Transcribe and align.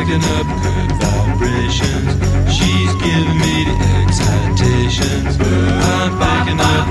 picking 0.00 0.24
up 0.24 0.46
good 0.62 0.92
vibrations. 0.92 2.08
She's 2.50 2.92
giving 3.04 3.38
me 3.38 3.64
the 3.68 3.76
excitations. 4.00 5.36
I'm 5.38 6.12
picking 6.16 6.60
up 6.60 6.86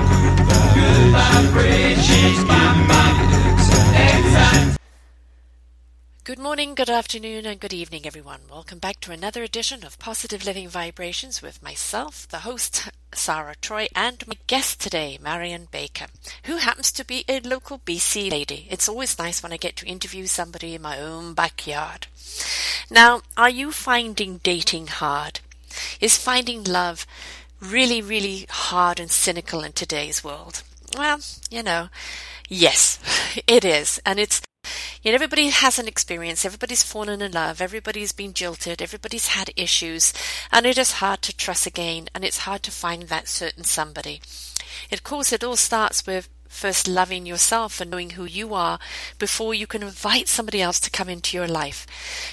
good 0.74 1.12
vibrations. 1.12 2.06
She's 2.06 2.44
morning, 6.50 6.74
good 6.74 6.90
afternoon, 6.90 7.46
and 7.46 7.60
good 7.60 7.72
evening, 7.72 8.04
everyone. 8.04 8.40
Welcome 8.50 8.80
back 8.80 8.98
to 9.02 9.12
another 9.12 9.44
edition 9.44 9.86
of 9.86 10.00
Positive 10.00 10.44
Living 10.44 10.68
Vibrations 10.68 11.40
with 11.40 11.62
myself, 11.62 12.26
the 12.26 12.38
host, 12.38 12.88
Sarah 13.14 13.54
Troy, 13.60 13.86
and 13.94 14.26
my 14.26 14.34
guest 14.48 14.80
today, 14.80 15.16
Marion 15.22 15.68
Baker, 15.70 16.06
who 16.46 16.56
happens 16.56 16.90
to 16.90 17.04
be 17.04 17.24
a 17.28 17.38
local 17.38 17.78
BC 17.78 18.32
lady. 18.32 18.66
It's 18.68 18.88
always 18.88 19.16
nice 19.16 19.44
when 19.44 19.52
I 19.52 19.58
get 19.58 19.76
to 19.76 19.86
interview 19.86 20.26
somebody 20.26 20.74
in 20.74 20.82
my 20.82 20.98
own 20.98 21.34
backyard. 21.34 22.08
Now, 22.90 23.22
are 23.36 23.48
you 23.48 23.70
finding 23.70 24.38
dating 24.38 24.88
hard? 24.88 25.38
Is 26.00 26.18
finding 26.18 26.64
love 26.64 27.06
really, 27.60 28.02
really 28.02 28.48
hard 28.50 28.98
and 28.98 29.08
cynical 29.12 29.62
in 29.62 29.70
today's 29.70 30.24
world? 30.24 30.64
Well, 30.98 31.20
you 31.48 31.62
know, 31.62 31.90
yes, 32.48 32.98
it 33.46 33.64
is. 33.64 34.00
And 34.04 34.18
it's 34.18 34.42
know, 35.10 35.14
everybody 35.14 35.48
has 35.48 35.78
an 35.78 35.88
experience, 35.88 36.44
everybody's 36.44 36.82
fallen 36.82 37.22
in 37.22 37.32
love, 37.32 37.60
everybody's 37.60 38.12
been 38.12 38.34
jilted, 38.34 38.82
everybody's 38.82 39.28
had 39.28 39.50
issues, 39.56 40.12
and 40.52 40.66
it 40.66 40.78
is 40.78 40.92
hard 40.92 41.22
to 41.22 41.36
trust 41.36 41.66
again, 41.66 42.08
and 42.14 42.24
it's 42.24 42.38
hard 42.38 42.62
to 42.64 42.70
find 42.70 43.04
that 43.04 43.28
certain 43.28 43.64
somebody. 43.64 44.20
Of 44.92 45.02
course, 45.02 45.32
it 45.32 45.42
all 45.42 45.56
starts 45.56 46.06
with 46.06 46.28
first 46.50 46.88
loving 46.88 47.24
yourself 47.24 47.80
and 47.80 47.90
knowing 47.90 48.10
who 48.10 48.24
you 48.24 48.52
are 48.52 48.78
before 49.18 49.54
you 49.54 49.66
can 49.66 49.82
invite 49.82 50.28
somebody 50.28 50.60
else 50.60 50.80
to 50.80 50.90
come 50.90 51.08
into 51.08 51.36
your 51.36 51.46
life. 51.48 51.86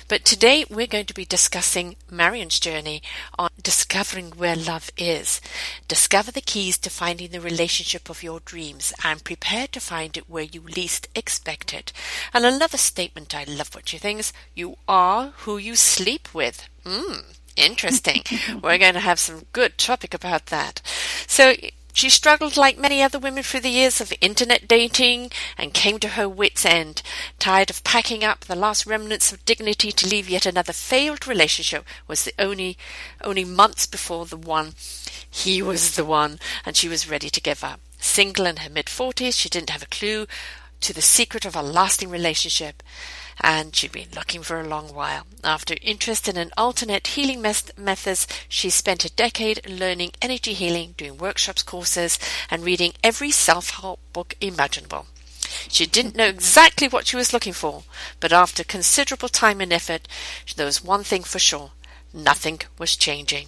But 0.10 0.26
today 0.26 0.66
we're 0.70 0.88
going 0.88 1.06
to 1.06 1.14
be 1.14 1.24
discussing 1.24 1.96
Marion's 2.12 2.60
journey 2.60 3.02
on 3.38 3.50
discovering 3.62 4.32
where 4.32 4.56
love 4.56 4.90
is. 4.98 5.40
Discover 5.88 6.32
the 6.32 6.42
keys 6.42 6.78
to 6.80 6.90
finding 6.90 7.30
the 7.30 7.40
relationship 7.40 8.10
of 8.10 8.24
your 8.24 8.42
dreams 8.42 8.92
and 9.04 9.24
prepare 9.24 9.68
to 9.68 9.80
find 9.80 10.18
it 10.18 10.30
where 10.30 10.44
you 10.44 10.62
least 10.62 11.08
expect 11.16 11.74
it. 11.74 11.94
And 12.34 12.46
another 12.46 12.78
statement 12.78 13.36
I 13.36 13.44
love 13.44 13.74
what 13.76 13.88
she 13.88 14.00
thinks, 14.00 14.34
you 14.56 14.78
are 14.88 15.34
who 15.38 15.58
you 15.58 15.76
sleep 15.76 16.34
with. 16.34 16.68
Hmm. 16.84 17.20
Interesting. 17.56 18.22
We're 18.62 18.78
going 18.78 18.94
to 18.94 19.00
have 19.00 19.20
some 19.20 19.48
good 19.52 19.78
topic 19.78 20.14
about 20.14 20.48
that. 20.48 20.82
So 21.26 21.56
she 21.98 22.12
struggled 22.12 22.56
like 22.56 22.78
many 22.78 23.02
other 23.02 23.18
women 23.18 23.42
through 23.42 23.62
the 23.62 23.70
years 23.70 24.00
of 24.00 24.14
internet 24.22 24.68
dating 24.68 25.32
and 25.58 25.74
came 25.74 25.98
to 25.98 26.10
her 26.10 26.30
wits' 26.30 26.64
end, 26.64 27.02
tired 27.40 27.72
of 27.72 27.84
packing 27.84 28.24
up 28.24 28.42
the 28.42 28.56
last 28.56 28.86
remnants 28.86 29.34
of 29.34 29.44
dignity 29.46 29.92
to 29.92 30.08
leave 30.08 30.30
yet 30.30 30.46
another 30.46 30.74
failed 30.74 31.26
relationship 31.26 31.84
was 32.08 32.24
the 32.24 32.34
only 32.38 32.78
only 33.24 33.44
months 33.44 33.88
before 33.88 34.28
the 34.28 34.38
one 34.38 34.76
he 35.28 35.60
was 35.60 35.96
the 35.96 36.06
one 36.06 36.40
and 36.64 36.78
she 36.78 36.88
was 36.88 37.10
ready 37.10 37.32
to 37.32 37.42
give 37.42 37.64
up. 37.64 37.80
Single 37.98 38.46
in 38.46 38.58
her 38.58 38.70
mid 38.70 38.90
forties, 38.90 39.36
she 39.36 39.50
didn't 39.50 39.72
have 39.72 39.82
a 39.82 39.88
clue 39.88 40.28
to 40.82 40.94
the 40.94 41.02
secret 41.02 41.46
of 41.46 41.56
a 41.56 41.64
lasting 41.64 42.12
relationship 42.12 42.84
and 43.42 43.76
she'd 43.76 43.92
been 43.92 44.10
looking 44.16 44.42
for 44.42 44.60
a 44.60 44.68
long 44.68 44.94
while. 44.94 45.26
After 45.44 45.76
interest 45.82 46.28
in 46.28 46.38
an 46.38 46.52
alternate 46.58 47.08
healing 47.08 47.42
methods, 47.42 48.28
she 48.50 48.70
spent 48.70 49.06
a 49.06 49.14
decade 49.14 49.70
learning 49.70 50.12
energy 50.22 50.54
healing, 50.54 50.96
doing 50.98 51.18
workshops, 51.18 51.64
courses, 51.64 52.20
and 52.50 52.64
reading 52.64 52.94
every 53.04 53.32
self-help 53.32 54.00
book 54.14 54.36
imaginable. 54.42 55.08
She 55.70 55.86
didn't 55.86 56.16
know 56.16 56.28
mm-hmm. 56.28 56.36
exactly 56.38 56.88
what 56.88 57.08
she 57.08 57.16
was 57.16 57.32
looking 57.32 57.54
for, 57.54 57.84
but 58.20 58.34
after 58.34 58.64
considerable 58.64 59.30
time 59.30 59.62
and 59.62 59.72
effort, 59.72 60.08
there 60.56 60.66
was 60.66 60.84
one 60.84 61.04
thing 61.04 61.24
for 61.24 61.40
sure. 61.40 61.72
Nothing 62.14 62.62
was 62.78 62.96
changing. 62.96 63.48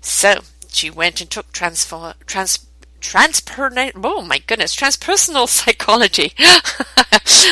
So, 0.00 0.42
she 0.68 0.90
went 0.90 1.20
and 1.20 1.30
took 1.30 1.52
transfer, 1.52 2.14
trans, 2.26 2.65
transper 3.06 3.92
oh 4.02 4.22
my 4.22 4.38
goodness 4.38 4.74
transpersonal 4.74 5.48
psychology. 5.58 6.32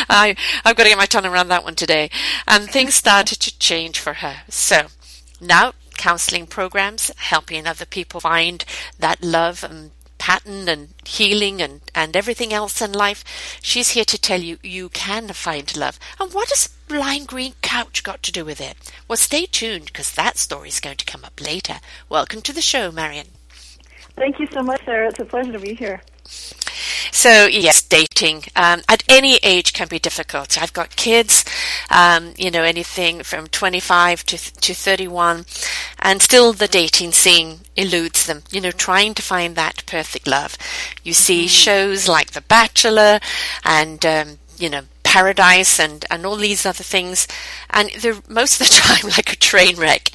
I, 0.08 0.34
i've 0.64 0.76
got 0.76 0.82
to 0.82 0.88
get 0.88 0.98
my 0.98 1.06
tongue 1.06 1.26
around 1.26 1.48
that 1.48 1.62
one 1.62 1.76
today. 1.76 2.10
And 2.48 2.68
things 2.68 2.94
started 2.94 3.38
to 3.40 3.58
change 3.58 4.00
for 4.00 4.14
her. 4.14 4.42
So 4.48 4.86
now 5.40 5.72
counseling 5.96 6.48
programs 6.48 7.12
helping 7.16 7.66
other 7.66 7.86
people 7.86 8.20
find 8.20 8.64
that 8.98 9.22
love 9.22 9.62
and 9.62 9.92
pattern 10.18 10.68
and 10.68 10.88
healing 11.04 11.62
and, 11.62 11.82
and 11.94 12.16
everything 12.16 12.52
else 12.52 12.82
in 12.82 12.92
life. 12.92 13.22
She's 13.62 13.90
here 13.90 14.06
to 14.06 14.18
tell 14.18 14.40
you 14.40 14.58
you 14.62 14.88
can 14.88 15.28
find 15.28 15.76
love. 15.76 16.00
And 16.18 16.32
what 16.32 16.48
has 16.48 16.68
blind 16.88 17.28
green 17.28 17.54
couch 17.62 18.02
got 18.02 18.24
to 18.24 18.32
do 18.32 18.44
with 18.44 18.60
it? 18.60 18.76
Well 19.06 19.16
stay 19.16 19.46
tuned 19.46 19.86
because 19.86 20.12
that 20.12 20.36
story 20.36 20.68
is 20.68 20.80
going 20.80 20.96
to 20.96 21.04
come 21.04 21.24
up 21.24 21.40
later. 21.40 21.74
Welcome 22.08 22.42
to 22.42 22.52
the 22.52 22.60
show 22.60 22.90
marion 22.90 23.28
Thank 24.16 24.38
you 24.38 24.46
so 24.52 24.62
much, 24.62 24.84
Sarah. 24.84 25.08
It's 25.08 25.18
a 25.18 25.24
pleasure 25.24 25.52
to 25.52 25.58
be 25.58 25.74
here. 25.74 26.00
So 27.14 27.46
yes, 27.46 27.82
dating 27.82 28.44
um, 28.56 28.82
at 28.88 29.02
any 29.08 29.36
age 29.42 29.72
can 29.72 29.88
be 29.88 29.98
difficult. 29.98 30.60
I've 30.60 30.72
got 30.72 30.96
kids, 30.96 31.44
um, 31.90 32.34
you 32.36 32.50
know, 32.50 32.62
anything 32.62 33.22
from 33.22 33.46
25 33.46 34.24
to 34.24 34.36
to 34.36 34.74
31, 34.74 35.46
and 36.00 36.20
still 36.20 36.52
the 36.52 36.68
dating 36.68 37.12
scene 37.12 37.60
eludes 37.76 38.26
them. 38.26 38.42
You 38.50 38.60
know, 38.60 38.72
trying 38.72 39.14
to 39.14 39.22
find 39.22 39.56
that 39.56 39.86
perfect 39.86 40.26
love. 40.26 40.58
You 41.02 41.12
see 41.12 41.44
mm-hmm. 41.44 41.48
shows 41.48 42.08
like 42.08 42.32
The 42.32 42.42
Bachelor, 42.42 43.20
and 43.64 44.04
um, 44.04 44.38
you 44.58 44.68
know, 44.68 44.82
paradise 45.14 45.78
and, 45.78 46.04
and 46.10 46.26
all 46.26 46.34
these 46.34 46.66
other 46.66 46.82
things. 46.82 47.28
And 47.70 47.88
they're 48.00 48.16
most 48.28 48.60
of 48.60 48.66
the 48.66 48.74
time 48.82 49.10
like 49.16 49.32
a 49.32 49.36
train 49.36 49.76
wreck. 49.76 50.10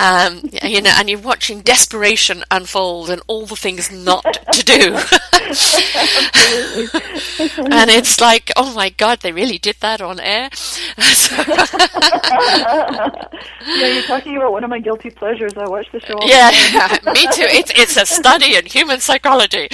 Um, 0.00 0.42
you 0.64 0.82
know, 0.82 0.90
and 0.96 1.08
you're 1.08 1.20
watching 1.20 1.60
desperation 1.60 2.42
unfold 2.50 3.08
and 3.08 3.22
all 3.28 3.46
the 3.46 3.54
things 3.54 3.92
not 3.92 4.24
to 4.24 4.64
do. 4.64 4.96
and 7.70 7.90
it's 7.90 8.20
like, 8.20 8.50
oh 8.56 8.74
my 8.74 8.88
God, 8.90 9.20
they 9.20 9.30
really 9.30 9.58
did 9.58 9.76
that 9.80 10.00
on 10.00 10.18
air. 10.18 10.50
yeah, 13.78 13.86
you're 13.94 14.02
talking 14.02 14.36
about 14.36 14.50
one 14.50 14.64
of 14.64 14.70
my 14.70 14.80
guilty 14.80 15.10
pleasures. 15.10 15.52
I 15.56 15.68
watch 15.68 15.86
the 15.92 16.00
show. 16.00 16.18
yeah, 16.24 16.50
me 17.12 17.22
too. 17.32 17.46
It's, 17.46 17.70
it's 17.76 17.96
a 17.96 18.06
study 18.06 18.56
in 18.56 18.66
human 18.66 18.98
psychology. 18.98 19.68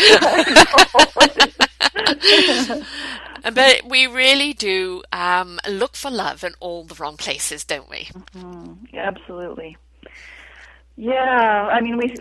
but 3.54 3.82
we 3.84 4.06
really 4.06 4.52
do 4.52 5.02
um, 5.12 5.58
look 5.68 5.96
for 5.96 6.10
love 6.10 6.44
in 6.44 6.54
all 6.60 6.84
the 6.84 6.94
wrong 6.94 7.16
places, 7.16 7.64
don't 7.64 7.88
we? 7.88 8.08
Mm-hmm. 8.34 8.96
Absolutely. 8.96 9.76
Yeah, 10.96 11.68
I 11.70 11.80
mean, 11.80 11.96
we. 11.96 12.16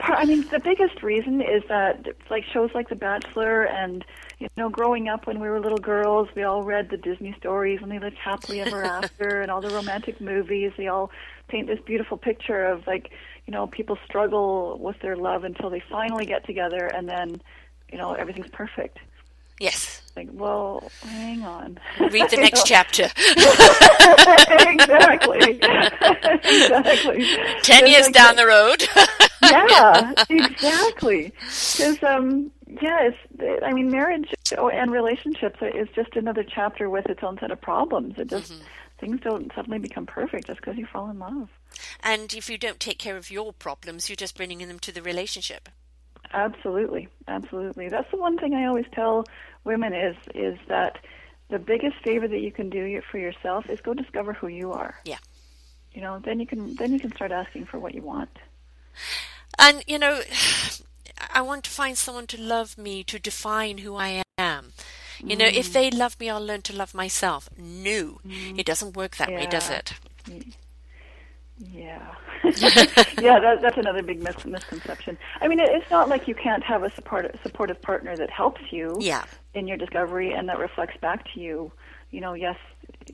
I 0.00 0.24
mean, 0.24 0.46
the 0.48 0.60
biggest 0.60 1.02
reason 1.02 1.40
is 1.40 1.64
that 1.68 2.06
like 2.30 2.44
shows 2.44 2.70
like 2.72 2.88
The 2.88 2.94
Bachelor 2.94 3.64
and 3.64 4.04
you 4.38 4.48
know, 4.56 4.68
growing 4.68 5.08
up 5.08 5.26
when 5.26 5.40
we 5.40 5.48
were 5.48 5.60
little 5.60 5.78
girls, 5.78 6.28
we 6.34 6.42
all 6.42 6.62
read 6.62 6.90
the 6.90 6.96
Disney 6.96 7.34
stories 7.38 7.80
and 7.82 7.90
they 7.90 7.98
lived 7.98 8.16
happily 8.16 8.60
ever 8.60 8.82
after, 8.84 9.40
and 9.40 9.50
all 9.50 9.60
the 9.60 9.70
romantic 9.70 10.20
movies. 10.20 10.72
They 10.76 10.88
all 10.88 11.10
paint 11.48 11.66
this 11.66 11.80
beautiful 11.80 12.16
picture 12.16 12.64
of 12.64 12.86
like, 12.86 13.10
you 13.46 13.52
know, 13.52 13.66
people 13.66 13.98
struggle 14.04 14.78
with 14.78 14.98
their 15.00 15.16
love 15.16 15.44
until 15.44 15.70
they 15.70 15.80
finally 15.80 16.26
get 16.26 16.44
together, 16.46 16.86
and 16.86 17.08
then, 17.08 17.40
you 17.90 17.98
know, 17.98 18.12
everything's 18.12 18.50
perfect. 18.50 18.98
Yes. 19.60 19.93
Like, 20.16 20.28
well, 20.32 20.90
hang 21.02 21.42
on. 21.42 21.78
Read 21.98 22.30
the 22.30 22.36
next 22.40 22.66
chapter. 22.66 23.04
exactly. 24.70 25.58
exactly. 26.44 27.26
Ten 27.62 27.86
years 27.88 28.06
like, 28.06 28.14
down 28.14 28.36
the 28.36 28.46
road. 28.46 28.86
yeah, 29.42 30.12
exactly. 30.28 31.32
Because, 31.40 32.02
um, 32.04 32.52
yeah, 32.80 33.08
it's, 33.08 33.62
I 33.64 33.72
mean, 33.72 33.90
marriage 33.90 34.32
and 34.56 34.92
relationships 34.92 35.58
is 35.62 35.88
just 35.96 36.14
another 36.14 36.44
chapter 36.44 36.88
with 36.88 37.06
its 37.06 37.24
own 37.24 37.38
set 37.38 37.50
of 37.50 37.60
problems. 37.60 38.14
It 38.16 38.28
just, 38.28 38.52
mm-hmm. 38.52 38.62
things 39.00 39.20
don't 39.20 39.52
suddenly 39.52 39.80
become 39.80 40.06
perfect 40.06 40.46
just 40.46 40.60
because 40.60 40.76
you 40.76 40.86
fall 40.86 41.10
in 41.10 41.18
love. 41.18 41.48
And 42.04 42.32
if 42.34 42.48
you 42.48 42.56
don't 42.56 42.78
take 42.78 42.98
care 42.98 43.16
of 43.16 43.32
your 43.32 43.52
problems, 43.52 44.08
you're 44.08 44.16
just 44.16 44.36
bringing 44.36 44.58
them 44.68 44.78
to 44.80 44.92
the 44.92 45.02
relationship. 45.02 45.68
Absolutely, 46.32 47.08
absolutely. 47.28 47.88
That's 47.88 48.10
the 48.10 48.16
one 48.16 48.38
thing 48.38 48.54
I 48.54 48.66
always 48.66 48.86
tell 48.92 49.24
women 49.64 49.92
is 49.92 50.16
is 50.34 50.58
that 50.68 50.98
the 51.50 51.58
biggest 51.58 51.96
favor 52.02 52.26
that 52.26 52.40
you 52.40 52.50
can 52.50 52.70
do 52.70 53.00
for 53.10 53.18
yourself 53.18 53.68
is 53.68 53.80
go 53.80 53.94
discover 53.94 54.32
who 54.32 54.48
you 54.48 54.72
are. 54.72 54.96
Yeah. 55.04 55.18
You 55.92 56.00
know, 56.00 56.18
then 56.18 56.40
you 56.40 56.46
can 56.46 56.74
then 56.76 56.92
you 56.92 57.00
can 57.00 57.14
start 57.14 57.32
asking 57.32 57.66
for 57.66 57.78
what 57.78 57.94
you 57.94 58.02
want. 58.02 58.30
And 59.58 59.82
you 59.86 59.98
know, 59.98 60.20
I 61.34 61.42
want 61.42 61.64
to 61.64 61.70
find 61.70 61.96
someone 61.96 62.26
to 62.28 62.40
love 62.40 62.76
me 62.76 63.04
to 63.04 63.18
define 63.18 63.78
who 63.78 63.96
I 63.96 64.22
am. 64.38 64.72
You 65.20 65.36
know, 65.36 65.46
if 65.46 65.70
mm. 65.70 65.72
they 65.72 65.90
love 65.90 66.18
me, 66.18 66.28
I'll 66.28 66.44
learn 66.44 66.62
to 66.62 66.76
love 66.76 66.92
myself. 66.92 67.48
No, 67.56 68.20
mm. 68.26 68.58
it 68.58 68.66
doesn't 68.66 68.96
work 68.96 69.16
that 69.16 69.30
yeah. 69.30 69.36
way, 69.36 69.46
does 69.46 69.70
it? 69.70 69.94
Yeah, 71.72 72.14
yeah, 72.42 73.38
that, 73.38 73.58
that's 73.62 73.78
another 73.78 74.02
big 74.02 74.22
mis- 74.22 74.44
misconception. 74.44 75.16
I 75.40 75.46
mean, 75.46 75.60
it, 75.60 75.68
it's 75.70 75.88
not 75.88 76.08
like 76.08 76.26
you 76.26 76.34
can't 76.34 76.64
have 76.64 76.82
a 76.82 76.92
support, 76.94 77.32
supportive 77.44 77.80
partner 77.80 78.16
that 78.16 78.28
helps 78.28 78.60
you 78.72 78.96
yeah. 78.98 79.24
In 79.54 79.66
your 79.68 79.76
discovery 79.76 80.32
and 80.32 80.48
that 80.48 80.58
reflects 80.58 80.96
back 81.00 81.32
to 81.34 81.40
you. 81.40 81.72
You 82.10 82.20
know, 82.20 82.34
yes, 82.34 82.56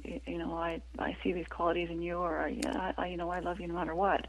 you 0.04 0.38
know 0.38 0.54
I 0.54 0.82
I 0.98 1.16
see 1.22 1.32
these 1.32 1.48
qualities 1.48 1.90
in 1.90 2.02
you, 2.02 2.16
or 2.16 2.38
I, 2.38 2.94
I 2.98 3.06
you 3.06 3.16
know 3.16 3.30
I 3.30 3.40
love 3.40 3.60
you 3.60 3.66
no 3.66 3.74
matter 3.74 3.94
what. 3.94 4.26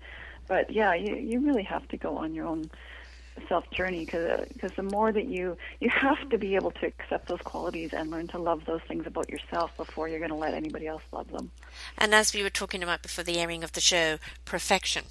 But 0.48 0.72
yeah, 0.72 0.94
you 0.94 1.16
you 1.16 1.40
really 1.40 1.64
have 1.64 1.88
to 1.90 1.98
go 1.98 2.18
on 2.18 2.34
your 2.34 2.46
own 2.46 2.70
self 3.48 3.70
journey 3.72 4.06
because 4.06 4.48
because 4.50 4.72
uh, 4.72 4.76
the 4.78 4.84
more 4.84 5.12
that 5.12 5.26
you 5.26 5.58
you 5.80 5.90
have 5.90 6.30
to 6.30 6.38
be 6.38 6.56
able 6.56 6.72
to 6.72 6.86
accept 6.86 7.28
those 7.28 7.42
qualities 7.42 7.94
and 7.94 8.12
learn 8.12 8.28
to 8.28 8.38
love 8.38 8.66
those 8.66 8.82
things 8.88 9.06
about 9.06 9.30
yourself 9.30 9.76
before 9.78 10.08
you're 10.08 10.20
going 10.20 10.32
to 10.32 10.36
let 10.36 10.54
anybody 10.54 10.88
else 10.88 11.04
love 11.12 11.30
them. 11.32 11.52
And 11.98 12.14
as 12.14 12.34
we 12.34 12.44
were 12.44 12.50
talking 12.50 12.84
about 12.84 13.02
before 13.02 13.24
the 13.24 13.40
airing 13.40 13.64
of 13.64 13.74
the 13.74 13.82
show, 13.82 14.18
perfection. 14.46 15.06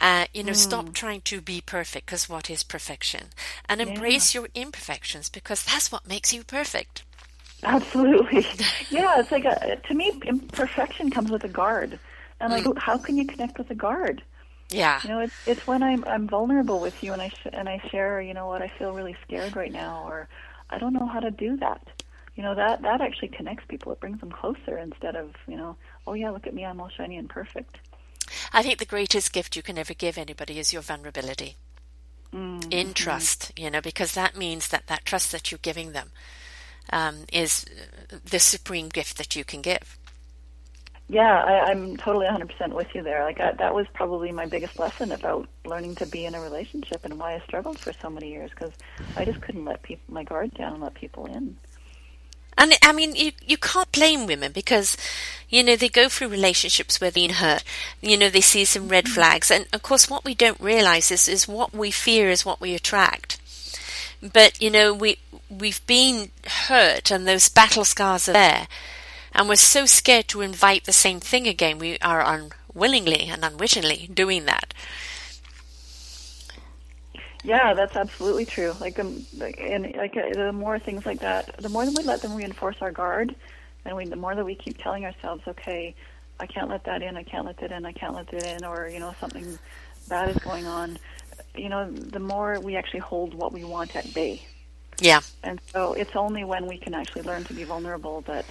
Uh, 0.00 0.26
you 0.32 0.42
know, 0.42 0.52
mm. 0.52 0.56
stop 0.56 0.94
trying 0.94 1.20
to 1.20 1.40
be 1.40 1.60
perfect 1.60 2.06
because 2.06 2.28
what 2.28 2.48
is 2.48 2.62
perfection? 2.62 3.26
And 3.68 3.80
embrace 3.80 4.34
yeah. 4.34 4.40
your 4.40 4.48
imperfections 4.54 5.28
because 5.28 5.62
that's 5.64 5.92
what 5.92 6.08
makes 6.08 6.32
you 6.32 6.42
perfect. 6.42 7.02
Absolutely. 7.62 8.46
yeah, 8.90 9.20
it's 9.20 9.30
like 9.30 9.44
a, 9.44 9.76
to 9.88 9.94
me, 9.94 10.12
imperfection 10.24 11.10
comes 11.10 11.30
with 11.30 11.44
a 11.44 11.48
guard. 11.48 11.98
And 12.40 12.52
like, 12.52 12.64
mm. 12.64 12.78
how 12.78 12.96
can 12.96 13.18
you 13.18 13.26
connect 13.26 13.58
with 13.58 13.70
a 13.70 13.74
guard? 13.74 14.22
Yeah. 14.70 15.00
You 15.02 15.10
know, 15.10 15.20
it's 15.20 15.34
it's 15.46 15.66
when 15.66 15.82
I'm 15.82 16.04
I'm 16.04 16.28
vulnerable 16.28 16.80
with 16.80 17.02
you 17.02 17.12
and 17.12 17.20
I 17.20 17.28
sh- 17.28 17.48
and 17.52 17.68
I 17.68 17.82
share, 17.90 18.20
you 18.20 18.34
know, 18.34 18.46
what 18.46 18.62
I 18.62 18.68
feel 18.68 18.92
really 18.92 19.16
scared 19.24 19.56
right 19.56 19.72
now, 19.72 20.04
or 20.06 20.28
I 20.70 20.78
don't 20.78 20.92
know 20.92 21.06
how 21.06 21.20
to 21.20 21.30
do 21.30 21.56
that. 21.56 21.86
You 22.36 22.44
know, 22.44 22.54
that 22.54 22.82
that 22.82 23.00
actually 23.00 23.28
connects 23.28 23.64
people. 23.68 23.92
It 23.92 24.00
brings 24.00 24.20
them 24.20 24.30
closer 24.30 24.78
instead 24.78 25.16
of 25.16 25.34
you 25.48 25.56
know, 25.56 25.76
oh 26.06 26.14
yeah, 26.14 26.30
look 26.30 26.46
at 26.46 26.54
me, 26.54 26.64
I'm 26.64 26.80
all 26.80 26.88
shiny 26.88 27.16
and 27.16 27.28
perfect. 27.28 27.78
I 28.52 28.62
think 28.62 28.78
the 28.78 28.84
greatest 28.84 29.32
gift 29.32 29.56
you 29.56 29.62
can 29.62 29.78
ever 29.78 29.94
give 29.94 30.18
anybody 30.18 30.58
is 30.58 30.72
your 30.72 30.82
vulnerability. 30.82 31.56
Mm-hmm. 32.32 32.70
In 32.70 32.94
trust, 32.94 33.50
you 33.56 33.70
know, 33.70 33.80
because 33.80 34.12
that 34.12 34.36
means 34.36 34.68
that 34.68 34.86
that 34.86 35.04
trust 35.04 35.32
that 35.32 35.50
you're 35.50 35.58
giving 35.60 35.92
them 35.92 36.12
um, 36.92 37.24
is 37.32 37.66
the 38.24 38.38
supreme 38.38 38.88
gift 38.88 39.18
that 39.18 39.34
you 39.34 39.44
can 39.44 39.62
give. 39.62 39.98
Yeah, 41.08 41.42
I, 41.42 41.72
I'm 41.72 41.96
totally 41.96 42.26
100% 42.26 42.72
with 42.72 42.86
you 42.94 43.02
there. 43.02 43.24
Like 43.24 43.40
I, 43.40 43.50
that 43.52 43.74
was 43.74 43.86
probably 43.94 44.30
my 44.30 44.46
biggest 44.46 44.78
lesson 44.78 45.10
about 45.10 45.48
learning 45.64 45.96
to 45.96 46.06
be 46.06 46.24
in 46.24 46.36
a 46.36 46.40
relationship 46.40 47.04
and 47.04 47.18
why 47.18 47.34
I 47.34 47.40
struggled 47.40 47.80
for 47.80 47.92
so 47.92 48.08
many 48.08 48.30
years 48.30 48.50
because 48.50 48.72
I 49.16 49.24
just 49.24 49.40
couldn't 49.40 49.64
let 49.64 49.82
people 49.82 50.14
my 50.14 50.22
guard 50.22 50.54
down 50.54 50.74
and 50.74 50.82
let 50.82 50.94
people 50.94 51.26
in. 51.26 51.56
And 52.58 52.74
I 52.82 52.92
mean, 52.92 53.14
you 53.16 53.32
you 53.46 53.56
can't 53.56 53.90
blame 53.92 54.26
women 54.26 54.52
because, 54.52 54.96
you 55.48 55.62
know, 55.62 55.76
they 55.76 55.88
go 55.88 56.08
through 56.08 56.28
relationships 56.28 57.00
where 57.00 57.10
they're 57.10 57.20
being 57.22 57.34
hurt. 57.34 57.64
You 58.00 58.16
know, 58.16 58.28
they 58.28 58.40
see 58.40 58.64
some 58.64 58.88
red 58.88 59.04
mm-hmm. 59.04 59.14
flags, 59.14 59.50
and 59.50 59.66
of 59.72 59.82
course, 59.82 60.10
what 60.10 60.24
we 60.24 60.34
don't 60.34 60.60
realize 60.60 61.10
is 61.10 61.28
is 61.28 61.48
what 61.48 61.74
we 61.74 61.90
fear 61.90 62.28
is 62.28 62.44
what 62.44 62.60
we 62.60 62.74
attract. 62.74 63.40
But 64.22 64.60
you 64.60 64.70
know, 64.70 64.92
we 64.92 65.18
we've 65.48 65.84
been 65.86 66.30
hurt, 66.46 67.10
and 67.10 67.26
those 67.26 67.48
battle 67.48 67.84
scars 67.84 68.28
are 68.28 68.32
there, 68.32 68.68
and 69.32 69.48
we're 69.48 69.56
so 69.56 69.86
scared 69.86 70.28
to 70.28 70.42
invite 70.42 70.84
the 70.84 70.92
same 70.92 71.20
thing 71.20 71.46
again. 71.46 71.78
We 71.78 71.98
are 72.00 72.22
unwillingly 72.74 73.28
and 73.28 73.44
unwittingly 73.44 74.10
doing 74.12 74.44
that. 74.44 74.74
Yeah, 77.42 77.74
that's 77.74 77.96
absolutely 77.96 78.44
true. 78.44 78.74
Like, 78.80 78.98
um, 78.98 79.24
and 79.58 79.94
like 79.96 80.16
uh, 80.16 80.30
the 80.34 80.52
more 80.52 80.78
things 80.78 81.06
like 81.06 81.20
that, 81.20 81.56
the 81.58 81.68
more 81.68 81.84
that 81.86 81.96
we 81.96 82.04
let 82.04 82.20
them 82.22 82.34
reinforce 82.34 82.76
our 82.80 82.92
guard, 82.92 83.34
and 83.84 83.96
we, 83.96 84.04
the 84.04 84.16
more 84.16 84.34
that 84.34 84.44
we 84.44 84.54
keep 84.54 84.78
telling 84.78 85.04
ourselves, 85.06 85.42
okay, 85.48 85.94
I 86.38 86.46
can't 86.46 86.68
let 86.68 86.84
that 86.84 87.02
in, 87.02 87.16
I 87.16 87.22
can't 87.22 87.46
let 87.46 87.58
that 87.58 87.72
in, 87.72 87.86
I 87.86 87.92
can't 87.92 88.14
let 88.14 88.28
that 88.28 88.44
in, 88.44 88.64
or 88.64 88.88
you 88.88 89.00
know 89.00 89.14
something 89.20 89.58
bad 90.08 90.28
is 90.28 90.36
going 90.38 90.66
on. 90.66 90.98
You 91.54 91.70
know, 91.70 91.90
the 91.90 92.20
more 92.20 92.60
we 92.60 92.76
actually 92.76 93.00
hold 93.00 93.34
what 93.34 93.52
we 93.52 93.64
want 93.64 93.96
at 93.96 94.12
bay. 94.12 94.42
Yeah. 94.98 95.20
And 95.42 95.60
so 95.72 95.94
it's 95.94 96.14
only 96.14 96.44
when 96.44 96.66
we 96.66 96.76
can 96.76 96.94
actually 96.94 97.22
learn 97.22 97.44
to 97.44 97.54
be 97.54 97.64
vulnerable 97.64 98.20
that 98.22 98.44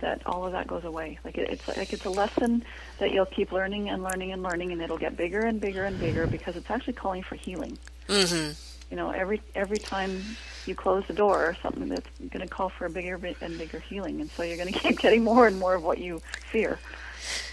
that 0.00 0.22
all 0.26 0.44
of 0.44 0.52
that 0.52 0.66
goes 0.66 0.84
away. 0.84 1.20
Like 1.24 1.38
it, 1.38 1.50
it's 1.50 1.68
like 1.68 1.92
it's 1.92 2.04
a 2.04 2.10
lesson 2.10 2.64
that 2.98 3.12
you'll 3.12 3.26
keep 3.26 3.52
learning 3.52 3.90
and 3.90 4.02
learning 4.02 4.32
and 4.32 4.42
learning, 4.42 4.72
and 4.72 4.82
it'll 4.82 4.98
get 4.98 5.16
bigger 5.16 5.40
and 5.40 5.60
bigger 5.60 5.84
and 5.84 6.00
bigger 6.00 6.26
because 6.26 6.56
it's 6.56 6.70
actually 6.70 6.94
calling 6.94 7.22
for 7.22 7.36
healing. 7.36 7.78
Mm-hmm. 8.08 8.52
You 8.90 8.96
know, 8.96 9.10
every 9.10 9.40
every 9.54 9.78
time 9.78 10.22
you 10.66 10.74
close 10.74 11.04
the 11.06 11.14
door, 11.14 11.56
something 11.62 11.88
that's 11.88 12.08
going 12.30 12.46
to 12.46 12.46
call 12.46 12.68
for 12.68 12.86
a 12.86 12.90
bigger 12.90 13.18
and 13.40 13.58
bigger 13.58 13.80
healing, 13.80 14.20
and 14.20 14.30
so 14.30 14.42
you're 14.42 14.56
going 14.56 14.72
to 14.72 14.78
keep 14.78 14.98
getting 14.98 15.24
more 15.24 15.46
and 15.46 15.58
more 15.58 15.74
of 15.74 15.82
what 15.82 15.98
you 15.98 16.20
fear. 16.50 16.78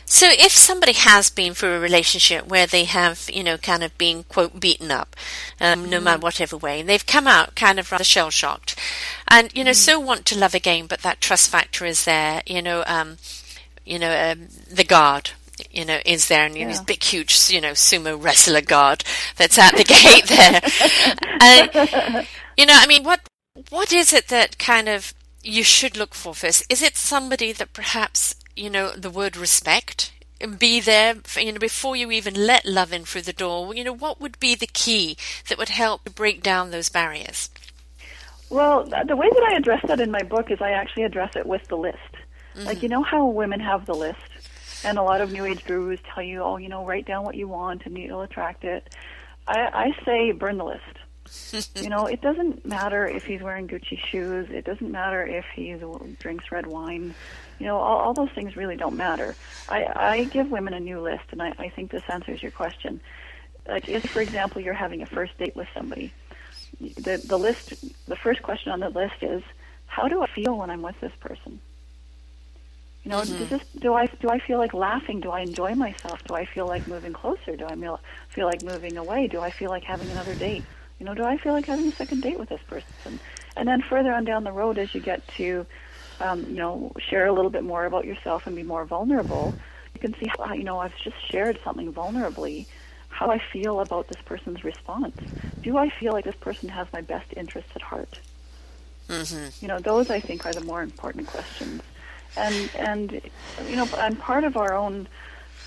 So, 0.06 0.28
if 0.30 0.52
somebody 0.52 0.92
has 0.92 1.30
been 1.30 1.54
through 1.54 1.76
a 1.76 1.80
relationship 1.80 2.48
where 2.48 2.68
they 2.68 2.84
have, 2.84 3.30
you 3.32 3.44
know, 3.44 3.58
kind 3.58 3.82
of 3.82 3.98
been 3.98 4.24
quote 4.24 4.60
beaten 4.60 4.92
up, 4.92 5.16
um, 5.60 5.90
no 5.90 5.98
mm-hmm. 5.98 6.04
matter 6.04 6.20
whatever 6.20 6.58
way, 6.58 6.82
and 6.82 6.90
they've 6.90 7.06
come 7.06 7.28
out 7.28 7.56
kind 7.56 7.80
of 7.80 7.92
rather 7.92 8.04
shell 8.04 8.30
shocked, 8.30 8.78
and 9.30 9.56
you 9.56 9.64
know, 9.64 9.72
mm-hmm. 9.72 9.76
so 9.76 10.00
want 10.00 10.26
to 10.26 10.38
love 10.38 10.54
again, 10.54 10.86
but 10.88 11.02
that 11.02 11.22
trust 11.22 11.50
factor 11.50 11.86
is 11.86 12.04
there, 12.04 12.42
you 12.46 12.62
know, 12.62 12.84
um, 12.88 13.18
you 13.86 13.98
know, 13.98 14.12
um, 14.12 14.50
the 14.70 14.84
guard 14.84 15.32
you 15.72 15.86
know, 15.86 16.00
is 16.06 16.28
there, 16.28 16.46
and 16.46 16.58
you 16.58 16.66
know, 16.66 16.72
this 16.72 16.82
big, 16.82 17.04
huge, 17.04 17.50
you 17.50 17.62
know, 17.62 17.72
sumo 17.72 18.22
wrestler 18.22 18.62
guard 18.62 19.04
that's 19.38 19.58
at 19.58 19.76
the 19.76 19.84
gate 19.84 20.28
there. 20.28 20.62
and, 21.42 22.28
you 22.58 22.66
know, 22.66 22.76
I 22.76 22.88
mean, 22.88 23.04
what 23.04 23.22
what 23.70 23.92
is 23.92 24.14
it 24.14 24.28
that 24.30 24.58
kind 24.58 24.88
of 24.88 25.14
you 25.44 25.64
should 25.64 25.98
look 25.98 26.14
for 26.14 26.34
first? 26.34 26.66
Is 26.72 26.82
it 26.82 26.96
somebody 26.96 27.52
that 27.52 27.74
perhaps, 27.74 28.36
you 28.56 28.70
know, 28.70 28.92
the 28.92 29.10
word 29.10 29.36
respect 29.36 30.14
be 30.58 30.80
there, 30.80 31.16
you 31.38 31.52
know, 31.52 31.60
before 31.60 31.96
you 31.96 32.12
even 32.12 32.34
let 32.34 32.66
love 32.66 32.94
in 32.94 33.06
through 33.06 33.22
the 33.24 33.34
door? 33.34 33.74
You 33.76 33.84
know, 33.84 33.94
what 33.94 34.20
would 34.20 34.40
be 34.40 34.56
the 34.56 34.68
key 34.68 35.18
that 35.50 35.58
would 35.58 35.70
help 35.70 36.06
to 36.06 36.12
break 36.12 36.42
down 36.42 36.72
those 36.72 36.90
barriers? 36.90 37.50
Well, 38.50 38.84
the 38.84 39.16
way 39.16 39.30
that 39.30 39.44
I 39.50 39.56
address 39.56 39.82
that 39.88 40.02
in 40.02 40.12
my 40.12 40.24
book 40.24 40.52
is 40.52 40.62
I 40.62 40.72
actually 40.72 41.04
address 41.04 41.36
it 41.36 41.46
with 41.46 41.66
the 41.68 41.78
list. 41.78 41.98
Mm-hmm. 42.56 42.66
Like, 42.66 42.84
you 42.84 42.90
know 42.90 43.04
how 43.04 43.28
women 43.28 43.60
have 43.62 43.86
the 43.86 43.94
list? 43.94 44.20
And 44.84 44.98
a 44.98 45.04
lot 45.04 45.22
of 45.22 45.32
New 45.32 45.46
Age 45.46 45.64
gurus 45.66 46.00
tell 46.14 46.24
you, 46.24 46.42
oh, 46.42 46.58
you 46.58 46.70
know, 46.70 46.86
write 46.86 47.06
down 47.06 47.24
what 47.24 47.36
you 47.36 47.48
want 47.48 47.86
and 47.86 47.98
you'll 47.98 48.22
attract 48.22 48.64
it. 48.64 48.96
I, 49.48 49.60
I 49.96 50.06
say 50.06 50.32
burn 50.32 50.58
the 50.58 50.66
list. 50.66 50.84
you 51.84 51.90
know, 51.90 52.08
it 52.08 52.22
doesn't 52.22 52.66
matter 52.66 53.06
if 53.08 53.24
he's 53.26 53.42
wearing 53.42 53.68
Gucci 53.68 53.98
shoes. 54.12 54.50
It 54.50 54.66
doesn't 54.66 54.92
matter 54.92 55.26
if 55.26 55.46
he 55.56 55.76
drinks 56.20 56.52
red 56.52 56.68
wine. 56.68 57.14
You 57.60 57.68
know, 57.68 57.78
all, 57.78 58.00
all 58.00 58.14
those 58.14 58.32
things 58.32 58.58
really 58.58 58.76
don't 58.76 58.98
matter. 58.98 59.36
I, 59.70 59.86
I 59.96 60.24
give 60.26 60.50
women 60.50 60.74
a 60.74 60.80
new 60.80 61.00
list, 61.00 61.24
and 61.32 61.42
I, 61.42 61.54
I 61.60 61.70
think 61.70 61.92
this 61.92 62.04
answers 62.10 62.42
your 62.42 62.52
question. 62.52 63.00
Like, 63.68 63.88
if, 63.88 64.10
for 64.10 64.22
example, 64.22 64.62
you're 64.62 64.74
having 64.74 65.04
a 65.04 65.06
first 65.06 65.38
date 65.38 65.56
with 65.56 65.68
somebody, 65.76 66.12
the 66.80 67.18
the 67.18 67.38
list, 67.38 67.76
the 68.08 68.16
first 68.16 68.42
question 68.42 68.72
on 68.72 68.80
the 68.80 68.90
list 68.90 69.22
is, 69.22 69.44
how 69.86 70.08
do 70.08 70.24
I 70.24 70.28
feel 70.28 70.58
when 70.58 70.70
I'm 70.70 70.82
with 70.82 71.00
this 71.00 71.14
person? 71.20 71.62
You 73.04 73.10
know, 73.10 73.22
mm-hmm. 73.22 73.38
does 73.40 73.50
this, 73.50 73.62
do 73.80 73.94
I 73.96 74.06
do 74.06 74.30
I 74.30 74.40
feel 74.40 74.60
like 74.60 74.74
laughing? 74.74 75.22
Do 75.22 75.32
I 75.32 75.42
enjoy 75.42 75.74
myself? 75.74 76.24
Do 76.26 76.36
I 76.36 76.46
feel 76.46 76.68
like 76.68 76.88
moving 76.88 77.14
closer? 77.14 77.56
Do 77.56 77.66
I 77.66 77.76
feel 78.30 78.46
like 78.46 78.62
moving 78.62 78.98
away? 78.98 79.28
Do 79.28 79.40
I 79.42 79.50
feel 79.50 79.70
like 79.70 79.84
having 79.84 80.10
another 80.12 80.36
date? 80.36 80.64
You 81.00 81.08
know, 81.08 81.16
do 81.16 81.24
I 81.24 81.38
feel 81.38 81.54
like 81.54 81.66
having 81.66 81.88
a 81.88 81.92
second 81.92 82.22
date 82.22 82.38
with 82.38 82.50
this 82.50 82.62
person? 82.68 83.20
And 83.58 83.68
then 83.68 83.82
further 83.82 84.14
on 84.14 84.24
down 84.24 84.44
the 84.44 84.52
road, 84.52 84.78
as 84.78 84.94
you 84.94 85.02
get 85.02 85.28
to, 85.30 85.66
um, 86.20 86.42
you 86.44 86.58
know, 86.58 86.92
share 87.00 87.26
a 87.26 87.34
little 87.34 87.50
bit 87.50 87.64
more 87.64 87.86
about 87.86 88.06
yourself 88.06 88.46
and 88.46 88.56
be 88.56 88.62
more 88.62 88.86
vulnerable, 88.86 89.56
you 89.96 90.00
can 90.00 90.14
see 90.20 90.30
how 90.38 90.54
you 90.54 90.64
know 90.64 90.78
I've 90.78 90.96
just 90.98 91.18
shared 91.32 91.60
something 91.64 91.92
vulnerably. 91.92 92.68
How 93.10 93.32
I 93.32 93.40
feel 93.52 93.80
about 93.82 94.08
this 94.10 94.22
person's 94.24 94.64
response. 94.64 95.16
Do 95.64 95.78
I 95.78 95.90
feel 95.90 96.14
like 96.14 96.26
this 96.26 96.36
person 96.36 96.70
has 96.70 96.88
my 96.94 97.02
best 97.02 97.34
interests 97.36 97.72
at 97.76 97.82
heart? 97.82 98.20
Mm-hmm. 99.10 99.66
You 99.66 99.68
know, 99.68 99.80
those 99.80 100.12
I 100.12 100.20
think 100.20 100.46
are 100.46 100.54
the 100.54 100.62
more 100.62 100.82
important 100.84 101.28
questions 101.28 101.82
and 102.38 102.70
and 102.76 103.22
you 103.68 103.76
know, 103.76 103.88
I'm 103.98 104.16
part 104.16 104.44
of 104.44 104.58
our 104.58 104.74
own 104.74 105.08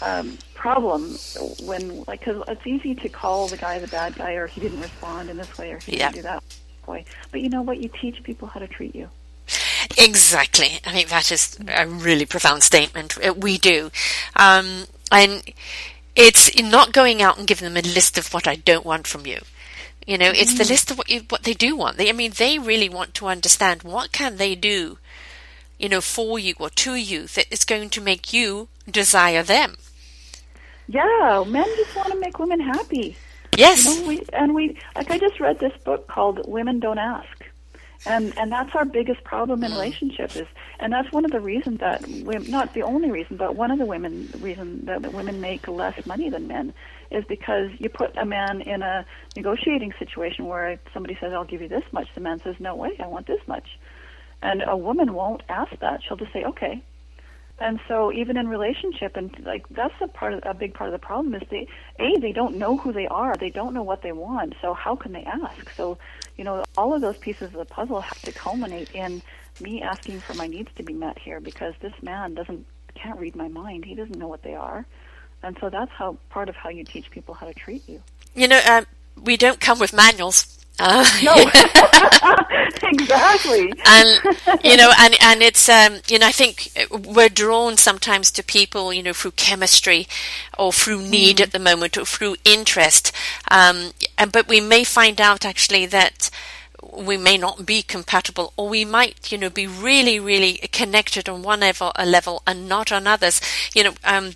um, 0.02 0.38
problem 0.54 1.16
when 1.62 2.04
like 2.04 2.21
because 2.21 2.42
it's 2.49 2.66
easy 2.66 2.94
to 2.94 3.09
call 3.09 3.49
the 3.49 3.56
guy 3.56 3.78
the 3.78 3.88
bad 3.88 4.16
guy 4.16 4.33
or 4.33 4.47
he 4.47 4.61
didn't 4.61 4.80
respond 4.80 5.30
in 5.30 5.37
this 5.37 5.56
way 5.59 5.73
or 5.73 5.78
he 5.78 5.99
yeah. 5.99 6.11
didn't 6.11 6.16
do 6.16 6.23
that 6.23 6.42
way. 6.87 7.04
But 7.30 7.40
you 7.40 7.49
know 7.49 7.62
what? 7.62 7.78
You 7.78 7.88
teach 7.88 8.23
people 8.23 8.49
how 8.49 8.61
to 8.61 8.68
treat 8.68 8.94
you. 8.94 9.09
Exactly. 9.99 10.80
I 10.87 10.92
think 10.92 11.09
that 11.09 11.30
is 11.30 11.59
a 11.68 11.87
really 11.87 12.26
profound 12.26 12.62
statement. 12.62 13.16
Uh, 13.25 13.35
we 13.35 13.59
do. 13.59 13.90
Um, 14.37 14.85
and 15.12 15.42
it's 16.16 16.61
not 16.61 16.92
going 16.92 17.23
out 17.23 17.38
and 17.38 17.47
giving 17.47 17.73
them 17.73 17.76
a 17.76 17.87
list 17.87 18.18
of 18.18 18.33
what 18.33 18.49
I 18.49 18.56
don't 18.56 18.87
want 18.87 19.06
from 19.06 19.26
you. 19.26 19.40
You 20.06 20.18
know, 20.18 20.30
it's 20.30 20.54
the 20.54 20.64
mm-hmm. 20.64 20.73
list 20.73 20.90
of 20.90 20.99
what 20.99 21.09
you, 21.09 21.23
what 21.28 21.44
they 21.44 21.54
do 21.54 21.76
want. 21.76 21.97
They, 21.97 22.09
I 22.09 22.12
mean, 22.12 22.33
they 22.37 22.59
really 22.59 22.88
want 22.88 23.14
to 23.14 23.26
understand 23.26 23.83
what 23.83 24.12
can 24.12 24.37
they 24.37 24.54
do 24.54 24.99
you 25.78 25.88
know, 25.88 26.00
for 26.00 26.38
you 26.38 26.54
or 26.59 26.71
to 26.71 26.95
you 26.95 27.26
that 27.28 27.47
is 27.50 27.64
going 27.64 27.90
to 27.90 28.00
make 28.00 28.33
you 28.33 28.69
desire 28.90 29.43
them. 29.43 29.76
Yeah, 30.87 31.45
men 31.47 31.64
just 31.76 31.97
want 31.97 32.12
to 32.12 32.19
make 32.19 32.38
women 32.38 32.61
happy. 32.61 33.16
Yes. 33.57 33.85
You 33.85 34.00
know, 34.00 34.09
we, 34.09 34.23
and 34.33 34.54
we, 34.54 34.76
like, 34.97 35.11
I 35.11 35.19
just 35.19 35.40
read 35.40 35.59
this 35.59 35.73
book 35.85 36.09
called 36.09 36.47
Women 36.47 36.81
Don't 36.81 36.99
Ask. 36.99 37.45
And, 38.07 38.37
and 38.37 38.52
that's 38.52 38.75
our 38.75 38.85
biggest 38.85 39.25
problem 39.25 39.64
in 39.64 39.73
relationships 39.73 40.37
is, 40.37 40.47
and 40.78 40.93
that's 40.93 41.11
one 41.11 41.25
of 41.25 41.31
the 41.31 41.40
reasons 41.40 41.81
that, 41.81 42.07
we, 42.07 42.37
not 42.50 42.75
the 42.75 42.83
only 42.83 43.11
reason, 43.11 43.38
but 43.38 43.57
one 43.57 43.71
of 43.71 43.78
the 43.78 43.87
women 43.87 44.28
reason 44.40 44.85
that 44.85 45.14
women 45.14 45.40
make 45.40 45.66
less 45.66 46.04
money 46.04 46.28
than 46.28 46.47
men 46.47 46.75
is 47.11 47.25
because 47.25 47.71
you 47.78 47.88
put 47.88 48.14
a 48.19 48.26
man 48.26 48.61
in 48.61 48.83
a 48.83 49.07
negotiating 49.37 49.95
situation 49.99 50.45
where 50.45 50.78
somebody 50.93 51.16
says, 51.19 51.33
I'll 51.33 51.45
give 51.45 51.62
you 51.62 51.69
this 51.69 51.85
much. 51.93 52.09
The 52.14 52.21
man 52.21 52.40
says, 52.40 52.57
no 52.59 52.75
way, 52.75 52.95
I 53.00 53.07
want 53.07 53.26
this 53.26 53.40
much. 53.47 53.78
And 54.45 54.63
a 54.67 54.77
woman 54.77 55.15
won't 55.15 55.43
ask 55.49 55.73
that. 55.81 56.03
She'll 56.03 56.19
just 56.19 56.33
say, 56.35 56.45
okay. 56.45 56.83
And 57.59 57.81
so 57.89 58.13
even 58.13 58.37
in 58.37 58.47
relationship 58.49 59.17
and 59.17 59.35
like 59.45 59.67
that's 59.71 59.95
a 60.01 60.09
part 60.09 60.35
of, 60.35 60.41
a 60.45 60.53
big 60.53 60.75
part 60.75 60.89
of 60.89 60.93
the 60.93 61.05
problem 61.05 61.35
is 61.35 61.43
they 61.51 61.67
a 61.99 62.19
they 62.19 62.33
don't 62.33 62.57
know 62.57 62.77
who 62.77 62.93
they 62.93 63.07
are. 63.07 63.35
They 63.37 63.49
don't 63.49 63.73
know 63.73 63.83
what 63.83 64.03
they 64.03 64.13
want. 64.13 64.55
So 64.61 64.75
how 64.75 64.97
can 64.97 65.13
they 65.13 65.25
ask? 65.25 65.71
So, 65.75 65.97
you 66.37 66.45
know, 66.45 66.65
all 66.77 66.93
of 66.93 67.01
those 67.01 67.17
pieces 67.17 67.49
of 67.49 67.53
the 67.53 67.65
puzzle 67.65 68.01
have 68.01 68.21
to 68.23 68.33
culminate 68.33 68.91
in 68.93 69.23
me 69.61 69.81
asking 69.81 70.21
for 70.21 70.35
my 70.35 70.47
needs 70.47 70.71
to 70.77 70.83
be 70.83 70.93
met 70.93 71.19
here 71.19 71.41
because 71.41 71.75
this 71.81 71.95
man 72.03 72.35
doesn't 72.35 72.67
can't 72.95 73.19
read 73.19 73.35
my 73.35 73.49
mind. 73.49 73.85
He 73.85 73.95
doesn't 73.95 74.19
know 74.19 74.29
what 74.29 74.43
they 74.43 74.55
are. 74.55 74.85
And 75.43 75.57
so 75.61 75.71
that's 75.71 75.93
how 75.93 76.19
part 76.29 76.49
of 76.51 76.57
how 76.57 76.69
you 76.71 76.85
teach 76.85 77.11
people 77.11 77.35
how 77.35 77.47
to 77.47 77.55
treat 77.55 77.89
you. 77.89 78.03
You 78.35 78.49
know, 78.49 78.61
um, 78.69 78.87
we 79.23 79.37
don't 79.37 79.61
come 79.61 79.79
with 79.79 79.93
manuals. 79.93 80.63
Uh, 80.78 81.04
No, 81.23 81.35
exactly. 82.83 83.73
and 83.87 84.21
you 84.64 84.76
know, 84.76 84.93
and 84.99 85.14
and 85.21 85.43
it's 85.43 85.69
um, 85.69 86.00
you 86.09 86.19
know, 86.19 86.26
I 86.26 86.33
think 86.33 86.71
we're 86.90 87.28
drawn 87.28 87.76
sometimes 87.76 88.31
to 88.33 88.43
people, 88.43 88.93
you 88.93 89.02
know, 89.02 89.12
through 89.12 89.33
chemistry 89.33 90.07
or 90.59 90.73
through 90.73 91.02
need 91.02 91.40
at 91.40 91.52
the 91.52 91.59
moment 91.59 91.97
or 91.97 92.04
through 92.04 92.37
interest, 92.45 93.12
um, 93.50 93.93
and 94.19 94.33
but 94.33 94.49
we 94.49 94.61
may 94.61 94.83
find 94.85 95.21
out 95.21 95.45
actually 95.45 95.87
that 95.87 96.28
we 96.93 97.16
may 97.16 97.38
not 97.38 97.64
be 97.64 97.83
compatible 97.83 98.52
or 98.57 98.69
we 98.69 98.85
might 98.85 99.33
you 99.33 99.38
know 99.38 99.49
be 99.50 99.66
really 99.66 100.21
really 100.21 100.54
connected 100.71 101.28
on 101.28 101.43
one 101.43 101.61
level 101.61 101.93
a 101.97 102.04
level 102.04 102.43
and 102.47 102.69
not 102.69 102.90
on 102.93 103.07
others. 103.07 103.40
You 103.75 103.85
know 103.85 103.95
um 104.04 104.33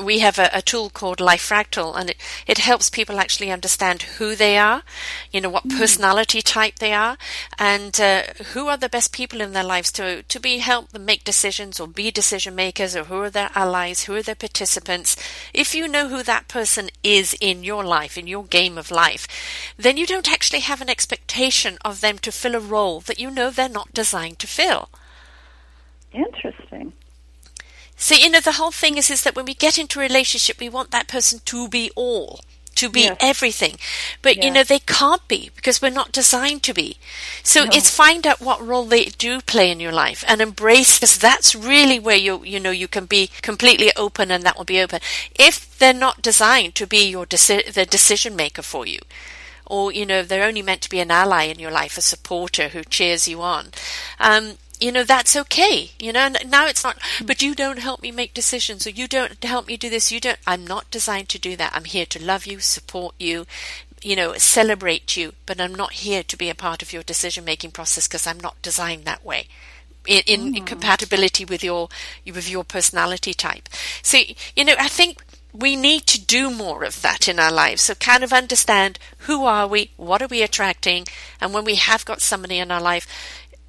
we 0.00 0.20
have 0.20 0.38
a, 0.38 0.50
a, 0.52 0.62
tool 0.62 0.90
called 0.90 1.20
Life 1.20 1.48
Fractal, 1.48 1.98
and 1.98 2.10
it, 2.10 2.16
it 2.46 2.58
helps 2.58 2.90
people 2.90 3.18
actually 3.18 3.50
understand 3.50 4.02
who 4.02 4.34
they 4.34 4.56
are, 4.58 4.82
you 5.30 5.40
know, 5.40 5.50
what 5.50 5.68
personality 5.68 6.42
type 6.42 6.78
they 6.78 6.92
are, 6.92 7.16
and 7.58 8.00
uh, 8.00 8.22
who 8.52 8.68
are 8.68 8.76
the 8.76 8.88
best 8.88 9.12
people 9.12 9.40
in 9.40 9.52
their 9.52 9.64
lives 9.64 9.92
to 9.92 10.22
to 10.22 10.40
be 10.40 10.58
help 10.58 10.90
them 10.90 11.04
make 11.04 11.24
decisions 11.24 11.78
or 11.80 11.86
be 11.86 12.10
decision 12.10 12.54
makers, 12.54 12.96
or 12.96 13.04
who 13.04 13.20
are 13.20 13.30
their 13.30 13.50
allies, 13.54 14.04
who 14.04 14.14
are 14.14 14.22
their 14.22 14.34
participants. 14.34 15.16
If 15.52 15.74
you 15.74 15.88
know 15.88 16.08
who 16.08 16.22
that 16.22 16.48
person 16.48 16.90
is 17.02 17.36
in 17.40 17.64
your 17.64 17.84
life, 17.84 18.18
in 18.18 18.26
your 18.26 18.44
game 18.44 18.78
of 18.78 18.90
life, 18.90 19.26
then 19.76 19.96
you 19.96 20.06
don't 20.06 20.30
actually 20.30 20.60
have 20.60 20.80
an 20.80 20.90
expectation 20.90 21.78
of 21.84 22.00
them 22.00 22.18
to 22.18 22.32
fill 22.32 22.54
a 22.54 22.60
role 22.60 23.00
that 23.00 23.18
you 23.18 23.30
know 23.30 23.50
they're 23.50 23.68
not 23.68 23.94
designed 23.94 24.38
to 24.40 24.46
fill. 24.46 24.88
Interesting. 26.12 26.92
So, 27.96 28.14
you 28.14 28.28
know, 28.30 28.40
the 28.40 28.52
whole 28.52 28.70
thing 28.72 28.96
is, 28.98 29.10
is 29.10 29.22
that 29.22 29.34
when 29.34 29.46
we 29.46 29.54
get 29.54 29.78
into 29.78 29.98
a 30.00 30.02
relationship, 30.02 30.60
we 30.60 30.68
want 30.68 30.90
that 30.90 31.08
person 31.08 31.40
to 31.46 31.68
be 31.68 31.90
all, 31.96 32.40
to 32.74 32.90
be 32.90 33.04
Yes. 33.04 33.16
everything. 33.20 33.78
But, 34.20 34.42
you 34.44 34.50
know, 34.50 34.62
they 34.62 34.80
can't 34.80 35.26
be 35.28 35.50
because 35.56 35.80
we're 35.80 35.88
not 35.90 36.12
designed 36.12 36.62
to 36.64 36.74
be. 36.74 36.98
So 37.42 37.64
No. 37.64 37.70
it's 37.72 37.88
find 37.88 38.26
out 38.26 38.40
what 38.40 38.64
role 38.64 38.84
they 38.84 39.06
do 39.06 39.40
play 39.40 39.70
in 39.70 39.80
your 39.80 39.92
life 39.92 40.22
and 40.28 40.42
embrace 40.42 40.98
because 40.98 41.16
that's 41.16 41.54
really 41.54 41.98
where 41.98 42.16
you, 42.16 42.44
you 42.44 42.60
know, 42.60 42.70
you 42.70 42.86
can 42.86 43.06
be 43.06 43.30
completely 43.40 43.92
open 43.96 44.30
and 44.30 44.44
that 44.44 44.58
will 44.58 44.66
be 44.66 44.80
open. 44.82 45.00
If 45.38 45.78
they're 45.78 45.94
not 45.94 46.20
designed 46.20 46.74
to 46.74 46.86
be 46.86 47.08
your 47.08 47.24
deci- 47.24 47.72
the 47.72 47.86
decision 47.86 48.36
maker 48.36 48.62
for 48.62 48.84
you, 48.86 48.98
or 49.68 49.90
you 49.90 50.06
know 50.06 50.22
they're 50.22 50.44
only 50.46 50.62
meant 50.62 50.80
to 50.82 50.88
be 50.88 51.00
an 51.00 51.10
ally 51.10 51.44
in 51.44 51.58
your 51.58 51.72
life, 51.72 51.98
a 51.98 52.00
supporter 52.00 52.68
who 52.68 52.84
cheers 52.84 53.26
you 53.26 53.42
on. 53.42 53.72
Um, 54.20 54.58
you 54.80 54.92
know 54.92 55.04
that's 55.04 55.36
okay. 55.36 55.90
You 55.98 56.12
know 56.12 56.20
and 56.20 56.38
now 56.50 56.66
it's 56.66 56.84
not. 56.84 56.98
Hmm. 57.18 57.26
But 57.26 57.42
you 57.42 57.54
don't 57.54 57.78
help 57.78 58.02
me 58.02 58.10
make 58.10 58.34
decisions, 58.34 58.86
or 58.86 58.90
you 58.90 59.08
don't 59.08 59.42
help 59.42 59.66
me 59.66 59.76
do 59.76 59.90
this. 59.90 60.12
You 60.12 60.20
don't. 60.20 60.38
I'm 60.46 60.66
not 60.66 60.90
designed 60.90 61.28
to 61.30 61.38
do 61.38 61.56
that. 61.56 61.72
I'm 61.74 61.84
here 61.84 62.06
to 62.06 62.22
love 62.22 62.46
you, 62.46 62.60
support 62.60 63.14
you. 63.18 63.46
You 64.02 64.14
know, 64.14 64.34
celebrate 64.34 65.16
you, 65.16 65.32
but 65.46 65.60
I'm 65.60 65.74
not 65.74 65.92
here 65.94 66.22
to 66.22 66.36
be 66.36 66.50
a 66.50 66.54
part 66.54 66.82
of 66.82 66.92
your 66.92 67.02
decision 67.02 67.44
making 67.44 67.72
process 67.72 68.06
because 68.06 68.26
I'm 68.26 68.38
not 68.38 68.60
designed 68.62 69.04
that 69.04 69.24
way 69.24 69.48
in, 70.06 70.22
in, 70.26 70.56
in 70.56 70.64
compatibility 70.64 71.44
with 71.44 71.64
your 71.64 71.88
with 72.24 72.48
your 72.48 72.64
personality 72.64 73.34
type. 73.34 73.68
So 74.02 74.18
you 74.54 74.64
know, 74.64 74.74
I 74.78 74.88
think 74.88 75.22
we 75.52 75.74
need 75.74 76.06
to 76.06 76.20
do 76.20 76.50
more 76.50 76.84
of 76.84 77.00
that 77.02 77.28
in 77.28 77.38
our 77.38 77.52
lives. 77.52 77.82
So 77.82 77.94
kind 77.94 78.22
of 78.22 78.32
understand 78.32 78.98
who 79.20 79.44
are 79.44 79.66
we, 79.66 79.90
what 79.96 80.20
are 80.20 80.26
we 80.28 80.42
attracting, 80.42 81.06
and 81.40 81.54
when 81.54 81.64
we 81.64 81.76
have 81.76 82.04
got 82.04 82.20
somebody 82.20 82.58
in 82.58 82.70
our 82.70 82.80
life, 82.80 83.06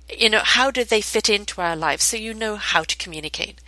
you 0.10 0.30
know, 0.30 0.42
how 0.44 0.72
do 0.72 0.84
they 0.84 1.02
fit 1.02 1.30
into 1.30 1.62
our 1.62 1.76
lives? 1.76 2.04
So 2.04 2.18
you 2.18 2.34
know 2.34 2.56
how 2.56 2.84
to 2.84 2.96
communicate. 2.98 3.60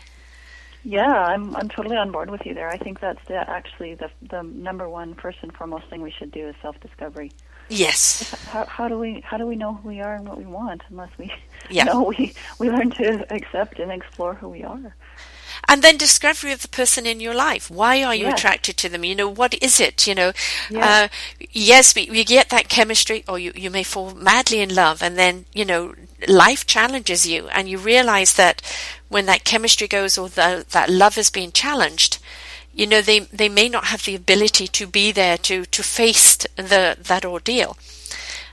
Yeah, 0.84 1.12
I'm 1.26 1.56
I'm 1.56 1.68
totally 1.70 1.98
on 1.98 2.12
board 2.12 2.30
with 2.30 2.46
you 2.46 2.54
there. 2.54 2.70
I 2.70 2.78
think 2.78 3.00
that's 3.02 3.24
the, 3.28 3.36
actually 3.50 3.96
the 3.96 4.10
the 4.30 4.44
number 4.44 4.88
one 4.88 5.14
first 5.16 5.40
and 5.42 5.54
foremost 5.54 5.88
thing 5.90 6.02
we 6.02 6.12
should 6.12 6.32
do 6.32 6.48
is 6.48 6.56
self 6.62 6.80
discovery. 6.80 7.32
Yes. 7.68 8.34
How, 8.46 8.66
how 8.66 8.88
do 8.88 8.98
we 8.98 9.22
how 9.22 9.38
do 9.38 9.46
we 9.46 9.56
know 9.56 9.74
who 9.76 9.90
we 9.90 10.00
are 10.02 10.16
and 10.16 10.28
what 10.28 10.38
we 10.38 10.46
want 10.46 10.82
unless 10.90 11.12
we 11.18 11.32
Yeah. 11.70 11.84
know 11.90 12.04
we 12.04 12.34
we 12.60 12.70
learn 12.70 12.90
to 12.92 13.32
accept 13.34 13.78
and 13.80 13.92
explore 13.92 14.34
who 14.36 14.48
we 14.50 14.64
are. 14.64 14.96
And 15.68 15.82
then 15.82 15.98
discovery 15.98 16.52
of 16.52 16.62
the 16.62 16.68
person 16.68 17.06
in 17.06 17.20
your 17.20 17.36
life. 17.36 17.70
Why 17.70 18.04
are 18.04 18.16
you 18.16 18.28
attracted 18.34 18.78
to 18.78 18.90
them? 18.90 19.04
You 19.04 19.16
know, 19.16 19.30
what 19.30 19.54
is 19.62 19.80
it? 19.80 20.08
You 20.08 20.16
know, 20.16 20.32
Yeah. 20.70 20.88
uh, 20.88 21.08
yes, 21.52 21.94
we, 21.96 22.10
we 22.10 22.24
get 22.24 22.50
that 22.50 22.70
chemistry, 22.70 23.24
or 23.28 23.38
you, 23.38 23.52
you 23.56 23.70
may 23.70 23.84
fall 23.84 24.14
madly 24.16 24.62
in 24.62 24.74
love, 24.74 25.04
and 25.04 25.18
then, 25.18 25.46
you 25.54 25.66
know, 25.66 25.94
life 26.28 26.66
challenges 26.66 27.28
you, 27.28 27.48
and 27.50 27.70
you 27.70 27.78
realize 27.78 28.34
that 28.36 28.62
when 29.10 29.26
that 29.28 29.44
chemistry 29.44 29.88
goes 29.88 30.18
or 30.18 30.30
the, 30.30 30.66
that 30.72 30.90
love 30.90 31.18
is 31.18 31.30
being 31.30 31.52
challenged, 31.52 32.20
you 32.74 32.88
know, 32.88 33.02
they, 33.02 33.20
they 33.20 33.50
may 33.50 33.68
not 33.68 33.86
have 33.86 34.06
the 34.06 34.16
ability 34.16 34.68
to 34.68 34.88
be 34.88 35.12
there 35.12 35.38
to, 35.38 35.66
to 35.66 35.84
face 35.84 36.38
the, 36.56 36.98
that 37.00 37.26
ordeal. 37.26 37.78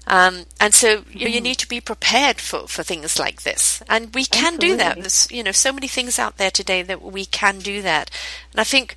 Um, 0.06 0.44
and 0.60 0.72
so 0.72 1.04
you, 1.10 1.28
you 1.28 1.40
need 1.40 1.56
to 1.58 1.68
be 1.68 1.80
prepared 1.80 2.40
for, 2.40 2.68
for 2.68 2.82
things 2.82 3.18
like 3.18 3.42
this. 3.42 3.82
And 3.88 4.14
we 4.14 4.25
can 4.25 4.56
do 4.56 4.76
that. 4.76 4.96
There's, 5.00 5.28
you 5.30 5.42
know, 5.42 5.52
so 5.52 5.72
many 5.72 5.88
things 5.88 6.18
out 6.18 6.36
there 6.36 6.50
today 6.50 6.82
that 6.82 7.02
we 7.02 7.25
can 7.25 7.58
do 7.58 7.82
that. 7.82 8.10
And 8.52 8.60
I 8.60 8.64
think 8.64 8.96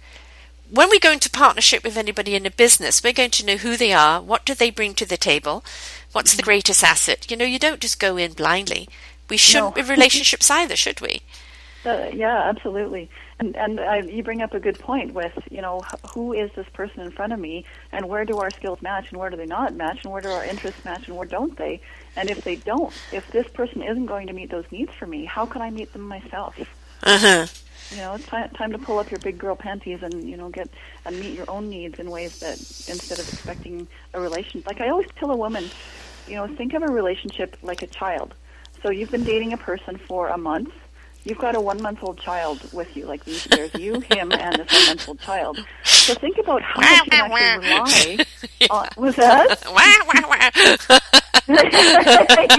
when 0.70 0.90
we 0.90 1.00
go 1.00 1.12
into 1.12 1.30
partnership 1.30 1.84
with 1.84 1.98
anybody 1.98 2.36
in 2.36 2.46
a 2.46 2.52
business, 2.52 3.04
we're 3.04 3.14
going 3.14 3.32
to 3.32 3.46
know 3.46 3.58
who 3.58 3.76
they 3.76 3.92
are, 3.92 4.22
what 4.22 4.46
do 4.46 4.54
they 4.54 4.70
bring 4.70 4.94
to 4.96 5.06
the 5.06 5.18
table, 5.18 5.64
what's 6.12 6.36
the 6.36 6.44
greatest 6.44 6.84
asset. 6.84 7.30
You 7.32 7.38
know, 7.38 7.46
you 7.46 7.58
don't 7.58 7.82
just 7.82 8.00
go 8.00 8.18
in 8.18 8.34
blindly. 8.34 8.88
We 9.30 9.38
shouldn't 9.38 9.76
No. 9.76 9.82
with 9.82 9.90
relationships 9.90 10.50
either, 10.52 10.76
should 10.76 11.02
we? 11.02 11.22
Uh, 11.86 12.10
yeah, 12.14 12.44
absolutely. 12.50 13.10
And 13.40 13.56
and 13.56 13.80
I, 13.80 14.02
you 14.02 14.22
bring 14.22 14.42
up 14.42 14.54
a 14.54 14.60
good 14.60 14.78
point 14.80 15.14
with 15.14 15.38
you 15.50 15.62
know 15.62 15.82
who 16.14 16.34
is 16.34 16.52
this 16.56 16.68
person 16.74 17.02
in 17.02 17.12
front 17.12 17.32
of 17.34 17.40
me, 17.40 17.66
and 17.92 18.08
where 18.08 18.26
do 18.26 18.38
our 18.38 18.52
skills 18.52 18.82
match, 18.82 19.10
and 19.12 19.20
where 19.20 19.30
do 19.30 19.38
they 19.38 19.46
not 19.46 19.74
match, 19.74 20.04
and 20.04 20.12
where 20.12 20.22
do 20.22 20.30
our 20.30 20.44
interests 20.44 20.84
match, 20.84 21.08
and 21.08 21.16
where 21.16 21.28
don't 21.28 21.58
they? 21.58 21.82
And 22.16 22.30
if 22.30 22.44
they 22.44 22.56
don't, 22.58 22.94
if 23.14 23.32
this 23.32 23.48
person 23.48 23.82
isn't 23.82 24.08
going 24.08 24.28
to 24.28 24.34
meet 24.34 24.50
those 24.50 24.66
needs 24.72 24.94
for 24.94 25.06
me, 25.06 25.26
how 25.26 25.46
can 25.46 25.62
I 25.62 25.70
meet 25.70 25.94
them 25.94 26.02
myself? 26.02 26.58
Uh 27.04 27.18
huh. 27.18 27.48
You 27.92 27.98
know, 27.98 28.14
it's 28.14 28.26
time, 28.26 28.50
time 28.52 28.72
to 28.74 28.78
pull 28.78 29.00
up 29.00 29.10
your 29.10 29.20
big 29.20 29.38
girl 29.40 29.56
panties 29.56 30.04
and 30.04 30.30
you 30.30 30.38
know 30.38 30.50
get 30.50 30.70
and 31.06 31.20
meet 31.20 31.36
your 31.36 31.50
own 31.50 31.70
needs 31.70 31.98
in 31.98 32.12
ways 32.12 32.40
that 32.40 32.60
instead 32.90 33.20
of 33.20 33.28
expecting 33.32 33.88
a 34.14 34.22
relation. 34.22 34.64
Like 34.66 34.82
I 34.82 34.90
always 34.90 35.08
tell 35.18 35.32
a 35.32 35.38
woman, 35.38 35.70
you 36.28 36.36
know, 36.36 36.48
think 36.48 36.74
of 36.74 36.84
a 36.84 36.88
relationship 36.88 37.58
like 37.64 37.82
a 37.82 37.88
child. 37.88 38.34
So 38.84 38.92
you've 38.92 39.12
been 39.12 39.24
dating 39.24 39.54
a 39.54 39.58
person 39.58 39.98
for 39.98 40.28
a 40.28 40.38
month. 40.38 40.74
You've 41.30 41.38
got 41.38 41.56
a 41.56 41.62
one 41.62 41.82
month 41.82 42.00
old 42.04 42.20
child 42.20 42.74
with 42.74 42.98
you. 42.98 43.06
Like 43.06 43.24
these, 43.24 43.46
there's 43.46 43.74
you, 43.76 44.00
him, 44.00 44.32
and 44.32 44.56
this 44.56 44.74
one 44.74 44.86
month 44.88 45.08
old 45.08 45.20
child. 45.20 45.60
So 45.84 46.16
think 46.16 46.38
about 46.40 46.62
how 46.64 46.82
much 46.82 47.06
you 47.06 47.12
can 47.12 47.32
actually 47.32 47.68
rely 47.70 48.26
on. 48.70 48.88
Was 48.98 49.16
that? 49.16 49.60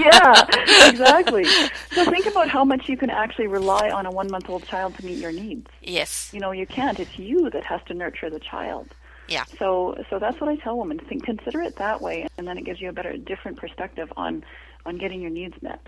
Yeah, 0.01 0.89
exactly. 0.89 1.45
So 1.91 2.09
think 2.09 2.25
about 2.25 2.47
how 2.49 2.63
much 2.63 2.87
you 2.87 2.97
can 2.97 3.09
actually 3.09 3.47
rely 3.47 3.89
on 3.89 4.05
a 4.05 4.11
one 4.11 4.31
month 4.31 4.49
old 4.49 4.65
child 4.65 4.95
to 4.97 5.05
meet 5.05 5.17
your 5.17 5.31
needs. 5.31 5.67
yes. 5.81 6.29
You 6.33 6.39
know, 6.39 6.51
you 6.51 6.65
can't. 6.65 6.99
It's 6.99 7.19
you 7.19 7.49
that 7.49 7.63
has 7.65 7.81
to 7.87 7.93
nurture 7.93 8.29
the 8.29 8.39
child. 8.39 8.93
Yeah. 9.27 9.45
So, 9.59 9.95
so 10.09 10.19
that's 10.19 10.41
what 10.41 10.49
I 10.49 10.57
tell 10.57 10.77
women. 10.77 10.99
Think, 10.99 11.23
consider 11.23 11.61
it 11.61 11.77
that 11.77 12.01
way, 12.01 12.27
and 12.37 12.45
then 12.47 12.57
it 12.57 12.65
gives 12.65 12.81
you 12.81 12.89
a 12.89 12.93
better, 12.93 13.15
different 13.15 13.57
perspective 13.57 14.11
on 14.17 14.43
on 14.85 14.97
getting 14.97 15.21
your 15.21 15.29
needs 15.29 15.61
met. 15.61 15.81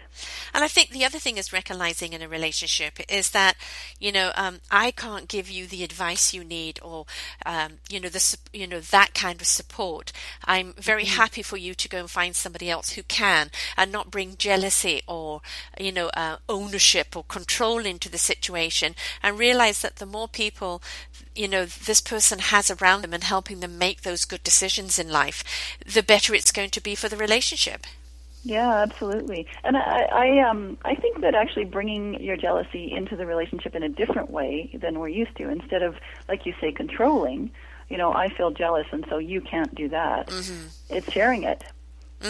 And 0.54 0.64
I 0.64 0.68
think 0.68 0.90
the 0.90 1.06
other 1.06 1.20
thing 1.20 1.38
is 1.38 1.54
recognizing 1.54 2.14
in 2.14 2.22
a 2.22 2.28
relationship 2.28 3.00
is 3.10 3.32
that, 3.32 3.56
you 4.00 4.12
know, 4.12 4.32
um, 4.36 4.60
I 4.70 4.92
can't 4.92 5.28
give 5.28 5.50
you 5.50 5.66
the 5.68 5.84
advice 5.84 6.34
you 6.34 6.44
need 6.44 6.80
or, 6.84 7.06
um, 7.46 7.74
you 7.90 8.00
know, 8.00 8.10
the, 8.10 8.38
you 8.54 8.68
know, 8.68 8.80
that 8.80 9.14
kind 9.14 9.42
of 9.42 9.48
support. 9.48 10.12
I'm 10.46 10.74
very 10.74 11.06
happy 11.06 11.42
for 11.42 11.58
you 11.58 11.74
to 11.74 11.90
go 11.90 12.00
and 12.00 12.10
find 12.10 12.36
somebody 12.36 12.70
else 12.70 12.92
who 12.92 13.04
can 13.04 13.50
and 13.76 13.92
not 13.92 14.12
bring 14.12 14.38
jealousy 14.38 15.02
or, 15.08 15.42
you 15.80 15.92
know, 15.92 16.10
uh, 16.16 16.38
ownership 16.48 17.16
or 17.16 17.24
control 17.24 17.80
into 17.80 18.10
the 18.10 18.18
situation 18.18 18.96
and 19.22 19.40
realize 19.40 19.82
that 19.82 19.98
the 19.98 20.06
more 20.06 20.28
people, 20.28 20.82
you 21.36 21.48
know, 21.48 21.66
this 21.66 22.02
person 22.02 22.40
has 22.40 22.70
around 22.70 23.02
them 23.02 23.14
and 23.14 23.24
helping 23.24 23.60
them 23.60 23.78
make 23.78 24.02
those 24.02 24.26
good 24.26 24.44
decisions 24.44 25.00
in 25.00 25.10
life, 25.10 25.44
the 25.86 26.04
better 26.04 26.34
it's 26.36 26.52
going 26.52 26.70
to 26.70 26.82
be 26.82 26.96
for 26.96 27.10
the 27.10 27.18
relationship. 27.18 27.86
Yeah, 28.44 28.74
absolutely. 28.82 29.48
And 29.64 29.78
I, 29.78 30.02
I 30.12 30.50
um 30.50 30.78
I 30.84 30.96
think 30.96 31.22
that 31.22 31.34
actually 31.34 31.66
bringing 31.66 32.22
your 32.22 32.36
jealousy 32.38 32.92
into 32.92 33.16
the 33.16 33.26
relationship 33.26 33.74
in 33.76 33.84
a 33.84 33.90
different 33.90 34.30
way 34.32 34.70
than 34.82 35.00
we're 35.00 35.08
used 35.08 35.36
to, 35.38 35.50
instead 35.50 35.82
of 35.82 35.96
like 36.28 36.46
you 36.46 36.54
say 36.60 36.72
controlling, 36.74 37.52
you 37.90 37.98
know, 37.98 38.12
I 38.14 38.28
feel 38.30 38.52
jealous 38.52 38.88
and 38.92 39.06
so 39.10 39.18
you 39.18 39.40
can't 39.42 39.74
do 39.76 39.90
that. 39.90 40.28
It's 40.90 41.12
sharing 41.12 41.44
it. 41.44 41.64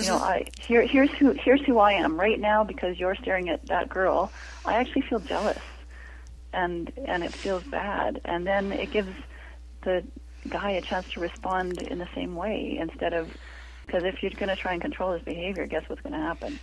You 0.01 0.07
know, 0.07 0.17
I 0.17 0.45
here 0.59 0.85
here's 0.85 1.11
who 1.11 1.33
here's 1.33 1.61
who 1.65 1.79
I 1.79 1.93
am 1.93 2.19
right 2.19 2.39
now 2.39 2.63
because 2.63 2.99
you're 2.99 3.15
staring 3.15 3.49
at 3.49 3.65
that 3.67 3.89
girl. 3.89 4.31
I 4.65 4.75
actually 4.75 5.03
feel 5.03 5.19
jealous. 5.19 5.61
and 6.53 6.91
and 7.05 7.23
it 7.23 7.33
feels 7.33 7.63
bad, 7.63 8.21
and 8.25 8.45
then 8.45 8.71
it 8.71 8.91
gives 8.91 9.15
the 9.83 10.03
guy 10.47 10.71
a 10.71 10.81
chance 10.81 11.07
to 11.13 11.19
respond 11.19 11.81
in 11.81 11.97
the 11.97 12.07
same 12.13 12.35
way 12.35 12.77
instead 12.79 13.13
of 13.13 13.29
because 13.93 14.07
if 14.11 14.23
you're 14.23 14.31
going 14.31 14.49
to 14.49 14.55
try 14.55 14.73
and 14.73 14.81
control 14.81 15.13
his 15.13 15.21
behavior, 15.21 15.67
guess 15.67 15.83
what's 15.87 16.01
going 16.01 16.13
to 16.13 16.19
happen? 16.19 16.59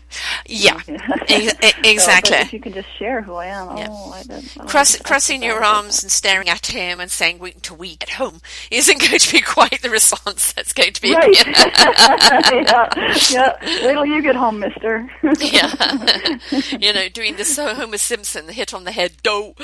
Yeah, 0.46 0.80
Ex- 1.28 1.54
exactly. 1.84 2.32
So, 2.32 2.40
if 2.40 2.52
you 2.52 2.58
can 2.58 2.72
just 2.72 2.88
share 2.98 3.22
who 3.22 3.34
I 3.34 3.46
am, 3.46 3.76
Yeah. 3.76 3.86
oh, 3.88 4.10
I 4.10 4.22
did, 4.24 4.50
Cross, 4.66 4.96
crossing 5.02 5.40
your 5.40 5.62
arms 5.62 6.02
and 6.02 6.10
staring 6.10 6.48
at 6.48 6.66
him 6.66 6.98
and 6.98 7.08
saying 7.08 7.38
week 7.38 7.62
to 7.62 7.74
week 7.74 8.02
at 8.02 8.10
home 8.10 8.40
isn't 8.72 8.98
going 9.06 9.18
to 9.20 9.32
be 9.32 9.40
quite 9.40 9.80
the 9.80 9.90
response 9.90 10.52
that's 10.52 10.72
going 10.72 10.92
to 10.92 11.00
be. 11.00 11.14
Right. 11.14 11.46
yeah. 11.46 12.88
yeah. 13.30 13.86
Wait 13.86 13.92
till 13.92 14.06
you 14.06 14.22
get 14.22 14.34
home, 14.34 14.58
mister. 14.58 15.08
yeah. 15.38 16.38
you 16.80 16.92
know, 16.92 17.08
doing 17.08 17.36
the 17.36 17.44
so 17.44 17.74
Homer 17.74 17.98
Simpson 17.98 18.48
the 18.48 18.52
hit 18.52 18.74
on 18.74 18.82
the 18.82 18.92
head, 18.92 19.12
do. 19.22 19.54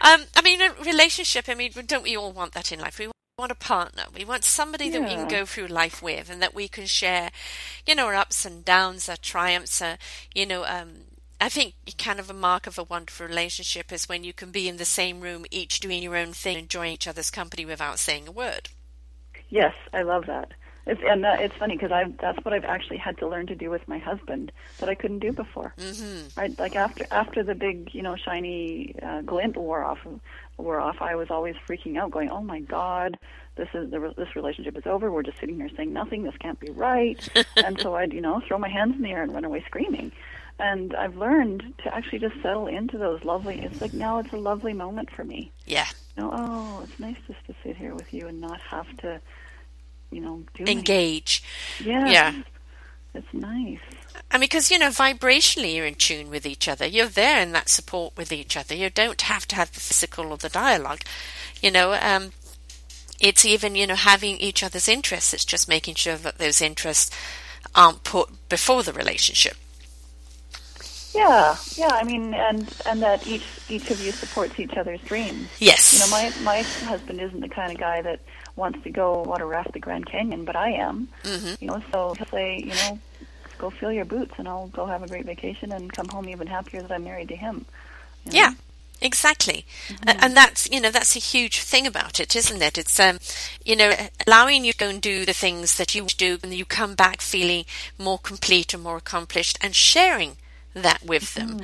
um, 0.00 0.22
I 0.36 0.42
mean, 0.44 0.60
a 0.60 0.72
relationship, 0.84 1.46
I 1.48 1.54
mean, 1.56 1.72
don't 1.86 2.04
we 2.04 2.16
all 2.16 2.30
want 2.32 2.52
that 2.52 2.70
in 2.70 2.78
life? 2.78 3.00
We 3.00 3.08
want 3.38 3.52
a 3.52 3.54
partner. 3.54 4.02
We 4.12 4.24
want 4.24 4.42
somebody 4.42 4.90
that 4.90 5.00
we 5.00 5.14
can 5.14 5.28
go 5.28 5.46
through 5.46 5.68
life 5.68 6.02
with 6.02 6.28
and 6.28 6.42
that 6.42 6.54
we 6.54 6.66
can 6.66 6.86
share, 6.86 7.30
you 7.86 7.94
know, 7.94 8.06
our 8.06 8.14
ups 8.14 8.44
and 8.44 8.64
downs, 8.64 9.08
our 9.08 9.16
triumphs, 9.16 9.80
uh, 9.80 9.96
you 10.34 10.44
know, 10.44 10.64
um, 10.64 11.04
I 11.40 11.48
think 11.48 11.74
kind 11.98 12.18
of 12.18 12.28
a 12.28 12.34
mark 12.34 12.66
of 12.66 12.78
a 12.78 12.82
wonderful 12.82 13.28
relationship 13.28 13.92
is 13.92 14.08
when 14.08 14.24
you 14.24 14.32
can 14.32 14.50
be 14.50 14.68
in 14.68 14.76
the 14.76 14.84
same 14.84 15.20
room, 15.20 15.46
each 15.52 15.78
doing 15.78 16.02
your 16.02 16.16
own 16.16 16.32
thing, 16.32 16.58
enjoying 16.58 16.94
each 16.94 17.06
other's 17.06 17.30
company 17.30 17.64
without 17.64 18.00
saying 18.00 18.26
a 18.26 18.32
word. 18.32 18.70
Yes, 19.50 19.74
I 19.92 20.02
love 20.02 20.26
that. 20.26 20.50
It's, 20.88 21.00
and 21.06 21.22
that, 21.22 21.40
it's 21.40 21.54
funny 21.54 21.76
because 21.76 21.92
I 21.92 22.06
that's 22.18 22.42
what 22.44 22.54
I've 22.54 22.64
actually 22.64 22.96
had 22.96 23.18
to 23.18 23.28
learn 23.28 23.46
to 23.48 23.54
do 23.54 23.68
with 23.68 23.86
my 23.86 23.98
husband 23.98 24.50
that 24.78 24.88
I 24.88 24.94
couldn't 24.94 25.18
do 25.18 25.32
before. 25.32 25.74
Mm-hmm. 25.76 26.40
Right, 26.40 26.58
like 26.58 26.74
after 26.74 27.06
after 27.10 27.42
the 27.42 27.54
big 27.54 27.94
you 27.94 28.02
know 28.02 28.16
shiny 28.16 28.96
uh, 29.02 29.20
glint 29.20 29.58
wore 29.58 29.84
off 29.84 29.98
wore 30.58 30.80
off, 30.80 31.00
I 31.00 31.14
was 31.14 31.30
always 31.30 31.54
freaking 31.68 31.96
out, 31.98 32.10
going, 32.10 32.30
"Oh 32.30 32.42
my 32.42 32.60
God, 32.60 33.18
this 33.56 33.68
is 33.74 33.90
the, 33.90 34.12
this 34.16 34.36
relationship 34.36 34.76
is 34.76 34.86
over. 34.86 35.10
We're 35.10 35.22
just 35.22 35.38
sitting 35.40 35.56
here 35.56 35.68
saying 35.76 35.92
nothing. 35.92 36.22
This 36.24 36.36
can't 36.38 36.58
be 36.60 36.70
right." 36.70 37.26
and 37.56 37.80
so 37.80 37.94
I'd 37.96 38.12
you 38.12 38.20
know 38.20 38.40
throw 38.46 38.58
my 38.58 38.68
hands 38.68 38.94
in 38.96 39.02
the 39.02 39.10
air 39.12 39.22
and 39.22 39.32
run 39.32 39.44
away 39.44 39.62
screaming. 39.66 40.12
And 40.60 40.92
I've 40.96 41.16
learned 41.16 41.74
to 41.84 41.94
actually 41.94 42.18
just 42.18 42.34
settle 42.42 42.66
into 42.66 42.98
those 42.98 43.22
lovely. 43.24 43.60
It's 43.60 43.80
like 43.80 43.94
now 43.94 44.18
it's 44.18 44.32
a 44.32 44.36
lovely 44.36 44.72
moment 44.72 45.08
for 45.08 45.22
me 45.24 45.52
Yeah. 45.66 45.86
you 46.16 46.24
know, 46.24 46.30
oh, 46.32 46.80
it's 46.82 46.98
nice 46.98 47.16
just 47.28 47.44
to 47.46 47.54
sit 47.62 47.76
here 47.76 47.94
with 47.94 48.12
you 48.12 48.26
and 48.26 48.40
not 48.40 48.60
have 48.62 48.88
to, 48.98 49.20
you 50.10 50.20
know, 50.20 50.42
do 50.54 50.64
anything. 50.64 50.78
Engage. 50.78 51.44
Yeah. 51.78 52.08
Yeah. 52.08 52.42
It's 53.14 53.32
nice. 53.32 53.78
I 54.30 54.36
mean, 54.38 54.42
because, 54.42 54.70
you 54.70 54.78
know, 54.78 54.88
vibrationally 54.88 55.74
you're 55.74 55.86
in 55.86 55.94
tune 55.94 56.30
with 56.30 56.46
each 56.46 56.68
other. 56.68 56.86
You're 56.86 57.06
there 57.06 57.40
in 57.40 57.52
that 57.52 57.68
support 57.68 58.16
with 58.16 58.32
each 58.32 58.56
other. 58.56 58.74
You 58.74 58.90
don't 58.90 59.20
have 59.22 59.46
to 59.48 59.56
have 59.56 59.72
the 59.72 59.80
physical 59.80 60.30
or 60.30 60.36
the 60.36 60.48
dialogue. 60.48 61.00
You 61.62 61.70
know, 61.70 61.94
um, 61.94 62.32
it's 63.20 63.44
even, 63.44 63.74
you 63.74 63.86
know, 63.86 63.94
having 63.96 64.36
each 64.38 64.62
other's 64.62 64.88
interests. 64.88 65.34
It's 65.34 65.44
just 65.44 65.68
making 65.68 65.96
sure 65.96 66.16
that 66.16 66.38
those 66.38 66.60
interests 66.60 67.14
aren't 67.74 68.04
put 68.04 68.48
before 68.48 68.82
the 68.82 68.92
relationship. 68.92 69.56
Yeah, 71.14 71.56
yeah. 71.74 71.88
I 71.88 72.04
mean, 72.04 72.34
and 72.34 72.72
and 72.86 73.02
that 73.02 73.26
each 73.26 73.44
each 73.68 73.90
of 73.90 74.00
you 74.00 74.12
supports 74.12 74.60
each 74.60 74.76
other's 74.76 75.00
dreams. 75.00 75.48
Yes. 75.58 75.94
You 75.94 76.00
know, 76.00 76.10
my 76.10 76.32
my 76.44 76.62
husband 76.86 77.20
isn't 77.20 77.40
the 77.40 77.48
kind 77.48 77.72
of 77.72 77.78
guy 77.78 78.02
that 78.02 78.20
wants 78.56 78.82
to 78.82 78.90
go 78.90 79.22
water 79.22 79.46
raft 79.46 79.72
the 79.72 79.80
Grand 79.80 80.06
Canyon, 80.06 80.44
but 80.44 80.54
I 80.54 80.72
am. 80.72 81.08
hmm 81.24 81.54
You 81.60 81.68
know, 81.68 81.82
so 81.90 82.14
he'll 82.14 82.26
say, 82.26 82.58
you 82.58 82.74
know, 82.74 82.98
go 83.58 83.70
fill 83.70 83.92
your 83.92 84.04
boots, 84.04 84.34
and 84.38 84.48
I'll 84.48 84.68
go 84.68 84.86
have 84.86 85.02
a 85.02 85.08
great 85.08 85.26
vacation 85.26 85.72
and 85.72 85.92
come 85.92 86.08
home 86.08 86.28
even 86.28 86.46
happier 86.46 86.82
that 86.82 86.90
I'm 86.92 87.04
married 87.04 87.28
to 87.28 87.36
him. 87.36 87.66
you 88.24 88.32
know? 88.32 88.38
Yeah, 88.38 88.52
exactly. 89.00 89.64
A- 90.06 90.16
And 90.24 90.36
that's, 90.36 90.68
you 90.70 90.80
know, 90.80 90.90
that's 90.90 91.16
a 91.16 91.20
huge 91.20 91.60
thing 91.60 91.86
about 91.86 92.20
it, 92.20 92.34
isn't 92.36 92.62
it? 92.62 92.78
It's, 92.78 92.98
um, 93.00 93.18
you 93.64 93.76
know, 93.76 93.92
allowing 94.26 94.64
you 94.64 94.72
to 94.72 94.78
go 94.78 94.88
and 94.88 95.00
do 95.00 95.24
the 95.24 95.32
things 95.32 95.76
that 95.76 95.94
you 95.94 96.04
do 96.06 96.38
and 96.42 96.54
you 96.54 96.64
come 96.64 96.94
back 96.94 97.20
feeling 97.20 97.64
more 97.98 98.18
complete 98.18 98.74
and 98.74 98.82
more 98.82 98.96
accomplished 98.96 99.58
and 99.60 99.74
sharing 99.74 100.36
that 100.74 101.02
with 101.04 101.34
them 101.34 101.60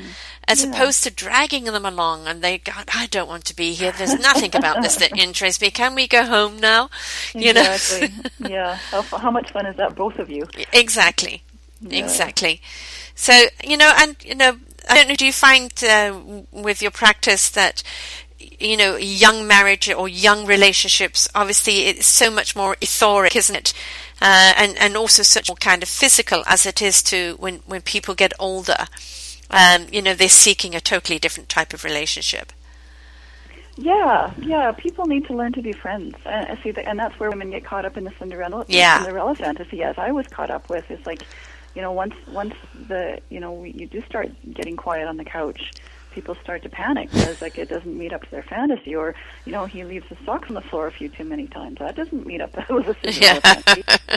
as 0.49 0.64
Yeah. 0.64 0.71
opposed 0.71 1.05
to 1.05 1.11
dragging 1.11 1.64
them 1.64 1.85
along 1.87 2.27
and 2.27 2.42
they 2.42 2.59
go, 2.59 2.73
I 2.92 3.07
don't 3.07 3.29
want 3.29 3.45
to 3.45 3.55
be 3.55 3.73
here. 3.75 3.92
There's 3.92 4.19
nothing 4.19 4.57
about 4.57 4.83
this 4.83 4.97
that 4.97 5.16
interests 5.27 5.61
me. 5.61 5.71
Can 5.71 5.95
we 5.95 6.09
go 6.09 6.25
home 6.25 6.59
now? 6.59 6.88
You 7.33 7.53
know? 7.53 7.61
Exactly. 7.61 8.12
yeah. 8.51 8.75
How, 8.90 9.03
how 9.03 9.31
much 9.31 9.53
fun 9.53 9.66
is 9.66 9.77
that, 9.77 9.95
both 9.95 10.19
of 10.19 10.31
you? 10.31 10.47
Exactly. 10.73 11.42
Yeah. 11.87 11.99
Exactly. 12.05 12.61
So, 13.14 13.44
you 13.62 13.77
know, 13.77 13.92
and, 13.97 14.16
you 14.25 14.35
know, 14.35 14.59
I 14.88 14.97
don't 14.97 15.09
know, 15.09 15.14
do 15.16 15.27
you 15.27 15.33
find 15.33 15.73
uh, 15.85 16.18
with 16.51 16.83
your 16.83 16.90
practice 16.90 17.49
that, 17.51 17.83
you 18.38 18.77
know, 18.77 18.97
young 18.97 19.47
marriage 19.47 19.90
or 19.90 20.09
young 20.09 20.47
relationships, 20.47 21.29
obviously 21.35 21.87
it's 21.87 22.07
so 22.07 22.31
much 22.31 22.57
more 22.57 22.77
etheric, 22.81 23.37
isn't 23.37 23.55
it? 23.57 23.75
Uh, 24.20 24.53
and, 24.57 24.77
and 24.79 24.97
also 24.97 25.23
such 25.23 25.49
more 25.49 25.57
kind 25.57 25.83
of 25.83 25.88
physical 25.88 26.42
as 26.47 26.66
it 26.66 26.81
is 26.81 27.03
to 27.03 27.37
when, 27.38 27.57
when 27.66 27.83
people 27.83 28.14
get 28.14 28.33
older. 28.38 28.87
Um, 29.51 29.87
you 29.92 30.03
know, 30.03 30.14
they're 30.14 30.29
seeking 30.29 30.75
a 30.75 30.81
totally 30.81 31.18
different 31.18 31.49
type 31.49 31.75
of 31.75 31.85
relationship. 31.85 32.53
Yeah, 33.77 34.33
yeah. 34.40 34.73
People 34.73 35.07
need 35.07 35.27
to 35.27 35.35
learn 35.35 35.53
to 35.55 35.62
be 35.62 35.73
friends. 35.73 36.14
And 36.25 36.47
I 36.47 36.62
see, 36.62 36.70
that, 36.70 36.87
and 36.87 36.99
that's 36.99 37.18
where 37.18 37.29
women 37.29 37.51
get 37.51 37.64
caught 37.64 37.85
up 37.85 37.97
in 37.97 38.05
the 38.05 38.12
Cinderella, 38.18 38.64
Yeah. 38.68 39.03
Cinderella 39.03 39.35
fantasy. 39.35 39.83
As 39.83 39.99
I 39.99 40.12
was 40.12 40.27
caught 40.29 40.51
up 40.51 40.68
with, 40.70 40.88
is 40.90 41.05
like, 41.07 41.23
you 41.75 41.83
know, 41.83 41.93
once 41.93 42.15
once 42.29 42.55
the 42.89 43.21
you 43.31 43.41
know 43.41 43.53
we, 43.53 43.71
you 43.73 43.87
do 43.87 44.01
start 44.03 44.31
getting 44.53 44.77
quiet 44.77 45.09
on 45.09 45.17
the 45.17 45.25
couch, 45.25 45.73
people 46.13 46.37
start 46.37 46.63
to 46.63 46.69
panic 46.69 47.11
because 47.11 47.43
like 47.43 47.59
it 47.59 47.69
doesn't 47.69 47.99
meet 47.99 48.13
up 48.13 48.23
to 48.23 48.31
their 48.31 48.43
fantasy, 48.45 48.95
or 48.95 49.15
you 49.45 49.53
know 49.53 49.67
he 49.67 49.85
leaves 49.85 50.07
his 50.07 50.19
socks 50.25 50.49
on 50.49 50.55
the 50.55 50.61
floor 50.61 50.87
a 50.87 50.93
few 50.93 51.09
too 51.09 51.25
many 51.25 51.47
times. 51.49 51.79
That 51.81 51.97
doesn't 51.97 52.27
meet 52.27 52.41
up 52.41 52.55
with 52.71 52.87
the 53.03 53.13
Yeah. 53.13 53.41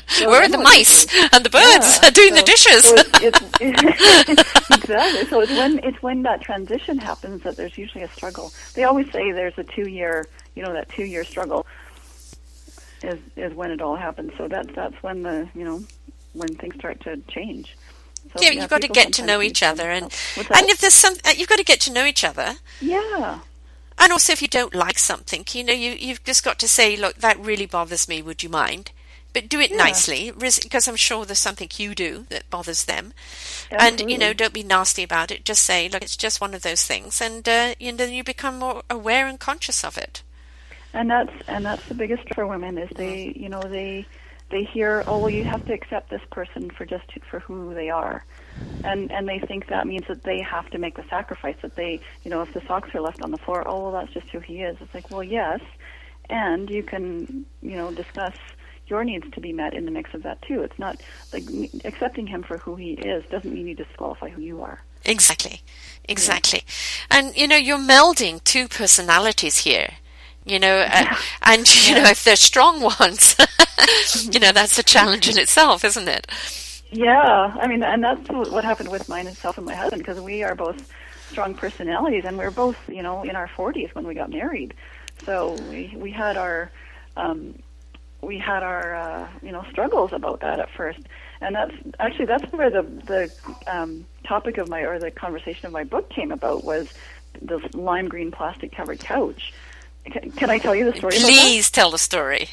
So 0.10 0.30
Where 0.30 0.41
are 0.43 0.50
the 0.50 0.58
mice 0.58 1.04
it's- 1.06 1.30
and 1.34 1.46
the 1.46 1.50
birds 1.50 2.00
Yeah, 2.02 2.10
doing 2.12 2.34
the 2.34 2.41
dishes? 2.41 2.84
so 2.86 2.96
it's, 3.22 3.39
it's, 3.60 4.70
exactly. 4.72 5.26
So 5.30 5.41
it's 5.41 5.52
when 5.52 5.80
it's 5.84 6.02
when 6.02 6.24
that 6.24 6.41
transition 6.41 6.98
happens 6.98 7.43
that 7.43 7.56
there's 7.56 7.78
usually 7.78 8.04
a 8.04 8.10
struggle. 8.10 8.52
They 8.74 8.84
always 8.84 9.12
say 9.12 9.32
there's 9.32 9.58
a 9.58 9.63
two 9.63 9.88
year, 9.89 10.26
you 10.56 10.63
know, 10.63 10.74
that 10.74 10.89
two 10.89 11.04
year 11.06 11.24
struggle 11.24 11.65
is 13.04 13.20
is 13.36 13.54
when 13.54 13.70
it 13.72 13.82
all 13.82 13.96
happens. 13.96 14.32
So 14.38 14.48
that's 14.48 14.74
that's 14.74 14.96
when 15.04 15.24
the 15.24 15.48
you 15.54 15.63
know 15.65 15.84
when 16.38 16.56
things 16.56 16.76
start 16.76 17.00
to 17.02 17.17
change. 17.30 17.78
So, 18.34 18.41
yeah, 18.41 18.52
you've 18.52 18.67
got 18.69 18.82
to 18.82 18.88
get 18.89 19.12
to 19.13 19.23
know 19.23 19.41
each 19.41 19.63
other, 19.63 19.89
and 19.89 20.12
help. 20.12 20.13
What's 20.36 20.50
that? 20.50 20.60
and 20.60 20.69
if 20.69 20.80
there's 20.80 20.93
some, 20.93 21.15
uh, 21.26 21.32
you've 21.36 21.50
got 21.50 21.58
to 21.60 21.63
get 21.63 21.82
to 21.82 21.93
know 21.93 22.06
each 22.06 22.23
other. 22.23 22.56
yeah, 22.80 23.41
And 24.00 24.12
also, 24.12 24.32
if 24.34 24.41
you 24.41 24.47
don't 24.47 24.76
like 24.76 25.00
something, 25.00 25.45
you 25.52 25.63
know, 25.63 25.73
you, 25.73 25.91
you've 25.91 26.23
just 26.23 26.43
got 26.43 26.60
to 26.60 26.67
say, 26.67 26.95
look, 26.95 27.15
that 27.17 27.39
really 27.39 27.65
bothers 27.65 28.08
me. 28.08 28.21
Would 28.21 28.43
you 28.43 28.50
mind? 28.50 28.91
But 29.34 29.50
do 29.50 29.60
it 29.60 29.71
Yeah. 29.71 29.78
nicely, 29.78 30.32
because 30.32 30.88
I'm 30.88 30.95
sure 30.95 31.26
there's 31.26 31.39
something 31.39 31.69
you 31.78 31.93
do 31.95 32.26
that 32.30 32.50
bothers 32.50 32.86
them. 32.86 33.13
And, 33.78 34.04
you 34.08 34.17
know, 34.17 34.34
don't 34.34 34.54
be 34.54 34.63
nasty 34.63 35.04
about 35.04 35.32
it. 35.32 35.45
Just 35.45 35.63
say, 35.63 35.89
look, 35.89 36.04
it's 36.04 36.17
just 36.17 36.41
one 36.41 36.54
of 36.54 36.62
those 36.63 36.84
things. 36.86 37.21
And, 37.21 37.47
uh, 37.47 37.76
you 37.80 37.91
know, 37.91 37.97
then 37.97 38.13
you 38.13 38.23
become 38.23 38.60
more 38.60 38.84
aware 38.89 39.28
and 39.28 39.39
conscious 39.39 39.84
of 39.84 39.97
it. 39.97 40.23
and 40.93 41.10
that's 41.10 41.34
and 41.47 41.65
that's 41.65 41.86
the 41.88 41.93
biggest 41.95 42.23
for 42.34 42.47
women 42.47 42.78
is 42.78 42.89
they 42.95 43.34
you 43.36 43.50
know 43.50 43.67
they 43.69 44.08
they 44.49 44.63
hear 44.63 45.03
oh 45.07 45.17
well 45.17 45.29
you 45.29 45.43
have 45.43 45.65
to 45.65 45.73
accept 45.73 46.10
this 46.10 46.21
person 46.31 46.69
for 46.69 46.86
just 46.86 47.05
for 47.29 47.39
who 47.39 47.73
they 47.73 47.89
are 47.89 48.25
and 48.83 49.12
and 49.12 49.27
they 49.27 49.39
think 49.39 49.67
that 49.67 49.86
means 49.88 50.05
that 50.07 50.23
they 50.23 50.41
have 50.41 50.69
to 50.69 50.77
make 50.77 50.95
the 50.95 51.03
sacrifice 51.10 51.55
that 51.62 51.75
they 51.75 51.99
you 52.23 52.31
know 52.31 52.41
if 52.41 52.53
the 52.53 52.62
socks 52.67 52.93
are 52.95 53.01
left 53.01 53.21
on 53.21 53.31
the 53.31 53.38
floor 53.38 53.67
oh 53.67 53.83
well 53.83 53.91
that's 53.91 54.13
just 54.13 54.27
who 54.29 54.39
he 54.39 54.62
is 54.62 54.77
it's 54.79 54.93
like 54.93 55.10
well 55.12 55.23
yes 55.23 55.62
and 56.29 56.69
you 56.69 56.83
can 56.83 57.45
you 57.62 57.75
know 57.75 57.91
discuss 57.91 58.36
your 58.88 59.03
needs 59.03 59.29
to 59.31 59.41
be 59.41 59.51
met 59.51 59.73
in 59.73 59.83
the 59.83 59.91
mix 59.91 60.13
of 60.13 60.23
that 60.23 60.41
too 60.43 60.62
it's 60.62 60.79
not 60.79 61.01
like 61.33 61.43
accepting 61.83 62.25
him 62.25 62.41
for 62.41 62.57
who 62.57 62.75
he 62.75 62.91
is 62.93 63.25
doesn't 63.29 63.53
mean 63.53 63.67
you 63.67 63.75
disqualify 63.75 64.29
who 64.29 64.41
you 64.41 64.62
are 64.62 64.81
Exactly. 65.05 65.62
Exactly. 66.07 66.63
And, 67.10 67.36
you 67.36 67.47
know, 67.47 67.55
you're 67.55 67.77
melding 67.77 68.43
two 68.43 68.67
personalities 68.67 69.60
here. 69.60 69.95
You 70.47 70.60
know, 70.60 70.79
uh, 70.79 71.15
and, 71.43 71.67
you 71.88 71.95
know, 71.95 72.10
if 72.10 72.23
they're 72.23 72.36
strong 72.36 72.81
ones, 72.81 73.36
you 74.31 74.39
know, 74.39 74.51
that's 74.51 74.77
a 74.79 74.83
challenge 74.83 75.29
in 75.29 75.38
itself, 75.38 75.83
isn't 75.83 76.07
it? 76.07 76.27
Yeah, 76.89 77.53
I 77.60 77.67
mean, 77.67 77.83
and 77.83 78.03
that's 78.03 78.29
what 78.29 78.63
happened 78.63 78.89
with 78.89 79.10
mine 79.10 79.25
myself 79.25 79.57
and 79.57 79.65
my 79.65 79.75
husband 79.75 80.01
because 80.01 80.21
we 80.21 80.43
are 80.43 80.55
both 80.55 80.89
strong 81.29 81.53
personalities, 81.53 82.23
and 82.25 82.38
we 82.38 82.45
are 82.45 82.51
both, 82.51 82.77
you 82.88 83.03
know, 83.03 83.23
in 83.23 83.36
our 83.36 83.49
forties 83.49 83.89
when 83.93 84.07
we 84.07 84.13
got 84.13 84.29
married. 84.29 84.73
So 85.25 85.57
we 85.69 85.93
we 85.97 86.12
had 86.12 86.38
our 86.38 86.71
um, 87.17 87.55
we 88.21 88.38
had 88.38 88.63
our 88.63 88.95
uh, 88.95 89.27
you 89.41 89.51
know 89.51 89.65
struggles 89.69 90.13
about 90.13 90.39
that 90.41 90.60
at 90.60 90.69
first, 90.71 90.99
and 91.41 91.55
that's 91.55 91.73
actually 91.99 92.25
that's 92.25 92.51
where 92.53 92.69
the 92.69 92.83
the 92.83 93.31
um, 93.67 94.05
topic 94.23 94.57
of 94.57 94.69
my 94.69 94.81
or 94.81 94.99
the 94.99 95.12
conversation 95.12 95.65
of 95.65 95.73
my 95.73 95.83
book 95.83 96.10
came 96.10 96.31
about 96.31 96.63
was 96.63 96.88
this 97.41 97.62
lime 97.73 98.07
green 98.07 98.31
plastic 98.31 98.71
covered 98.71 98.99
couch. 98.99 99.53
Can, 100.12 100.50
I 100.50 100.58
tell 100.58 100.76
you 100.76 100.89
the 100.89 100.98
story? 100.98 101.13
Please 101.13 101.70
tell 101.70 101.91
the 101.91 101.98
story. 101.98 102.50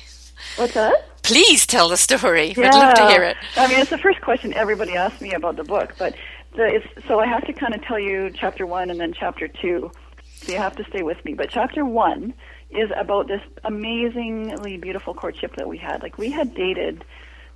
What's 0.56 0.74
that? 0.74 1.22
Please 1.22 1.66
tell 1.66 1.88
the 1.88 1.96
story. 1.96 2.54
I'd 2.56 2.74
love 2.74 2.94
to 2.94 3.08
hear 3.08 3.22
it. 3.22 3.36
I 3.56 3.66
mean, 3.68 3.80
it's 3.80 3.90
the 3.90 3.98
first 3.98 4.20
question 4.20 4.52
everybody 4.54 4.94
asks 4.94 5.20
me 5.20 5.32
about 5.32 5.56
the 5.56 5.64
book, 5.64 5.94
but 5.98 6.14
the, 6.54 6.64
it's, 6.66 7.06
so 7.08 7.18
I 7.18 7.26
have 7.26 7.46
to 7.46 7.52
kind 7.52 7.74
of 7.74 7.82
tell 7.82 7.98
you 7.98 8.30
chapter 8.34 8.66
one 8.66 8.90
and 8.90 9.00
then 9.00 9.12
chapter 9.12 9.48
two. 9.48 9.90
So 10.36 10.52
you 10.52 10.58
have 10.58 10.76
to 10.76 10.84
stay 10.84 11.02
with 11.02 11.24
me. 11.24 11.34
But 11.34 11.48
chapter 11.48 11.84
one 11.84 12.34
is 12.70 12.90
about 12.96 13.28
this 13.28 13.40
amazingly 13.64 14.76
beautiful 14.76 15.14
courtship 15.14 15.56
that 15.56 15.68
we 15.68 15.78
had. 15.78 16.02
Like 16.02 16.18
we 16.18 16.30
had 16.30 16.54
dated 16.54 17.04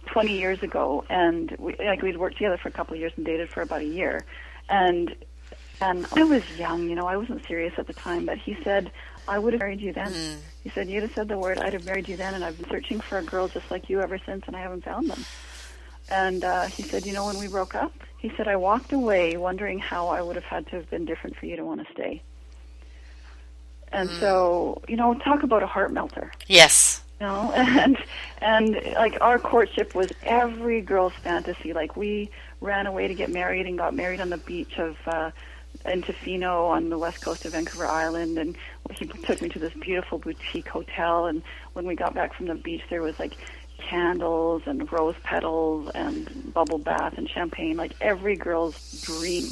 20 0.07 0.39
years 0.39 0.63
ago, 0.63 1.05
and 1.11 1.55
we 1.59 1.77
like 1.77 2.03
we'd 2.03 2.17
worked 2.17 2.39
together 2.39 2.57
for 2.57 2.69
a 2.69 2.73
couple 2.73 2.95
of 2.95 3.01
years 3.01 3.13
and 3.17 3.27
dated 3.27 3.51
for 3.51 3.61
about 3.61 3.83
a 3.83 3.87
year, 3.87 4.25
and 4.69 5.15
and 5.81 6.07
I 6.15 6.25
was 6.25 6.43
young, 6.59 6.89
you 6.89 6.95
know, 6.95 7.07
I 7.07 7.17
wasn't 7.17 7.47
serious 7.47 7.75
at 7.79 7.87
the 7.87 7.93
time. 7.93 8.27
But 8.27 8.39
he 8.39 8.57
said, 8.65 8.91
"I 9.29 9.39
would 9.39 9.53
have 9.53 9.61
married 9.61 9.81
you 9.81 9.93
then." 9.93 10.13
Mm. 10.13 10.37
He 10.65 10.71
said, 10.71 10.89
"You'd 10.89 11.03
have 11.03 11.15
said 11.15 11.29
the 11.29 11.39
word, 11.39 11.59
I'd 11.59 11.73
have 11.73 11.85
married 11.85 12.09
you 12.09 12.17
then." 12.17 12.35
And 12.35 12.45
I've 12.45 12.59
been 12.59 12.71
searching 12.71 13.01
for 13.01 13.19
a 13.19 13.23
girl 13.23 13.49
just 13.49 13.71
like 13.71 13.89
you 13.89 14.01
ever 14.01 14.19
since, 14.19 14.45
and 14.47 14.57
I 14.57 14.61
haven't 14.61 14.85
found 14.85 15.11
them. 15.11 15.25
And 16.11 16.45
uh, 16.45 16.67
he 16.67 16.83
said, 16.83 17.07
"You 17.07 17.13
know, 17.13 17.27
when 17.27 17.39
we 17.39 17.49
broke 17.49 17.75
up, 17.75 17.93
he 18.19 18.33
said 18.37 18.49
I 18.49 18.57
walked 18.57 18.93
away 18.93 19.37
wondering 19.37 19.79
how 19.79 20.09
I 20.09 20.23
would 20.23 20.37
have 20.37 20.45
had 20.45 20.67
to 20.69 20.77
have 20.77 20.91
been 20.91 21.05
different 21.05 21.37
for 21.37 21.47
you 21.47 21.57
to 21.57 21.65
want 21.65 21.87
to 21.87 21.93
stay." 21.93 22.23
And 23.93 24.11
so, 24.11 24.83
you 24.87 24.97
know, 24.97 25.15
talk 25.15 25.43
about 25.43 25.63
a 25.63 25.67
heart 25.67 25.93
melter. 25.93 26.33
Yes. 26.47 27.03
You 27.21 27.27
know, 27.27 27.53
and 27.57 27.99
and 28.41 28.81
like 28.95 29.19
our 29.21 29.39
courtship 29.39 29.95
was 29.95 30.11
every 30.23 30.81
girl's 30.81 31.15
fantasy. 31.15 31.73
Like 31.73 31.97
we 31.97 32.31
ran 32.61 32.87
away 32.87 33.09
to 33.09 33.15
get 33.15 33.31
married 33.31 33.67
and 33.67 33.79
got 33.79 33.95
married 33.95 34.21
on 34.21 34.31
the 34.31 34.39
beach 34.39 34.79
of 34.79 34.97
uh 35.07 35.31
in 35.85 36.03
Tofino 36.03 36.69
on 36.69 36.91
the 36.91 36.99
west 36.99 37.23
coast 37.23 37.45
of 37.45 37.53
Vancouver 37.53 37.87
Island 37.87 38.39
and 38.39 38.57
he 38.91 39.07
took 39.07 39.41
me 39.41 39.49
to 39.51 39.59
this 39.59 39.73
beautiful 39.75 40.19
boutique 40.19 40.69
hotel 40.69 41.27
and 41.27 41.43
when 41.73 41.87
we 41.87 41.95
got 41.95 42.15
back 42.15 42.35
from 42.35 42.47
the 42.47 42.55
beach 42.55 42.83
there 42.91 43.03
was 43.03 43.19
like 43.19 43.35
candles 43.79 44.63
and 44.67 44.91
rose 44.93 45.15
petals 45.23 45.91
and 45.95 46.53
bubble 46.53 46.79
bath 46.79 47.15
and 47.17 47.29
champagne 47.29 47.77
like 47.77 47.93
every 48.01 48.37
girl's 48.37 49.01
dream. 49.03 49.49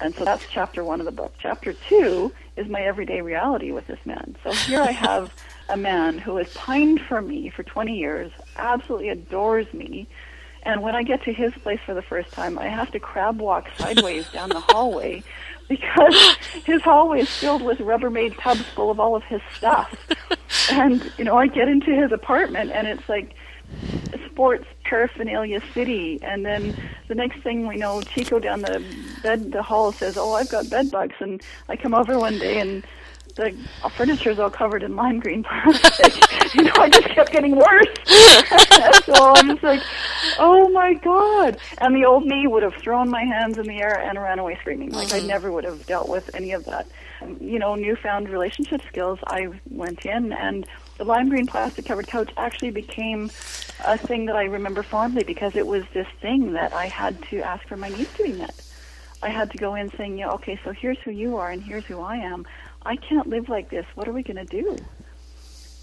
And 0.00 0.14
so 0.14 0.24
that's 0.24 0.44
chapter 0.50 0.84
one 0.84 1.00
of 1.00 1.06
the 1.06 1.12
book. 1.12 1.34
Chapter 1.40 1.72
two 1.72 2.32
is 2.56 2.68
my 2.68 2.82
everyday 2.82 3.20
reality 3.20 3.72
with 3.72 3.86
this 3.86 3.98
man. 4.04 4.36
So 4.44 4.52
here 4.52 4.80
I 4.80 4.92
have 4.92 5.32
a 5.68 5.76
man 5.76 6.18
who 6.18 6.36
has 6.36 6.52
pined 6.54 7.00
for 7.00 7.20
me 7.20 7.50
for 7.50 7.62
20 7.62 7.96
years, 7.96 8.30
absolutely 8.56 9.08
adores 9.08 9.72
me. 9.72 10.06
And 10.62 10.82
when 10.82 10.94
I 10.94 11.02
get 11.02 11.22
to 11.24 11.32
his 11.32 11.52
place 11.54 11.80
for 11.86 11.94
the 11.94 12.02
first 12.02 12.32
time, 12.32 12.58
I 12.58 12.68
have 12.68 12.90
to 12.92 13.00
crab 13.00 13.40
walk 13.40 13.68
sideways 13.76 14.28
down 14.32 14.50
the 14.50 14.60
hallway 14.60 15.22
because 15.68 16.36
his 16.64 16.82
hallway 16.82 17.20
is 17.20 17.30
filled 17.30 17.62
with 17.62 17.78
Rubbermaid 17.78 18.38
tubs 18.40 18.62
full 18.74 18.90
of 18.90 18.98
all 18.98 19.14
of 19.14 19.22
his 19.24 19.40
stuff. 19.56 19.94
And, 20.70 21.12
you 21.18 21.24
know, 21.24 21.36
I 21.36 21.46
get 21.46 21.68
into 21.68 21.94
his 21.94 22.12
apartment 22.12 22.72
and 22.72 22.86
it's 22.86 23.08
like 23.08 23.34
sports 24.26 24.66
paraphernalia 24.84 25.60
city 25.74 26.18
and 26.22 26.46
then 26.46 26.74
the 27.08 27.14
next 27.14 27.42
thing 27.42 27.66
we 27.66 27.76
know 27.76 28.00
chico 28.00 28.38
down 28.38 28.62
the 28.62 28.82
bed 29.22 29.52
the 29.52 29.62
hall 29.62 29.92
says 29.92 30.16
oh 30.16 30.32
i've 30.34 30.48
got 30.48 30.70
bed 30.70 30.90
bugs 30.90 31.16
and 31.20 31.42
i 31.68 31.76
come 31.76 31.92
over 31.92 32.18
one 32.18 32.38
day 32.38 32.60
and 32.60 32.86
the 33.38 33.56
uh, 33.82 33.88
furniture's 33.88 34.38
all 34.38 34.50
covered 34.50 34.82
in 34.82 34.94
lime 34.94 35.20
green 35.20 35.42
plastic. 35.42 36.12
You 36.54 36.62
know 36.62 36.72
i 36.76 36.88
just 36.88 37.08
kept 37.08 37.30
getting 37.30 37.56
worse. 37.56 37.86
So 39.04 39.32
i'm 39.34 39.48
just 39.48 39.62
like 39.62 39.82
oh 40.38 40.68
my 40.70 40.94
god. 40.94 41.58
And 41.78 41.94
the 41.94 42.04
old 42.04 42.26
me 42.26 42.46
would 42.46 42.62
have 42.62 42.74
thrown 42.74 43.08
my 43.08 43.24
hands 43.24 43.58
in 43.58 43.66
the 43.66 43.80
air 43.80 43.98
and 44.00 44.18
ran 44.18 44.38
away 44.38 44.58
screaming. 44.60 44.90
Like 44.92 45.12
i 45.12 45.18
mm-hmm. 45.18 45.28
never 45.28 45.52
would 45.52 45.64
have 45.64 45.86
dealt 45.86 46.08
with 46.08 46.34
any 46.34 46.52
of 46.52 46.64
that. 46.66 46.86
Um, 47.20 47.36
you 47.40 47.58
know 47.58 47.74
newfound 47.74 48.28
relationship 48.28 48.80
skills 48.88 49.18
i 49.26 49.48
went 49.70 50.06
in 50.06 50.32
and 50.32 50.68
the 50.98 51.04
lime 51.04 51.28
green 51.28 51.46
plastic 51.46 51.86
covered 51.86 52.06
couch 52.06 52.30
actually 52.36 52.70
became 52.70 53.30
a 53.84 53.96
thing 53.96 54.26
that 54.26 54.36
I 54.36 54.44
remember 54.44 54.82
fondly 54.82 55.22
because 55.24 55.54
it 55.56 55.66
was 55.66 55.84
this 55.94 56.08
thing 56.20 56.52
that 56.52 56.72
I 56.72 56.86
had 56.86 57.22
to 57.30 57.40
ask 57.40 57.66
for 57.68 57.76
my 57.76 57.88
needs 57.88 58.12
to 58.14 58.24
be 58.24 58.32
met. 58.32 58.54
I 59.22 59.30
had 59.30 59.50
to 59.52 59.58
go 59.58 59.74
in 59.74 59.90
saying, 59.96 60.18
yeah, 60.18 60.30
okay, 60.30 60.60
so 60.64 60.72
here's 60.72 60.98
who 60.98 61.10
you 61.10 61.36
are 61.36 61.50
and 61.50 61.62
here's 61.62 61.84
who 61.84 62.00
I 62.00 62.16
am. 62.16 62.46
I 62.88 62.96
can't 62.96 63.26
live 63.28 63.50
like 63.50 63.68
this. 63.68 63.84
What 63.94 64.08
are 64.08 64.12
we 64.12 64.22
going 64.22 64.36
to 64.36 64.44
do? 64.46 64.56
You 64.66 64.78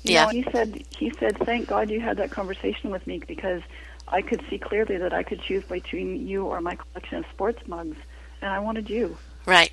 Yeah. 0.04 0.24
Know, 0.26 0.30
he 0.32 0.44
said, 0.52 0.84
he 0.89 1.12
said, 1.20 1.38
thank 1.46 1.68
God 1.68 1.89
you 1.91 2.02
had 2.02 2.18
that 2.18 2.32
conversation 2.32 2.89
with 2.89 3.06
me 3.06 3.22
because 3.28 3.62
I 4.08 4.24
could 4.24 4.44
see 4.50 4.58
clearly 4.58 4.98
that 4.98 5.13
I 5.13 5.22
could 5.22 5.39
choose 5.41 5.63
between 5.65 6.28
you 6.28 6.48
or 6.48 6.62
my 6.62 6.76
collection 6.76 7.20
of 7.20 7.26
sports 7.32 7.62
mugs, 7.68 7.98
and 8.41 8.52
I 8.52 8.60
wanted 8.60 8.89
you. 8.89 9.18
Right. 9.46 9.72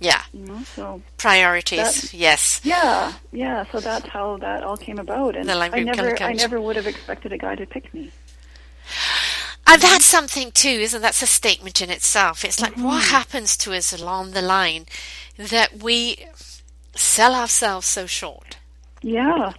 Yeah. 0.00 0.22
You 0.32 0.46
know, 0.46 0.62
so 0.74 1.00
Priorities. 1.16 2.10
That- 2.10 2.14
yes. 2.14 2.60
yeah, 2.64 3.12
yeah. 3.32 3.64
So 3.70 3.80
that's 3.80 4.06
how 4.08 4.36
that 4.38 4.62
all 4.64 4.76
came 4.76 4.98
about, 4.98 5.36
and 5.36 5.48
I 5.50 5.82
never, 5.82 6.22
I 6.22 6.32
never 6.32 6.60
would 6.60 6.76
have 6.76 6.86
expected 6.88 7.32
a 7.32 7.38
guy 7.38 7.54
to 7.54 7.66
pick 7.66 7.94
me. 7.94 8.10
And 9.68 9.82
that's 9.82 10.06
something 10.06 10.52
too, 10.52 10.68
isn't 10.68 11.02
that's 11.02 11.22
a 11.22 11.26
statement 11.26 11.82
in 11.82 11.90
itself. 11.90 12.44
It's 12.44 12.60
like 12.60 12.76
what 12.76 13.02
Mm-hmm. 13.02 13.10
happens 13.10 13.56
to 13.58 13.72
us 13.74 13.92
along 13.92 14.30
the 14.32 14.42
line 14.42 14.86
that 15.36 15.82
we 15.82 16.26
sell 16.94 17.34
ourselves 17.34 17.86
so 17.86 18.06
short. 18.06 18.58
Yeah, 19.02 19.52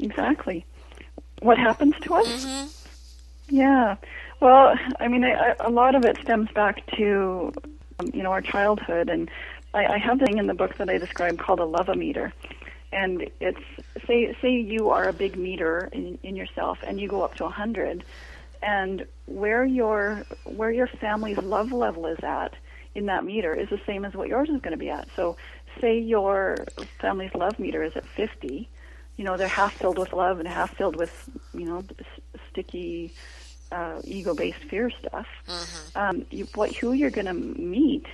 exactly. 0.00 0.64
What 1.40 1.58
happens 1.58 1.94
to 2.02 2.14
us? 2.14 2.26
Mm-hmm. 2.26 2.66
Yeah. 3.48 3.96
Well, 4.40 4.74
I 5.00 5.08
mean, 5.08 5.24
I, 5.24 5.32
I, 5.32 5.54
a 5.60 5.70
lot 5.70 5.94
of 5.94 6.04
it 6.04 6.18
stems 6.22 6.50
back 6.52 6.84
to, 6.96 7.52
um, 8.00 8.10
you 8.12 8.22
know, 8.22 8.32
our 8.32 8.42
childhood, 8.42 9.08
and 9.08 9.30
I, 9.74 9.86
I 9.86 9.98
have 9.98 10.20
a 10.20 10.26
thing 10.26 10.38
in 10.38 10.46
the 10.46 10.54
book 10.54 10.76
that 10.78 10.88
I 10.90 10.98
describe 10.98 11.38
called 11.38 11.60
a 11.60 11.64
love 11.64 11.88
meter, 11.96 12.32
and 12.92 13.28
it's 13.40 13.60
say 14.06 14.36
say 14.40 14.50
you 14.50 14.90
are 14.90 15.08
a 15.08 15.12
big 15.12 15.36
meter 15.36 15.88
in, 15.92 16.18
in 16.22 16.36
yourself, 16.36 16.78
and 16.82 17.00
you 17.00 17.08
go 17.08 17.22
up 17.22 17.34
to 17.36 17.44
a 17.44 17.50
hundred, 17.50 18.04
and 18.62 19.06
where 19.26 19.64
your 19.64 20.24
where 20.44 20.70
your 20.70 20.86
family's 20.86 21.38
love 21.38 21.72
level 21.72 22.06
is 22.06 22.18
at 22.22 22.54
in 22.94 23.06
that 23.06 23.24
meter 23.24 23.54
is 23.54 23.68
the 23.68 23.80
same 23.86 24.04
as 24.04 24.14
what 24.14 24.28
yours 24.28 24.48
is 24.48 24.60
going 24.60 24.72
to 24.72 24.78
be 24.78 24.90
at. 24.90 25.08
So, 25.16 25.36
say 25.80 25.98
your 25.98 26.56
family's 27.00 27.34
love 27.34 27.58
meter 27.58 27.82
is 27.82 27.94
at 27.96 28.06
fifty, 28.06 28.68
you 29.16 29.24
know 29.24 29.36
they're 29.36 29.48
half 29.48 29.74
filled 29.74 29.98
with 29.98 30.12
love 30.12 30.38
and 30.38 30.48
half 30.48 30.76
filled 30.76 30.96
with 30.96 31.28
you 31.54 31.64
know 31.64 31.84
sticky 32.50 33.12
uh, 33.72 34.00
ego-based 34.04 34.62
fear 34.70 34.90
stuff. 34.90 35.26
Um, 35.94 36.24
you, 36.30 36.46
what 36.54 36.74
who 36.74 36.92
you're 36.92 37.10
going 37.10 37.26
to 37.26 37.34
meet 37.34 38.06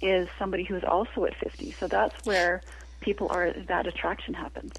is 0.00 0.28
somebody 0.38 0.64
who's 0.64 0.84
also 0.84 1.24
at 1.24 1.34
50. 1.36 1.72
So 1.72 1.88
that's 1.88 2.24
where 2.26 2.62
people 3.00 3.28
are. 3.30 3.52
That 3.52 3.86
attraction 3.86 4.34
happens. 4.34 4.72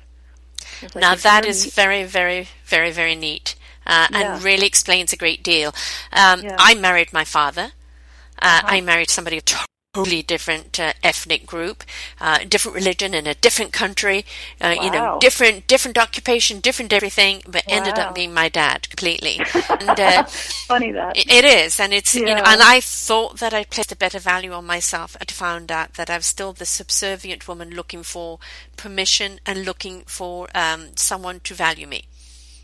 Like 0.81 1.01
now 1.01 1.15
that 1.15 1.45
is 1.45 1.73
very, 1.73 2.03
very, 2.03 2.47
very, 2.65 2.91
very 2.91 3.15
neat, 3.15 3.54
uh, 3.85 4.07
Yeah. 4.11 4.35
and 4.35 4.43
really 4.43 4.67
explains 4.67 5.13
a 5.13 5.17
great 5.17 5.43
deal. 5.43 5.73
Um, 6.11 6.41
Yeah. 6.41 6.55
I 6.59 6.73
married 6.75 7.13
my 7.13 7.23
father. 7.25 7.71
Uh, 8.41 8.61
Uh-huh. 8.63 8.75
I 8.75 8.81
married 8.81 9.09
somebody 9.09 9.37
of 9.37 9.45
totally 9.45 10.21
different 10.21 10.77
uh, 10.77 10.91
ethnic 11.01 11.45
group, 11.45 11.81
uh, 12.19 12.39
different 12.39 12.75
religion 12.75 13.13
in 13.13 13.25
a 13.27 13.33
different 13.33 13.71
country. 13.71 14.25
Uh, 14.59 14.75
You 14.83 14.91
know, 14.91 15.17
different, 15.21 15.67
different 15.67 15.97
occupation, 15.97 16.59
different 16.59 16.91
everything, 16.91 17.41
but 17.47 17.63
ended 17.65 17.97
up 17.97 18.13
being 18.13 18.33
my 18.33 18.49
dad 18.49 18.89
completely. 18.89 19.39
and 19.79 19.97
uh, 19.97 20.23
funny 20.67 20.91
that. 20.91 21.15
It 21.15 21.31
it 21.31 21.45
is, 21.45 21.79
and 21.79 21.93
it's 21.93 22.13
you 22.13 22.25
know, 22.25 22.43
and 22.43 22.61
I 22.61 22.81
thought 22.81 23.37
that 23.39 23.53
I 23.53 23.63
placed 23.63 23.93
a 23.93 23.95
better 23.95 24.19
value 24.19 24.51
on 24.51 24.65
myself. 24.65 25.15
I 25.21 25.23
found 25.31 25.71
out 25.71 25.93
that 25.93 26.09
I 26.09 26.17
was 26.17 26.25
still 26.25 26.51
the 26.51 26.65
subservient 26.65 27.47
woman 27.47 27.69
looking 27.69 28.03
for 28.03 28.39
permission 28.75 29.39
and 29.45 29.63
looking 29.63 30.03
for 30.05 30.49
um, 30.53 30.89
someone 30.97 31.39
to 31.47 31.53
value 31.55 31.87
me, 31.87 32.01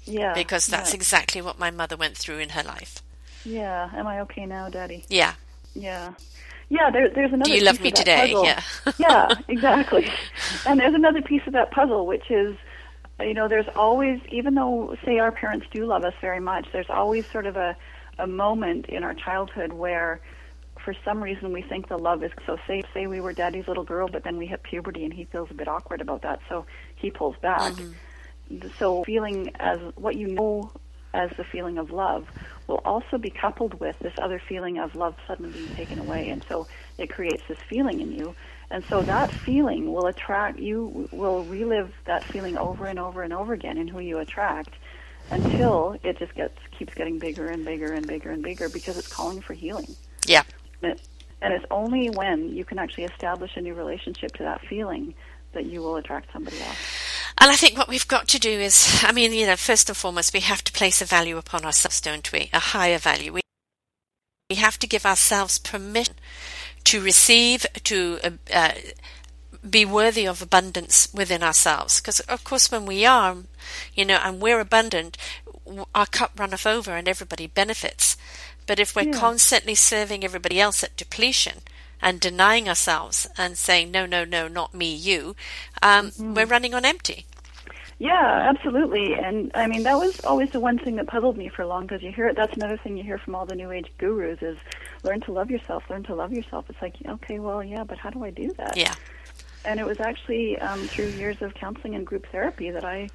yeah, 0.06 0.34
because 0.34 0.68
that's 0.68 0.94
exactly 0.94 1.42
what 1.42 1.60
my 1.60 1.72
mother 1.72 1.96
went 1.98 2.18
through 2.18 2.40
in 2.40 2.50
her 2.50 2.64
life. 2.64 3.02
yeah. 3.44 3.90
Am 3.94 4.08
I 4.08 4.22
okay 4.22 4.46
now, 4.46 4.70
Daddy? 4.70 5.06
Yeah, 5.10 5.34
Yeah. 5.74 6.14
Yeah, 6.70 6.90
there, 6.90 7.10
there's 7.10 7.34
another 7.34 7.50
do 7.50 7.52
you 7.52 7.58
piece 7.58 7.66
love 7.66 7.82
me 7.82 7.92
today? 7.92 8.32
puzzle. 8.32 8.46
Yeah, 8.46 8.62
yeah, 8.98 9.34
exactly. 9.50 10.10
And 10.66 10.80
there's 10.80 10.94
another 10.94 11.22
piece 11.22 11.42
of 11.46 11.52
that 11.52 11.70
puzzle, 11.72 12.08
which 12.08 12.32
is, 12.32 12.56
you 13.20 13.34
know, 13.34 13.50
there's 13.50 13.68
always, 13.76 14.22
even 14.32 14.56
though, 14.56 14.96
say, 15.04 15.20
our 15.20 15.34
parents 15.34 15.68
do 15.74 15.86
love 15.86 16.06
us 16.06 16.14
very 16.22 16.40
much, 16.40 16.68
there's 16.72 16.90
always 16.90 17.30
sort 17.30 17.46
of 17.46 17.58
a, 17.58 17.76
a 18.20 18.26
moment 18.26 18.86
in 18.86 19.04
our 19.04 19.14
childhood 19.14 19.74
where, 19.74 20.22
for 20.82 20.96
some 21.04 21.22
reason, 21.22 21.52
we 21.52 21.62
think 21.62 21.90
the 21.90 21.98
love 21.98 22.24
is 22.24 22.32
so. 22.46 22.58
Say, 22.66 22.84
say 22.94 23.06
we 23.06 23.20
were 23.20 23.34
daddy's 23.34 23.68
little 23.68 23.84
girl, 23.84 24.08
but 24.08 24.24
then 24.24 24.38
we 24.38 24.46
hit 24.46 24.64
puberty, 24.64 25.04
and 25.04 25.14
he 25.14 25.26
feels 25.26 25.52
a 25.52 25.54
bit 25.54 25.68
awkward 25.68 26.00
about 26.00 26.22
that, 26.22 26.40
so 26.48 26.66
he 26.96 27.12
pulls 27.12 27.36
back. 27.42 27.74
Mm-hmm. 27.74 27.92
So, 28.78 29.04
feeling 29.04 29.52
as 29.60 29.80
what 29.96 30.16
you 30.16 30.28
know 30.28 30.72
as 31.14 31.30
the 31.38 31.44
feeling 31.44 31.78
of 31.78 31.92
love 31.92 32.28
will 32.68 32.82
also 32.86 33.18
be 33.18 33.30
coupled 33.30 33.80
with 33.80 33.98
this 34.00 34.14
other 34.22 34.40
feeling 34.40 34.80
of 34.80 34.96
love 34.96 35.16
suddenly 35.28 35.52
being 35.52 35.76
taken 35.76 36.00
away. 36.00 36.30
And 36.30 36.44
so 36.48 36.68
it 36.98 37.10
creates 37.10 37.44
this 37.48 37.58
feeling 37.70 38.00
in 38.00 38.12
you. 38.12 38.36
And 38.70 38.84
so 38.86 39.02
that 39.02 39.30
feeling 39.32 39.92
will 39.92 40.08
attract, 40.08 40.60
you 40.60 41.10
will 41.12 41.44
relive 41.44 41.92
that 42.06 42.24
feeling 42.24 42.58
over 42.58 42.86
and 42.86 42.98
over 42.98 43.24
and 43.24 43.34
over 43.34 43.54
again 43.54 43.78
in 43.78 43.88
who 43.88 44.00
you 44.00 44.20
attract 44.20 44.74
until 45.30 45.98
it 46.04 46.18
just 46.18 46.34
gets, 46.36 46.58
keeps 46.78 46.94
getting 46.94 47.20
bigger 47.20 47.50
and 47.50 47.66
bigger 47.66 47.92
and 47.92 48.08
bigger 48.08 48.32
and 48.32 48.42
bigger 48.42 48.70
because 48.70 48.98
it's 48.98 49.08
calling 49.08 49.42
for 49.42 49.54
healing. 49.54 49.94
yeah, 50.26 50.44
And, 50.82 50.94
it, 50.94 51.02
and 51.42 51.54
it's 51.54 51.66
only 51.70 52.10
when 52.10 52.50
you 52.50 52.64
can 52.64 52.80
actually 52.80 53.04
establish 53.04 53.58
a 53.58 53.62
new 53.62 53.74
relationship 53.74 54.32
to 54.38 54.44
that 54.44 54.62
feeling 54.62 55.14
that 55.52 55.66
you 55.66 55.82
will 55.82 55.98
attract 55.98 56.32
somebody 56.32 56.60
else. 56.62 57.11
And 57.42 57.50
I 57.50 57.56
think 57.56 57.76
what 57.76 57.90
we've 57.90 58.08
got 58.08 58.28
to 58.30 58.40
do 58.40 58.52
is, 58.52 59.04
I 59.04 59.12
mean, 59.12 59.34
you 59.34 59.48
know, 59.48 59.56
first 59.56 59.90
and 59.90 59.98
foremost, 59.98 60.32
we 60.32 60.42
have 60.42 60.64
to 60.64 60.72
place 60.72 61.02
a 61.02 61.06
value 61.06 61.38
upon 61.38 61.66
ourselves, 61.66 62.00
don't 62.00 62.32
we? 62.32 62.52
A 62.54 62.60
higher 62.60 63.00
value. 63.00 63.34
We 63.34 63.42
we 64.52 64.56
have 64.58 64.78
to 64.80 64.88
give 64.88 65.06
ourselves 65.06 65.58
permission 65.58 66.16
to 66.84 67.02
receive, 67.02 67.66
to 67.86 68.20
uh, 68.24 68.30
uh, 68.54 68.74
be 69.68 69.86
worthy 69.86 70.28
of 70.28 70.42
abundance 70.42 71.08
within 71.14 71.42
ourselves. 71.42 72.00
Because, 72.00 72.20
of 72.22 72.44
course, 72.44 72.70
when 72.70 72.86
we 72.86 73.06
are, 73.06 73.38
you 73.96 74.06
know, 74.06 74.20
and 74.24 74.42
we're 74.42 74.60
abundant, 74.60 75.18
our 75.96 76.06
cup 76.06 76.34
runneth 76.38 76.68
over 76.68 76.92
and 76.96 77.08
everybody 77.08 77.48
benefits. 77.48 78.18
But 78.68 78.80
if 78.80 78.96
we're 78.96 79.04
yeah. 79.04 79.20
constantly 79.20 79.74
serving 79.74 80.24
everybody 80.24 80.60
else 80.60 80.84
at 80.84 80.98
depletion 80.98 81.60
and 82.02 82.20
denying 82.20 82.68
ourselves 82.68 83.28
and 83.38 83.58
saying, 83.58 83.92
no, 83.92 84.06
no, 84.06 84.26
no, 84.26 84.48
not 84.48 84.74
me, 84.74 84.94
you, 84.94 85.36
um, 85.82 86.08
mm-hmm. 86.08 86.34
we're 86.34 86.46
running 86.46 86.74
on 86.74 86.84
empty. 86.84 87.26
Yeah, 88.02 88.50
absolutely. 88.50 89.14
And 89.14 89.52
I 89.54 89.68
mean, 89.68 89.84
that 89.84 89.96
was 89.96 90.22
always 90.22 90.50
the 90.50 90.60
one 90.60 90.80
thing 90.80 90.96
that 90.96 91.06
puzzled 91.06 91.38
me 91.38 91.50
for 91.50 91.68
long 91.68 91.84
because 91.84 92.02
you 92.02 92.12
hear 92.12 92.26
it. 92.26 92.36
That's 92.36 92.56
another 92.56 92.76
thing 92.76 92.98
you 92.98 93.04
hear 93.04 93.20
from 93.20 93.36
all 93.36 93.46
the 93.46 93.54
new 93.54 93.70
age 93.70 93.92
gurus 94.00 94.42
is 94.42 94.58
learn 95.04 95.22
to 95.22 95.32
love 95.32 95.52
yourself, 95.52 95.84
learn 95.88 96.02
to 96.06 96.16
love 96.16 96.34
yourself. 96.34 96.66
It's 96.68 96.82
like, 96.82 96.96
okay, 97.08 97.38
well, 97.38 97.64
yeah, 97.64 97.84
but 97.84 98.00
how 98.00 98.10
do 98.10 98.24
I 98.24 98.32
do 98.32 98.52
that? 98.54 98.76
Yeah. 98.76 98.96
And 99.66 99.80
it 99.80 99.86
was 99.86 100.00
actually 100.00 100.58
um, 100.58 100.80
through 100.88 101.10
years 101.10 101.44
of 101.44 101.54
counseling 101.54 101.94
and 101.94 102.04
group 102.04 102.26
therapy 102.32 102.72
that 102.72 102.84
I, 102.84 103.08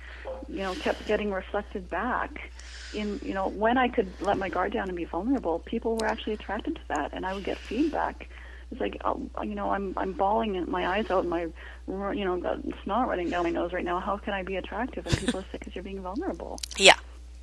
you 0.49 0.59
know, 0.59 0.72
kept 0.77 1.05
getting 1.09 1.33
reflected 1.33 1.90
back 1.90 2.53
in, 2.94 3.18
you 3.25 3.35
know, 3.35 3.49
when 3.49 3.79
I 3.79 3.88
could 3.88 4.09
let 4.20 4.38
my 4.38 4.49
guard 4.49 4.72
down 4.72 4.87
and 4.87 4.96
be 4.96 5.05
vulnerable, 5.05 5.59
people 5.59 5.96
were 5.96 6.07
actually 6.07 6.35
attracted 6.35 6.77
to 6.77 6.83
that, 6.90 7.11
and 7.12 7.27
I 7.27 7.35
would 7.35 7.42
get 7.42 7.59
feedback 7.59 8.29
it's 8.71 8.81
like 8.81 9.01
oh, 9.05 9.29
you 9.43 9.55
know 9.55 9.71
I'm 9.71 9.95
I'm 9.97 10.13
bawling 10.13 10.69
my 10.71 10.87
eyes 10.87 11.11
out 11.11 11.21
and 11.21 11.31
my 11.31 11.49
you 11.89 12.25
know 12.25 12.37
got 12.39 12.59
snot 12.83 13.09
running 13.09 13.31
down 13.31 13.45
my 13.45 13.51
nose 13.51 13.73
right 13.73 13.85
now. 13.85 14.01
How 14.01 14.17
can 14.17 14.35
I 14.35 14.43
be 14.43 14.57
attractive? 14.57 15.07
And 15.07 15.17
people 15.19 15.41
are 15.41 15.45
sick 15.53 15.61
because 15.61 15.75
you're 15.75 15.85
being 15.85 16.03
vulnerable. 16.03 16.59
Yeah. 16.77 16.97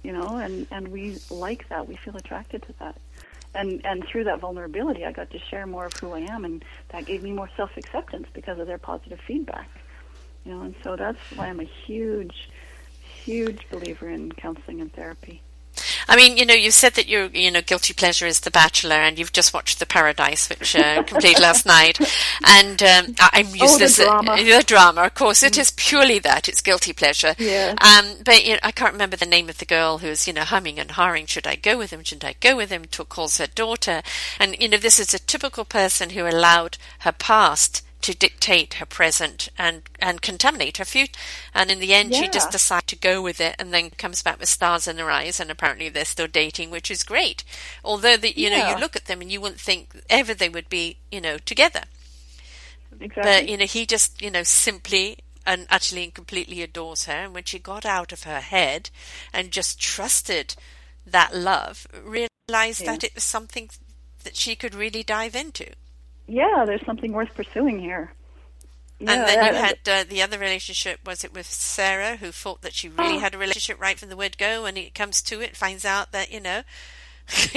You 0.04 0.12
know, 0.12 0.38
and 0.38 0.68
and 0.72 0.90
we 0.90 1.18
like 1.30 1.70
that. 1.70 1.88
We 1.88 1.96
feel 1.96 2.18
attracted 2.18 2.64
to 2.64 2.74
that. 2.80 2.98
And 3.56 3.86
and 3.86 4.06
through 4.06 4.26
that 4.26 4.40
vulnerability, 4.40 5.06
I 5.06 5.12
got 5.12 5.30
to 5.32 5.40
share 5.40 5.66
more 5.66 5.86
of 5.86 5.94
who 5.94 6.12
I 6.12 6.20
am, 6.20 6.44
and 6.44 6.66
that 6.90 7.06
gave 7.06 7.24
me 7.24 7.32
more 7.32 7.50
self 7.56 7.78
acceptance 7.78 8.28
because 8.34 8.60
of 8.60 8.68
their 8.68 8.80
positive 8.80 9.20
feedback. 9.26 9.70
You 10.44 10.54
know, 10.54 10.62
and 10.64 10.76
so 10.84 10.98
that's 10.98 11.20
why 11.36 11.48
I'm 11.48 11.62
a 11.62 11.70
huge, 11.86 12.50
huge 13.24 13.70
believer 13.70 14.10
in 14.10 14.32
counseling 14.34 14.82
and 14.82 14.92
therapy. 14.92 15.42
I 16.08 16.16
mean, 16.16 16.38
you 16.38 16.46
know, 16.46 16.54
you 16.54 16.72
said 16.72 16.94
that 16.94 17.08
your, 17.08 17.26
you 17.28 17.52
know, 17.52 17.62
guilty 17.62 17.94
pleasure 17.94 18.26
is 18.26 18.42
The 18.42 18.52
Bachelor, 18.52 18.96
and 18.96 19.18
you've 19.18 19.32
just 19.32 19.54
watched 19.54 19.80
The 19.80 19.86
Paradise, 19.86 20.50
which 20.50 20.76
uh, 20.76 21.04
completed 21.08 21.42
last 21.42 21.66
night. 21.66 22.00
And 22.48 22.82
um, 22.82 23.16
I'm 23.20 23.48
used 23.48 23.64
oh, 23.64 23.78
the 23.78 24.04
drama. 24.06 24.36
the 24.44 24.64
drama, 24.66 25.04
of 25.04 25.14
course, 25.16 25.44
it 25.44 25.54
mm. 25.54 25.60
is 25.60 25.72
purely 25.72 26.20
that 26.20 26.50
it's 26.50 26.62
guilty 26.62 26.94
pleasure. 26.94 27.36
Yeah. 27.38 27.76
Um, 27.82 28.18
but 28.24 28.46
you 28.46 28.54
know, 28.54 28.60
I 28.64 28.72
can't 28.72 28.94
remember 28.94 29.16
the 29.16 29.26
name 29.26 29.50
of 29.50 29.58
the 29.58 29.66
girl 29.66 30.00
who's, 30.00 30.28
you 30.28 30.34
know, 30.34 30.42
humming 30.42 30.80
and 30.80 30.92
hawing. 30.92 31.26
Should 31.26 31.48
I 31.48 31.56
go 31.56 31.78
with 31.78 31.92
him? 31.92 32.04
Shouldn't 32.04 32.26
I 32.26 32.36
go 32.40 32.56
with 32.56 32.70
him? 32.70 32.86
To 32.86 33.06
calls 33.06 33.38
her 33.38 33.48
daughter, 33.48 34.02
and 34.40 34.56
you 34.60 34.70
know, 34.70 34.78
this 34.78 35.00
is 35.00 35.14
a 35.14 35.20
typical 35.20 35.66
person 35.66 36.12
who 36.12 36.28
allowed 36.28 36.78
her 37.00 37.12
past 37.12 37.84
to 38.04 38.14
dictate 38.14 38.76
her 38.76 38.86
present 38.86 39.48
and, 39.58 39.82
and 40.00 40.22
contaminate 40.22 40.78
her 40.78 40.86
future. 40.86 41.14
And 41.54 41.72
in 41.72 41.80
the 41.80 41.94
end, 41.94 42.12
yeah. 42.12 42.22
she 42.22 42.28
just 42.28 42.52
decides 42.52 42.88
to 42.88 42.98
go 42.98 43.22
with 43.22 43.40
it 43.40 43.56
and 43.58 43.74
then 43.74 43.92
comes 43.92 44.22
back 44.22 44.40
with 44.40 44.50
stars 44.50 44.88
in 44.88 44.98
her 44.98 45.10
eyes. 45.10 45.40
And 45.40 45.50
apparently, 45.50 45.88
they're 45.90 46.06
still 46.06 46.28
dating, 46.28 46.70
which 46.70 46.92
is 46.92 47.04
great. 47.04 47.46
Although, 47.84 48.18
the, 48.18 48.38
you 48.38 48.50
yeah. 48.50 48.58
know, 48.58 48.70
you 48.70 48.82
look 48.82 48.98
at 48.98 49.06
them 49.06 49.22
and 49.22 49.32
you 49.32 49.40
wouldn't 49.40 49.60
think 49.60 49.96
ever 50.10 50.34
they 50.34 50.50
would 50.50 50.70
be, 50.70 50.98
you 51.12 51.22
know, 51.22 51.38
together. 51.38 51.84
Exactly. 53.00 53.24
But, 53.24 53.50
you 53.50 53.58
know, 53.58 53.66
he 53.66 53.86
just, 53.86 54.22
you 54.22 54.30
know, 54.30 54.44
simply 54.44 55.20
and 55.46 55.66
utterly 55.70 56.04
and 56.04 56.14
completely 56.14 56.62
adores 56.62 57.06
her. 57.06 57.14
And 57.14 57.34
when 57.34 57.46
she 57.46 57.58
got 57.58 57.86
out 57.86 58.12
of 58.12 58.24
her 58.24 58.42
head 58.42 58.90
and 59.32 59.50
just 59.52 59.80
trusted 59.80 60.56
that 61.06 61.34
love, 61.34 61.88
realized 62.04 62.82
yeah. 62.82 62.92
that 62.92 63.04
it 63.06 63.16
was 63.16 63.24
something 63.24 63.70
that 64.26 64.36
she 64.36 64.56
could 64.56 64.76
really 64.76 65.04
dive 65.04 65.36
into 65.36 65.68
yeah, 66.28 66.64
there's 66.66 66.86
something 66.86 67.12
worth 67.12 67.34
pursuing 67.36 67.80
here. 67.80 68.14
Yeah, 69.00 69.12
and 69.12 69.28
then 69.28 69.54
you 69.54 69.60
had 69.60 69.80
uh, 69.88 70.04
the 70.08 70.22
other 70.22 70.40
relationship. 70.40 71.00
Was 71.06 71.24
it 71.24 71.34
with 71.34 71.48
Sarah, 71.48 72.18
who 72.18 72.32
thought 72.32 72.62
that 72.62 72.74
she 72.74 72.88
really 72.88 73.16
oh. 73.16 73.20
had 73.20 73.36
a 73.36 73.38
relationship 73.38 73.80
right 73.80 74.00
from 74.00 74.10
the 74.10 74.16
word 74.16 74.38
go, 74.38 74.66
and 74.66 74.78
it 74.78 74.96
comes 74.96 75.22
to 75.24 75.42
it, 75.42 75.58
finds 75.58 75.84
out 75.84 76.12
that 76.12 76.32
you 76.32 76.40
know, 76.40 76.62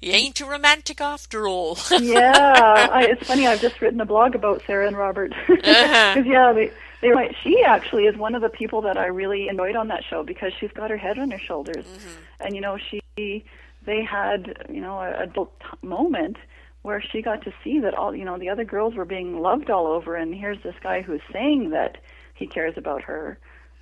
you 0.00 0.12
ain't 0.12 0.40
a 0.40 0.46
romantic 0.46 1.00
after 1.00 1.48
all. 1.48 1.78
yeah, 2.00 2.88
I, 2.92 3.06
it's 3.06 3.26
funny. 3.26 3.46
I've 3.46 3.60
just 3.60 3.80
written 3.80 4.00
a 4.00 4.06
blog 4.06 4.34
about 4.34 4.62
Sarah 4.66 4.86
and 4.86 4.96
Robert 4.96 5.32
because 5.48 5.64
uh-huh. 5.76 6.22
yeah, 6.24 6.52
they 6.52 6.70
they 7.00 7.08
were, 7.08 7.28
she 7.42 7.62
actually 7.62 8.04
is 8.04 8.16
one 8.16 8.34
of 8.34 8.42
the 8.42 8.48
people 8.48 8.82
that 8.82 8.96
I 8.96 9.06
really 9.06 9.48
enjoyed 9.48 9.76
on 9.76 9.88
that 9.88 10.04
show 10.04 10.22
because 10.22 10.52
she's 10.58 10.72
got 10.72 10.90
her 10.90 10.96
head 10.96 11.18
on 11.18 11.30
her 11.30 11.38
shoulders, 11.38 11.86
mm-hmm. 11.86 12.44
and 12.44 12.54
you 12.54 12.60
know 12.60 12.78
she 12.78 13.02
they 13.16 14.02
had 14.02 14.66
you 14.68 14.80
know 14.80 14.98
a 14.98 15.22
adult 15.22 15.52
moment 15.82 16.36
where 16.84 17.00
she 17.00 17.22
got 17.22 17.42
to 17.42 17.52
see 17.64 17.80
that 17.80 17.94
all 17.94 18.14
you 18.14 18.26
know 18.26 18.38
the 18.38 18.50
other 18.50 18.64
girls 18.64 18.94
were 18.94 19.06
being 19.06 19.40
loved 19.40 19.70
all 19.70 19.86
over 19.86 20.14
and 20.14 20.34
here's 20.34 20.62
this 20.62 20.74
guy 20.82 21.00
who's 21.00 21.22
saying 21.32 21.70
that 21.70 21.96
he 22.34 22.46
cares 22.46 22.74
about 22.76 23.02
her 23.02 23.38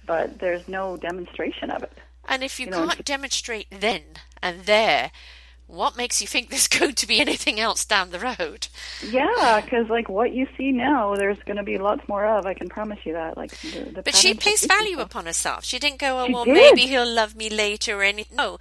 but 0.07 0.39
there's 0.39 0.67
no 0.69 0.97
demonstration 0.97 1.71
of 1.71 1.83
it. 1.83 1.93
And 2.29 2.43
if 2.43 2.59
you, 2.59 2.67
you 2.67 2.73
can't 2.73 2.99
know, 2.99 3.03
demonstrate 3.05 3.67
then 3.71 4.03
and 4.41 4.63
there 4.67 5.11
what 5.67 5.97
makes 5.97 6.21
you 6.21 6.29
think 6.29 6.51
there's 6.51 6.69
going 6.69 6.95
to 6.95 7.07
be 7.07 7.21
anything 7.21 7.59
else 7.59 7.85
down 7.85 8.11
the 8.11 8.21
road? 8.21 8.69
Yeah 9.05 9.61
because 9.61 9.89
like 9.89 10.09
what 10.09 10.33
you 10.33 10.47
see 10.57 10.71
now 10.71 11.17
there's 11.17 11.39
going 11.45 11.57
to 11.57 11.65
be 11.65 11.79
lots 11.79 12.07
more 12.07 12.25
of 12.25 12.47
i 12.47 12.55
can 12.55 12.69
promise 12.69 13.01
you 13.05 13.15
that 13.15 13.37
like 13.37 13.51
the, 13.63 13.91
the 13.95 14.03
but 14.03 14.15
she 14.15 14.33
placed 14.33 14.69
value 14.69 15.01
upon 15.01 15.27
herself. 15.27 15.65
She 15.65 15.81
didn't 15.81 15.99
go 15.99 16.21
oh 16.21 16.27
she 16.27 16.33
well 16.33 16.45
did. 16.45 16.55
maybe 16.55 16.83
he'll 16.83 17.13
love 17.13 17.35
me 17.35 17.51
later 17.51 17.99
or 17.99 18.05
anything 18.05 18.37
no 18.37 18.59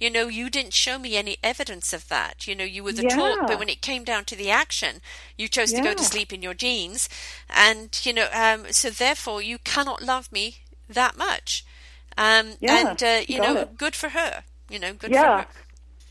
you 0.00 0.10
know, 0.10 0.28
you 0.28 0.48
didn't 0.48 0.74
show 0.74 0.98
me 0.98 1.16
any 1.16 1.38
evidence 1.42 1.92
of 1.92 2.08
that. 2.08 2.46
You 2.46 2.54
know, 2.54 2.64
you 2.64 2.84
were 2.84 2.92
the 2.92 3.02
yeah. 3.02 3.16
talk, 3.16 3.46
but 3.46 3.58
when 3.58 3.68
it 3.68 3.82
came 3.82 4.04
down 4.04 4.24
to 4.26 4.36
the 4.36 4.50
action, 4.50 5.00
you 5.36 5.48
chose 5.48 5.72
yeah. 5.72 5.82
to 5.82 5.88
go 5.88 5.94
to 5.94 6.04
sleep 6.04 6.32
in 6.32 6.42
your 6.42 6.54
jeans. 6.54 7.08
And, 7.48 7.98
you 8.04 8.12
know, 8.12 8.28
um, 8.32 8.66
so 8.70 8.90
therefore 8.90 9.42
you 9.42 9.58
cannot 9.58 10.02
love 10.02 10.30
me 10.30 10.58
that 10.88 11.16
much. 11.16 11.64
Um, 12.16 12.54
yeah, 12.60 12.90
and, 12.90 13.02
uh, 13.02 13.20
you 13.26 13.40
know, 13.40 13.56
it. 13.58 13.76
good 13.76 13.94
for 13.94 14.10
her. 14.10 14.44
You 14.70 14.78
know, 14.78 14.92
good 14.92 15.10
yeah. 15.10 15.42
for 15.42 15.42
her. 15.42 15.48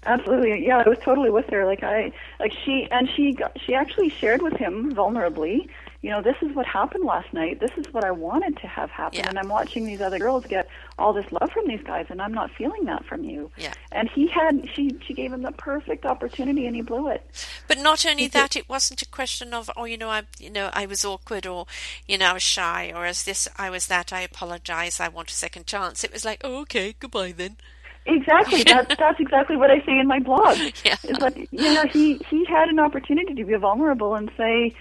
Absolutely, 0.05 0.65
yeah. 0.65 0.77
I 0.77 0.87
was 0.87 0.99
totally 0.99 1.29
with 1.29 1.47
her. 1.49 1.65
Like 1.65 1.83
I, 1.83 2.11
like 2.39 2.53
she, 2.65 2.87
and 2.91 3.09
she, 3.09 3.33
got, 3.33 3.59
she 3.59 3.73
actually 3.73 4.09
shared 4.09 4.41
with 4.41 4.53
him 4.53 4.93
vulnerably 4.93 5.69
you 6.07 6.13
know, 6.13 6.21
this 6.21 6.37
is 6.41 6.55
what 6.55 6.65
happened 6.65 7.03
last 7.03 7.33
night. 7.33 7.59
This 7.59 7.71
is 7.75 7.93
what 7.93 8.05
I 8.05 8.11
wanted 8.11 8.55
to 8.61 8.67
have 8.67 8.89
happen. 8.89 9.19
Yeah. 9.19 9.27
And 9.27 9.37
I'm 9.37 9.49
watching 9.49 9.85
these 9.85 9.99
other 9.99 10.17
girls 10.17 10.45
get 10.45 10.69
all 10.97 11.11
this 11.11 11.29
love 11.33 11.51
from 11.51 11.67
these 11.67 11.83
guys, 11.83 12.05
and 12.09 12.21
I'm 12.21 12.33
not 12.33 12.49
feeling 12.57 12.85
that 12.85 13.03
from 13.03 13.25
you. 13.25 13.51
Yeah. 13.57 13.73
And 13.91 14.09
he 14.09 14.25
had, 14.29 14.69
she, 14.73 14.97
she 15.05 15.13
gave 15.13 15.33
him 15.33 15.41
the 15.41 15.51
perfect 15.51 16.05
opportunity, 16.05 16.65
and 16.65 16.77
he 16.77 16.81
blew 16.81 17.09
it. 17.09 17.29
But 17.67 17.79
not 17.79 18.05
only 18.05 18.21
he 18.21 18.29
that, 18.29 18.51
did. 18.51 18.59
it 18.61 18.69
wasn't 18.69 19.01
a 19.01 19.05
question 19.09 19.53
of, 19.53 19.69
oh, 19.75 19.83
you 19.83 19.97
know, 19.97 20.07
I, 20.07 20.23
you 20.39 20.49
know, 20.49 20.69
I 20.71 20.85
was 20.85 21.03
awkward, 21.03 21.45
or, 21.45 21.65
you 22.07 22.17
know, 22.17 22.27
I 22.27 22.33
was 22.35 22.43
shy, 22.43 22.93
or 22.95 23.05
as 23.05 23.25
this, 23.25 23.49
I 23.57 23.69
was 23.69 23.87
that. 23.87 24.13
I 24.13 24.21
apologize. 24.21 25.01
I 25.01 25.09
want 25.09 25.29
a 25.29 25.33
second 25.33 25.67
chance. 25.67 26.05
It 26.05 26.13
was 26.13 26.23
like, 26.23 26.39
oh, 26.41 26.61
okay, 26.61 26.95
goodbye 27.01 27.33
then. 27.33 27.57
Exactly. 28.05 28.63
that's 28.65 28.95
that's 28.95 29.19
exactly 29.19 29.57
what 29.57 29.69
I 29.69 29.83
say 29.85 29.99
in 29.99 30.07
my 30.07 30.19
blog. 30.19 30.57
Yeah. 30.85 30.95
It's 31.03 31.19
like 31.19 31.49
you 31.51 31.73
know 31.73 31.83
he 31.91 32.21
he 32.29 32.45
had 32.45 32.69
an 32.69 32.79
opportunity 32.79 33.33
to 33.33 33.43
be 33.43 33.55
vulnerable 33.55 34.15
and 34.15 34.31
say, 34.37 34.73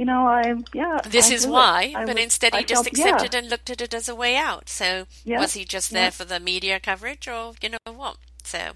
you 0.00 0.06
know, 0.06 0.26
I 0.26 0.54
yeah. 0.72 0.98
This 1.06 1.30
I 1.30 1.34
is 1.34 1.46
why, 1.46 1.92
but 1.92 2.14
was, 2.14 2.16
instead 2.16 2.54
he 2.54 2.60
I 2.60 2.62
just 2.62 2.84
felt, 2.84 2.86
accepted 2.86 3.34
yeah. 3.34 3.40
and 3.40 3.50
looked 3.50 3.68
at 3.68 3.82
it 3.82 3.92
as 3.92 4.08
a 4.08 4.14
way 4.14 4.34
out. 4.34 4.70
So 4.70 5.06
yeah. 5.26 5.38
was 5.38 5.52
he 5.52 5.66
just 5.66 5.90
there 5.90 6.04
yeah. 6.04 6.10
for 6.10 6.24
the 6.24 6.40
media 6.40 6.80
coverage, 6.80 7.28
or 7.28 7.52
you 7.60 7.68
know 7.68 7.92
what? 7.92 8.16
So. 8.42 8.70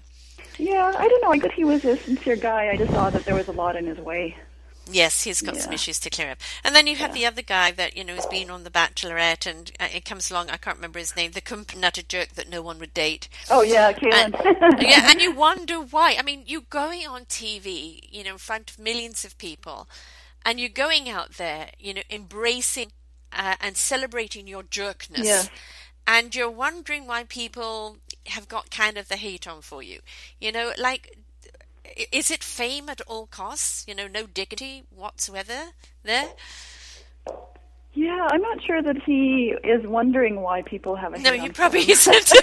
Yeah, 0.59 0.93
I 0.95 1.07
don't 1.07 1.23
know. 1.23 1.31
I 1.31 1.39
guess 1.39 1.53
he 1.55 1.63
was 1.63 1.83
a 1.83 1.97
sincere 1.97 2.35
guy. 2.35 2.69
I 2.69 2.77
just 2.77 2.93
saw 2.93 3.09
that 3.09 3.25
there 3.25 3.33
was 3.33 3.47
a 3.47 3.53
lot 3.53 3.75
in 3.75 3.87
his 3.87 3.97
way. 3.97 4.37
Yes, 4.87 5.23
he's 5.23 5.41
got 5.41 5.55
yeah. 5.55 5.61
some 5.61 5.73
issues 5.73 5.99
to 6.01 6.11
clear 6.11 6.29
up. 6.29 6.37
And 6.63 6.75
then 6.75 6.85
you 6.85 6.95
have 6.97 7.15
the 7.15 7.25
other 7.25 7.41
guy 7.41 7.71
that, 7.71 7.97
you 7.97 8.03
know, 8.03 8.13
has 8.13 8.27
been 8.27 8.51
on 8.51 8.63
The 8.63 8.69
Bachelorette 8.69 9.49
and 9.49 9.71
uh, 9.79 9.87
it 9.91 10.05
comes 10.05 10.29
along, 10.29 10.51
I 10.51 10.57
can't 10.57 10.77
remember 10.77 10.99
his 10.99 11.15
name, 11.15 11.31
the 11.31 11.65
nutter 11.75 12.03
jerk 12.03 12.35
that 12.35 12.49
no 12.49 12.61
one 12.61 12.77
would 12.77 12.93
date. 12.93 13.27
Oh, 13.49 13.63
yeah, 13.63 13.91
Caelynn. 13.93 14.35
And, 14.45 14.81
yeah, 14.81 15.09
and 15.09 15.19
you 15.19 15.31
wonder 15.35 15.81
why. 15.81 16.15
I 16.19 16.21
mean, 16.21 16.43
you're 16.45 16.61
going 16.69 17.07
on 17.07 17.25
TV, 17.25 17.99
you 18.11 18.23
know, 18.23 18.33
in 18.33 18.37
front 18.37 18.69
of 18.69 18.79
millions 18.79 19.25
of 19.25 19.37
people, 19.39 19.87
and 20.45 20.59
you're 20.59 20.69
going 20.69 21.09
out 21.09 21.33
there, 21.33 21.71
you 21.79 21.93
know, 21.93 22.03
embracing 22.09 22.91
uh, 23.33 23.55
and 23.59 23.75
celebrating 23.75 24.47
your 24.47 24.63
jerkness. 24.63 25.25
Yeah. 25.25 25.43
And 26.07 26.35
you're 26.35 26.51
wondering 26.51 27.07
why 27.07 27.23
people 27.23 27.97
have 28.27 28.47
got 28.47 28.69
kind 28.69 28.97
of 28.97 29.07
the 29.09 29.15
hate 29.15 29.47
on 29.47 29.61
for 29.61 29.81
you. 29.81 30.01
You 30.39 30.51
know, 30.51 30.71
like, 30.77 31.17
is 32.11 32.29
it 32.29 32.43
fame 32.43 32.89
at 32.89 33.01
all 33.07 33.25
costs? 33.25 33.85
You 33.87 33.95
know, 33.95 34.07
no 34.07 34.27
dignity 34.27 34.83
whatsoever 34.89 35.71
there? 36.03 36.29
Yeah, 37.95 38.27
I'm 38.29 38.41
not 38.41 38.61
sure 38.61 38.81
that 38.81 39.01
he 39.03 39.55
is 39.63 39.87
wondering 39.87 40.41
why 40.41 40.61
people 40.63 40.97
have 40.97 41.13
a 41.13 41.19
No, 41.19 41.31
he 41.31 41.49
probably 41.49 41.79
isn't. 41.89 42.13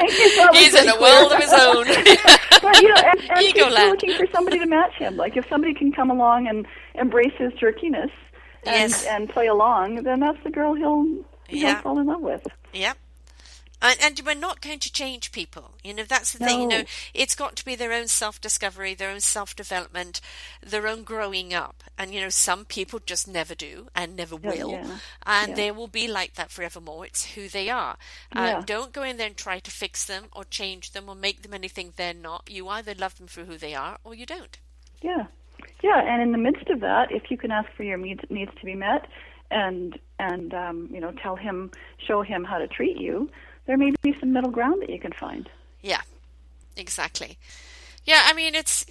he's, 0.00 0.50
he's 0.56 0.74
in 0.74 0.88
a 0.88 1.00
world 1.00 1.32
of 1.32 1.40
his 1.40 1.52
own. 1.52 1.86
but 2.62 2.80
you 2.80 2.88
know, 2.88 2.94
and, 2.94 3.30
and 3.30 3.40
he's 3.40 3.54
looking 3.56 4.14
for 4.16 4.26
somebody 4.32 4.60
to 4.60 4.66
match 4.66 4.94
him. 4.94 5.16
Like 5.16 5.36
if 5.36 5.44
somebody 5.48 5.74
can 5.74 5.92
come 5.92 6.10
along 6.10 6.46
and 6.46 6.66
embrace 6.94 7.32
his 7.36 7.52
jerkiness 7.54 8.12
and 8.64 8.90
yes. 8.90 9.04
and 9.06 9.28
play 9.28 9.48
along, 9.48 10.04
then 10.04 10.20
that's 10.20 10.38
the 10.44 10.50
girl 10.50 10.74
he'll 10.74 11.04
he'll 11.48 11.58
yeah. 11.70 11.82
fall 11.82 11.98
in 11.98 12.06
love 12.06 12.20
with. 12.20 12.46
Yep. 12.72 12.96
And, 13.80 13.96
and, 14.02 14.20
we're 14.26 14.34
not 14.34 14.60
going 14.60 14.80
to 14.80 14.92
change 14.92 15.30
people. 15.30 15.74
You 15.84 15.94
know, 15.94 16.02
that's 16.02 16.32
the 16.32 16.40
no. 16.40 16.46
thing. 16.46 16.60
You 16.62 16.68
know, 16.68 16.84
it's 17.14 17.36
got 17.36 17.54
to 17.56 17.64
be 17.64 17.76
their 17.76 17.92
own 17.92 18.08
self 18.08 18.40
discovery, 18.40 18.94
their 18.94 19.10
own 19.10 19.20
self 19.20 19.54
development, 19.54 20.20
their 20.60 20.88
own 20.88 21.04
growing 21.04 21.54
up. 21.54 21.84
And, 21.96 22.12
you 22.12 22.20
know, 22.20 22.28
some 22.28 22.64
people 22.64 23.00
just 23.04 23.28
never 23.28 23.54
do 23.54 23.88
and 23.94 24.16
never 24.16 24.34
will. 24.34 24.72
Yeah. 24.72 24.98
And 25.24 25.50
yeah. 25.50 25.54
they 25.54 25.70
will 25.70 25.86
be 25.86 26.08
like 26.08 26.34
that 26.34 26.50
forevermore. 26.50 27.06
It's 27.06 27.34
who 27.34 27.48
they 27.48 27.70
are. 27.70 27.96
Uh, 28.34 28.54
yeah. 28.56 28.62
don't 28.66 28.92
go 28.92 29.04
in 29.04 29.16
there 29.16 29.28
and 29.28 29.36
try 29.36 29.60
to 29.60 29.70
fix 29.70 30.04
them 30.04 30.24
or 30.34 30.44
change 30.44 30.90
them 30.90 31.08
or 31.08 31.14
make 31.14 31.42
them 31.42 31.54
anything 31.54 31.92
they're 31.94 32.12
not. 32.14 32.50
You 32.50 32.68
either 32.68 32.94
love 32.94 33.16
them 33.18 33.28
for 33.28 33.44
who 33.44 33.56
they 33.56 33.74
are 33.74 33.98
or 34.02 34.14
you 34.14 34.26
don't. 34.26 34.58
Yeah. 35.02 35.26
Yeah. 35.84 36.02
And 36.04 36.20
in 36.20 36.32
the 36.32 36.38
midst 36.38 36.68
of 36.68 36.80
that, 36.80 37.12
if 37.12 37.30
you 37.30 37.38
can 37.38 37.52
ask 37.52 37.68
for 37.76 37.84
your 37.84 37.98
needs, 37.98 38.22
needs 38.28 38.52
to 38.58 38.64
be 38.64 38.74
met 38.74 39.06
and, 39.52 39.96
and 40.18 40.52
um, 40.52 40.88
you 40.92 41.00
know, 41.00 41.12
tell 41.22 41.36
him, 41.36 41.70
show 42.04 42.22
him 42.22 42.42
how 42.42 42.58
to 42.58 42.66
treat 42.66 42.96
you 42.98 43.30
there 43.68 43.76
may 43.76 43.92
be 44.02 44.18
some 44.18 44.32
middle 44.32 44.50
ground 44.50 44.80
that 44.80 44.90
you 44.90 44.98
can 44.98 45.12
find. 45.12 45.48
Yeah, 45.82 46.00
exactly. 46.76 47.38
Yeah, 48.04 48.22
I 48.24 48.32
mean 48.32 48.54
it's 48.54 48.86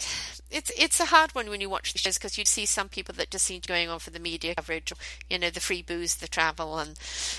it's 0.52 0.72
it's 0.78 1.00
a 1.00 1.06
hard 1.06 1.34
one 1.34 1.50
when 1.50 1.60
you 1.60 1.70
watch 1.70 1.92
the 1.92 1.98
shows 1.98 2.20
because 2.20 2.38
you'd 2.38 2.48
see 2.48 2.68
some 2.68 2.88
people 2.88 3.16
that 3.16 3.32
just 3.32 3.46
seem 3.46 3.60
to 3.62 3.68
going 3.68 3.90
on 3.90 3.98
for 3.98 4.12
the 4.12 4.20
media 4.20 4.54
coverage, 4.54 4.94
you 5.30 5.40
know, 5.40 5.50
the 5.50 5.60
free 5.60 5.82
booze, 5.82 6.18
the 6.18 6.28
travel, 6.28 6.78
and 6.78 6.92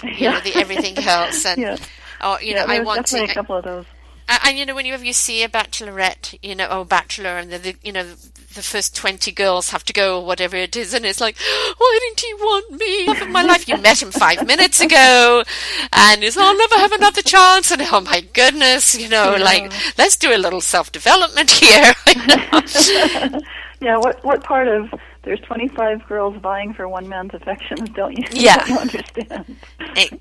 you 0.02 0.10
yeah. 0.18 0.32
know 0.32 0.40
the 0.40 0.54
everything 0.56 0.98
else, 0.98 1.46
and 1.46 1.60
yeah. 1.60 1.76
or 2.22 2.42
you 2.42 2.54
yeah, 2.54 2.64
know, 2.64 2.74
I 2.74 2.80
want 2.80 3.06
to. 3.06 3.22
a 3.22 3.28
couple 3.28 3.56
of 3.56 3.64
those. 3.64 3.86
And, 4.28 4.58
you 4.58 4.66
know, 4.66 4.74
whenever 4.74 5.04
you 5.04 5.14
see 5.14 5.42
a 5.42 5.48
bachelorette, 5.48 6.38
you 6.42 6.54
know, 6.54 6.66
or 6.66 6.84
bachelor, 6.84 7.38
and 7.38 7.50
the, 7.50 7.58
the, 7.58 7.76
you 7.82 7.92
know 7.92 8.14
the 8.54 8.62
first 8.62 8.96
twenty 8.96 9.30
girls 9.30 9.70
have 9.70 9.84
to 9.84 9.92
go 9.92 10.20
or 10.20 10.26
whatever 10.26 10.56
it 10.56 10.76
is, 10.76 10.92
and 10.92 11.06
it's 11.06 11.20
like, 11.20 11.36
why 11.78 11.98
didn't 12.02 12.20
he 12.20 12.34
want 12.34 12.72
me? 12.72 13.22
Of 13.22 13.30
my 13.30 13.42
life, 13.42 13.68
you 13.68 13.76
met 13.78 14.02
him 14.02 14.10
five 14.10 14.46
minutes 14.46 14.80
ago, 14.80 15.44
and 15.92 16.22
it's, 16.22 16.36
I'll 16.36 16.56
never 16.56 16.74
have 16.76 16.92
another 16.92 17.22
chance, 17.22 17.70
and 17.70 17.82
oh 17.82 18.00
my 18.00 18.20
goodness, 18.20 18.98
you 18.98 19.08
know, 19.08 19.36
yeah. 19.36 19.44
like 19.44 19.72
let's 19.96 20.16
do 20.16 20.34
a 20.34 20.38
little 20.38 20.60
self 20.60 20.92
development 20.92 21.50
here. 21.62 21.94
yeah, 23.80 23.96
what 23.96 24.22
what 24.24 24.44
part 24.44 24.68
of 24.68 24.92
there's 25.28 25.40
25 25.40 26.06
girls 26.08 26.34
vying 26.40 26.72
for 26.72 26.88
one 26.88 27.06
man's 27.06 27.34
affections, 27.34 27.90
don't 27.90 28.16
you? 28.16 28.24
Yeah. 28.32 28.66
you 28.66 28.78
understand? 28.78 29.56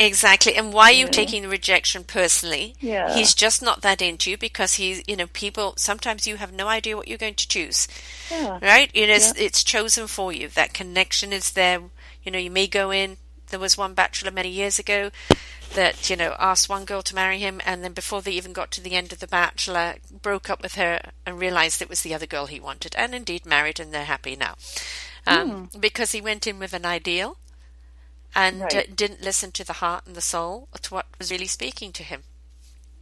exactly. 0.02 0.56
And 0.56 0.74
why 0.74 0.90
are 0.90 0.94
you 0.94 1.06
yeah. 1.06 1.12
taking 1.12 1.48
rejection 1.48 2.04
personally? 2.04 2.76
Yeah. 2.82 3.14
He's 3.14 3.34
just 3.34 3.62
not 3.62 3.84
that 3.84 4.02
into 4.02 4.30
you 4.30 4.38
because 4.38 4.74
he's, 4.74 5.02
you 5.08 5.16
know, 5.16 5.28
people, 5.28 5.76
sometimes 5.78 6.28
you 6.28 6.36
have 6.36 6.52
no 6.52 6.68
idea 6.68 6.98
what 6.98 7.08
you're 7.08 7.18
going 7.18 7.36
to 7.36 7.48
choose. 7.48 7.88
Yeah. 8.30 8.60
Right? 8.62 8.92
It's, 8.94 9.34
yeah. 9.38 9.46
it's 9.46 9.64
chosen 9.64 10.08
for 10.08 10.34
you. 10.34 10.50
That 10.50 10.74
connection 10.74 11.32
is 11.32 11.52
there. 11.52 11.80
You 12.24 12.32
know, 12.32 12.40
you 12.40 12.52
may 12.52 12.68
go 12.68 12.92
in. 12.92 13.16
There 13.50 13.62
was 13.62 13.78
one 13.78 13.94
bachelor 13.94 14.32
many 14.32 14.50
years 14.50 14.78
ago 14.78 15.12
that 15.74 16.10
you 16.10 16.16
know 16.16 16.36
asked 16.40 16.70
one 16.70 16.86
girl 16.86 17.02
to 17.04 17.16
marry 17.16 17.40
him, 17.40 17.62
and 17.66 17.84
then 17.84 17.94
before 17.94 18.22
they 18.22 18.32
even 18.32 18.54
got 18.54 18.72
to 18.72 18.82
the 18.82 18.94
end 18.94 19.12
of 19.12 19.20
the 19.20 19.28
Bachelor, 19.28 19.96
broke 20.22 20.50
up 20.50 20.62
with 20.62 20.76
her 20.76 21.00
and 21.26 21.40
realized 21.40 21.82
it 21.82 21.90
was 21.90 22.02
the 22.02 22.14
other 22.14 22.26
girl 22.26 22.46
he 22.46 22.60
wanted, 22.60 22.96
and 22.96 23.14
indeed 23.14 23.46
married, 23.46 23.80
and 23.80 23.94
they're 23.94 24.06
happy 24.06 24.36
now, 24.36 24.56
um, 25.26 25.68
mm. 25.68 25.82
because 25.82 26.12
he 26.12 26.22
went 26.22 26.48
in 26.48 26.60
with 26.60 26.74
an 26.74 26.86
ideal 26.86 27.38
and 28.36 28.62
right. 28.62 28.76
uh, 28.76 28.84
didn't 28.96 29.22
listen 29.22 29.52
to 29.52 29.64
the 29.64 29.74
heart 29.74 30.06
and 30.06 30.16
the 30.16 30.22
soul 30.22 30.68
to 30.82 30.94
what 30.94 31.08
was 31.18 31.32
really 31.32 31.48
speaking 31.48 31.92
to 31.92 32.04
him. 32.04 32.24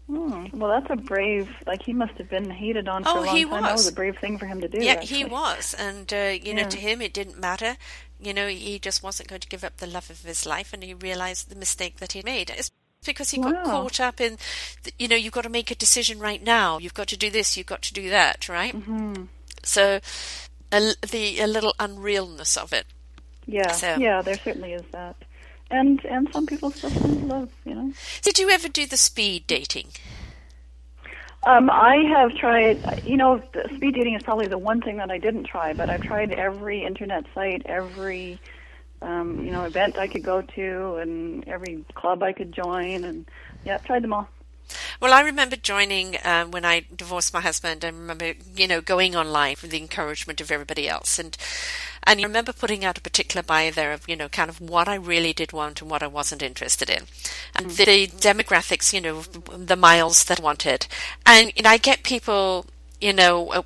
Hmm. 0.07 0.45
Well, 0.53 0.69
that's 0.69 0.91
a 0.91 1.01
brave. 1.01 1.49
Like 1.65 1.81
he 1.81 1.93
must 1.93 2.13
have 2.19 2.29
been 2.29 2.49
hated 2.49 2.87
on 2.87 3.03
for 3.03 3.09
oh, 3.09 3.23
a 3.23 3.25
long 3.25 3.35
he 3.35 3.43
time. 3.43 3.51
Was. 3.51 3.61
That 3.61 3.73
was 3.73 3.87
a 3.87 3.93
brave 3.93 4.17
thing 4.19 4.37
for 4.37 4.45
him 4.45 4.61
to 4.61 4.67
do. 4.67 4.83
Yeah, 4.83 4.93
actually. 4.93 5.17
he 5.17 5.25
was, 5.25 5.73
and 5.73 6.13
uh, 6.13 6.17
you 6.17 6.39
yeah. 6.43 6.53
know, 6.53 6.69
to 6.69 6.77
him 6.77 7.01
it 7.01 7.13
didn't 7.13 7.39
matter. 7.39 7.77
You 8.19 8.33
know, 8.33 8.47
he 8.47 8.77
just 8.77 9.01
wasn't 9.01 9.29
going 9.29 9.41
to 9.41 9.47
give 9.47 9.63
up 9.63 9.77
the 9.77 9.87
love 9.87 10.09
of 10.09 10.21
his 10.21 10.45
life, 10.45 10.73
and 10.73 10.83
he 10.83 10.93
realized 10.93 11.49
the 11.49 11.55
mistake 11.55 11.97
that 11.97 12.11
he 12.11 12.21
made. 12.21 12.51
It's 12.51 12.71
because 13.03 13.31
he 13.31 13.39
wow. 13.39 13.51
got 13.51 13.65
caught 13.65 13.99
up 13.99 14.21
in, 14.21 14.37
you 14.97 15.07
know, 15.07 15.15
you've 15.15 15.33
got 15.33 15.43
to 15.43 15.49
make 15.49 15.69
a 15.69 15.75
decision 15.75 16.19
right 16.19 16.43
now. 16.43 16.77
You've 16.77 16.93
got 16.93 17.07
to 17.09 17.17
do 17.17 17.29
this. 17.29 17.55
You've 17.55 17.67
got 17.67 17.81
to 17.83 17.93
do 17.93 18.09
that. 18.09 18.47
Right. 18.47 18.75
Mm-hmm. 18.75 19.25
So, 19.63 19.99
a, 20.71 20.93
the 21.11 21.39
a 21.39 21.47
little 21.47 21.73
unrealness 21.79 22.57
of 22.57 22.73
it. 22.73 22.85
Yeah. 23.45 23.71
So. 23.71 23.95
Yeah, 23.97 24.21
there 24.21 24.37
certainly 24.37 24.73
is 24.73 24.83
that 24.91 25.15
and 25.69 26.03
and 26.05 26.31
some 26.31 26.45
people 26.45 26.71
still 26.71 26.89
find 26.89 27.27
love, 27.27 27.49
you 27.65 27.75
know. 27.75 27.93
Did 28.21 28.39
you 28.39 28.49
ever 28.49 28.69
do 28.69 28.85
the 28.85 28.97
speed 28.97 29.45
dating? 29.47 29.89
Um, 31.45 31.69
I 31.69 31.97
have 32.09 32.35
tried. 32.35 33.03
You 33.05 33.17
know, 33.17 33.41
speed 33.75 33.95
dating 33.95 34.15
is 34.15 34.23
probably 34.23 34.47
the 34.47 34.57
one 34.57 34.81
thing 34.81 34.97
that 34.97 35.11
I 35.11 35.17
didn't 35.17 35.43
try, 35.43 35.73
but 35.73 35.89
I've 35.89 36.01
tried 36.01 36.31
every 36.31 36.83
internet 36.83 37.25
site, 37.35 37.63
every 37.65 38.39
um, 39.01 39.43
you 39.45 39.51
know 39.51 39.63
event 39.63 39.97
I 39.97 40.07
could 40.07 40.23
go 40.23 40.41
to, 40.41 40.95
and 40.95 41.47
every 41.47 41.85
club 41.93 42.23
I 42.23 42.33
could 42.33 42.51
join, 42.51 43.03
and 43.03 43.25
yeah, 43.63 43.75
I've 43.75 43.85
tried 43.85 44.03
them 44.03 44.13
all. 44.13 44.27
Well, 45.01 45.13
I 45.13 45.21
remember 45.21 45.55
joining 45.55 46.17
um, 46.23 46.51
when 46.51 46.65
I 46.65 46.85
divorced 46.95 47.33
my 47.33 47.41
husband. 47.41 47.83
I 47.83 47.89
remember, 47.89 48.33
you 48.55 48.67
know, 48.67 48.81
going 48.81 49.15
online 49.15 49.55
for 49.55 49.67
the 49.67 49.77
encouragement 49.77 50.41
of 50.41 50.51
everybody 50.51 50.87
else, 50.87 51.19
and 51.19 51.37
and 52.07 52.19
I 52.19 52.23
remember 52.23 52.53
putting 52.53 52.85
out 52.85 52.97
a 52.97 53.01
particular 53.01 53.41
bio 53.41 53.71
there 53.71 53.91
of, 53.91 54.07
you 54.07 54.15
know, 54.15 54.29
kind 54.29 54.49
of 54.49 54.61
what 54.61 54.87
I 54.87 54.95
really 54.95 55.33
did 55.33 55.51
want 55.51 55.81
and 55.81 55.89
what 55.89 56.03
I 56.03 56.07
wasn't 56.07 56.43
interested 56.43 56.89
in. 56.89 57.03
And 57.55 57.67
mm. 57.67 57.77
the 57.77 58.07
demographics, 58.07 58.93
you 58.93 59.01
know, 59.01 59.21
the 59.21 59.75
miles 59.75 60.23
that 60.25 60.39
I 60.39 60.43
wanted. 60.43 60.87
And, 61.25 61.51
and 61.57 61.65
I 61.65 61.77
get 61.77 62.03
people, 62.03 62.67
you 63.01 63.11
know, 63.11 63.49
uh, 63.49 63.63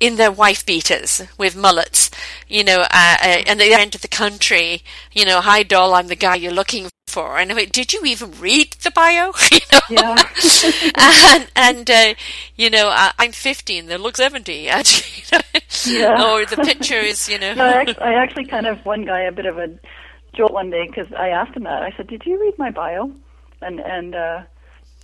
in 0.00 0.16
their 0.16 0.32
wife 0.32 0.66
beaters 0.66 1.22
with 1.38 1.56
mullets, 1.56 2.10
you 2.48 2.64
know, 2.64 2.80
uh, 2.80 3.16
uh, 3.22 3.42
and 3.46 3.60
the 3.60 3.72
end 3.72 3.94
of 3.94 4.00
the 4.00 4.08
country, 4.08 4.82
you 5.12 5.24
know, 5.24 5.40
hi 5.40 5.62
doll, 5.62 5.94
I'm 5.94 6.08
the 6.08 6.16
guy 6.16 6.36
you're 6.36 6.52
looking 6.52 6.88
for. 7.10 7.38
And 7.38 7.50
I 7.50 7.54
went, 7.54 7.72
did 7.72 7.92
you 7.92 8.04
even 8.04 8.32
read 8.40 8.72
the 8.82 8.90
bio? 8.90 9.32
you 9.52 9.58
know? 9.72 9.80
Yeah. 9.88 10.22
and, 11.34 11.50
and 11.56 11.90
uh, 11.90 12.14
you 12.56 12.70
know, 12.70 12.88
I, 12.88 13.12
am 13.18 13.32
50 13.32 13.78
and 13.78 13.88
they 13.88 13.96
look 13.96 14.16
70. 14.16 14.68
And, 14.70 15.04
you 15.16 15.38
know, 15.38 15.60
yeah. 15.86 16.32
Or 16.32 16.46
the 16.46 16.56
picture 16.56 16.98
is, 16.98 17.28
you 17.28 17.38
know. 17.38 17.52
I, 17.52 17.72
actually, 17.72 17.98
I 17.98 18.14
actually 18.14 18.44
kind 18.46 18.66
of, 18.66 18.84
one 18.84 19.04
guy, 19.04 19.20
a 19.22 19.32
bit 19.32 19.46
of 19.46 19.58
a 19.58 19.68
jolt 20.34 20.52
one 20.52 20.70
day 20.70 20.86
because 20.86 21.12
I 21.12 21.28
asked 21.28 21.56
him 21.56 21.64
that. 21.64 21.82
I 21.82 21.92
said, 21.96 22.06
did 22.06 22.24
you 22.24 22.40
read 22.40 22.58
my 22.58 22.70
bio? 22.70 23.12
And, 23.60 23.80
and, 23.80 24.14
uh, 24.14 24.42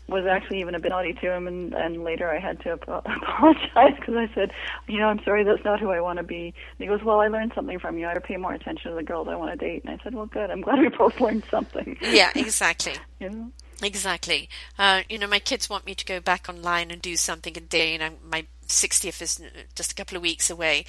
was 0.09 0.25
actually 0.27 0.61
even 0.61 0.75
a 0.75 0.81
bit 0.81 0.91
naughty 0.91 1.13
to 1.15 1.33
him, 1.33 1.47
and, 1.47 1.75
and 1.75 2.05
later 2.05 2.31
I 2.31 2.39
had 2.39 2.61
to 2.61 2.73
apologize 2.89 3.95
because 3.99 4.15
I 4.15 4.31
said, 4.35 4.53
you 4.87 4.99
know, 4.99 5.07
I'm 5.07 5.23
sorry, 5.25 5.45
that's 5.45 5.65
not 5.65 5.81
who 5.81 5.91
I 5.91 6.01
want 6.01 6.19
to 6.19 6.23
be. 6.23 6.47
And 6.47 6.55
he 6.79 6.87
goes, 6.87 7.03
well, 7.03 7.21
I 7.21 7.29
learned 7.29 7.53
something 7.55 7.79
from 7.79 7.99
you. 7.99 8.07
I 8.07 8.19
pay 8.19 8.37
more 8.37 8.53
attention 8.53 8.91
to 8.91 8.97
the 8.97 9.03
girls 9.03 9.29
I 9.29 9.37
want 9.37 9.51
to 9.51 9.57
date. 9.57 9.85
And 9.85 9.93
I 9.93 10.03
said, 10.03 10.15
well, 10.15 10.27
good. 10.27 10.51
I'm 10.51 10.61
glad 10.61 10.79
we 10.79 10.89
both 10.89 11.21
learned 11.21 11.45
something. 11.51 11.97
Yeah, 12.01 12.31
exactly. 12.35 12.95
you 13.21 13.31
know? 13.31 13.51
Exactly. 13.83 14.49
Uh, 14.79 15.03
you 15.09 15.19
know, 15.19 15.27
my 15.27 15.39
kids 15.39 15.69
want 15.69 15.87
me 15.87 15.95
to 15.95 16.05
go 16.05 16.21
back 16.21 16.49
online 16.49 16.91
and 16.91 17.03
do 17.03 17.17
something 17.17 17.57
a 17.57 17.61
day, 17.61 17.95
and 17.95 18.03
I'm, 18.03 18.17
my 18.29 18.47
60th 18.69 19.23
is 19.23 19.41
just 19.75 19.93
a 19.93 19.95
couple 19.95 20.17
of 20.17 20.23
weeks 20.23 20.51
away. 20.51 20.85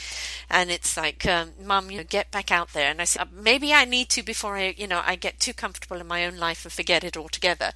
And 0.50 0.72
it's 0.72 0.98
like, 0.98 1.26
um, 1.26 1.52
Mum, 1.64 1.92
you 1.92 1.98
know, 1.98 2.04
get 2.04 2.32
back 2.32 2.52
out 2.52 2.74
there. 2.74 2.90
And 2.90 3.02
I 3.02 3.06
said, 3.06 3.28
maybe 3.32 3.74
I 3.74 3.86
need 3.86 4.10
to 4.10 4.24
before 4.24 4.56
I, 4.56 4.74
you 4.78 4.88
know, 4.88 5.02
I 5.06 5.16
get 5.16 5.40
too 5.40 5.54
comfortable 5.54 5.98
in 5.98 6.08
my 6.08 6.26
own 6.26 6.38
life 6.38 6.66
and 6.66 6.72
forget 6.72 7.04
it 7.04 7.18
altogether, 7.18 7.72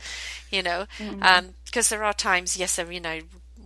you 0.49 0.63
know, 0.63 0.85
mm-hmm. 0.97 1.21
um, 1.23 1.53
because 1.65 1.89
there 1.89 2.03
are 2.03 2.13
times, 2.13 2.57
yes, 2.57 2.79
I, 2.79 2.83
you 2.83 2.99
know, 2.99 3.19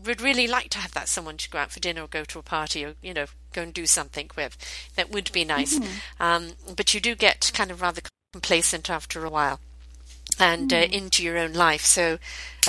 would 0.06 0.22
really 0.22 0.48
like 0.48 0.70
to 0.70 0.80
have 0.80 0.94
that 0.94 1.08
someone 1.08 1.38
to 1.38 1.50
go 1.50 1.58
out 1.58 1.72
for 1.72 1.80
dinner 1.80 2.04
or 2.04 2.08
go 2.08 2.24
to 2.24 2.40
a 2.40 2.44
party 2.44 2.86
or, 2.86 2.96
you 3.02 3.14
know, 3.14 3.26
go 3.54 3.62
and 3.64 3.74
do 3.74 3.86
something 3.86 4.30
with. 4.36 4.58
That 4.96 5.12
would 5.12 5.32
be 5.32 5.46
nice. 5.46 5.80
Mm-hmm. 5.80 6.24
Um, 6.24 6.48
but 6.76 6.94
you 6.94 7.00
do 7.00 7.16
get 7.16 7.52
kind 7.54 7.72
of 7.72 7.82
rather 7.82 8.02
complacent 8.34 8.90
after 8.90 9.24
a 9.24 9.30
while 9.30 9.60
and 10.40 10.70
mm. 10.70 10.82
uh, 10.82 10.86
into 10.92 11.24
your 11.24 11.38
own 11.38 11.54
life. 11.54 11.86
So, 11.86 12.20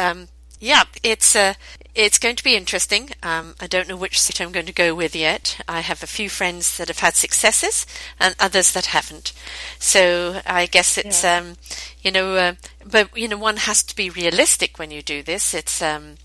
um, 0.00 0.28
yeah, 0.58 0.84
it's 1.02 1.36
uh, 1.36 1.54
it's 1.94 2.18
going 2.18 2.36
to 2.36 2.44
be 2.44 2.56
interesting. 2.56 3.10
Um, 3.22 3.54
I 3.60 3.66
don't 3.66 3.88
know 3.88 3.96
which 3.96 4.20
site 4.20 4.40
I'm 4.40 4.52
going 4.52 4.66
to 4.66 4.72
go 4.72 4.94
with 4.94 5.16
yet. 5.16 5.60
I 5.66 5.80
have 5.80 6.02
a 6.02 6.06
few 6.06 6.28
friends 6.28 6.76
that 6.76 6.88
have 6.88 6.98
had 6.98 7.14
successes 7.14 7.86
and 8.20 8.34
others 8.38 8.72
that 8.72 8.86
haven't. 8.86 9.32
So 9.78 10.40
I 10.46 10.66
guess 10.66 10.98
it's 10.98 11.24
yeah. 11.24 11.38
um, 11.38 11.56
you 12.02 12.10
know, 12.10 12.36
uh, 12.36 12.54
but 12.84 13.16
you 13.16 13.28
know, 13.28 13.38
one 13.38 13.56
has 13.58 13.82
to 13.84 13.96
be 13.96 14.10
realistic 14.10 14.78
when 14.78 14.90
you 14.90 15.02
do 15.02 15.22
this. 15.22 15.54
It's 15.54 15.80
um, 15.80 16.16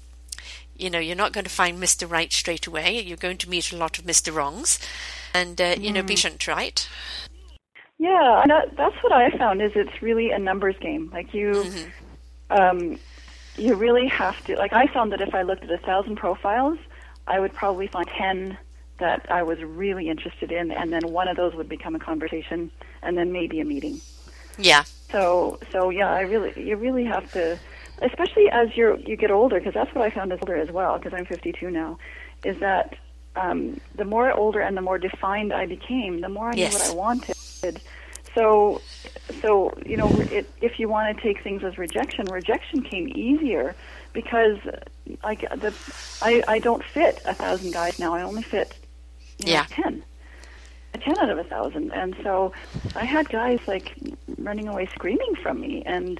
you 0.77 0.89
know, 0.89 0.99
you're 0.99 1.15
not 1.15 1.31
going 1.31 1.45
to 1.45 1.49
find 1.49 1.81
Mr. 1.81 2.09
Right 2.09 2.33
straight 2.33 2.67
away. 2.67 2.99
You're 2.99 3.17
going 3.17 3.37
to 3.37 3.49
meet 3.49 3.71
a 3.71 3.77
lot 3.77 3.99
of 3.99 4.05
Mr. 4.05 4.33
Wrongs, 4.33 4.79
and 5.33 5.59
uh, 5.61 5.75
mm. 5.75 5.83
you 5.83 5.91
know, 5.93 6.03
be 6.03 6.15
mm. 6.15 6.47
right. 6.47 6.89
Yeah, 8.01 8.43
that, 8.47 8.75
that's 8.75 8.95
what 9.03 9.11
I 9.11 9.29
found. 9.37 9.61
Is 9.61 9.73
it's 9.75 10.01
really 10.01 10.31
a 10.31 10.39
numbers 10.39 10.75
game. 10.79 11.11
Like 11.13 11.35
you, 11.35 11.51
mm-hmm. 11.51 11.89
um, 12.49 12.99
you 13.57 13.75
really 13.75 14.07
have 14.07 14.43
to. 14.45 14.55
Like 14.55 14.73
I 14.73 14.87
found 14.87 15.11
that 15.11 15.21
if 15.21 15.35
I 15.35 15.43
looked 15.43 15.63
at 15.63 15.69
a 15.69 15.77
thousand 15.77 16.15
profiles, 16.15 16.79
I 17.27 17.39
would 17.39 17.53
probably 17.53 17.85
find 17.85 18.07
ten 18.07 18.57
that 18.97 19.31
I 19.31 19.43
was 19.43 19.61
really 19.61 20.09
interested 20.09 20.51
in, 20.51 20.71
and 20.71 20.91
then 20.91 21.11
one 21.11 21.27
of 21.27 21.37
those 21.37 21.53
would 21.53 21.69
become 21.69 21.93
a 21.93 21.99
conversation, 21.99 22.71
and 23.03 23.15
then 23.15 23.31
maybe 23.31 23.59
a 23.59 23.65
meeting. 23.65 24.01
Yeah. 24.57 24.81
So, 25.11 25.59
so 25.71 25.91
yeah, 25.91 26.11
I 26.11 26.21
really, 26.21 26.53
you 26.59 26.77
really 26.77 27.05
have 27.05 27.31
to, 27.33 27.59
especially 28.01 28.49
as 28.49 28.75
you 28.75 28.97
you 29.05 29.15
get 29.15 29.29
older, 29.29 29.59
because 29.59 29.75
that's 29.75 29.93
what 29.93 30.03
I 30.03 30.09
found 30.09 30.33
as 30.33 30.39
older 30.41 30.55
as 30.55 30.71
well. 30.71 30.97
Because 30.97 31.13
I'm 31.13 31.25
52 31.25 31.69
now, 31.69 31.99
is 32.43 32.59
that 32.61 32.95
um, 33.35 33.79
the 33.93 34.05
more 34.05 34.31
older 34.31 34.59
and 34.59 34.75
the 34.75 34.81
more 34.81 34.97
defined 34.97 35.53
I 35.53 35.67
became, 35.67 36.21
the 36.21 36.29
more 36.29 36.49
I 36.49 36.55
yes. 36.55 36.73
knew 36.73 36.79
what 36.79 36.89
I 36.89 36.95
wanted 36.95 37.35
So, 38.33 38.81
so 39.41 39.77
you 39.85 39.97
know, 39.97 40.09
it, 40.31 40.49
if 40.61 40.79
you 40.79 40.87
want 40.87 41.15
to 41.15 41.21
take 41.21 41.43
things 41.43 41.63
as 41.63 41.77
rejection, 41.77 42.25
rejection 42.25 42.81
came 42.81 43.09
easier 43.09 43.75
because 44.13 44.57
like 45.23 45.41
the 45.41 45.73
I 46.21 46.43
I 46.47 46.59
don't 46.59 46.83
fit 46.83 47.21
a 47.25 47.33
thousand 47.33 47.73
guys 47.73 47.99
now. 47.99 48.13
I 48.13 48.21
only 48.21 48.43
fit 48.43 48.73
you 49.39 49.47
know, 49.47 49.51
Yeah. 49.51 49.65
ten. 49.69 50.03
A 50.93 50.97
ten 50.97 51.17
out 51.19 51.29
of 51.29 51.37
a 51.37 51.43
thousand, 51.43 51.91
and 51.93 52.15
so 52.23 52.51
I 52.95 53.05
had 53.05 53.29
guys 53.29 53.59
like 53.67 53.93
running 54.37 54.67
away 54.67 54.87
screaming 54.87 55.35
from 55.41 55.61
me, 55.61 55.83
and 55.85 56.19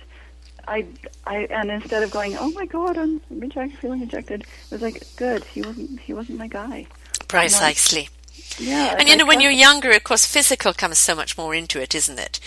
I, 0.68 0.86
I, 1.26 1.40
and 1.50 1.70
instead 1.72 2.04
of 2.04 2.12
going, 2.12 2.38
oh 2.38 2.52
my 2.52 2.66
god, 2.66 2.98
I'm 2.98 3.20
rejected, 3.30 3.78
feeling 3.80 4.00
rejected, 4.02 4.42
it 4.42 4.72
was 4.72 4.82
like, 4.82 5.04
good, 5.18 5.44
he 5.44 5.62
wasn't, 5.62 6.00
he 6.00 6.14
wasn't 6.14 6.38
my 6.38 6.48
guy. 6.48 6.86
Precisely. 7.28 8.10
Yeah. 8.58 8.96
And 8.98 9.08
you 9.08 9.16
know, 9.16 9.26
when 9.26 9.42
you're 9.42 9.52
younger, 9.52 9.92
of 9.92 10.04
course, 10.04 10.26
physical 10.26 10.74
comes 10.74 10.98
so 10.98 11.16
much 11.16 11.38
more 11.38 11.56
into 11.56 11.82
it, 11.82 11.96
isn't 11.96 12.20
it? 12.20 12.40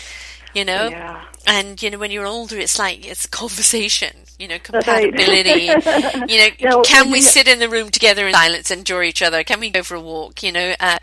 You 0.53 0.63
know? 0.63 0.87
Yeah. 0.87 1.25
And, 1.45 1.81
you 1.83 1.91
know, 1.91 1.97
when 1.97 2.11
you're 2.11 2.25
older, 2.25 2.57
it's 2.57 2.79
like, 2.79 3.05
it's 3.05 3.25
conversation, 3.27 4.15
you 4.39 4.47
know, 4.47 4.57
compatibility. 4.57 5.65
you 6.31 6.39
know, 6.39 6.49
well, 6.61 6.83
can 6.83 7.11
we 7.11 7.21
sit 7.21 7.47
in 7.47 7.59
the 7.59 7.69
room 7.69 7.89
together 7.89 8.27
in 8.27 8.33
silence, 8.33 8.71
and 8.71 8.79
enjoy 8.79 9.03
each 9.03 9.21
other? 9.21 9.43
Can 9.43 9.59
we 9.59 9.69
go 9.69 9.83
for 9.83 9.95
a 9.95 10.01
walk? 10.01 10.41
You 10.43 10.53
know, 10.53 10.73
uh, 10.79 10.97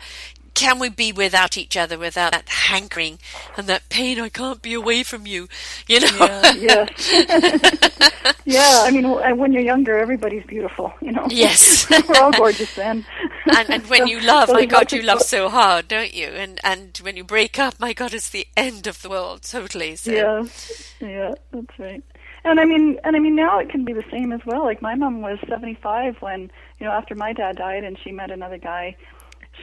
can 0.53 0.79
we 0.79 0.89
be 0.89 1.11
without 1.11 1.57
each 1.57 1.75
other 1.75 1.97
without 1.97 2.31
that 2.31 2.49
hankering 2.49 3.19
and 3.57 3.67
that 3.67 3.89
pain? 3.89 4.19
I 4.19 4.29
can't 4.29 4.61
be 4.61 4.73
away 4.73 5.03
from 5.03 5.25
you. 5.25 5.47
You 5.87 6.01
know? 6.01 6.09
Yeah, 6.19 6.53
yes. 6.55 8.33
yeah, 8.45 8.83
I 8.85 8.91
mean, 8.91 9.09
when 9.37 9.53
you're 9.53 9.63
younger, 9.63 9.97
everybody's 9.97 10.45
beautiful, 10.45 10.93
you 11.01 11.11
know. 11.11 11.27
Yes. 11.29 11.89
We're 12.09 12.21
all 12.21 12.31
gorgeous 12.31 12.73
then. 12.75 13.05
and, 13.57 13.69
and 13.69 13.89
when 13.89 14.01
So- 14.01 14.05
you 14.05 14.21
love, 14.21 14.49
so 14.49 14.53
my 14.53 14.65
God, 14.65 14.91
you 14.91 15.01
love 15.01 15.21
so 15.21 15.49
hard, 15.49 15.87
don't 15.87 16.13
you? 16.13 16.27
And 16.27 16.59
and 16.63 16.97
when 17.01 17.17
you 17.17 17.23
break 17.23 17.57
up, 17.59 17.79
my 17.79 17.93
God, 17.93 18.13
it's 18.13 18.29
the 18.29 18.47
end 18.55 18.87
of 18.87 19.01
the 19.01 19.09
world, 19.09 19.43
totally. 19.43 19.95
So. 19.95 20.11
Yeah, 20.11 20.43
yeah, 20.99 21.33
that's 21.51 21.79
right. 21.79 22.03
And 22.45 22.59
I 22.59 22.65
mean, 22.65 22.99
and 23.03 23.15
I 23.15 23.19
mean, 23.19 23.35
now 23.35 23.59
it 23.59 23.69
can 23.69 23.85
be 23.85 23.93
the 23.93 24.03
same 24.11 24.33
as 24.33 24.41
well. 24.45 24.63
Like 24.65 24.81
my 24.81 24.95
mom 24.95 25.21
was 25.21 25.39
75 25.47 26.17
when, 26.21 26.51
you 26.79 26.85
know, 26.85 26.91
after 26.91 27.15
my 27.15 27.31
dad 27.31 27.55
died, 27.55 27.83
and 27.85 27.97
she 27.97 28.11
met 28.11 28.31
another 28.31 28.57
guy. 28.57 28.95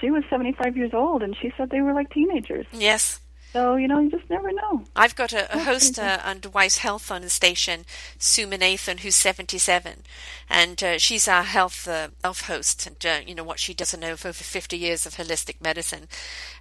She 0.01 0.11
was 0.11 0.24
75 0.30 0.76
years 0.76 0.93
old, 0.95 1.22
and 1.22 1.36
she 1.36 1.53
said 1.57 1.70
they 1.70 1.80
were 1.80 1.93
like 1.93 2.11
teenagers. 2.11 2.66
Yes. 2.72 3.20
So 3.53 3.74
you 3.74 3.88
know, 3.88 3.99
you 3.99 4.11
just 4.11 4.30
never 4.30 4.53
know. 4.53 4.84
I've 4.95 5.16
got 5.16 5.32
a, 5.32 5.53
a 5.53 5.59
host 5.59 5.99
uh, 5.99 6.20
under 6.24 6.49
Wise 6.49 6.78
Health 6.78 7.11
on 7.11 7.22
the 7.22 7.30
station, 7.30 7.84
Sue 8.18 8.47
Nathan, 8.47 8.99
who's 8.99 9.16
77, 9.16 10.05
and 10.49 10.82
uh, 10.82 10.99
she's 10.99 11.26
our 11.26 11.43
health 11.43 11.88
uh, 11.88 12.09
health 12.22 12.43
host, 12.43 12.86
and 12.86 13.05
uh, 13.05 13.20
you 13.26 13.34
know 13.34 13.43
what 13.43 13.59
she 13.59 13.74
doesn't 13.74 13.99
know 13.99 14.16
for 14.16 14.28
over 14.28 14.45
50 14.45 14.76
years 14.76 15.05
of 15.05 15.16
holistic 15.16 15.61
medicine, 15.61 16.07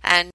and 0.03 0.31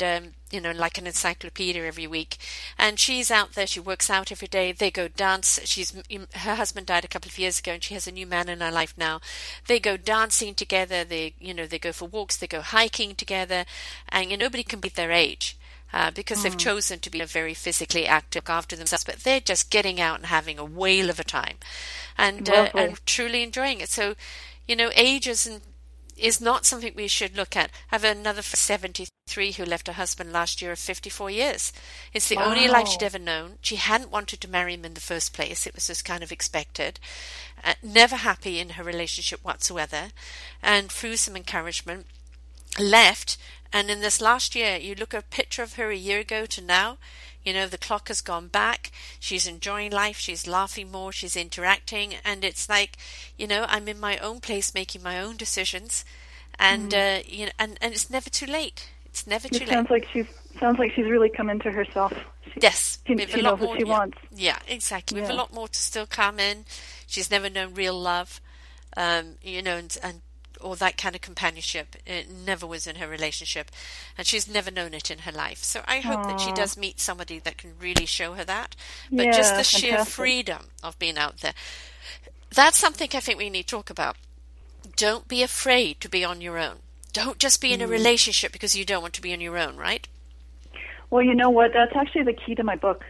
um, 0.00 0.32
you 0.50 0.58
know 0.58 0.70
like 0.70 0.96
an 0.96 1.06
encyclopedia 1.06 1.84
every 1.84 2.06
week. 2.06 2.38
And 2.78 2.98
she's 2.98 3.30
out 3.30 3.52
there. 3.52 3.66
She 3.66 3.78
works 3.80 4.08
out 4.08 4.32
every 4.32 4.48
day. 4.48 4.72
They 4.72 4.90
go 4.90 5.06
dance. 5.08 5.60
She's 5.64 5.94
her 6.34 6.54
husband 6.54 6.86
died 6.86 7.04
a 7.04 7.08
couple 7.08 7.28
of 7.28 7.38
years 7.38 7.58
ago, 7.58 7.72
and 7.72 7.82
she 7.84 7.92
has 7.92 8.06
a 8.06 8.12
new 8.12 8.26
man 8.26 8.48
in 8.48 8.60
her 8.60 8.70
life 8.70 8.94
now. 8.96 9.20
They 9.66 9.78
go 9.78 9.98
dancing 9.98 10.54
together. 10.54 11.04
They 11.04 11.34
you 11.38 11.52
know 11.52 11.66
they 11.66 11.78
go 11.78 11.92
for 11.92 12.08
walks. 12.08 12.38
They 12.38 12.46
go 12.46 12.62
hiking 12.62 13.14
together, 13.14 13.66
and 14.08 14.30
you 14.30 14.38
know, 14.38 14.46
nobody 14.46 14.62
can 14.62 14.80
beat 14.80 14.94
their 14.94 15.12
age 15.12 15.58
uh, 15.92 16.10
because 16.10 16.42
they've 16.42 16.56
chosen 16.56 16.98
to 17.00 17.10
be 17.10 17.22
very 17.22 17.52
physically 17.54 18.06
active 18.06 18.44
after 18.48 18.74
themselves, 18.76 19.04
but 19.04 19.16
they're 19.16 19.40
just 19.40 19.70
getting 19.70 20.00
out 20.00 20.16
and 20.16 20.26
having 20.26 20.58
a 20.58 20.64
whale 20.64 21.10
of 21.10 21.20
a 21.20 21.24
time, 21.24 21.56
and 22.16 22.48
uh, 22.48 22.68
and 22.74 23.06
truly 23.06 23.42
enjoying 23.42 23.80
it. 23.80 23.90
So, 23.90 24.14
you 24.66 24.74
know, 24.74 24.90
age 24.94 25.28
isn't 25.28 25.62
is 26.22 26.40
not 26.40 26.64
something 26.64 26.92
we 26.94 27.08
should 27.08 27.36
look 27.36 27.56
at. 27.56 27.70
I 27.90 27.96
have 27.96 28.04
another 28.04 28.42
seventy 28.42 29.08
three 29.26 29.52
who 29.52 29.64
left 29.64 29.86
her 29.86 29.94
husband 29.94 30.32
last 30.32 30.62
year 30.62 30.72
of 30.72 30.78
fifty 30.78 31.10
four 31.10 31.30
years. 31.30 31.72
It's 32.12 32.28
the 32.28 32.36
only 32.36 32.68
life 32.68 32.88
she'd 32.88 33.02
ever 33.02 33.18
known. 33.18 33.58
She 33.60 33.76
hadn't 33.76 34.10
wanted 34.10 34.40
to 34.40 34.50
marry 34.50 34.74
him 34.74 34.84
in 34.84 34.94
the 34.94 35.00
first 35.00 35.32
place. 35.32 35.66
It 35.66 35.74
was 35.74 35.88
just 35.88 36.04
kind 36.04 36.22
of 36.22 36.32
expected. 36.32 37.00
Uh, 37.64 37.74
never 37.82 38.16
happy 38.16 38.58
in 38.58 38.70
her 38.70 38.84
relationship 38.84 39.40
whatsoever, 39.42 40.10
and 40.62 40.90
through 40.90 41.16
some 41.16 41.36
encouragement 41.36 42.06
left 42.78 43.36
and 43.72 43.90
in 43.90 44.00
this 44.00 44.20
last 44.20 44.54
year 44.54 44.76
you 44.76 44.94
look 44.94 45.14
at 45.14 45.22
a 45.22 45.26
picture 45.26 45.62
of 45.62 45.74
her 45.74 45.90
a 45.90 45.96
year 45.96 46.20
ago 46.20 46.46
to 46.46 46.62
now 46.62 46.98
you 47.44 47.52
know 47.52 47.66
the 47.66 47.78
clock 47.78 48.08
has 48.08 48.20
gone 48.20 48.48
back 48.48 48.90
she's 49.18 49.46
enjoying 49.46 49.90
life 49.90 50.16
she's 50.16 50.46
laughing 50.46 50.90
more 50.90 51.12
she's 51.12 51.36
interacting 51.36 52.14
and 52.24 52.44
it's 52.44 52.68
like 52.68 52.96
you 53.36 53.46
know 53.46 53.64
i'm 53.68 53.88
in 53.88 53.98
my 53.98 54.16
own 54.18 54.40
place 54.40 54.74
making 54.74 55.02
my 55.02 55.20
own 55.20 55.36
decisions 55.36 56.04
and 56.58 56.94
uh, 56.94 57.18
you 57.26 57.46
know 57.46 57.52
and, 57.58 57.78
and 57.80 57.92
it's 57.92 58.10
never 58.10 58.30
too 58.30 58.46
late 58.46 58.90
it's 59.06 59.26
never 59.26 59.48
too 59.48 59.56
It 59.56 59.60
late 59.62 59.68
sounds 59.68 59.90
like 59.90 60.06
she's 60.12 60.26
sounds 60.58 60.78
like 60.78 60.92
she's 60.92 61.06
really 61.06 61.28
come 61.28 61.50
into 61.50 61.70
herself. 61.70 62.12
She, 62.46 62.60
Yes, 62.62 62.98
she, 63.06 63.14
we 63.14 63.22
have 63.22 63.30
she 63.30 63.40
a 63.40 63.42
knows 63.42 63.50
lot 63.52 63.60
what 63.60 63.66
more. 63.66 63.76
she 63.76 63.82
yeah. 63.84 63.98
wants. 63.98 64.18
Yeah, 64.34 64.58
exactly. 64.68 65.16
We 65.16 65.26
have 65.26 65.30
a 65.30 65.36
lot 65.36 65.52
more 65.52 65.68
to 65.68 65.78
still 65.78 66.06
come 66.06 66.38
in. 66.38 66.64
She's 67.06 67.30
never 67.30 67.50
known 67.50 67.74
real 67.74 67.98
love, 67.98 68.40
um, 68.96 69.34
you 69.42 69.60
know, 69.62 69.76
and, 69.76 69.96
and 70.02 70.20
or 70.62 70.76
that 70.76 70.96
kind 70.96 71.14
of 71.14 71.20
companionship. 71.20 71.96
It 72.06 72.30
never 72.30 72.66
was 72.66 72.86
in 72.86 72.96
her 72.96 73.08
relationship, 73.08 73.70
and 74.16 74.26
she's 74.26 74.48
never 74.48 74.70
known 74.70 74.94
it 74.94 75.10
in 75.10 75.18
her 75.20 75.32
life. 75.32 75.58
So 75.62 75.82
I 75.86 76.00
hope 76.00 76.24
that 76.24 76.40
she 76.40 76.52
does 76.52 76.76
meet 76.76 77.00
somebody 77.00 77.38
that 77.40 77.58
can 77.58 77.72
really 77.80 78.06
show 78.06 78.34
her 78.34 78.44
that. 78.44 78.76
But 79.10 79.26
just 79.32 79.52
Yeah, 79.52 79.58
the 79.58 79.64
sheer 79.64 80.04
freedom 80.04 80.66
of 80.82 80.98
being 80.98 81.18
out 81.18 81.38
there. 81.38 81.54
That's 82.54 82.78
something 82.78 83.08
I 83.14 83.20
think 83.20 83.38
we 83.38 83.50
need 83.50 83.64
to 83.64 83.68
talk 83.76 83.90
about. 83.90 84.16
Don't 84.96 85.26
be 85.28 85.42
afraid 85.42 86.00
to 86.00 86.08
be 86.08 86.24
on 86.24 86.40
your 86.40 86.58
own. 86.58 86.76
Don't 87.12 87.38
just 87.38 87.60
be 87.60 87.72
in 87.72 87.80
Mm. 87.80 87.84
a 87.84 87.86
relationship 87.88 88.52
because 88.52 88.74
you 88.76 88.84
don't 88.84 89.02
want 89.02 89.14
to 89.14 89.22
be 89.22 89.32
on 89.32 89.40
your 89.40 89.58
own, 89.58 89.76
right? 89.76 90.06
Well, 91.10 91.22
you 91.22 91.34
know 91.34 91.50
what? 91.50 91.72
That's 91.72 91.94
actually 91.94 92.24
the 92.24 92.32
key 92.32 92.54
to 92.54 92.64
my 92.64 92.76
book. 92.76 93.04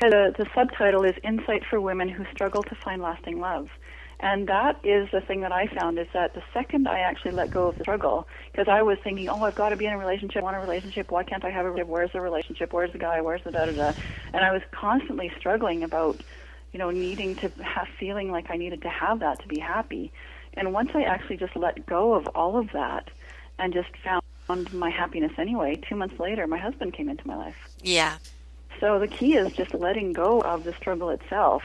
The, 0.00 0.34
the 0.36 0.46
subtitle 0.54 1.04
is 1.04 1.14
Insight 1.24 1.64
for 1.68 1.80
Women 1.80 2.08
Who 2.08 2.24
Struggle 2.32 2.62
to 2.64 2.74
Find 2.76 3.02
Lasting 3.02 3.40
Love. 3.40 3.68
And 4.20 4.48
that 4.48 4.80
is 4.82 5.08
the 5.12 5.20
thing 5.20 5.42
that 5.42 5.52
I 5.52 5.68
found 5.68 5.98
is 5.98 6.08
that 6.12 6.34
the 6.34 6.42
second 6.52 6.88
I 6.88 6.98
actually 7.00 7.30
let 7.32 7.52
go 7.52 7.68
of 7.68 7.78
the 7.78 7.84
struggle, 7.84 8.26
because 8.50 8.66
I 8.66 8.82
was 8.82 8.98
thinking, 9.04 9.28
oh, 9.28 9.44
I've 9.44 9.54
got 9.54 9.68
to 9.68 9.76
be 9.76 9.86
in 9.86 9.92
a 9.92 9.98
relationship, 9.98 10.42
I 10.42 10.44
want 10.44 10.56
a 10.56 10.60
relationship, 10.60 11.12
why 11.12 11.22
can't 11.22 11.44
I 11.44 11.50
have 11.50 11.64
a 11.64 11.70
relationship, 11.70 11.88
where's 11.88 12.12
the 12.12 12.20
relationship, 12.20 12.72
where's 12.72 12.90
the 12.90 12.98
guy, 12.98 13.20
where's 13.20 13.44
the 13.44 13.52
da 13.52 13.66
da 13.66 13.72
da. 13.72 13.92
And 14.32 14.44
I 14.44 14.52
was 14.52 14.62
constantly 14.72 15.30
struggling 15.38 15.84
about, 15.84 16.20
you 16.72 16.80
know, 16.80 16.90
needing 16.90 17.36
to 17.36 17.48
have, 17.62 17.86
feeling 18.00 18.32
like 18.32 18.50
I 18.50 18.56
needed 18.56 18.82
to 18.82 18.88
have 18.88 19.20
that 19.20 19.40
to 19.42 19.46
be 19.46 19.60
happy. 19.60 20.10
And 20.54 20.72
once 20.72 20.90
I 20.94 21.02
actually 21.02 21.36
just 21.36 21.54
let 21.54 21.86
go 21.86 22.14
of 22.14 22.26
all 22.34 22.58
of 22.58 22.72
that 22.72 23.10
and 23.60 23.72
just 23.72 23.90
found 24.02 24.72
my 24.72 24.90
happiness 24.90 25.32
anyway, 25.38 25.80
two 25.88 25.94
months 25.94 26.18
later, 26.18 26.48
my 26.48 26.58
husband 26.58 26.92
came 26.92 27.08
into 27.08 27.24
my 27.24 27.36
life. 27.36 27.68
Yeah. 27.82 28.18
So 28.80 28.98
the 28.98 29.08
key 29.08 29.34
is 29.34 29.52
just 29.52 29.74
letting 29.74 30.12
go 30.12 30.40
of 30.40 30.64
the 30.64 30.72
struggle 30.72 31.10
itself 31.10 31.62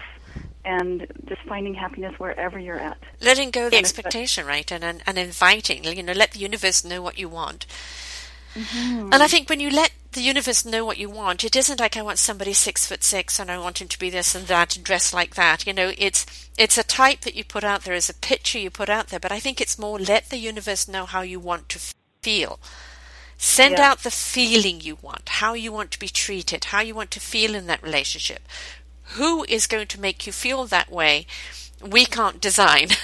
and 0.66 1.07
just 1.28 1.41
finding 1.47 1.74
happiness 1.74 2.14
wherever 2.20 2.57
you're 2.59 2.80
at. 2.80 2.97
letting 3.22 3.51
go 3.51 3.66
of 3.68 3.72
the 3.72 3.78
And 3.78 3.86
expectation, 3.86 4.45
right, 4.45 4.72
and, 4.72 4.84
and 4.84 5.03
and 5.05 5.18
inviting, 5.18 5.84
you 5.84 6.03
know, 6.03 6.14
let 6.14 6.32
the 6.32 6.39
universe 6.39 6.84
know 6.84 7.01
what 7.01 7.18
you 7.18 7.30
want. 7.30 7.66
Mm-hmm. 8.55 9.09
And 9.11 9.16
I 9.24 9.28
think 9.28 9.49
when 9.49 9.59
you 9.59 9.72
let 9.72 9.91
the 10.11 10.22
universe 10.22 10.64
know 10.64 10.86
what 10.86 10.99
you 10.99 11.09
want, 11.09 11.43
it 11.43 11.55
isn't 11.55 11.80
like 11.80 11.97
I 11.97 12.03
want 12.03 12.20
somebody 12.20 12.53
six 12.53 12.86
foot 12.86 13.03
six 13.03 13.39
and 13.39 13.49
I 13.49 13.57
want 13.57 13.82
him 13.82 13.88
to 13.88 13.97
be 13.99 14.11
this 14.11 14.36
and 14.36 14.45
that 14.47 14.76
and 14.76 14.86
dress 14.86 15.11
like 15.14 15.34
that. 15.36 15.66
You 15.66 15.74
know, 15.74 15.91
it's 15.97 16.26
it's 16.57 16.78
a 16.78 16.84
type 16.84 17.22
that 17.22 17.34
you 17.36 17.43
put 17.43 17.64
out 17.64 17.84
there, 17.84 17.95
is 17.95 18.09
a 18.09 18.14
picture 18.14 18.59
you 18.59 18.70
put 18.70 18.89
out 18.89 19.07
there. 19.07 19.20
But 19.20 19.32
I 19.32 19.39
think 19.39 19.59
it's 19.59 19.80
more 19.80 19.97
let 19.99 20.30
the 20.30 20.38
universe 20.38 20.88
know 20.88 21.05
how 21.05 21.22
you 21.22 21.39
want 21.39 21.68
to 21.70 21.80
feel. 22.22 22.59
Send 23.38 23.80
Yeah. 23.80 23.89
out 23.91 23.99
the 24.03 24.11
feeling 24.11 24.82
you 24.82 24.97
want, 25.01 25.28
how 25.28 25.53
you 25.53 25.72
want 25.74 25.89
to 25.91 25.99
be 25.99 26.07
treated, 26.07 26.66
how 26.66 26.82
you 26.82 26.93
want 26.95 27.09
to 27.11 27.20
feel 27.20 27.55
in 27.55 27.66
that 27.68 27.82
relationship. 27.84 28.47
Who 29.14 29.45
is 29.47 29.68
going 29.68 29.88
to 29.88 30.01
make 30.01 30.26
you 30.26 30.34
feel 30.34 30.66
that 30.66 30.91
way? 30.91 31.28
We 31.82 32.05
can't 32.05 32.39
design. 32.41 32.89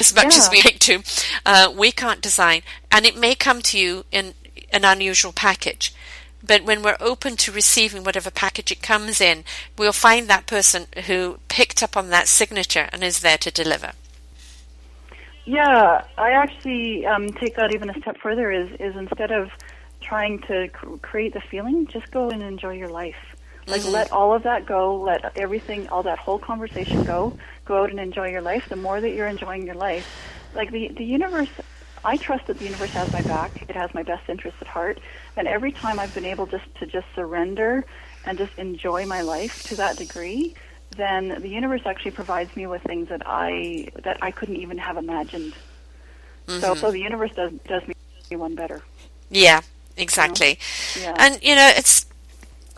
as 0.00 0.14
much 0.14 0.36
as 0.36 0.50
we 0.50 0.62
like 0.62 0.78
to, 0.80 1.02
uh, 1.46 1.72
we 1.74 1.90
can't 1.92 2.20
design, 2.20 2.62
and 2.90 3.06
it 3.06 3.16
may 3.16 3.34
come 3.34 3.62
to 3.62 3.78
you 3.78 4.04
in 4.12 4.34
an 4.72 4.84
unusual 4.84 5.32
package. 5.32 5.94
But 6.42 6.64
when 6.64 6.82
we're 6.82 6.96
open 7.00 7.36
to 7.36 7.52
receiving 7.52 8.02
whatever 8.02 8.30
package 8.30 8.72
it 8.72 8.82
comes 8.82 9.20
in, 9.20 9.44
we'll 9.76 9.92
find 9.92 10.28
that 10.28 10.46
person 10.46 10.86
who 11.06 11.38
picked 11.48 11.82
up 11.82 11.96
on 11.96 12.10
that 12.10 12.28
signature 12.28 12.88
and 12.92 13.04
is 13.04 13.20
there 13.20 13.38
to 13.38 13.50
deliver. 13.50 13.92
Yeah, 15.44 16.04
I 16.16 16.30
actually 16.30 17.06
um, 17.06 17.28
take 17.28 17.56
that 17.56 17.74
even 17.74 17.90
a 17.90 18.00
step 18.00 18.16
further. 18.18 18.50
Is 18.50 18.70
is 18.78 18.94
instead 18.96 19.32
of 19.32 19.50
trying 20.00 20.38
to 20.42 20.68
cr- 20.68 20.96
create 20.96 21.34
the 21.34 21.40
feeling, 21.40 21.86
just 21.86 22.10
go 22.10 22.30
and 22.30 22.42
enjoy 22.42 22.74
your 22.74 22.88
life. 22.88 23.16
Like 23.66 23.82
mm-hmm. 23.82 23.92
let 23.92 24.12
all 24.12 24.34
of 24.34 24.42
that 24.44 24.66
go. 24.66 25.00
Let 25.00 25.36
everything, 25.36 25.88
all 25.88 26.02
that 26.04 26.18
whole 26.18 26.38
conversation 26.38 27.04
go. 27.04 27.36
Go 27.64 27.82
out 27.82 27.90
and 27.90 28.00
enjoy 28.00 28.30
your 28.30 28.42
life. 28.42 28.68
The 28.68 28.76
more 28.76 29.00
that 29.00 29.10
you're 29.10 29.28
enjoying 29.28 29.66
your 29.66 29.74
life, 29.74 30.06
like 30.54 30.70
the 30.70 30.88
the 30.88 31.04
universe, 31.04 31.50
I 32.04 32.16
trust 32.16 32.46
that 32.46 32.58
the 32.58 32.64
universe 32.64 32.90
has 32.90 33.12
my 33.12 33.22
back. 33.22 33.62
It 33.68 33.76
has 33.76 33.92
my 33.94 34.02
best 34.02 34.28
interests 34.28 34.60
at 34.60 34.66
heart. 34.66 34.98
And 35.36 35.46
every 35.46 35.72
time 35.72 35.98
I've 35.98 36.14
been 36.14 36.24
able 36.24 36.46
just 36.46 36.64
to 36.76 36.86
just 36.86 37.06
surrender 37.14 37.84
and 38.24 38.38
just 38.38 38.58
enjoy 38.58 39.06
my 39.06 39.20
life 39.20 39.62
to 39.64 39.76
that 39.76 39.96
degree, 39.96 40.54
then 40.96 41.40
the 41.40 41.48
universe 41.48 41.82
actually 41.84 42.10
provides 42.12 42.54
me 42.56 42.66
with 42.66 42.82
things 42.82 43.08
that 43.08 43.22
I 43.26 43.88
that 44.02 44.18
I 44.22 44.30
couldn't 44.30 44.56
even 44.56 44.78
have 44.78 44.96
imagined. 44.96 45.54
So, 46.46 46.54
mm-hmm. 46.54 46.80
so 46.80 46.90
the 46.90 47.00
universe 47.00 47.32
does 47.34 47.52
does 47.66 47.82
me 47.86 47.94
one 48.36 48.54
better. 48.54 48.82
Yeah, 49.30 49.60
exactly. 49.96 50.58
Yeah. 50.98 51.14
And 51.18 51.42
you 51.42 51.54
know, 51.54 51.70
it's 51.76 52.06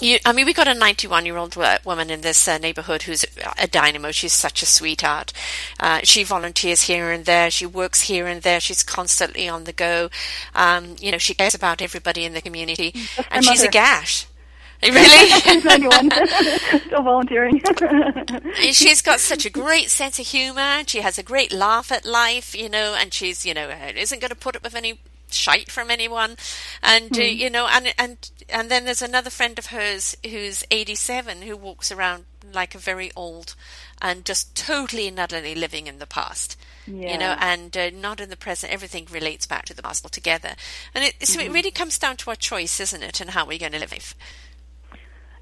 you, 0.02 0.18
I 0.24 0.32
mean, 0.32 0.46
we 0.46 0.52
got 0.52 0.68
a 0.68 0.74
91 0.74 1.24
year 1.26 1.36
old 1.36 1.56
woman 1.84 2.10
in 2.10 2.20
this 2.20 2.48
uh, 2.48 2.58
neighborhood 2.58 3.02
who's 3.02 3.24
a 3.58 3.66
dynamo. 3.66 4.10
She's 4.10 4.32
such 4.32 4.62
a 4.62 4.66
sweetheart. 4.66 5.32
Uh, 5.78 6.00
she 6.02 6.24
volunteers 6.24 6.82
here 6.82 7.10
and 7.10 7.24
there. 7.24 7.50
She 7.50 7.66
works 7.66 8.02
here 8.02 8.26
and 8.26 8.42
there. 8.42 8.60
She's 8.60 8.82
constantly 8.82 9.48
on 9.48 9.64
the 9.64 9.72
go. 9.72 10.10
Um, 10.54 10.96
you 11.00 11.12
know, 11.12 11.18
she 11.18 11.34
cares 11.34 11.54
about 11.54 11.80
everybody 11.80 12.24
in 12.24 12.32
the 12.32 12.42
community, 12.42 12.94
and 13.30 13.44
she's 13.44 13.62
a 13.62 13.68
gash. 13.68 14.26
Really? 14.84 15.30
Still 16.80 17.02
volunteering? 17.04 17.62
she's 18.72 19.00
got 19.00 19.20
such 19.20 19.46
a 19.46 19.50
great 19.50 19.90
sense 19.90 20.18
of 20.18 20.26
humor. 20.26 20.82
She 20.88 21.02
has 21.02 21.18
a 21.18 21.22
great 21.22 21.52
laugh 21.52 21.92
at 21.92 22.04
life, 22.04 22.56
you 22.56 22.68
know, 22.68 22.96
and 22.98 23.14
she's, 23.14 23.46
you 23.46 23.54
know, 23.54 23.70
isn't 23.94 24.20
going 24.20 24.30
to 24.30 24.34
put 24.34 24.56
up 24.56 24.64
with 24.64 24.74
any 24.74 24.98
shite 25.34 25.70
from 25.70 25.90
anyone, 25.90 26.36
and 26.82 27.10
mm. 27.10 27.18
uh, 27.18 27.30
hmm. 27.30 27.38
you 27.38 27.50
know, 27.50 27.66
and 27.70 27.94
and 27.98 28.30
and 28.48 28.70
then 28.70 28.84
there's 28.84 29.02
another 29.02 29.30
friend 29.30 29.58
of 29.58 29.66
hers 29.66 30.16
who's 30.24 30.64
87 30.70 31.42
who 31.42 31.56
walks 31.56 31.90
around 31.90 32.24
like 32.52 32.74
a 32.74 32.78
very 32.78 33.10
old 33.16 33.54
and 34.00 34.24
just 34.24 34.54
totally 34.56 35.06
and 35.08 35.18
utterly 35.18 35.54
living 35.54 35.86
in 35.86 35.98
the 35.98 36.06
past. 36.06 36.58
Yeah. 36.86 37.12
You 37.12 37.18
know, 37.18 37.36
and 37.38 37.76
uh, 37.76 37.90
not 37.90 38.20
in 38.20 38.28
the 38.28 38.36
present. 38.36 38.72
Everything 38.72 39.06
relates 39.10 39.46
back 39.46 39.66
to 39.66 39.74
the 39.74 39.82
past 39.82 40.04
altogether, 40.04 40.54
and 40.94 41.04
it, 41.04 41.26
so 41.26 41.38
mm-hmm. 41.38 41.48
it 41.48 41.54
really 41.54 41.70
comes 41.70 41.98
down 41.98 42.16
to 42.18 42.30
our 42.30 42.36
choice, 42.36 42.80
isn't 42.80 43.02
it, 43.02 43.20
and 43.20 43.30
how 43.30 43.46
we're 43.46 43.58
going 43.58 43.72
to 43.72 43.78
live. 43.78 44.14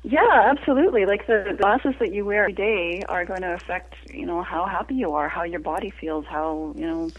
Yeah, 0.02 0.46
absolutely. 0.50 1.04
Like 1.04 1.26
the 1.26 1.54
glasses 1.58 1.94
that 1.98 2.12
you 2.12 2.24
wear 2.24 2.44
every 2.44 2.54
day 2.54 3.02
are 3.08 3.26
going 3.26 3.42
to 3.42 3.52
affect, 3.52 3.94
you 4.12 4.24
know, 4.24 4.42
how 4.42 4.64
happy 4.64 4.94
you 4.94 5.12
are, 5.12 5.28
how 5.28 5.42
your 5.42 5.60
body 5.60 5.90
feels, 5.90 6.24
how, 6.24 6.72
you 6.74 6.86
know, 6.86 7.10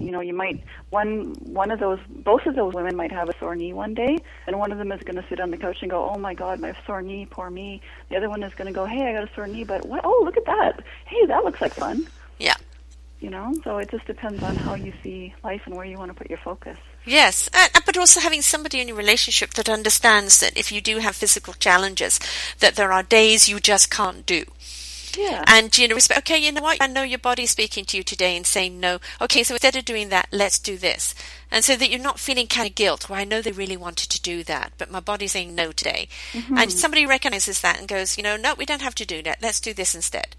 you 0.00 0.10
know, 0.10 0.20
you 0.20 0.32
might 0.34 0.64
one 0.90 1.34
one 1.44 1.70
of 1.70 1.78
those 1.78 2.00
both 2.08 2.46
of 2.46 2.56
those 2.56 2.74
women 2.74 2.96
might 2.96 3.12
have 3.12 3.28
a 3.28 3.38
sore 3.38 3.54
knee 3.54 3.72
one 3.72 3.94
day, 3.94 4.18
and 4.46 4.58
one 4.58 4.72
of 4.72 4.78
them 4.78 4.90
is 4.90 5.00
going 5.02 5.22
to 5.22 5.28
sit 5.28 5.38
on 5.38 5.50
the 5.50 5.56
couch 5.56 5.78
and 5.82 5.90
go, 5.90 6.10
"Oh 6.12 6.18
my 6.18 6.34
god, 6.34 6.58
my 6.58 6.74
sore 6.84 7.02
knee, 7.02 7.26
poor 7.30 7.48
me." 7.48 7.80
The 8.08 8.16
other 8.16 8.28
one 8.28 8.42
is 8.42 8.52
going 8.54 8.66
to 8.66 8.72
go, 8.72 8.86
"Hey, 8.86 9.08
I 9.08 9.12
got 9.12 9.30
a 9.30 9.34
sore 9.34 9.46
knee, 9.46 9.62
but 9.64 9.86
what? 9.86 10.00
Oh, 10.02 10.22
look 10.24 10.36
at 10.36 10.46
that. 10.46 10.82
Hey, 11.04 11.26
that 11.26 11.44
looks 11.44 11.60
like 11.60 11.74
fun." 11.74 12.08
Yeah. 12.38 12.56
You 13.20 13.30
know, 13.30 13.54
so 13.62 13.76
it 13.78 13.90
just 13.90 14.06
depends 14.06 14.42
on 14.42 14.56
how 14.56 14.74
you 14.74 14.92
see 15.02 15.34
life 15.44 15.62
and 15.66 15.76
where 15.76 15.84
you 15.84 15.98
want 15.98 16.10
to 16.10 16.14
put 16.14 16.30
your 16.30 16.38
focus. 16.38 16.78
Yes, 17.04 17.48
uh, 17.54 17.68
but 17.86 17.96
also 17.96 18.20
having 18.20 18.42
somebody 18.42 18.80
in 18.80 18.88
your 18.88 18.96
relationship 18.96 19.54
that 19.54 19.68
understands 19.68 20.40
that 20.40 20.56
if 20.56 20.70
you 20.70 20.80
do 20.80 20.98
have 20.98 21.16
physical 21.16 21.54
challenges, 21.54 22.20
that 22.58 22.76
there 22.76 22.92
are 22.92 23.02
days 23.02 23.48
you 23.48 23.58
just 23.58 23.90
can't 23.90 24.26
do. 24.26 24.44
Yeah. 25.16 25.44
And 25.46 25.76
you 25.76 25.88
know, 25.88 25.94
respect. 25.94 26.20
Okay, 26.20 26.38
you 26.38 26.52
know 26.52 26.62
what? 26.62 26.78
I 26.80 26.86
know 26.86 27.02
your 27.02 27.18
body's 27.18 27.50
speaking 27.50 27.84
to 27.86 27.96
you 27.96 28.02
today 28.02 28.36
and 28.36 28.46
saying 28.46 28.78
no. 28.78 28.98
Okay, 29.20 29.42
so 29.42 29.54
instead 29.54 29.76
of 29.76 29.84
doing 29.84 30.08
that, 30.10 30.28
let's 30.30 30.58
do 30.58 30.76
this. 30.76 31.14
And 31.50 31.64
so 31.64 31.76
that 31.76 31.90
you're 31.90 32.00
not 32.00 32.20
feeling 32.20 32.46
kind 32.46 32.68
of 32.68 32.74
guilt. 32.74 33.08
Well, 33.08 33.18
I 33.18 33.24
know 33.24 33.42
they 33.42 33.52
really 33.52 33.76
wanted 33.76 34.08
to 34.10 34.22
do 34.22 34.44
that, 34.44 34.72
but 34.78 34.90
my 34.90 35.00
body's 35.00 35.32
saying 35.32 35.54
no 35.54 35.72
today. 35.72 36.08
Mm-hmm. 36.32 36.58
And 36.58 36.72
somebody 36.72 37.06
recognizes 37.06 37.60
that 37.60 37.78
and 37.78 37.88
goes, 37.88 38.16
you 38.16 38.22
know, 38.22 38.36
no, 38.36 38.54
we 38.54 38.66
don't 38.66 38.82
have 38.82 38.94
to 38.96 39.06
do 39.06 39.22
that. 39.22 39.42
Let's 39.42 39.60
do 39.60 39.74
this 39.74 39.94
instead. 39.94 40.36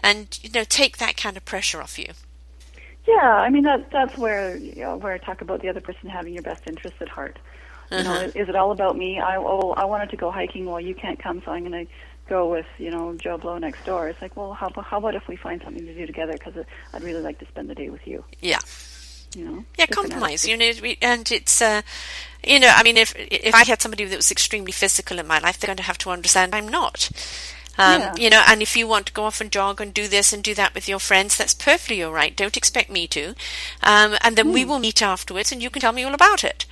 And 0.00 0.38
you 0.42 0.50
know, 0.50 0.64
take 0.64 0.98
that 0.98 1.16
kind 1.16 1.36
of 1.36 1.44
pressure 1.44 1.80
off 1.80 1.98
you. 1.98 2.12
Yeah, 3.06 3.14
I 3.14 3.50
mean 3.50 3.64
that 3.64 3.90
that's 3.90 4.16
where 4.16 4.56
you 4.56 4.82
know, 4.82 4.96
where 4.96 5.12
I 5.12 5.18
talk 5.18 5.40
about 5.40 5.60
the 5.60 5.68
other 5.68 5.80
person 5.80 6.08
having 6.08 6.34
your 6.34 6.42
best 6.42 6.66
interests 6.66 7.00
at 7.00 7.08
heart. 7.08 7.38
Uh-huh. 7.90 7.98
You 7.98 8.04
know, 8.04 8.14
uh-huh. 8.14 8.30
is 8.34 8.48
it 8.48 8.56
all 8.56 8.70
about 8.70 8.96
me? 8.96 9.18
I 9.18 9.36
oh 9.36 9.74
I 9.76 9.84
wanted 9.84 10.10
to 10.10 10.16
go 10.16 10.30
hiking, 10.30 10.66
well 10.66 10.80
you 10.80 10.94
can't 10.94 11.18
come, 11.18 11.42
so 11.44 11.50
I'm 11.50 11.68
going 11.68 11.86
to 11.86 11.92
go 12.28 12.48
with 12.48 12.66
you 12.78 12.90
know 12.90 13.14
Joe 13.14 13.38
Blow 13.38 13.58
next 13.58 13.84
door. 13.84 14.08
It's 14.08 14.22
like, 14.22 14.36
well, 14.36 14.52
how 14.52 14.70
how 14.82 14.98
about 14.98 15.14
if 15.14 15.26
we 15.28 15.36
find 15.36 15.60
something 15.62 15.84
to 15.84 15.94
do 15.94 16.06
together? 16.06 16.32
Because 16.32 16.64
I'd 16.92 17.02
really 17.02 17.22
like 17.22 17.38
to 17.40 17.46
spend 17.46 17.68
the 17.68 17.74
day 17.74 17.90
with 17.90 18.06
you. 18.06 18.24
Yeah. 18.40 18.60
You 19.34 19.44
know. 19.46 19.64
Yeah, 19.78 19.86
compromise. 19.86 20.46
You 20.46 20.56
know, 20.56 20.70
and 21.00 21.30
it's 21.32 21.60
uh, 21.60 21.82
you 22.44 22.60
know, 22.60 22.72
I 22.74 22.82
mean, 22.82 22.96
if 22.96 23.14
if 23.16 23.54
I 23.54 23.64
had 23.64 23.80
somebody 23.80 24.04
that 24.04 24.16
was 24.16 24.30
extremely 24.30 24.72
physical 24.72 25.18
in 25.18 25.26
my 25.26 25.38
life, 25.38 25.58
they're 25.58 25.68
going 25.68 25.76
to 25.78 25.82
have 25.82 25.98
to 25.98 26.10
understand 26.10 26.54
I'm 26.54 26.68
not. 26.68 27.10
Um, 27.78 28.00
yeah. 28.00 28.14
You 28.16 28.30
know, 28.30 28.42
and 28.46 28.60
if 28.60 28.76
you 28.76 28.86
want 28.86 29.06
to 29.06 29.12
go 29.12 29.24
off 29.24 29.40
and 29.40 29.50
jog 29.50 29.80
and 29.80 29.94
do 29.94 30.06
this 30.06 30.32
and 30.32 30.42
do 30.42 30.54
that 30.54 30.74
with 30.74 30.88
your 30.88 30.98
friends, 30.98 31.36
that's 31.36 31.54
perfectly 31.54 32.02
all 32.02 32.12
right. 32.12 32.36
Don't 32.36 32.56
expect 32.56 32.90
me 32.90 33.06
to. 33.08 33.34
Um, 33.82 34.16
and 34.20 34.36
then 34.36 34.46
mm. 34.46 34.52
we 34.52 34.62
hmm. 34.62 34.70
will 34.70 34.78
meet 34.78 35.02
afterwards 35.02 35.52
and 35.52 35.62
you 35.62 35.70
can 35.70 35.80
tell 35.80 35.92
me 35.92 36.02
all 36.02 36.14
about 36.14 36.44
it. 36.44 36.66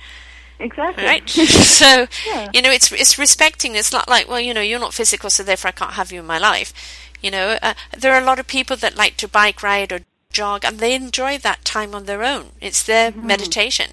Exactly. 0.59 1.03
Right. 1.03 1.29
so, 1.29 2.07
yeah. 2.27 2.49
you 2.53 2.61
know, 2.61 2.71
it's 2.71 2.91
it's 2.91 3.17
respecting. 3.17 3.75
It's 3.75 3.91
not 3.91 4.07
like, 4.07 4.29
well, 4.29 4.39
you 4.39 4.53
know, 4.53 4.61
you're 4.61 4.79
not 4.79 4.93
physical, 4.93 5.29
so 5.29 5.43
therefore 5.43 5.69
I 5.69 5.73
can't 5.73 5.93
have 5.93 6.11
you 6.11 6.19
in 6.19 6.25
my 6.27 6.37
life. 6.37 6.73
You 7.21 7.31
know, 7.31 7.57
uh, 7.61 7.73
there 7.97 8.13
are 8.13 8.21
a 8.21 8.25
lot 8.25 8.39
of 8.39 8.47
people 8.47 8.75
that 8.77 8.95
like 8.95 9.17
to 9.17 9.27
bike 9.27 9.63
ride 9.63 9.91
or 9.91 10.01
jog, 10.31 10.63
and 10.63 10.79
they 10.79 10.93
enjoy 10.93 11.37
that 11.39 11.65
time 11.65 11.93
on 11.93 12.05
their 12.05 12.23
own. 12.23 12.49
It's 12.61 12.83
their 12.83 13.11
mm-hmm. 13.11 13.27
meditation. 13.27 13.91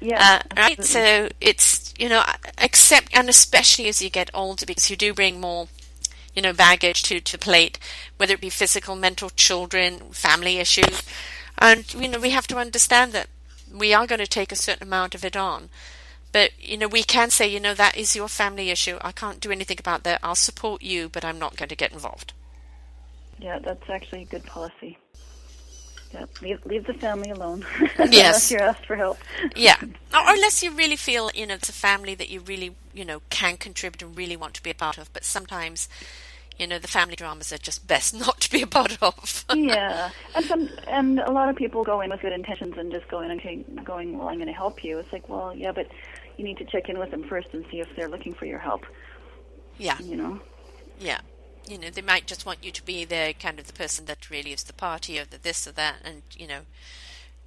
Yeah. 0.00 0.40
Uh, 0.42 0.54
right. 0.56 0.82
So 0.82 1.28
it's 1.40 1.92
you 1.98 2.08
know, 2.08 2.24
accept, 2.56 3.08
and 3.12 3.28
especially 3.28 3.86
as 3.88 4.00
you 4.00 4.08
get 4.08 4.30
older, 4.32 4.64
because 4.64 4.88
you 4.88 4.96
do 4.96 5.12
bring 5.12 5.40
more 5.40 5.68
you 6.34 6.42
know, 6.42 6.52
baggage 6.52 7.02
to, 7.04 7.20
to 7.20 7.38
plate, 7.38 7.78
whether 8.16 8.34
it 8.34 8.40
be 8.40 8.50
physical, 8.50 8.96
mental, 8.96 9.30
children, 9.30 9.98
family 10.12 10.58
issues. 10.58 11.02
And, 11.58 11.92
you 11.94 12.08
know, 12.08 12.20
we 12.20 12.30
have 12.30 12.46
to 12.48 12.58
understand 12.58 13.12
that 13.12 13.28
we 13.72 13.92
are 13.92 14.06
going 14.06 14.20
to 14.20 14.26
take 14.26 14.52
a 14.52 14.56
certain 14.56 14.86
amount 14.86 15.14
of 15.14 15.24
it 15.24 15.36
on. 15.36 15.68
But, 16.32 16.52
you 16.60 16.76
know, 16.76 16.88
we 16.88 17.02
can 17.02 17.30
say, 17.30 17.48
you 17.48 17.58
know, 17.60 17.74
that 17.74 17.96
is 17.96 18.14
your 18.14 18.28
family 18.28 18.70
issue. 18.70 18.98
I 19.00 19.12
can't 19.12 19.40
do 19.40 19.50
anything 19.50 19.78
about 19.80 20.04
that. 20.04 20.20
I'll 20.22 20.36
support 20.36 20.82
you, 20.82 21.08
but 21.08 21.24
I'm 21.24 21.38
not 21.38 21.56
going 21.56 21.68
to 21.68 21.76
get 21.76 21.92
involved. 21.92 22.32
Yeah, 23.38 23.58
that's 23.58 23.88
actually 23.90 24.22
a 24.22 24.26
good 24.26 24.44
policy. 24.44 24.98
Yeah, 26.12 26.26
leave, 26.42 26.64
leave 26.66 26.86
the 26.86 26.94
family 26.94 27.30
alone. 27.30 27.64
Yes. 27.80 27.98
unless 27.98 28.50
you're 28.50 28.62
asked 28.62 28.86
for 28.86 28.96
help. 28.96 29.18
yeah. 29.54 29.76
Or 30.14 30.22
unless 30.26 30.62
you 30.62 30.72
really 30.72 30.96
feel, 30.96 31.30
you 31.34 31.46
know, 31.46 31.54
it's 31.54 31.68
a 31.68 31.72
family 31.72 32.14
that 32.16 32.28
you 32.30 32.40
really, 32.40 32.74
you 33.00 33.06
know, 33.06 33.22
can 33.30 33.56
contribute 33.56 34.02
and 34.02 34.14
really 34.14 34.36
want 34.36 34.52
to 34.52 34.62
be 34.62 34.68
a 34.68 34.74
part 34.74 34.98
of. 34.98 35.10
But 35.14 35.24
sometimes, 35.24 35.88
you 36.58 36.66
know, 36.66 36.78
the 36.78 36.86
family 36.86 37.16
dramas 37.16 37.50
are 37.50 37.56
just 37.56 37.86
best 37.86 38.12
not 38.26 38.40
to 38.40 38.50
be 38.50 38.60
a 38.60 38.66
part 38.66 39.02
of. 39.02 39.46
yeah. 39.54 40.10
And 40.34 40.44
some, 40.44 40.68
and 40.86 41.18
a 41.18 41.32
lot 41.32 41.48
of 41.48 41.56
people 41.56 41.82
go 41.82 42.02
in 42.02 42.10
with 42.10 42.20
good 42.20 42.34
intentions 42.34 42.74
and 42.76 42.92
just 42.92 43.08
go 43.08 43.22
in 43.22 43.30
and 43.30 43.84
going, 43.86 44.18
well, 44.18 44.28
I'm 44.28 44.36
going 44.36 44.48
to 44.48 44.52
help 44.52 44.84
you. 44.84 44.98
It's 44.98 45.12
like, 45.14 45.30
well, 45.30 45.54
yeah, 45.56 45.72
but 45.72 45.86
you 46.36 46.44
need 46.44 46.58
to 46.58 46.66
check 46.66 46.90
in 46.90 46.98
with 46.98 47.10
them 47.10 47.24
first 47.24 47.48
and 47.54 47.64
see 47.70 47.80
if 47.80 47.88
they're 47.96 48.08
looking 48.08 48.34
for 48.34 48.44
your 48.44 48.58
help. 48.58 48.84
Yeah. 49.78 49.98
You 49.98 50.16
know? 50.16 50.40
Yeah 50.98 51.20
you 51.66 51.78
know, 51.78 51.90
they 51.90 52.02
might 52.02 52.26
just 52.26 52.44
want 52.44 52.64
you 52.64 52.72
to 52.72 52.84
be 52.84 53.04
the 53.04 53.34
kind 53.38 53.60
of 53.60 53.66
the 53.66 53.72
person 53.72 54.06
that 54.06 54.28
really 54.28 54.52
is 54.52 54.64
the 54.64 54.72
party 54.72 55.20
or 55.20 55.24
the 55.24 55.38
this 55.38 55.66
or 55.68 55.72
that, 55.72 55.96
and 56.04 56.22
you 56.36 56.46
know, 56.46 56.62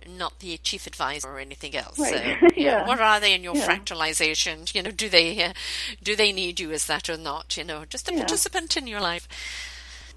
not 0.08 0.40
the 0.40 0.58
chief 0.58 0.88
advisor 0.88 1.30
or 1.30 1.40
anything 1.40 1.76
else. 1.76 2.00
Right. 2.00 2.38
So, 2.40 2.48
yeah. 2.56 2.88
what 2.88 3.00
are 3.00 3.20
they 3.20 3.34
in 3.34 3.44
your 3.44 3.56
yeah. 3.56 3.68
fractalization? 3.68 4.74
You 4.74 4.84
know, 4.84 4.92
do 4.92 5.10
they 5.10 5.44
uh, 5.44 5.54
do 6.02 6.16
they 6.16 6.32
need 6.32 6.60
you 6.60 6.72
as 6.72 6.86
that 6.88 7.10
or 7.10 7.18
not? 7.18 7.58
You 7.58 7.64
know, 7.64 7.86
just 7.86 8.10
a 8.10 8.14
yeah. 8.14 8.20
participant 8.20 8.78
in 8.78 8.88
your 8.88 9.02
life. 9.02 9.28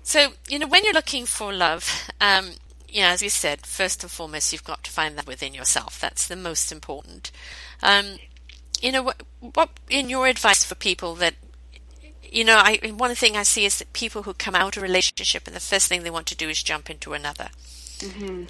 So, 0.03 0.35
you 0.49 0.59
know, 0.59 0.69
when 0.69 0.85
you're 0.85 0.95
looking 0.95 1.27
for 1.27 1.53
love, 1.53 2.09
um, 2.21 2.51
you 2.89 3.01
know, 3.01 3.09
as 3.09 3.23
we 3.23 3.29
said, 3.29 3.67
first 3.67 4.05
and 4.05 4.11
foremost, 4.11 4.53
you've 4.53 4.63
got 4.63 4.85
to 4.85 4.91
find 4.91 5.19
that 5.19 5.27
within 5.27 5.53
yourself. 5.53 6.01
That's 6.01 6.29
the 6.29 6.37
most 6.37 6.71
important. 6.71 7.33
Um, 7.83 8.19
you 8.81 8.93
know, 8.93 9.03
what, 9.03 9.23
what 9.41 9.71
in 9.91 10.09
your 10.09 10.29
advice 10.29 10.65
for 10.65 10.75
people 10.77 11.15
that 11.17 11.35
you 12.23 12.45
know, 12.45 12.57
I 12.57 12.79
one 12.97 13.15
thing 13.15 13.37
I 13.37 13.43
see 13.45 13.65
is 13.65 13.79
that 13.79 13.93
people 13.93 14.25
who 14.25 14.35
come 14.35 14.55
out 14.55 14.77
of 14.77 14.83
a 14.83 14.87
relationship 14.87 15.47
and 15.47 15.57
the 15.57 15.61
first 15.61 15.89
thing 15.89 16.03
they 16.03 16.11
want 16.11 16.27
to 16.27 16.37
do 16.37 16.49
is 16.49 16.63
jump 16.63 16.91
into 16.91 17.13
another. 17.13 17.49
Mm-hmm. 17.99 18.45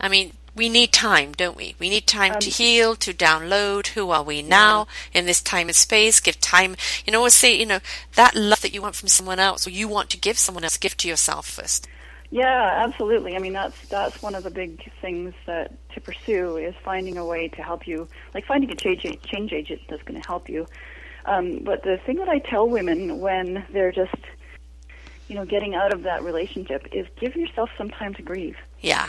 I 0.00 0.08
mean, 0.08 0.32
we 0.54 0.68
need 0.68 0.92
time, 0.92 1.32
don't 1.32 1.56
we? 1.56 1.74
We 1.78 1.88
need 1.88 2.06
time 2.06 2.32
um, 2.32 2.38
to 2.40 2.50
heal, 2.50 2.94
to 2.96 3.12
download. 3.12 3.88
Who 3.88 4.10
are 4.10 4.22
we 4.22 4.42
now 4.42 4.86
yeah. 5.12 5.20
in 5.20 5.26
this 5.26 5.42
time 5.42 5.68
and 5.68 5.76
space? 5.76 6.20
Give 6.20 6.38
time. 6.40 6.76
You 7.04 7.12
know, 7.12 7.18
always 7.18 7.34
say, 7.34 7.58
you 7.58 7.66
know, 7.66 7.80
that 8.14 8.34
love 8.34 8.60
that 8.62 8.74
you 8.74 8.82
want 8.82 8.94
from 8.94 9.08
someone 9.08 9.38
else, 9.38 9.66
or 9.66 9.70
you 9.70 9.88
want 9.88 10.10
to 10.10 10.18
give 10.18 10.38
someone 10.38 10.64
else, 10.64 10.76
give 10.76 10.96
to 10.98 11.08
yourself 11.08 11.46
first. 11.46 11.88
Yeah, 12.30 12.84
absolutely. 12.86 13.36
I 13.36 13.38
mean, 13.38 13.52
that's 13.52 13.88
that's 13.88 14.22
one 14.22 14.34
of 14.34 14.42
the 14.42 14.50
big 14.50 14.90
things 15.00 15.34
that 15.46 15.72
to 15.94 16.00
pursue 16.00 16.56
is 16.56 16.74
finding 16.82 17.18
a 17.18 17.24
way 17.24 17.48
to 17.48 17.62
help 17.62 17.86
you, 17.86 18.08
like 18.34 18.46
finding 18.46 18.70
a 18.70 18.74
change 18.74 19.02
change 19.22 19.52
agent 19.52 19.82
that's 19.88 20.02
going 20.02 20.20
to 20.20 20.26
help 20.26 20.48
you 20.48 20.66
um, 21.24 21.60
but 21.62 21.82
the 21.82 21.98
thing 22.04 22.16
that 22.16 22.28
I 22.28 22.38
tell 22.38 22.68
women 22.68 23.20
when 23.20 23.64
they're 23.72 23.92
just, 23.92 24.14
you 25.28 25.36
know, 25.36 25.44
getting 25.44 25.74
out 25.74 25.92
of 25.92 26.02
that 26.02 26.22
relationship 26.22 26.86
is 26.92 27.06
give 27.20 27.36
yourself 27.36 27.70
some 27.78 27.90
time 27.90 28.14
to 28.14 28.22
grieve. 28.22 28.56
Yeah. 28.80 29.08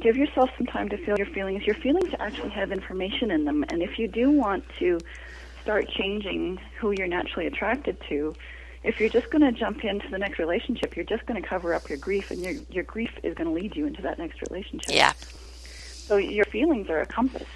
Give 0.00 0.16
yourself 0.16 0.50
some 0.58 0.66
time 0.66 0.88
to 0.88 0.96
feel 0.96 1.16
your 1.16 1.26
feelings. 1.26 1.64
Your 1.66 1.76
feelings 1.76 2.12
actually 2.18 2.50
have 2.50 2.72
information 2.72 3.30
in 3.30 3.44
them, 3.44 3.64
and 3.68 3.82
if 3.82 3.98
you 3.98 4.08
do 4.08 4.30
want 4.30 4.64
to 4.78 5.00
start 5.62 5.88
changing 5.88 6.58
who 6.78 6.90
you're 6.90 7.06
naturally 7.06 7.46
attracted 7.46 7.96
to, 8.08 8.34
if 8.82 9.00
you're 9.00 9.08
just 9.08 9.30
going 9.30 9.42
to 9.42 9.52
jump 9.52 9.84
into 9.84 10.08
the 10.10 10.18
next 10.18 10.38
relationship, 10.38 10.94
you're 10.94 11.06
just 11.06 11.24
going 11.26 11.40
to 11.40 11.48
cover 11.48 11.72
up 11.72 11.88
your 11.88 11.98
grief, 11.98 12.30
and 12.30 12.40
your 12.40 12.54
your 12.68 12.84
grief 12.84 13.10
is 13.22 13.34
going 13.34 13.48
to 13.48 13.54
lead 13.54 13.74
you 13.76 13.86
into 13.86 14.02
that 14.02 14.18
next 14.18 14.42
relationship. 14.50 14.92
Yeah. 14.92 15.12
So 15.16 16.16
your 16.16 16.44
feelings 16.44 16.90
are 16.90 17.00
a 17.00 17.06
compass. 17.06 17.48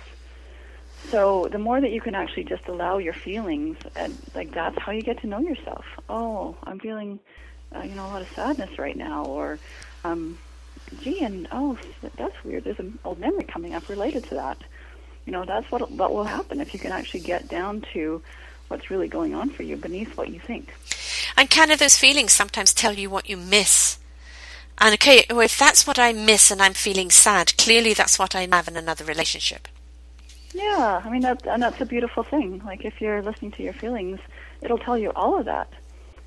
So 1.10 1.48
the 1.50 1.58
more 1.58 1.80
that 1.80 1.90
you 1.90 2.00
can 2.00 2.14
actually 2.14 2.44
just 2.44 2.66
allow 2.66 2.98
your 2.98 3.12
feelings, 3.12 3.76
and 3.94 4.16
like 4.34 4.52
that's 4.52 4.78
how 4.78 4.92
you 4.92 5.02
get 5.02 5.20
to 5.20 5.26
know 5.26 5.40
yourself. 5.40 5.84
Oh, 6.08 6.56
I'm 6.64 6.78
feeling, 6.78 7.18
uh, 7.74 7.82
you 7.82 7.94
know, 7.94 8.06
a 8.06 8.08
lot 8.08 8.22
of 8.22 8.28
sadness 8.34 8.78
right 8.78 8.96
now, 8.96 9.24
or, 9.24 9.58
um, 10.04 10.38
gee, 11.00 11.20
and 11.20 11.48
oh, 11.52 11.78
that's 12.16 12.44
weird. 12.44 12.64
There's 12.64 12.78
an 12.78 12.98
old 13.04 13.18
memory 13.18 13.44
coming 13.44 13.74
up 13.74 13.88
related 13.88 14.24
to 14.24 14.34
that. 14.34 14.58
You 15.26 15.32
know, 15.32 15.44
that's 15.44 15.70
what 15.70 15.90
what 15.90 16.12
will 16.12 16.24
happen 16.24 16.60
if 16.60 16.72
you 16.72 16.80
can 16.80 16.92
actually 16.92 17.20
get 17.20 17.48
down 17.48 17.84
to 17.92 18.22
what's 18.68 18.90
really 18.90 19.08
going 19.08 19.34
on 19.34 19.50
for 19.50 19.62
you 19.62 19.76
beneath 19.76 20.16
what 20.16 20.30
you 20.30 20.40
think. 20.40 20.74
And 21.36 21.50
kind 21.50 21.70
of 21.70 21.78
those 21.78 21.98
feelings 21.98 22.32
sometimes 22.32 22.72
tell 22.72 22.94
you 22.94 23.10
what 23.10 23.28
you 23.28 23.36
miss. 23.36 23.98
And 24.78 24.94
okay, 24.94 25.24
well, 25.28 25.40
if 25.40 25.58
that's 25.58 25.86
what 25.86 25.98
I 25.98 26.12
miss 26.12 26.50
and 26.50 26.62
I'm 26.62 26.74
feeling 26.74 27.10
sad, 27.10 27.56
clearly 27.56 27.94
that's 27.94 28.18
what 28.18 28.34
I 28.34 28.46
have 28.50 28.68
in 28.68 28.76
another 28.76 29.04
relationship. 29.04 29.66
Yeah, 30.54 31.02
I 31.04 31.10
mean 31.10 31.22
that, 31.22 31.46
and 31.46 31.62
that's 31.62 31.80
a 31.80 31.86
beautiful 31.86 32.22
thing. 32.22 32.62
Like 32.64 32.84
if 32.84 33.00
you're 33.00 33.22
listening 33.22 33.50
to 33.52 33.62
your 33.62 33.72
feelings, 33.72 34.20
it'll 34.60 34.78
tell 34.78 34.96
you 34.96 35.10
all 35.14 35.38
of 35.38 35.44
that. 35.46 35.72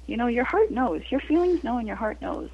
You 0.05 0.17
know, 0.17 0.27
your 0.27 0.43
heart 0.43 0.71
knows. 0.71 1.01
Your 1.09 1.21
feelings 1.21 1.63
know, 1.63 1.77
and 1.77 1.87
your 1.87 1.95
heart 1.95 2.21
knows. 2.21 2.49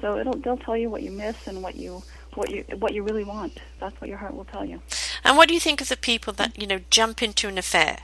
So 0.00 0.18
it'll 0.18 0.36
they'll 0.36 0.56
tell 0.56 0.76
you 0.76 0.90
what 0.90 1.02
you 1.02 1.10
miss 1.10 1.46
and 1.46 1.62
what 1.62 1.76
you 1.76 2.02
what 2.34 2.50
you 2.50 2.64
what 2.78 2.94
you 2.94 3.02
really 3.02 3.24
want. 3.24 3.58
That's 3.78 4.00
what 4.00 4.08
your 4.08 4.18
heart 4.18 4.34
will 4.34 4.44
tell 4.44 4.64
you. 4.64 4.80
And 5.24 5.36
what 5.36 5.48
do 5.48 5.54
you 5.54 5.60
think 5.60 5.80
of 5.80 5.88
the 5.88 5.96
people 5.96 6.32
that 6.34 6.58
you 6.60 6.66
know 6.66 6.80
jump 6.90 7.22
into 7.22 7.48
an 7.48 7.58
affair? 7.58 7.98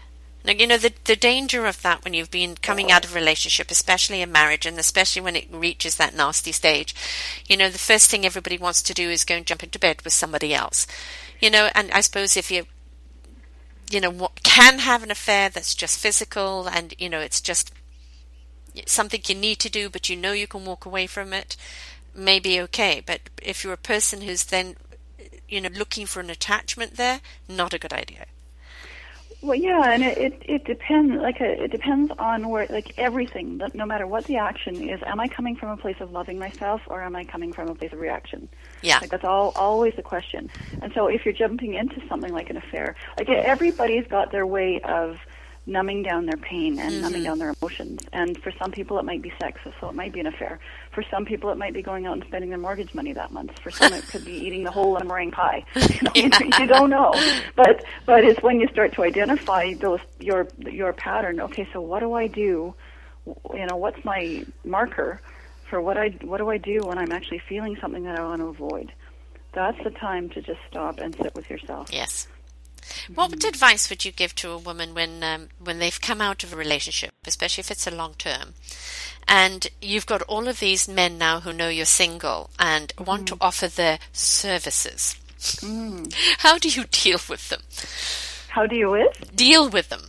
Now, 0.45 0.53
you 0.53 0.67
know 0.67 0.77
the 0.77 0.93
the 1.05 1.17
danger 1.17 1.67
of 1.67 1.83
that 1.83 2.05
when 2.05 2.15
you've 2.15 2.31
been 2.31 2.57
coming 2.57 2.93
out 2.93 3.05
of 3.05 3.13
a 3.13 3.19
relationship, 3.19 3.71
especially 3.71 4.23
a 4.23 4.27
marriage, 4.27 4.67
and 4.67 4.79
especially 4.79 5.23
when 5.23 5.37
it 5.37 5.49
reaches 5.51 5.97
that 5.97 6.15
nasty 6.15 6.53
stage. 6.53 6.95
You 7.49 7.57
know, 7.57 7.69
the 7.69 7.79
first 7.79 8.11
thing 8.11 8.25
everybody 8.25 8.59
wants 8.59 8.83
to 8.83 8.95
do 8.95 9.11
is 9.11 9.25
go 9.25 9.35
and 9.35 9.47
jump 9.47 9.63
into 9.63 9.79
bed 9.79 10.03
with 10.03 10.13
somebody 10.13 10.55
else. 10.55 10.87
You 11.41 11.51
know, 11.51 11.71
and 11.75 11.91
I 11.91 12.01
suppose 12.01 12.37
if 12.37 12.51
you 12.51 12.67
you 13.91 14.01
know 14.01 14.11
what 14.11 14.43
can 14.43 14.81
have 14.81 15.03
an 15.03 15.11
affair 15.11 15.49
that's 15.49 15.75
just 15.75 15.99
physical 15.99 16.69
and 16.69 16.95
you 16.99 17.09
know 17.09 17.21
it's 17.21 17.41
just 17.41 17.73
something 18.87 19.21
you 19.27 19.35
need 19.35 19.59
to 19.59 19.71
do 19.71 19.89
but 19.89 20.09
you 20.09 20.17
know 20.17 20.33
you 20.33 20.47
can 20.47 20.65
walk 20.65 20.85
away 20.85 21.07
from 21.07 21.33
it 21.33 21.57
may 22.15 22.39
be 22.39 22.61
okay 22.61 23.03
but 23.05 23.21
if 23.43 23.63
you're 23.65 23.73
a 23.73 23.77
person 23.79 24.23
who's 24.23 24.45
then 24.45 24.77
you 25.49 25.61
know 25.61 25.69
looking 25.71 26.07
for 26.07 26.21
an 26.21 26.31
attachment 26.31 26.97
there 26.97 27.21
not 27.49 27.75
a 27.75 27.79
good 27.79 27.93
idea 27.93 28.27
Well, 29.43 29.55
yeah, 29.55 29.93
and 29.93 30.03
it, 30.03 30.19
it 30.19 30.43
it 30.45 30.65
depends. 30.65 31.15
Like 31.21 31.41
a, 31.41 31.65
it 31.65 31.71
depends 31.71 32.11
on 32.19 32.49
where, 32.49 32.67
like 32.71 32.95
everything. 32.97 33.59
that 33.59 33.75
No 33.75 33.85
matter 33.85 34.07
what 34.07 34.25
the 34.25 34.39
action 34.39 34.89
is, 34.89 35.01
am 35.05 35.21
I 35.21 35.29
coming 35.29 35.57
from 35.57 35.69
a 35.71 35.77
place 35.77 36.01
of 36.01 36.11
loving 36.11 36.39
myself, 36.39 36.81
or 36.87 37.03
am 37.03 37.15
I 37.15 37.25
coming 37.25 37.53
from 37.53 37.69
a 37.69 37.75
place 37.75 37.93
of 37.93 38.01
reaction? 38.01 38.49
yeah 38.83 38.99
Like 39.01 39.11
that's 39.11 39.25
all 39.25 39.53
always 39.55 39.95
the 39.95 40.03
question. 40.03 40.51
And 40.81 40.93
so 40.95 41.07
if 41.07 41.25
you're 41.25 41.35
jumping 41.35 41.75
into 41.75 42.01
something 42.09 42.33
like 42.33 42.51
an 42.51 42.57
affair, 42.57 42.97
like 43.19 43.29
everybody's 43.29 44.07
got 44.07 44.33
their 44.33 44.47
way 44.47 44.81
of 44.83 45.19
numbing 45.67 46.03
down 46.03 46.27
their 46.27 46.37
pain 46.37 46.79
and 46.79 47.01
numbing 47.01 47.21
mm-hmm. 47.21 47.25
down 47.25 47.39
their 47.39 47.53
emotions. 47.61 48.01
And 48.13 48.41
for 48.43 48.53
some 48.53 48.71
people 48.71 48.99
it 48.99 49.05
might 49.05 49.23
be 49.23 49.33
sex, 49.41 49.61
so 49.81 49.89
it 49.89 49.95
might 49.95 50.13
be 50.13 50.21
an 50.21 50.27
affair. 50.27 50.59
For 50.93 51.03
some 51.11 51.25
people 51.25 51.51
it 51.51 51.59
might 51.59 51.75
be 51.75 51.83
going 51.83 52.07
out 52.07 52.15
and 52.15 52.25
spending 52.25 52.51
their 52.51 52.59
mortgage 52.59 52.95
money 52.95 53.13
that 53.13 53.33
month. 53.33 53.59
For 53.61 53.71
some 53.71 53.93
it 53.93 54.07
could 54.07 54.25
be 54.25 54.33
eating 54.47 54.65
the 54.65 54.71
whole 54.71 54.99
meringue 55.01 55.33
pie. 55.33 55.65
You, 56.15 56.29
know, 56.29 56.39
you, 56.39 56.51
you 56.59 56.67
don't 56.67 56.91
know. 56.91 57.13
But 57.55 57.85
but 58.07 58.25
it's 58.25 58.43
when 58.43 58.61
you 58.61 58.69
start 58.69 58.93
to 58.95 59.03
identify 59.03 59.75
those 59.75 60.01
your 60.21 60.49
your 60.59 60.93
pattern. 60.93 61.41
Okay, 61.41 61.69
so 61.73 61.81
what 61.81 62.01
do 62.01 62.13
I 62.15 62.27
do? 62.27 62.75
You 63.27 63.67
know, 63.67 63.77
what's 63.77 64.03
my 64.05 64.45
marker? 64.65 65.21
for 65.69 65.81
what 65.81 65.97
I 65.97 66.11
what 66.23 66.39
do 66.39 66.49
I 66.49 66.59
do 66.59 66.81
when 66.85 66.99
I'm 66.99 67.13
actually 67.13 67.41
feeling 67.41 67.77
something 67.81 68.05
that 68.05 68.19
I 68.19 68.23
want 68.23 68.41
to 68.41 68.47
avoid. 68.47 68.93
That's 69.53 69.83
the 69.83 69.91
time 69.91 70.29
to 70.31 70.43
just 70.43 70.61
stop 70.69 70.99
and 70.99 71.15
sit 71.17 71.35
with 71.35 71.49
yourself. 71.51 71.89
yes 71.93 72.29
what 73.15 73.45
advice 73.45 73.91
would 73.91 74.05
you 74.05 74.13
give 74.13 74.35
to 74.37 74.51
a 74.51 74.59
woman 74.59 74.95
when 74.95 75.23
um, 75.23 75.49
when 75.63 75.79
they've 75.79 76.01
come 76.01 76.21
out 76.21 76.45
of 76.45 76.53
a 76.53 76.57
relationship, 76.57 77.13
especially 77.27 77.63
if 77.63 77.71
it's 77.71 77.87
a 77.87 77.95
long 77.95 78.15
term, 78.15 78.55
and 79.29 79.69
you've 79.81 80.07
got 80.07 80.23
all 80.23 80.49
of 80.49 80.61
these 80.61 80.89
men 80.89 81.19
now 81.19 81.41
who 81.41 81.53
know 81.53 81.69
you're 81.69 81.85
single 81.85 82.51
and 82.59 82.93
want 82.99 83.29
to 83.29 83.37
offer 83.41 83.69
their 83.69 83.99
services? 84.13 85.17
How 86.39 86.59
do 86.59 86.69
you 86.69 86.85
deal 86.91 87.19
with 87.29 87.49
them? 87.49 87.63
How 88.49 88.67
do 88.67 88.75
you 88.75 88.91
with? 88.91 89.37
Deal 89.37 89.69
with 89.69 89.91
them. 89.91 90.09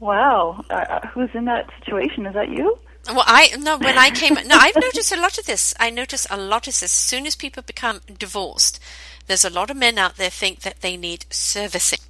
Wow, 0.00 0.64
uh, 0.70 0.74
uh, 0.74 1.06
who's 1.08 1.30
in 1.34 1.44
that 1.46 1.70
situation? 1.80 2.26
Is 2.26 2.34
that 2.34 2.48
you? 2.48 2.78
Well, 3.06 3.24
I 3.26 3.56
no. 3.58 3.78
When 3.78 3.96
I 3.96 4.10
came, 4.10 4.34
no, 4.34 4.56
I've 4.56 4.76
noticed 4.76 5.12
a 5.12 5.20
lot 5.20 5.38
of 5.38 5.46
this. 5.46 5.74
I 5.80 5.90
notice 5.90 6.26
a 6.30 6.36
lot 6.36 6.66
of 6.68 6.74
this. 6.74 6.82
As 6.82 6.92
soon 6.92 7.26
as 7.26 7.34
people 7.34 7.62
become 7.62 8.00
divorced, 8.18 8.80
there's 9.28 9.44
a 9.44 9.50
lot 9.50 9.70
of 9.70 9.76
men 9.76 9.98
out 9.98 10.16
there 10.16 10.30
think 10.30 10.60
that 10.60 10.80
they 10.80 10.96
need 10.96 11.26
servicing. 11.30 12.00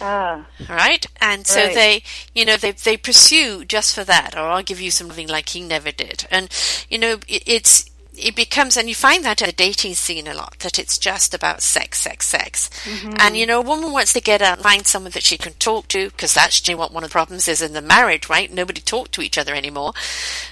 Ah, 0.00 0.46
right? 0.68 1.06
And 1.20 1.46
so 1.46 1.64
Right. 1.64 1.74
they, 1.74 2.02
you 2.34 2.44
know, 2.44 2.56
they 2.56 2.72
they 2.72 2.96
pursue 2.96 3.64
just 3.64 3.94
for 3.94 4.04
that, 4.04 4.34
or 4.36 4.40
I'll 4.40 4.62
give 4.62 4.80
you 4.80 4.90
something 4.90 5.28
like 5.28 5.50
he 5.50 5.60
never 5.60 5.92
did, 5.92 6.26
and 6.30 6.48
you 6.88 6.98
know, 6.98 7.14
it, 7.28 7.42
it's 7.46 7.90
it 8.16 8.36
becomes, 8.36 8.76
and 8.76 8.88
you 8.88 8.94
find 8.94 9.24
that 9.24 9.42
in 9.42 9.46
the 9.46 9.52
dating 9.52 9.94
scene 9.94 10.26
a 10.26 10.34
lot, 10.34 10.58
that 10.60 10.78
it's 10.78 10.98
just 10.98 11.34
about 11.34 11.62
sex, 11.62 12.00
sex, 12.00 12.26
sex, 12.26 12.70
mm-hmm. 12.84 13.14
and 13.18 13.36
you 13.36 13.46
know, 13.46 13.58
a 13.60 13.62
woman 13.62 13.92
wants 13.92 14.12
to 14.12 14.20
get 14.20 14.40
out 14.40 14.58
and 14.58 14.62
find 14.62 14.86
someone 14.86 15.12
that 15.12 15.22
she 15.22 15.36
can 15.36 15.52
talk 15.54 15.88
to, 15.88 16.10
because 16.10 16.34
that's 16.34 16.66
what 16.68 16.92
one 16.92 17.04
of 17.04 17.10
the 17.10 17.12
problems 17.12 17.48
is 17.48 17.60
in 17.60 17.72
the 17.72 17.82
marriage, 17.82 18.28
right? 18.28 18.52
Nobody 18.52 18.80
talk 18.80 19.10
to 19.12 19.22
each 19.22 19.36
other 19.36 19.54
anymore. 19.54 19.92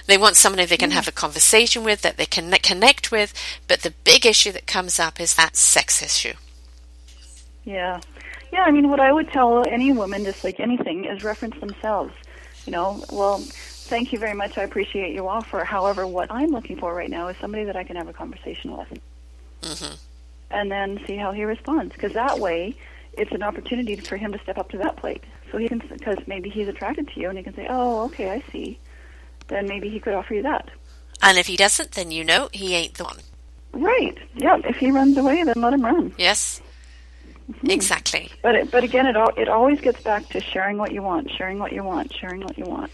They 0.07 0.17
want 0.17 0.35
someone 0.35 0.65
they 0.67 0.77
can 0.77 0.91
mm. 0.91 0.93
have 0.93 1.07
a 1.07 1.11
conversation 1.11 1.83
with, 1.83 2.01
that 2.01 2.17
they 2.17 2.25
can 2.25 2.51
connect 2.51 3.11
with, 3.11 3.33
but 3.67 3.81
the 3.81 3.93
big 4.03 4.25
issue 4.25 4.51
that 4.51 4.67
comes 4.67 4.99
up 4.99 5.19
is 5.19 5.35
that 5.35 5.55
sex 5.55 6.01
issue. 6.01 6.33
yeah, 7.63 7.99
yeah. 8.51 8.63
I 8.63 8.71
mean, 8.71 8.89
what 8.89 8.99
I 8.99 9.11
would 9.11 9.29
tell 9.29 9.63
any 9.67 9.91
woman, 9.91 10.23
just 10.23 10.43
like 10.43 10.59
anything, 10.59 11.05
is 11.05 11.23
reference 11.23 11.59
themselves. 11.59 12.13
You 12.65 12.71
know, 12.71 13.03
well, 13.11 13.43
thank 13.93 14.11
you 14.11 14.17
very 14.17 14.33
much. 14.33 14.57
I 14.57 14.63
appreciate 14.63 15.13
your 15.13 15.29
offer. 15.29 15.63
However, 15.63 16.07
what 16.07 16.31
I'm 16.31 16.49
looking 16.49 16.77
for 16.77 16.95
right 16.95 17.11
now 17.11 17.27
is 17.27 17.37
somebody 17.37 17.63
that 17.65 17.75
I 17.75 17.83
can 17.83 17.95
have 17.95 18.07
a 18.07 18.13
conversation 18.13 18.75
with, 18.75 18.99
hmm 19.63 19.93
and 20.49 20.71
then 20.71 20.99
see 21.05 21.15
how 21.15 21.31
he 21.31 21.43
responds. 21.45 21.93
Because 21.93 22.13
that 22.13 22.39
way, 22.39 22.75
it's 23.13 23.31
an 23.31 23.43
opportunity 23.43 23.95
for 23.97 24.17
him 24.17 24.31
to 24.33 24.39
step 24.39 24.57
up 24.57 24.69
to 24.71 24.77
that 24.79 24.95
plate. 24.97 25.23
So 25.51 25.59
he 25.59 25.67
can, 25.67 25.77
because 25.77 26.17
maybe 26.25 26.49
he's 26.49 26.67
attracted 26.67 27.07
to 27.09 27.19
you, 27.19 27.29
and 27.29 27.37
he 27.37 27.43
can 27.43 27.53
say, 27.53 27.67
"Oh, 27.69 28.05
okay, 28.05 28.31
I 28.31 28.43
see." 28.51 28.79
Then 29.47 29.67
maybe 29.67 29.89
he 29.89 29.99
could 29.99 30.15
offer 30.15 30.33
you 30.33 30.41
that. 30.41 30.69
And 31.21 31.37
if 31.37 31.45
he 31.45 31.55
doesn't, 31.55 31.91
then 31.91 32.09
you 32.09 32.23
know 32.23 32.49
he 32.51 32.73
ain't 32.73 32.95
the 32.95 33.03
one. 33.03 33.19
Right. 33.73 34.17
Yeah. 34.33 34.57
If 34.65 34.77
he 34.77 34.89
runs 34.89 35.17
away, 35.17 35.43
then 35.43 35.53
let 35.57 35.73
him 35.73 35.85
run. 35.85 36.13
Yes, 36.17 36.61
Mm-hmm. 37.51 37.69
exactly. 37.69 38.31
But 38.41 38.55
it, 38.55 38.71
but 38.71 38.83
again, 38.83 39.05
it 39.05 39.17
all, 39.17 39.31
it 39.37 39.49
always 39.49 39.79
gets 39.81 40.01
back 40.01 40.27
to 40.29 40.39
sharing 40.39 40.77
what 40.77 40.91
you 40.93 41.03
want, 41.03 41.29
sharing 41.29 41.59
what 41.59 41.73
you 41.73 41.83
want, 41.83 42.13
sharing 42.13 42.41
what 42.41 42.57
you 42.57 42.65
want. 42.65 42.91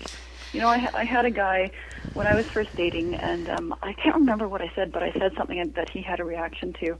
You 0.54 0.62
know, 0.62 0.68
I 0.68 0.90
I 0.94 1.04
had 1.04 1.26
a 1.26 1.32
guy 1.32 1.72
when 2.14 2.28
I 2.28 2.36
was 2.36 2.46
first 2.48 2.76
dating, 2.76 3.16
and 3.16 3.50
um, 3.50 3.76
I 3.84 3.94
can't 3.94 4.16
remember 4.16 4.48
what 4.48 4.62
I 4.62 4.72
said, 4.76 4.92
but 4.92 5.04
I 5.04 5.12
said 5.12 5.34
something 5.38 5.72
that 5.76 5.90
he 5.90 6.02
had 6.02 6.20
a 6.20 6.24
reaction 6.24 6.74
to, 6.82 6.98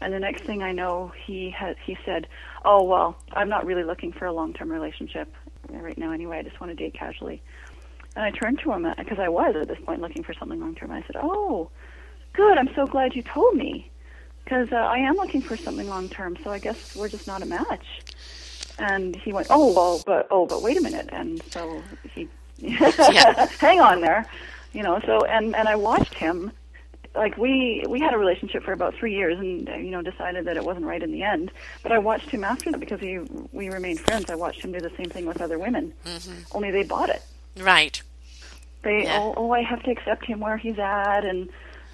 and 0.00 0.12
the 0.12 0.20
next 0.20 0.42
thing 0.42 0.62
I 0.62 0.72
know, 0.72 1.12
he 1.26 1.50
had 1.50 1.76
he 1.84 1.96
said, 2.04 2.26
"Oh 2.64 2.82
well, 2.82 3.16
I'm 3.32 3.48
not 3.48 3.64
really 3.64 3.84
looking 3.84 4.12
for 4.12 4.26
a 4.26 4.32
long 4.32 4.52
term 4.52 4.70
relationship 4.70 5.34
right 5.68 5.96
now. 5.96 6.12
Anyway, 6.12 6.38
I 6.38 6.42
just 6.42 6.60
want 6.60 6.70
to 6.70 6.76
date 6.76 6.94
casually." 6.94 7.42
And 8.16 8.24
I 8.24 8.30
turned 8.32 8.58
to 8.60 8.72
him 8.72 8.86
because 8.98 9.18
I 9.18 9.28
was 9.28 9.54
at 9.56 9.68
this 9.68 9.78
point 9.84 10.00
looking 10.00 10.22
for 10.22 10.34
something 10.34 10.60
long 10.60 10.74
term. 10.74 10.90
I 10.90 11.02
said, 11.02 11.16
"Oh, 11.22 11.70
good. 12.34 12.58
I'm 12.58 12.74
so 12.74 12.86
glad 12.86 13.14
you 13.14 13.22
told 13.22 13.54
me." 13.54 13.90
because 14.50 14.72
uh, 14.72 14.76
I 14.76 14.98
am 14.98 15.14
looking 15.14 15.40
for 15.42 15.56
something 15.56 15.88
long 15.88 16.08
term. 16.08 16.36
So 16.42 16.50
I 16.50 16.58
guess 16.58 16.96
we're 16.96 17.08
just 17.08 17.28
not 17.28 17.40
a 17.40 17.46
match. 17.46 17.86
And 18.80 19.14
he 19.14 19.32
went, 19.32 19.46
oh 19.48 19.72
well, 19.72 20.02
but 20.04 20.26
oh, 20.30 20.46
but 20.46 20.62
wait 20.62 20.76
a 20.76 20.80
minute. 20.80 21.08
And 21.12 21.40
so 21.52 21.82
he, 22.14 22.28
Yeah. 22.60 23.46
hang 23.58 23.80
on 23.80 24.00
there, 24.00 24.26
you 24.72 24.82
know. 24.82 25.00
So 25.06 25.24
and 25.24 25.54
and 25.56 25.68
I 25.68 25.76
watched 25.76 26.14
him. 26.14 26.52
Like 27.14 27.36
we 27.36 27.84
we 27.88 27.98
had 27.98 28.14
a 28.14 28.18
relationship 28.18 28.62
for 28.62 28.72
about 28.72 28.94
three 28.94 29.14
years, 29.14 29.38
and 29.38 29.68
uh, 29.68 29.74
you 29.74 29.90
know 29.90 30.00
decided 30.02 30.44
that 30.44 30.56
it 30.56 30.64
wasn't 30.64 30.86
right 30.86 31.02
in 31.02 31.10
the 31.10 31.22
end. 31.22 31.50
But 31.82 31.90
I 31.92 31.98
watched 31.98 32.30
him 32.30 32.44
after 32.44 32.70
that 32.70 32.78
because 32.78 33.00
he 33.00 33.18
we 33.52 33.68
remained 33.68 34.00
friends. 34.00 34.30
I 34.30 34.36
watched 34.36 34.62
him 34.64 34.72
do 34.72 34.80
the 34.80 34.92
same 34.96 35.10
thing 35.10 35.26
with 35.26 35.40
other 35.40 35.58
women. 35.58 35.92
Only 36.52 36.70
they 36.70 36.84
bought 36.84 37.08
it. 37.10 37.22
Right. 37.58 38.00
They 38.82 39.02
Yeah. 39.04 39.18
oh 39.20 39.34
oh 39.36 39.50
I 39.50 39.62
have 39.62 39.82
to 39.82 39.90
accept 39.90 40.24
him 40.24 40.40
where 40.40 40.56
he's 40.56 40.78
at 40.78 41.24
and. 41.24 41.48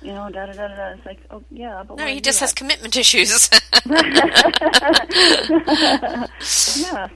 You 0.06 0.12
know, 0.12 0.30
da 0.30 0.46
da 0.46 0.52
da 0.52 0.68
da. 0.68 0.92
It's 0.92 1.04
like, 1.04 1.18
oh 1.32 1.42
yeah, 1.50 1.82
but 1.82 1.98
No, 1.98 2.06
he 2.06 2.20
just 2.20 2.38
has 2.38 2.52
commitment 2.52 2.94
issues. 2.94 3.50
yeah, 3.86 3.98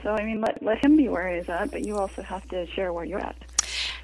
so 0.03 0.11
I 0.11 0.25
mean, 0.25 0.41
let 0.41 0.61
let 0.61 0.83
him 0.83 0.97
be 0.97 1.07
where 1.07 1.33
he's 1.33 1.47
at, 1.47 1.71
but 1.71 1.85
you 1.85 1.97
also 1.97 2.21
have 2.21 2.45
to 2.49 2.67
share 2.67 2.91
where 2.91 3.05
you're 3.05 3.21
at. 3.21 3.37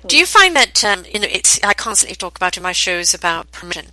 Do 0.05 0.17
you 0.17 0.25
find 0.25 0.55
that 0.55 0.85
um, 0.85 1.03
you 1.13 1.19
know? 1.19 1.27
It's 1.29 1.61
I 1.65 1.73
constantly 1.73 2.15
talk 2.15 2.37
about 2.37 2.55
in 2.55 2.63
my 2.63 2.71
shows 2.71 3.13
about 3.13 3.51
permission, 3.51 3.87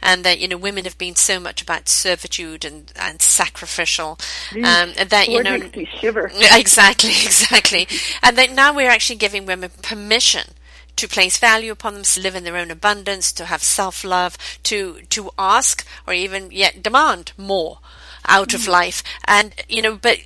and 0.00 0.24
that 0.24 0.38
you 0.38 0.48
know 0.48 0.56
women 0.56 0.84
have 0.84 0.96
been 0.96 1.14
so 1.14 1.38
much 1.38 1.60
about 1.60 1.90
servitude 1.90 2.64
and 2.64 2.90
and 2.96 3.20
sacrificial, 3.20 4.18
um, 4.56 4.94
and 4.96 5.10
that 5.10 5.28
you 5.28 5.42
know 5.42 5.60
shiver. 6.00 6.32
Exactly, 6.58 7.10
exactly. 7.10 7.86
And 8.22 8.38
that 8.38 8.50
now 8.52 8.74
we're 8.74 8.88
actually 8.88 9.16
giving 9.16 9.44
women 9.44 9.70
permission 9.82 10.54
to 10.98 11.08
place 11.08 11.38
value 11.38 11.72
upon 11.72 11.94
them, 11.94 12.02
to 12.02 12.20
live 12.20 12.34
in 12.34 12.44
their 12.44 12.56
own 12.56 12.70
abundance, 12.70 13.32
to 13.32 13.46
have 13.46 13.62
self-love, 13.62 14.36
to 14.64 15.02
to 15.10 15.30
ask 15.38 15.86
or 16.06 16.12
even 16.12 16.50
yet 16.50 16.82
demand 16.82 17.32
more 17.36 17.78
out 18.26 18.52
of 18.52 18.62
mm. 18.62 18.68
life. 18.68 19.02
And 19.24 19.54
you 19.68 19.80
know, 19.80 19.96
but 19.96 20.18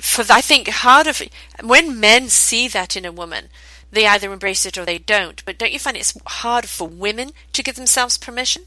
for 0.00 0.24
I 0.30 0.40
think 0.40 0.68
hard 0.68 1.06
of 1.06 1.22
when 1.62 1.98
men 1.98 2.28
see 2.28 2.68
that 2.68 2.96
in 2.96 3.04
a 3.04 3.12
woman, 3.12 3.48
they 3.90 4.06
either 4.06 4.32
embrace 4.32 4.64
it 4.64 4.78
or 4.78 4.84
they 4.84 4.98
don't. 4.98 5.44
But 5.44 5.58
don't 5.58 5.72
you 5.72 5.78
find 5.78 5.96
it's 5.96 6.16
hard 6.26 6.68
for 6.68 6.88
women 6.88 7.32
to 7.52 7.62
give 7.62 7.74
themselves 7.76 8.16
permission? 8.16 8.64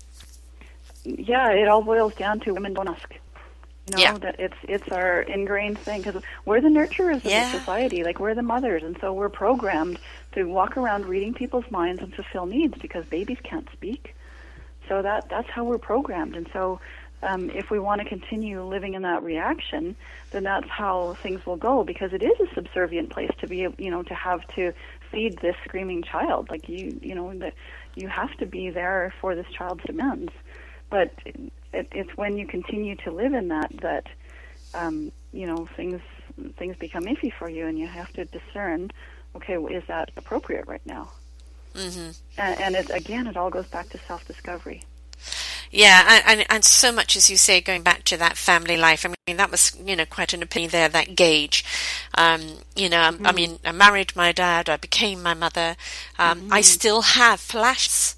Yeah, 1.03 1.51
it 1.51 1.67
all 1.67 1.83
boils 1.83 2.15
down 2.15 2.39
to 2.41 2.53
women 2.53 2.73
don't 2.73 2.89
ask. 2.89 3.13
You 3.87 3.95
know 3.95 4.01
Yeah. 4.01 4.17
that 4.17 4.39
it's 4.39 4.57
it's 4.63 4.89
our 4.89 5.21
ingrained 5.21 5.77
thing 5.77 6.01
because 6.01 6.21
we're 6.45 6.59
the 6.59 6.69
nurturers 6.69 7.17
of 7.17 7.25
Yeah. 7.25 7.51
the 7.51 7.59
society, 7.59 8.03
like 8.03 8.19
we're 8.19 8.33
the 8.33 8.41
mothers, 8.41 8.81
and 8.83 8.97
so 8.99 9.13
we're 9.13 9.29
programmed 9.29 9.99
to 10.35 10.43
walk 10.45 10.77
around 10.77 11.05
reading 11.05 11.33
people's 11.33 11.69
minds 11.71 12.01
and 12.01 12.13
fulfill 12.13 12.45
needs 12.45 12.77
because 12.81 13.05
babies 13.05 13.37
can't 13.43 13.67
speak. 13.73 14.15
So 14.87 15.01
that 15.01 15.29
that's 15.29 15.49
how 15.49 15.63
we're 15.63 15.79
programmed, 15.79 16.35
and 16.35 16.47
so 16.53 16.79
um, 17.23 17.49
if 17.49 17.71
we 17.71 17.79
want 17.79 18.01
to 18.01 18.07
continue 18.07 18.63
living 18.63 18.93
in 18.93 19.01
that 19.01 19.23
reaction, 19.23 19.95
then 20.31 20.43
that's 20.43 20.69
how 20.69 21.17
things 21.23 21.45
will 21.45 21.57
go 21.57 21.83
because 21.83 22.13
it 22.13 22.21
is 22.21 22.39
a 22.39 22.53
subservient 22.53 23.09
place 23.09 23.31
to 23.39 23.47
be, 23.47 23.67
you 23.77 23.89
know, 23.89 24.03
to 24.03 24.13
have 24.13 24.45
to 24.55 24.73
feed 25.11 25.39
this 25.39 25.55
screaming 25.63 26.03
child. 26.03 26.49
Like 26.49 26.69
you, 26.69 26.99
you 27.01 27.15
know, 27.15 27.33
that 27.39 27.53
you 27.95 28.07
have 28.07 28.35
to 28.37 28.45
be 28.45 28.69
there 28.69 29.13
for 29.21 29.33
this 29.35 29.47
child's 29.57 29.83
demands. 29.85 30.31
But 30.89 31.13
it, 31.25 31.51
it's 31.91 32.15
when 32.15 32.37
you 32.37 32.45
continue 32.45 32.95
to 32.97 33.11
live 33.11 33.33
in 33.33 33.47
that 33.47 33.71
that 33.81 34.05
um, 34.73 35.11
you 35.31 35.47
know 35.47 35.67
things 35.75 36.01
things 36.57 36.75
become 36.77 37.03
iffy 37.03 37.31
for 37.33 37.49
you, 37.49 37.65
and 37.65 37.79
you 37.79 37.87
have 37.87 38.11
to 38.13 38.25
discern. 38.25 38.91
Okay, 39.35 39.57
well, 39.57 39.73
is 39.73 39.83
that 39.87 40.11
appropriate 40.15 40.67
right 40.67 40.85
now? 40.85 41.09
hmm 41.75 42.11
And, 42.37 42.59
and 42.59 42.75
it, 42.75 42.89
again, 42.89 43.27
it 43.27 43.35
all 43.37 43.49
goes 43.49 43.67
back 43.67 43.89
to 43.89 43.99
self-discovery. 44.07 44.83
Yeah, 45.71 46.21
and, 46.25 46.45
and 46.49 46.63
so 46.63 46.91
much 46.91 47.17
as 47.17 47.29
you 47.29 47.35
say, 47.37 47.59
going 47.59 47.81
back 47.83 48.03
to 48.05 48.17
that 48.17 48.37
family 48.37 48.77
life. 48.77 49.05
I 49.05 49.13
mean, 49.27 49.37
that 49.37 49.51
was 49.51 49.75
you 49.83 49.95
know 49.95 50.05
quite 50.05 50.33
an 50.33 50.43
opinion 50.43 50.71
there. 50.71 50.87
That 50.87 51.15
gauge, 51.15 51.65
um, 52.17 52.59
you 52.75 52.87
know. 52.87 53.17
I 53.23 53.31
mean, 53.31 53.59
I 53.65 53.71
married 53.71 54.15
my 54.15 54.31
dad. 54.31 54.69
I 54.69 54.77
became 54.77 55.21
my 55.21 55.33
mother. 55.33 55.75
Um, 56.17 56.47
I 56.51 56.61
still 56.61 57.01
have 57.01 57.39
flashes 57.39 58.15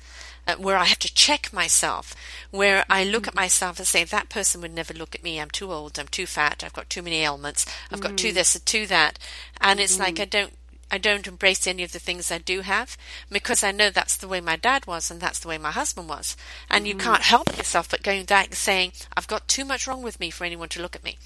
uh, 0.48 0.56
where 0.56 0.78
I 0.78 0.86
have 0.86 1.00
to 1.00 1.14
check 1.14 1.52
myself, 1.52 2.14
where 2.52 2.86
I 2.90 3.04
look 3.04 3.28
at 3.28 3.36
myself 3.36 3.80
and 3.80 3.88
say 3.88 4.04
that 4.04 4.30
person 4.30 4.62
would 4.62 4.74
never 4.74 4.94
look 4.94 5.16
at 5.16 5.24
me. 5.24 5.40
I'm 5.40 5.50
too 5.50 5.72
old. 5.72 5.98
I'm 5.98 6.08
too 6.08 6.26
fat. 6.26 6.64
I've 6.64 6.74
got 6.74 6.90
too 6.90 7.02
many 7.02 7.18
ailments. 7.22 7.66
I've 7.92 8.02
got 8.02 8.18
too 8.18 8.32
this 8.32 8.56
and 8.56 8.66
too 8.66 8.86
that, 8.88 9.18
and 9.62 9.80
it's 9.80 10.00
like 10.00 10.20
I 10.20 10.26
don't. 10.26 10.54
I 10.90 10.98
don't 10.98 11.28
embrace 11.28 11.68
any 11.68 11.84
of 11.84 11.92
the 11.92 12.00
things 12.00 12.32
I 12.32 12.38
do 12.38 12.62
have 12.62 12.98
because 13.30 13.64
I 13.64 13.72
know 13.72 13.90
that's 13.90 14.16
the 14.16 14.28
way 14.28 14.40
my 14.40 14.56
dad 14.56 14.88
was 14.88 15.12
and 15.12 15.20
that's 15.20 15.40
the 15.40 15.48
way 15.48 15.58
my 15.58 15.72
husband 15.72 16.08
was. 16.08 16.38
And 16.70 16.88
you 16.88 16.96
mm-hmm. 16.96 17.08
can't 17.08 17.24
help 17.24 17.58
yourself 17.58 17.90
but 17.90 18.04
going 18.04 18.26
back 18.26 18.48
and 18.48 18.56
saying, 18.56 18.94
I've 19.16 19.28
got 19.28 19.48
too 19.48 19.66
much 19.66 19.88
wrong 19.88 20.02
with 20.02 20.20
me 20.20 20.30
for 20.30 20.46
anyone 20.46 20.70
to 20.70 20.82
look 20.82 20.96
at 20.96 21.04
me. 21.04 21.18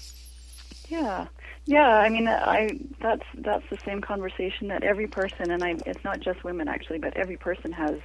Yeah, 0.88 1.28
yeah. 1.64 1.88
I 1.88 2.08
mean, 2.08 2.28
I 2.28 2.78
that's 3.00 3.24
that's 3.34 3.64
the 3.70 3.78
same 3.84 4.00
conversation 4.00 4.68
that 4.68 4.82
every 4.82 5.06
person, 5.06 5.50
and 5.50 5.64
I 5.64 5.76
it's 5.86 6.04
not 6.04 6.20
just 6.20 6.44
women 6.44 6.68
actually, 6.68 6.98
but 6.98 7.16
every 7.16 7.36
person 7.38 7.72
has 7.72 7.98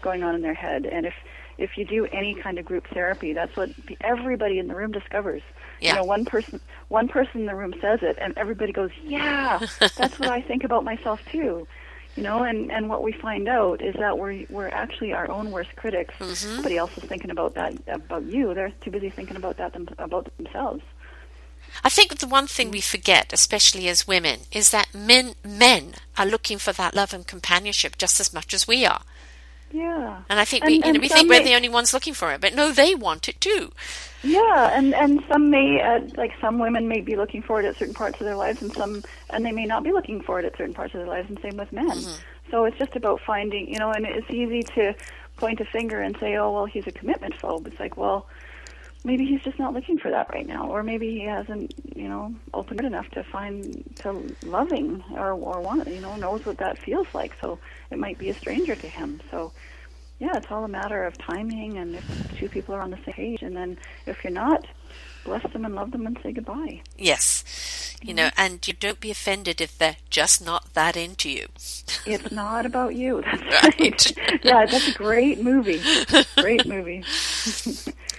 going 0.00 0.24
on 0.24 0.34
in 0.34 0.42
their 0.42 0.54
head. 0.54 0.86
And 0.86 1.06
if 1.06 1.14
if 1.58 1.76
you 1.76 1.84
do 1.84 2.06
any 2.06 2.34
kind 2.34 2.58
of 2.58 2.64
group 2.64 2.86
therapy, 2.92 3.32
that's 3.32 3.56
what 3.56 3.70
everybody 4.00 4.58
in 4.58 4.66
the 4.66 4.74
room 4.74 4.90
discovers. 4.90 5.42
Yeah. 5.82 5.94
You 5.94 5.96
know, 5.96 6.04
one 6.04 6.24
person 6.24 6.60
one 6.88 7.08
person 7.08 7.40
in 7.40 7.46
the 7.46 7.56
room 7.56 7.74
says 7.80 8.00
it, 8.02 8.16
and 8.20 8.36
everybody 8.36 8.72
goes, 8.72 8.90
"Yeah, 9.02 9.58
that's 9.96 10.18
what 10.18 10.28
I 10.28 10.40
think 10.40 10.62
about 10.62 10.84
myself 10.84 11.20
too." 11.30 11.66
You 12.14 12.22
know, 12.22 12.44
and 12.44 12.70
and 12.70 12.88
what 12.88 13.02
we 13.02 13.12
find 13.12 13.48
out 13.48 13.82
is 13.82 13.94
that 13.96 14.16
we're 14.16 14.46
we're 14.48 14.68
actually 14.68 15.12
our 15.12 15.28
own 15.28 15.50
worst 15.50 15.74
critics. 15.74 16.14
Mm-hmm. 16.20 16.56
Nobody 16.56 16.76
else 16.76 16.96
is 16.96 17.04
thinking 17.04 17.30
about 17.30 17.54
that 17.54 17.74
about 17.88 18.24
you. 18.24 18.54
They're 18.54 18.72
too 18.80 18.92
busy 18.92 19.10
thinking 19.10 19.36
about 19.36 19.56
that 19.56 19.72
them, 19.72 19.88
about 19.98 20.30
themselves. 20.36 20.82
I 21.82 21.88
think 21.88 22.18
the 22.18 22.28
one 22.28 22.46
thing 22.46 22.70
we 22.70 22.80
forget, 22.80 23.32
especially 23.32 23.88
as 23.88 24.06
women, 24.06 24.40
is 24.52 24.70
that 24.70 24.94
men 24.94 25.34
men 25.44 25.94
are 26.16 26.26
looking 26.26 26.58
for 26.58 26.72
that 26.74 26.94
love 26.94 27.12
and 27.12 27.26
companionship 27.26 27.98
just 27.98 28.20
as 28.20 28.32
much 28.32 28.54
as 28.54 28.68
we 28.68 28.86
are. 28.86 29.02
Yeah. 29.72 30.22
And 30.28 30.38
I 30.38 30.44
think 30.44 30.64
And- 30.64 30.70
we, 30.70 30.76
you 30.86 30.92
know, 30.92 31.00
we 31.00 31.08
think 31.08 31.28
we're 31.28 31.42
the 31.42 31.54
only 31.54 31.68
ones 31.68 31.92
looking 31.94 32.14
for 32.14 32.32
it, 32.32 32.40
but 32.40 32.54
no, 32.54 32.72
they 32.72 32.94
want 32.94 33.28
it 33.28 33.40
too. 33.40 33.72
Yeah, 34.24 34.70
and 34.72 34.94
and 34.94 35.20
some 35.28 35.50
may 35.50 35.80
uh, 35.80 36.00
like 36.16 36.30
some 36.40 36.60
women 36.60 36.86
may 36.86 37.00
be 37.00 37.16
looking 37.16 37.42
for 37.42 37.58
it 37.58 37.66
at 37.66 37.76
certain 37.76 37.94
parts 37.94 38.20
of 38.20 38.24
their 38.24 38.36
lives, 38.36 38.62
and 38.62 38.72
some 38.72 39.02
and 39.30 39.44
they 39.44 39.50
may 39.50 39.64
not 39.64 39.82
be 39.82 39.90
looking 39.90 40.20
for 40.22 40.38
it 40.38 40.44
at 40.44 40.56
certain 40.56 40.74
parts 40.74 40.94
of 40.94 41.00
their 41.00 41.08
lives, 41.08 41.28
and 41.28 41.40
same 41.40 41.56
with 41.56 41.72
men. 41.72 41.98
So 42.50 42.64
it's 42.64 42.78
just 42.78 42.94
about 42.94 43.20
finding, 43.26 43.66
you 43.68 43.78
know, 43.80 43.90
and 43.90 44.06
it's 44.06 44.30
easy 44.30 44.62
to 44.74 44.94
point 45.38 45.58
a 45.60 45.64
finger 45.64 46.00
and 46.00 46.16
say, 46.20 46.36
oh 46.36 46.52
well, 46.52 46.66
he's 46.66 46.86
a 46.86 46.92
commitment 46.92 47.34
phobe. 47.36 47.66
It's 47.66 47.80
like, 47.80 47.96
well, 47.96 48.26
maybe 49.04 49.26
he's 49.26 49.42
just 49.42 49.58
not 49.58 49.74
looking 49.74 49.98
for 49.98 50.10
that 50.10 50.30
right 50.32 50.46
now, 50.46 50.68
or 50.68 50.82
maybe 50.82 51.10
he 51.10 51.24
hasn't, 51.24 51.74
you 51.96 52.08
know, 52.08 52.34
opened 52.54 52.82
enough 52.82 53.08
to 53.10 53.24
find 53.24 53.84
to 53.96 54.34
loving 54.44 55.02
or 55.14 55.32
or 55.32 55.60
want, 55.60 55.88
you 55.88 56.00
know, 56.00 56.16
knows 56.16 56.44
what 56.46 56.58
that 56.58 56.78
feels 56.78 57.06
like. 57.12 57.32
So 57.40 57.58
it 57.90 57.98
might 57.98 58.18
be 58.18 58.28
a 58.30 58.34
stranger 58.34 58.74
to 58.74 58.88
him. 58.88 59.20
So 59.30 59.52
yeah, 60.18 60.36
it's 60.36 60.46
all 60.50 60.64
a 60.64 60.68
matter 60.68 61.04
of 61.04 61.18
timing 61.18 61.78
and 61.78 61.96
if 61.96 62.38
two 62.38 62.48
people 62.48 62.76
are 62.76 62.80
on 62.80 62.90
the 62.90 62.98
same 62.98 63.14
page. 63.14 63.42
And 63.42 63.56
then 63.56 63.76
if 64.06 64.22
you're 64.22 64.32
not, 64.32 64.66
bless 65.24 65.42
them 65.52 65.64
and 65.64 65.74
love 65.74 65.90
them 65.92 66.06
and 66.06 66.18
say 66.22 66.32
goodbye. 66.32 66.82
Yes. 66.98 67.96
You 68.02 68.14
know, 68.14 68.30
and 68.36 68.66
you 68.66 68.74
don't 68.74 69.00
be 69.00 69.10
offended 69.10 69.60
if 69.60 69.76
they're 69.78 69.96
just 70.10 70.44
not 70.44 70.74
that 70.74 70.96
into 70.96 71.30
you. 71.30 71.46
It's 72.06 72.30
not 72.32 72.66
about 72.66 72.94
you. 72.96 73.22
That's 73.32 73.42
Right. 73.42 73.80
right. 73.80 74.44
yeah, 74.44 74.66
that's 74.66 74.88
a 74.88 74.94
great 74.94 75.40
movie. 75.42 75.80
Great 76.36 76.66
movie. 76.66 77.04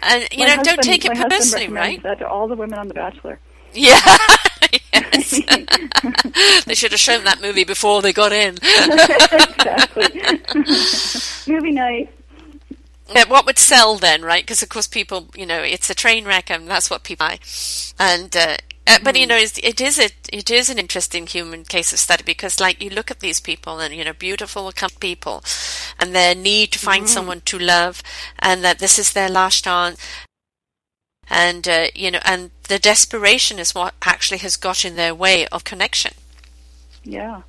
And, 0.06 0.28
you 0.34 0.46
know, 0.46 0.62
don't 0.64 0.82
take 0.82 1.06
it 1.06 1.14
personally, 1.14 1.70
right? 1.70 2.04
That 2.04 2.20
to 2.20 2.28
all 2.28 2.50
the 2.50 2.58
women 2.58 2.78
on 2.78 2.90
The 2.90 2.94
Bachelor. 2.94 3.40
Yeah. 3.72 4.02
yes. 4.94 6.66
they 6.66 6.76
should 6.76 6.92
have 6.92 7.00
shown 7.00 7.24
that 7.24 7.42
movie 7.42 7.64
before 7.64 8.02
they 8.02 8.12
got 8.12 8.34
in. 8.34 8.56
exactly. 8.62 10.10
movie 11.48 11.72
night. 11.72 12.14
Yeah, 13.16 13.26
what 13.28 13.46
would 13.46 13.60
sell 13.60 13.98
then, 13.98 14.24
right? 14.24 14.44
Because 14.44 14.64
of 14.64 14.70
course 14.70 14.88
people, 14.88 15.28
you 15.36 15.46
know, 15.46 15.62
it's 15.62 15.90
a 15.90 15.96
train 15.96 16.26
wreck, 16.26 16.50
and 16.50 16.68
that's 16.68 16.90
what 16.90 17.04
people 17.04 17.28
buy. 17.28 17.40
And 18.00 18.36
uh, 18.36 18.58
uh, 18.86 19.00
but 19.02 19.16
you 19.16 19.26
know, 19.26 19.38
it 19.38 19.80
is 19.80 19.98
a, 19.98 20.10
it 20.32 20.52
is 20.52 20.70
an 20.70 20.78
interesting 20.78 21.26
human 21.26 21.64
case 21.64 21.94
of 21.94 22.00
study 22.00 22.24
because, 22.24 22.60
like, 22.60 22.84
you 22.84 22.90
look 22.90 23.10
at 23.10 23.22
these 23.22 23.40
people, 23.40 23.80
and 23.80 23.94
you 23.94 24.04
know, 24.04 24.14
beautiful 24.14 24.72
people, 25.00 25.44
and 26.00 26.14
their 26.14 26.36
need 26.36 26.72
to 26.74 26.80
find 26.80 27.08
someone 27.08 27.42
to 27.42 27.58
love, 27.58 28.04
and 28.40 28.64
that 28.64 28.80
this 28.80 29.00
is 29.00 29.14
their 29.14 29.30
last 29.30 29.64
chance. 29.64 29.98
And 31.30 31.66
uh, 31.68 31.88
you 31.96 32.12
know, 32.12 32.20
and 32.26 32.52
the 32.68 32.78
desperation 32.78 33.58
is 33.58 33.74
what 33.74 33.94
actually 34.02 34.40
has 34.40 34.58
got 34.58 34.84
in 34.84 34.98
their 34.98 35.16
way 35.16 35.48
of 35.48 35.64
connection. 35.64 36.14
Yeah, 37.06 37.44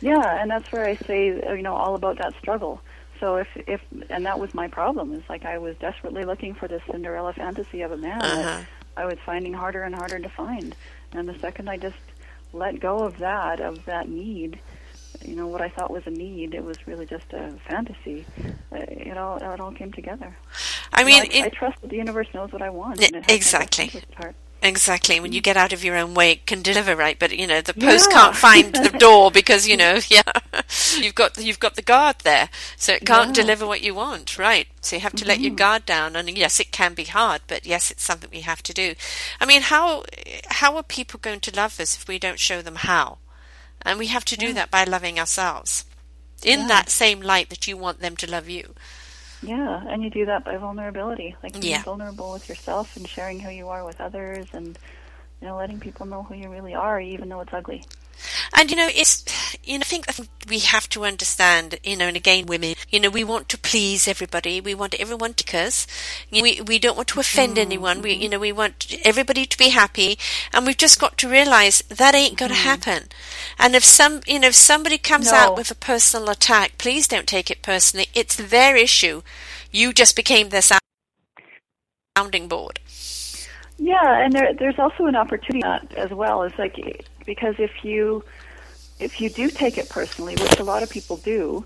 yeah, 0.00 0.40
and 0.40 0.52
that's 0.52 0.70
where 0.70 0.86
I 0.86 0.94
say 0.94 1.26
you 1.26 1.62
know 1.62 1.74
all 1.74 1.96
about 1.96 2.18
that 2.18 2.34
struggle. 2.38 2.80
So 3.20 3.36
if 3.36 3.48
if 3.66 3.80
and 4.08 4.24
that 4.26 4.38
was 4.40 4.54
my 4.54 4.66
problem 4.68 5.12
is 5.12 5.22
like 5.28 5.44
I 5.44 5.58
was 5.58 5.76
desperately 5.76 6.24
looking 6.24 6.54
for 6.54 6.66
this 6.68 6.82
Cinderella 6.90 7.32
fantasy 7.34 7.82
of 7.82 7.92
a 7.92 7.96
man 7.96 8.20
Uh-huh. 8.22 8.42
that 8.42 8.64
I 8.96 9.04
was 9.04 9.18
finding 9.24 9.52
harder 9.52 9.82
and 9.82 9.94
harder 9.94 10.18
to 10.18 10.28
find. 10.30 10.74
And 11.12 11.28
the 11.28 11.38
second 11.38 11.68
I 11.68 11.76
just 11.76 11.96
let 12.52 12.80
go 12.80 12.98
of 13.00 13.18
that 13.18 13.60
of 13.60 13.84
that 13.84 14.08
need, 14.08 14.58
you 15.24 15.36
know 15.36 15.46
what 15.46 15.60
I 15.60 15.68
thought 15.68 15.90
was 15.90 16.06
a 16.06 16.10
need, 16.10 16.54
it 16.54 16.64
was 16.64 16.86
really 16.86 17.06
just 17.06 17.32
a 17.32 17.52
fantasy. 17.68 18.24
Uh, 18.72 18.76
it 18.88 19.16
all 19.18 19.36
it 19.36 19.60
all 19.60 19.72
came 19.72 19.92
together. 19.92 20.34
I 20.92 21.00
You 21.02 21.06
know, 21.06 21.12
mean, 21.12 21.22
I, 21.22 21.36
it, 21.36 21.44
I 21.44 21.48
trust 21.50 21.80
that 21.82 21.90
the 21.90 21.96
universe 21.96 22.28
knows 22.34 22.52
what 22.52 22.62
I 22.62 22.70
want. 22.70 23.00
It 23.02 23.14
exactly. 23.30 23.92
Interest 24.62 24.88
at 24.88 24.92
heart. 24.92 25.00
Exactly. 25.00 25.20
When 25.20 25.32
you 25.32 25.40
get 25.40 25.56
out 25.56 25.72
of 25.72 25.84
your 25.84 25.96
own 25.96 26.14
way, 26.14 26.32
it 26.32 26.46
can 26.46 26.62
deliver 26.62 26.96
right, 26.96 27.18
but 27.18 27.36
you 27.36 27.46
know 27.46 27.60
the 27.60 27.74
post 27.74 28.08
Yeah. 28.10 28.16
can't 28.16 28.36
find 28.36 28.74
the 28.74 28.90
door 28.98 29.30
because 29.30 29.66
you 29.68 29.76
know, 29.76 29.98
yeah, 30.08 30.22
you've 30.96 31.14
got 31.14 31.36
you've 31.38 31.60
got 31.60 31.76
the 31.76 31.82
guard 31.82 32.16
there, 32.24 32.48
so 32.76 32.92
it 32.92 33.06
can't 33.06 33.28
Yeah. 33.36 33.42
deliver 33.42 33.66
what 33.66 33.82
you 33.82 33.94
want, 33.94 34.38
right? 34.38 34.66
So 34.80 34.96
you 34.96 35.02
have 35.02 35.14
to 35.14 35.26
let 35.26 35.40
your 35.40 35.50
mm-hmm. 35.50 35.56
guard 35.56 35.86
down, 35.86 36.16
and 36.16 36.28
yes, 36.36 36.60
it 36.60 36.72
can 36.72 36.94
be 36.94 37.04
hard, 37.04 37.42
but 37.46 37.66
yes, 37.66 37.90
it's 37.90 38.02
something 38.04 38.30
we 38.32 38.40
have 38.40 38.62
to 38.64 38.72
do. 38.72 38.94
I 39.40 39.46
mean, 39.46 39.62
how 39.62 40.04
how 40.48 40.76
are 40.76 40.82
people 40.82 41.20
going 41.20 41.40
to 41.40 41.56
love 41.56 41.78
us 41.80 41.96
if 41.96 42.08
we 42.08 42.18
don't 42.18 42.38
show 42.38 42.62
them 42.62 42.76
how? 42.76 43.18
And 43.82 43.98
we 43.98 44.08
have 44.08 44.24
to 44.26 44.36
do 44.36 44.52
that 44.52 44.70
by 44.70 44.84
loving 44.84 45.18
ourselves 45.18 45.84
in 46.42 46.60
Yeah. 46.60 46.68
that 46.68 46.90
same 46.90 47.20
light 47.20 47.48
that 47.50 47.66
you 47.66 47.76
want 47.76 48.00
them 48.00 48.16
to 48.16 48.30
love 48.30 48.48
you. 48.48 48.74
Yeah, 49.42 49.82
and 49.88 50.02
you 50.02 50.10
do 50.10 50.26
that 50.26 50.44
by 50.44 50.56
vulnerability, 50.58 51.36
like 51.42 51.58
being 51.60 51.62
Yeah. 51.70 51.82
vulnerable 51.82 52.32
with 52.32 52.48
yourself 52.48 52.96
and 52.96 53.08
sharing 53.08 53.40
who 53.40 53.50
you 53.50 53.68
are 53.68 53.84
with 53.84 54.00
others, 54.00 54.48
and 54.52 54.78
you 55.40 55.48
know, 55.48 55.56
letting 55.56 55.80
people 55.80 56.06
know 56.06 56.22
who 56.22 56.34
you 56.34 56.50
really 56.50 56.74
are, 56.74 57.00
even 57.00 57.28
though 57.28 57.40
it's 57.40 57.52
ugly. 57.52 57.86
And 58.56 58.70
you 58.70 58.76
know, 58.76 58.88
it's 58.90 59.24
you 59.64 59.78
know, 59.78 59.82
I 59.82 59.84
think 59.84 60.06
we 60.48 60.60
have 60.60 60.88
to 60.90 61.04
understand, 61.04 61.78
you 61.82 61.96
know, 61.96 62.06
and 62.06 62.16
again, 62.16 62.46
women, 62.46 62.74
you 62.88 63.00
know, 63.00 63.10
we 63.10 63.24
want 63.24 63.48
to 63.50 63.58
please 63.58 64.06
everybody. 64.06 64.60
We 64.60 64.74
want 64.74 64.94
everyone 64.94 65.34
to 65.34 65.58
us. 65.58 65.86
We 66.30 66.60
we 66.60 66.78
don't 66.78 66.96
want 66.96 67.08
to 67.08 67.20
offend 67.20 67.52
mm-hmm. 67.52 67.60
anyone. 67.60 68.02
We 68.02 68.12
you 68.14 68.28
know, 68.28 68.38
we 68.38 68.52
want 68.52 68.94
everybody 69.04 69.46
to 69.46 69.58
be 69.58 69.70
happy, 69.70 70.18
and 70.52 70.66
we've 70.66 70.76
just 70.76 71.00
got 71.00 71.16
to 71.18 71.28
realize 71.28 71.82
that 71.88 72.14
ain't 72.14 72.38
going 72.38 72.50
to 72.50 72.56
mm-hmm. 72.56 72.68
happen. 72.68 73.08
And 73.58 73.74
if 73.74 73.84
some, 73.84 74.20
you 74.26 74.38
know, 74.38 74.48
if 74.48 74.54
somebody 74.54 74.98
comes 74.98 75.30
No. 75.30 75.38
out 75.38 75.56
with 75.56 75.70
a 75.70 75.74
personal 75.74 76.30
attack, 76.30 76.78
please 76.78 77.08
don't 77.08 77.26
take 77.26 77.50
it 77.50 77.62
personally. 77.62 78.08
It's 78.14 78.36
their 78.36 78.76
issue. 78.76 79.22
You 79.70 79.92
just 79.92 80.16
became 80.16 80.48
their 80.48 80.62
sounding 82.16 82.48
board. 82.48 82.80
Yeah, 83.80 84.18
and 84.22 84.32
there, 84.34 84.52
there's 84.52 84.78
also 84.78 85.06
an 85.06 85.16
opportunity 85.16 85.66
as 85.96 86.10
well. 86.10 86.42
It's 86.42 86.58
like 86.58 87.06
because 87.24 87.54
if 87.58 87.82
you 87.82 88.22
if 88.98 89.22
you 89.22 89.30
do 89.30 89.48
take 89.48 89.78
it 89.78 89.88
personally, 89.88 90.34
which 90.34 90.58
a 90.60 90.64
lot 90.64 90.82
of 90.82 90.90
people 90.90 91.16
do, 91.16 91.64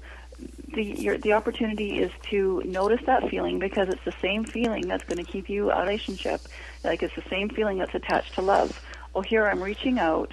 the 0.75 0.85
your, 0.85 1.19
the 1.19 1.33
opportunity 1.33 1.99
is 1.99 2.13
to 2.31 2.63
notice 2.65 3.01
that 3.07 3.29
feeling 3.31 3.59
because 3.59 3.89
it's 3.89 4.05
the 4.05 4.15
same 4.23 4.45
feeling 4.45 4.87
that's 4.87 5.03
going 5.03 5.25
to 5.25 5.31
keep 5.31 5.49
you 5.49 5.73
a 5.73 5.81
relationship. 5.81 6.41
Like 6.85 7.03
it's 7.03 7.17
the 7.17 7.29
same 7.29 7.49
feeling 7.49 7.79
that's 7.79 7.97
attached 7.97 8.35
to 8.35 8.43
love. 8.43 8.81
Oh, 9.13 9.21
here 9.21 9.45
I'm 9.47 9.61
reaching 9.61 9.99
out. 9.99 10.33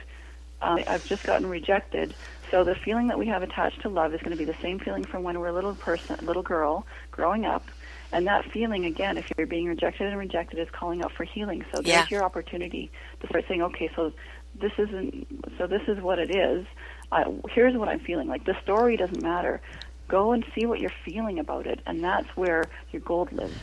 Uh, 0.62 0.84
I've 0.88 1.06
just 1.06 1.24
gotten 1.24 1.50
rejected. 1.50 2.14
So 2.52 2.64
the 2.64 2.76
feeling 2.76 3.08
that 3.08 3.18
we 3.18 3.26
have 3.26 3.42
attached 3.42 3.82
to 3.82 3.90
love 3.90 4.14
is 4.14 4.20
going 4.22 4.34
to 4.34 4.38
be 4.38 4.46
the 4.46 4.62
same 4.62 4.78
feeling 4.78 5.04
from 5.04 5.24
when 5.24 5.40
we're 5.40 5.48
a 5.48 5.54
little 5.54 5.74
person, 5.74 6.24
little 6.24 6.44
girl, 6.44 6.86
growing 7.10 7.44
up. 7.46 7.66
And 8.12 8.28
that 8.28 8.52
feeling, 8.52 8.86
again, 8.86 9.18
if 9.18 9.26
you're 9.38 9.48
being 9.48 9.68
rejected 9.68 10.08
and 10.08 10.18
rejected, 10.18 10.60
is 10.60 10.68
calling 10.72 11.02
out 11.04 11.12
for 11.14 11.24
healing. 11.24 11.64
So 11.74 11.82
there's 11.82 11.86
Yeah. 11.86 12.06
your 12.10 12.24
opportunity 12.24 12.92
to 13.22 13.28
start 13.28 13.46
saying, 13.48 13.62
okay, 13.62 13.90
so 13.96 14.12
this 14.60 14.74
isn't, 14.78 15.28
so 15.58 15.68
this 15.68 15.82
is 15.88 16.02
what 16.02 16.20
it 16.20 16.30
is. 16.30 16.66
I, 17.12 17.26
here's 17.52 17.76
what 17.78 17.88
I'm 17.88 18.00
feeling. 18.00 18.28
Like 18.28 18.46
the 18.46 18.56
story 18.64 18.98
doesn't 18.98 19.22
matter. 19.22 19.62
Go 20.08 20.34
and 20.34 20.44
see 20.54 20.66
what 20.66 20.80
you're 20.82 20.92
feeling 21.06 21.40
about 21.40 21.68
it, 21.68 21.80
and 21.86 22.04
that's 22.04 22.28
where 22.36 22.66
your 22.92 23.02
gold 23.02 23.32
lives. 23.32 23.56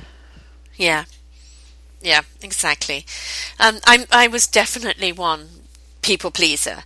Yeah. 0.77 1.05
Yeah, 2.01 2.23
exactly. 2.43 3.05
Um, 3.59 3.79
I'm, 3.85 4.05
I 4.11 4.29
was 4.29 4.47
definitely 4.47 5.13
one 5.13 5.49
people 6.01 6.31
pleaser. 6.31 6.85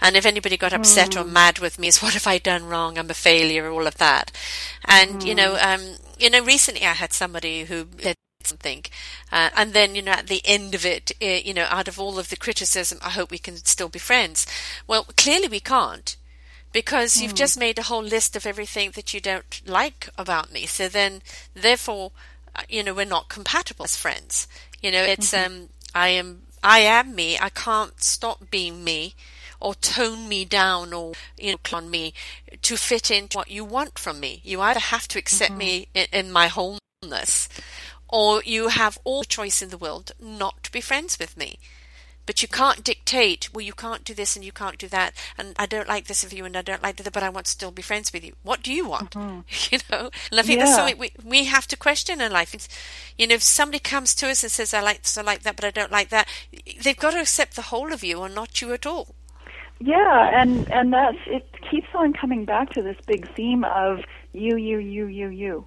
And 0.00 0.16
if 0.16 0.24
anybody 0.24 0.56
got 0.56 0.72
upset 0.72 1.16
or 1.16 1.24
mad 1.24 1.58
with 1.58 1.78
me, 1.78 1.88
is 1.88 2.02
what 2.02 2.14
have 2.14 2.26
I 2.26 2.38
done 2.38 2.66
wrong? 2.66 2.98
I'm 2.98 3.10
a 3.10 3.14
failure, 3.14 3.68
all 3.68 3.86
of 3.86 3.96
that. 3.98 4.30
And, 4.84 5.22
you 5.22 5.34
know, 5.34 5.58
um, 5.60 5.96
you 6.18 6.30
know, 6.30 6.42
recently 6.44 6.84
I 6.84 6.92
had 6.92 7.12
somebody 7.12 7.64
who 7.64 7.88
said 8.00 8.16
something, 8.44 8.84
uh, 9.32 9.50
and 9.56 9.72
then, 9.72 9.94
you 9.94 10.02
know, 10.02 10.12
at 10.12 10.28
the 10.28 10.42
end 10.44 10.74
of 10.74 10.86
it, 10.86 11.10
uh, 11.20 11.26
you 11.26 11.52
know, 11.52 11.66
out 11.68 11.88
of 11.88 11.98
all 11.98 12.18
of 12.18 12.30
the 12.30 12.36
criticism, 12.36 12.98
I 13.02 13.10
hope 13.10 13.30
we 13.30 13.38
can 13.38 13.56
still 13.56 13.88
be 13.88 13.98
friends. 13.98 14.46
Well, 14.86 15.06
clearly 15.16 15.48
we 15.48 15.60
can't 15.60 16.16
because 16.72 17.20
you've 17.20 17.34
just 17.34 17.58
made 17.58 17.78
a 17.78 17.82
whole 17.82 18.02
list 18.02 18.36
of 18.36 18.46
everything 18.46 18.92
that 18.92 19.14
you 19.14 19.20
don't 19.20 19.62
like 19.66 20.08
about 20.18 20.52
me. 20.52 20.66
So 20.66 20.88
then, 20.88 21.22
therefore, 21.54 22.12
uh, 22.54 22.62
you 22.68 22.82
know, 22.82 22.94
we're 22.94 23.04
not 23.04 23.28
compatible 23.28 23.84
as 23.84 23.96
friends. 23.96 24.46
You 24.82 24.92
know, 24.92 25.02
it's 25.02 25.32
um, 25.34 25.70
I 25.94 26.08
am, 26.08 26.42
I 26.62 26.80
am 26.80 27.14
me. 27.14 27.38
I 27.38 27.48
can't 27.48 28.02
stop 28.02 28.50
being 28.50 28.84
me, 28.84 29.14
or 29.60 29.74
tone 29.74 30.28
me 30.28 30.44
down, 30.44 30.92
or 30.92 31.12
you 31.38 31.52
know, 31.52 31.58
on 31.72 31.90
me 31.90 32.14
to 32.62 32.76
fit 32.76 33.10
into 33.10 33.38
what 33.38 33.50
you 33.50 33.64
want 33.64 33.98
from 33.98 34.20
me. 34.20 34.40
You 34.44 34.60
either 34.60 34.80
have 34.80 35.08
to 35.08 35.18
accept 35.18 35.52
mm-hmm. 35.52 35.58
me 35.58 35.88
in, 35.94 36.06
in 36.12 36.32
my 36.32 36.48
wholeness, 36.48 37.48
or 38.08 38.42
you 38.42 38.68
have 38.68 38.98
all 39.04 39.20
the 39.20 39.26
choice 39.26 39.62
in 39.62 39.70
the 39.70 39.78
world 39.78 40.12
not 40.20 40.64
to 40.64 40.72
be 40.72 40.80
friends 40.80 41.18
with 41.18 41.36
me. 41.36 41.58
But 42.28 42.42
you 42.42 42.48
can't 42.48 42.84
dictate, 42.84 43.48
well, 43.54 43.64
you 43.64 43.72
can't 43.72 44.04
do 44.04 44.12
this 44.12 44.36
and 44.36 44.44
you 44.44 44.52
can't 44.52 44.76
do 44.76 44.86
that, 44.88 45.14
and 45.38 45.56
I 45.58 45.64
don't 45.64 45.88
like 45.88 46.08
this 46.08 46.22
of 46.22 46.30
you 46.30 46.44
and 46.44 46.58
I 46.58 46.60
don't 46.60 46.82
like 46.82 46.96
that, 46.96 47.10
but 47.10 47.22
I 47.22 47.30
want 47.30 47.46
to 47.46 47.52
still 47.52 47.70
be 47.70 47.80
friends 47.80 48.12
with 48.12 48.22
you. 48.22 48.34
What 48.42 48.62
do 48.62 48.70
you 48.70 48.86
want? 48.86 49.12
Mm-hmm. 49.12 49.40
You 49.72 49.78
know? 49.90 50.10
And 50.30 50.38
I 50.38 50.42
think 50.42 50.60
that's 50.60 50.74
something 50.74 50.98
we, 50.98 51.12
we 51.24 51.44
have 51.46 51.66
to 51.68 51.76
question 51.76 52.20
in 52.20 52.30
life. 52.30 52.52
It's, 52.52 52.68
you 53.16 53.26
know, 53.26 53.34
if 53.34 53.42
somebody 53.42 53.78
comes 53.78 54.14
to 54.16 54.28
us 54.28 54.42
and 54.42 54.52
says, 54.52 54.74
I 54.74 54.82
like 54.82 55.04
this, 55.04 55.16
I 55.16 55.22
like 55.22 55.42
that, 55.44 55.56
but 55.56 55.64
I 55.64 55.70
don't 55.70 55.90
like 55.90 56.10
that, 56.10 56.28
they've 56.82 56.98
got 56.98 57.12
to 57.12 57.20
accept 57.20 57.56
the 57.56 57.62
whole 57.62 57.94
of 57.94 58.04
you 58.04 58.18
or 58.18 58.28
not 58.28 58.60
you 58.60 58.74
at 58.74 58.84
all. 58.84 59.14
Yeah, 59.80 60.40
and 60.40 60.70
and 60.72 60.92
that's 60.92 61.18
it 61.26 61.46
keeps 61.70 61.88
on 61.94 62.12
coming 62.12 62.44
back 62.44 62.70
to 62.70 62.82
this 62.82 62.96
big 63.06 63.32
theme 63.34 63.64
of 63.64 64.00
you, 64.32 64.56
you, 64.56 64.78
you, 64.78 65.06
you, 65.06 65.28
you. 65.28 65.66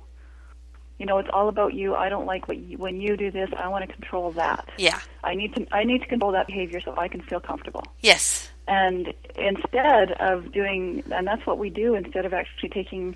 You 1.00 1.08
know, 1.08 1.18
it's 1.18 1.30
all 1.34 1.50
about 1.50 1.74
you. 1.74 1.96
I 1.96 2.10
don't 2.10 2.28
like 2.28 2.48
what 2.48 2.58
you, 2.58 2.78
when 2.78 3.02
you 3.02 3.18
do 3.18 3.32
this. 3.32 3.50
I 3.58 3.70
want 3.70 3.88
to 3.88 3.92
control 3.92 4.32
that. 4.34 4.70
Yeah. 4.78 5.00
I 5.24 5.34
need 5.34 5.56
to 5.56 5.66
I 5.72 5.84
need 5.84 6.02
to 6.02 6.08
control 6.08 6.32
that 6.34 6.46
behavior 6.46 6.80
so 6.80 6.94
I 6.96 7.08
can 7.08 7.22
feel 7.22 7.40
comfortable. 7.40 7.84
Yes. 8.02 8.50
And 8.68 9.14
instead 9.36 10.12
of 10.14 10.52
doing, 10.52 11.04
and 11.12 11.26
that's 11.26 11.46
what 11.48 11.58
we 11.58 11.70
do 11.70 11.96
instead 11.96 12.26
of 12.26 12.34
actually 12.34 12.70
taking 12.70 13.16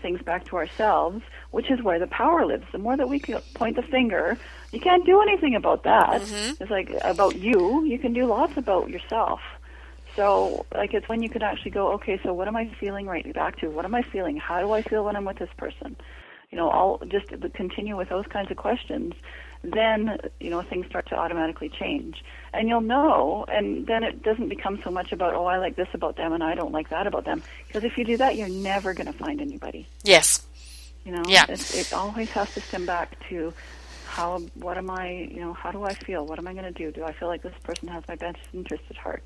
things 0.00 0.22
back 0.22 0.44
to 0.46 0.56
ourselves, 0.56 1.22
which 1.50 1.70
is 1.70 1.82
where 1.82 1.98
the 1.98 2.06
power 2.06 2.46
lives. 2.46 2.64
The 2.72 2.78
more 2.78 2.96
that 2.96 3.08
we 3.08 3.18
can 3.18 3.40
point 3.54 3.76
the 3.76 3.82
finger, 3.82 4.38
you 4.72 4.80
can't 4.80 5.04
do 5.04 5.20
anything 5.20 5.54
about 5.54 5.82
that. 5.84 6.22
Mm-hmm. 6.22 6.62
It's 6.62 6.70
like 6.70 6.94
about 7.02 7.36
you. 7.36 7.84
You 7.84 7.98
can 7.98 8.12
do 8.12 8.26
lots 8.26 8.56
about 8.56 8.88
yourself. 8.88 9.40
So, 10.18 10.66
like, 10.74 10.94
it's 10.94 11.08
when 11.08 11.22
you 11.22 11.28
can 11.28 11.44
actually 11.44 11.70
go, 11.70 11.92
okay, 11.92 12.18
so 12.24 12.34
what 12.34 12.48
am 12.48 12.56
I 12.56 12.66
feeling 12.80 13.06
right 13.06 13.32
back 13.34 13.56
to? 13.60 13.68
What 13.68 13.84
am 13.84 13.94
I 13.94 14.02
feeling? 14.02 14.36
How 14.36 14.60
do 14.60 14.72
I 14.72 14.82
feel 14.82 15.04
when 15.04 15.14
I'm 15.14 15.24
with 15.24 15.38
this 15.38 15.48
person? 15.56 15.96
You 16.50 16.58
know, 16.58 16.70
I'll 16.70 17.00
just 17.06 17.28
continue 17.54 17.96
with 17.96 18.08
those 18.08 18.26
kinds 18.26 18.50
of 18.50 18.56
questions. 18.56 19.14
Then, 19.62 20.18
you 20.40 20.50
know, 20.50 20.60
things 20.62 20.86
start 20.86 21.08
to 21.10 21.14
automatically 21.14 21.68
change. 21.68 22.24
And 22.52 22.68
you'll 22.68 22.80
know, 22.80 23.44
and 23.46 23.86
then 23.86 24.02
it 24.02 24.24
doesn't 24.24 24.48
become 24.48 24.80
so 24.82 24.90
much 24.90 25.12
about, 25.12 25.34
oh, 25.34 25.46
I 25.46 25.58
like 25.58 25.76
this 25.76 25.88
about 25.94 26.16
them 26.16 26.32
and 26.32 26.42
I 26.42 26.56
don't 26.56 26.72
like 26.72 26.88
that 26.90 27.06
about 27.06 27.24
them. 27.24 27.40
Because 27.68 27.84
if 27.84 27.96
you 27.96 28.04
do 28.04 28.16
that, 28.16 28.34
you're 28.34 28.48
never 28.48 28.94
going 28.94 29.06
to 29.06 29.12
find 29.12 29.40
anybody. 29.40 29.86
Yes. 30.02 30.44
You 31.04 31.12
know, 31.12 31.22
Yeah. 31.28 31.44
it, 31.48 31.74
it 31.76 31.92
always 31.92 32.30
has 32.30 32.52
to 32.54 32.60
stem 32.60 32.86
back 32.86 33.16
to 33.28 33.52
how, 34.06 34.40
what 34.54 34.78
am 34.78 34.90
I, 34.90 35.28
you 35.30 35.40
know, 35.40 35.52
how 35.52 35.70
do 35.70 35.84
I 35.84 35.94
feel? 35.94 36.26
What 36.26 36.40
am 36.40 36.48
I 36.48 36.54
going 36.54 36.64
to 36.64 36.72
do? 36.72 36.90
Do 36.90 37.04
I 37.04 37.12
feel 37.12 37.28
like 37.28 37.42
this 37.42 37.54
person 37.62 37.86
has 37.86 38.02
my 38.08 38.16
best 38.16 38.38
interest 38.52 38.82
at 38.90 38.96
heart? 38.96 39.22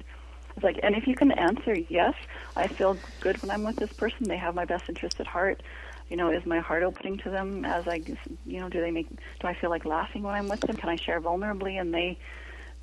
It's 0.55 0.65
like, 0.65 0.81
and 0.83 0.95
if 0.95 1.07
you 1.07 1.15
can 1.15 1.33
answer 1.33 1.75
yes, 1.75 2.15
I 2.57 2.67
feel 2.67 2.97
good 3.21 3.41
when 3.43 3.51
I'm 3.51 3.65
with 3.65 3.77
this 3.77 3.93
person. 3.93 4.29
They 4.29 4.37
have 4.37 4.55
my 4.55 4.65
best 4.65 4.89
interest 4.89 5.21
at 5.21 5.27
heart. 5.27 5.63
You 6.11 6.17
know, 6.17 6.31
is 6.31 6.45
my 6.45 6.59
heart 6.59 6.83
opening 6.83 7.17
to 7.19 7.31
them 7.31 7.65
as 7.65 7.89
I, 7.89 8.03
you 8.45 8.61
know, 8.61 8.69
do 8.69 8.81
they 8.81 8.91
make? 8.91 9.09
Do 9.09 9.47
I 9.47 9.55
feel 9.55 9.71
like 9.71 9.85
laughing 9.85 10.23
when 10.23 10.35
I'm 10.35 10.49
with 10.49 10.61
them? 10.61 10.77
Can 10.77 10.91
I 10.91 10.97
share 10.97 11.21
vulnerably 11.21 11.81
and 11.81 11.95
they, 11.95 12.19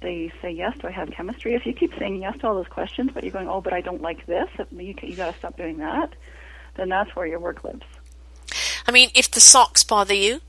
they 0.01 0.32
say 0.41 0.51
yes? 0.51 0.76
Do 0.80 0.88
I 0.88 0.91
have 0.91 1.11
chemistry? 1.11 1.53
If 1.53 1.65
you 1.65 1.74
keep 1.74 1.93
saying 1.99 2.22
yes 2.22 2.38
to 2.39 2.47
all 2.47 2.55
those 2.55 2.67
questions, 2.67 3.11
but 3.13 3.24
you're 3.24 3.34
going, 3.34 3.47
oh, 3.47 3.61
but 3.61 3.74
I 3.74 3.82
don't 3.82 4.01
like 4.01 4.26
this. 4.26 4.49
You 4.72 4.95
you 5.01 5.15
got 5.15 5.32
to 5.32 5.38
stop 5.38 5.57
doing 5.57 5.78
that. 5.78 6.13
Then 6.76 6.89
that's 6.89 7.15
where 7.15 7.28
your 7.28 7.39
work 7.39 7.63
lives. 7.63 7.86
I 8.88 8.91
mean, 8.91 9.11
if 9.13 9.30
the 9.30 9.39
socks 9.39 9.84
bother 9.84 10.15
you, 10.15 10.41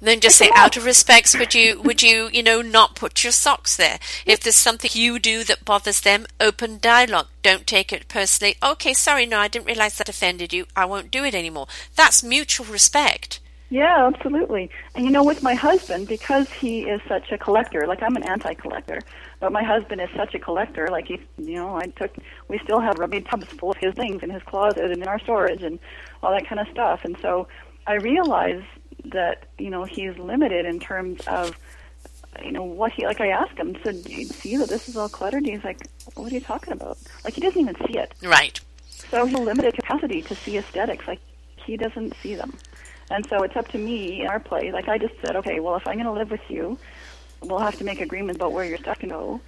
then 0.00 0.20
just 0.20 0.36
say 0.36 0.50
out 0.54 0.76
of 0.76 0.84
respects 0.84 1.36
would 1.36 1.54
you 1.54 1.80
would 1.82 2.02
you 2.02 2.28
you 2.32 2.42
know 2.42 2.62
not 2.62 2.94
put 2.94 3.24
your 3.24 3.32
socks 3.32 3.76
there? 3.76 3.98
If 4.24 4.40
there's 4.40 4.54
something 4.54 4.90
you 4.94 5.18
do 5.18 5.44
that 5.44 5.64
bothers 5.64 6.00
them 6.00 6.26
open 6.40 6.78
dialogue. 6.78 7.28
Don't 7.42 7.66
take 7.66 7.92
it 7.92 8.08
personally. 8.08 8.56
Okay 8.62 8.94
sorry 8.94 9.26
no 9.26 9.38
i 9.38 9.48
didn't 9.48 9.66
realize 9.66 9.98
that 9.98 10.08
offended 10.08 10.52
you. 10.52 10.66
I 10.76 10.84
won't 10.84 11.10
do 11.10 11.24
it 11.24 11.34
anymore. 11.34 11.66
That's 11.96 12.22
mutual 12.22 12.66
respect. 12.66 13.40
Yeah, 13.70 14.06
absolutely. 14.06 14.70
And 14.94 15.04
you 15.04 15.10
know, 15.10 15.22
with 15.22 15.42
my 15.42 15.52
husband, 15.52 16.08
because 16.08 16.50
he 16.50 16.84
is 16.84 17.02
such 17.06 17.30
a 17.32 17.36
collector, 17.36 17.86
like 17.86 18.02
I'm 18.02 18.16
an 18.16 18.22
anti-collector, 18.22 19.00
but 19.40 19.52
my 19.52 19.62
husband 19.62 20.00
is 20.00 20.08
such 20.16 20.34
a 20.34 20.38
collector. 20.38 20.88
Like 20.90 21.06
he, 21.06 21.20
you 21.36 21.56
know, 21.56 21.76
I 21.76 21.86
took, 21.96 22.16
we 22.48 22.58
still 22.60 22.80
have 22.80 22.98
rugby 22.98 23.20
tubs 23.20 23.46
full 23.46 23.72
of 23.72 23.76
his 23.76 23.94
things 23.94 24.22
in 24.22 24.30
his 24.30 24.42
closet 24.44 24.84
and 24.84 25.02
in 25.02 25.06
our 25.06 25.20
storage 25.20 25.62
and 25.62 25.78
all 26.22 26.32
that 26.32 26.46
kind 26.46 26.60
of 26.60 26.68
stuff. 26.68 27.04
And 27.04 27.16
so 27.20 27.46
I 27.86 27.94
realize 27.94 28.62
that 29.06 29.46
you 29.58 29.70
know 29.70 29.84
he's 29.84 30.16
limited 30.18 30.66
in 30.66 30.80
terms 30.80 31.20
of 31.26 31.56
you 32.42 32.52
know 32.52 32.64
what 32.64 32.92
he 32.92 33.06
like. 33.06 33.20
I 33.20 33.28
asked 33.28 33.58
him, 33.58 33.76
so 33.82 33.92
do 33.92 34.12
you 34.12 34.26
see 34.26 34.56
that 34.56 34.68
this 34.68 34.88
is 34.88 34.96
all 34.96 35.08
cluttered? 35.08 35.44
and 35.44 35.52
He's 35.52 35.64
like, 35.64 35.86
what 36.14 36.30
are 36.30 36.34
you 36.34 36.40
talking 36.40 36.72
about? 36.72 36.98
Like 37.24 37.34
he 37.34 37.40
doesn't 37.40 37.60
even 37.60 37.76
see 37.86 37.98
it. 37.98 38.12
right 38.22 38.60
So 39.10 39.26
he's 39.26 39.34
a 39.36 39.40
limited 39.40 39.74
capacity 39.74 40.22
to 40.22 40.34
see 40.34 40.56
aesthetics. 40.58 41.06
Like 41.06 41.20
he 41.64 41.76
doesn't 41.76 42.14
see 42.22 42.34
them. 42.34 42.56
And 43.10 43.26
so 43.26 43.42
it's 43.42 43.56
up 43.56 43.68
to 43.68 43.78
me 43.78 44.20
in 44.22 44.26
our 44.26 44.40
play. 44.40 44.70
Like 44.70 44.88
I 44.88 44.98
just 44.98 45.14
said, 45.24 45.36
okay, 45.36 45.60
well 45.60 45.76
if 45.76 45.86
I'm 45.86 45.94
going 45.94 46.06
to 46.06 46.12
live 46.12 46.30
with 46.30 46.48
you, 46.48 46.78
we'll 47.42 47.58
have 47.58 47.76
to 47.78 47.84
make 47.84 48.00
agreements 48.00 48.36
about 48.36 48.52
where 48.52 48.64
your 48.64 48.78
stuff 48.78 48.98
can 48.98 49.08
go. 49.08 49.40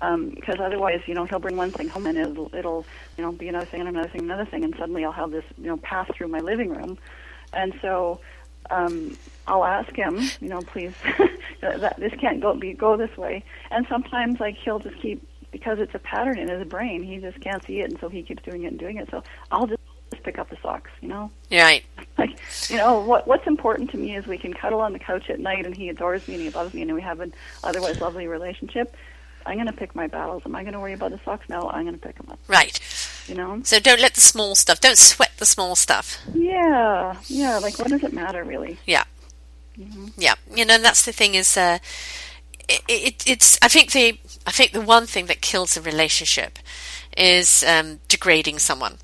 Um, 0.00 0.30
because 0.30 0.58
otherwise, 0.58 1.00
you 1.06 1.14
know, 1.14 1.26
he'll 1.26 1.38
bring 1.38 1.56
one 1.56 1.70
thing 1.70 1.86
home 1.86 2.06
and 2.06 2.18
it'll, 2.18 2.52
it'll, 2.52 2.84
you 3.16 3.22
know, 3.22 3.30
be 3.30 3.46
another 3.46 3.66
thing 3.66 3.80
and 3.80 3.88
another 3.88 4.08
thing, 4.08 4.22
another 4.22 4.44
thing, 4.44 4.64
and 4.64 4.74
suddenly 4.76 5.04
I'll 5.04 5.12
have 5.12 5.30
this, 5.30 5.44
you 5.56 5.68
know, 5.68 5.76
pass 5.76 6.10
through 6.16 6.26
my 6.26 6.40
living 6.40 6.70
room. 6.70 6.98
And 7.52 7.72
so 7.80 8.20
um, 8.70 9.16
I'll 9.46 9.64
ask 9.64 9.94
him, 9.94 10.20
you 10.40 10.48
know, 10.48 10.60
please, 10.60 10.94
that 11.60 11.98
this 11.98 12.12
can't 12.20 12.40
go 12.40 12.54
be 12.54 12.72
go 12.72 12.96
this 12.96 13.16
way. 13.16 13.44
And 13.70 13.86
sometimes, 13.88 14.40
like 14.40 14.56
he'll 14.56 14.78
just 14.78 14.96
keep 15.00 15.26
because 15.50 15.78
it's 15.78 15.94
a 15.94 15.98
pattern 15.98 16.38
in 16.38 16.48
his 16.48 16.66
brain. 16.66 17.02
He 17.02 17.18
just 17.18 17.40
can't 17.40 17.64
see 17.64 17.80
it, 17.80 17.90
and 17.90 18.00
so 18.00 18.08
he 18.08 18.22
keeps 18.22 18.42
doing 18.42 18.64
it 18.64 18.68
and 18.68 18.78
doing 18.78 18.96
it. 18.96 19.08
So 19.10 19.22
I'll 19.50 19.66
just 19.66 19.80
pick 20.22 20.38
up 20.38 20.50
the 20.50 20.56
socks, 20.62 20.90
you 21.00 21.08
know. 21.08 21.30
right 21.50 21.84
Like, 22.18 22.38
you 22.68 22.76
know, 22.76 23.00
what 23.00 23.26
what's 23.26 23.46
important 23.46 23.90
to 23.92 23.96
me 23.96 24.14
is 24.14 24.26
we 24.26 24.38
can 24.38 24.52
cuddle 24.52 24.80
on 24.80 24.92
the 24.92 24.98
couch 24.98 25.30
at 25.30 25.40
night, 25.40 25.66
and 25.66 25.76
he 25.76 25.88
adores 25.88 26.28
me 26.28 26.34
and 26.34 26.42
he 26.42 26.50
loves 26.50 26.74
me, 26.74 26.82
and 26.82 26.94
we 26.94 27.00
have 27.00 27.20
an 27.20 27.32
otherwise 27.64 28.00
lovely 28.00 28.26
relationship. 28.26 28.94
I'm 29.44 29.54
going 29.54 29.66
to 29.66 29.72
pick 29.72 29.94
my 29.94 30.06
battles. 30.06 30.42
Am 30.44 30.54
I 30.54 30.62
going 30.62 30.74
to 30.74 30.80
worry 30.80 30.92
about 30.92 31.10
the 31.10 31.20
socks? 31.24 31.48
No, 31.48 31.68
I'm 31.70 31.84
going 31.84 31.98
to 31.98 32.06
pick 32.06 32.16
them 32.16 32.28
up. 32.30 32.38
right 32.46 32.78
You 33.28 33.34
know? 33.36 33.60
so 33.64 33.78
don't 33.78 34.00
let 34.00 34.14
the 34.14 34.20
small 34.20 34.54
stuff 34.54 34.80
don't 34.80 34.98
sweat 34.98 35.32
the 35.38 35.46
small 35.46 35.76
stuff 35.76 36.18
Yeah, 36.34 37.16
yeah. 37.28 37.58
Like, 37.58 37.78
what 37.78 37.88
does 37.88 38.02
it 38.02 38.12
matter, 38.12 38.44
really? 38.44 38.78
Yeah. 38.86 39.04
Yeah. 40.16 40.34
You 40.54 40.64
know, 40.64 40.74
and 40.74 40.84
that's 40.84 41.04
the 41.04 41.12
thing 41.12 41.34
is, 41.34 41.56
uh, 41.56 41.78
it, 42.68 42.82
it, 42.88 43.24
it's, 43.26 43.58
I 43.62 43.68
think 43.68 43.92
the, 43.92 44.18
I 44.46 44.50
think 44.50 44.72
the 44.72 44.80
one 44.80 45.06
thing 45.06 45.26
that 45.26 45.40
kills 45.40 45.76
a 45.76 45.82
relationship 45.82 46.58
is, 47.16 47.64
um, 47.64 48.00
degrading 48.08 48.58
someone. 48.58 48.98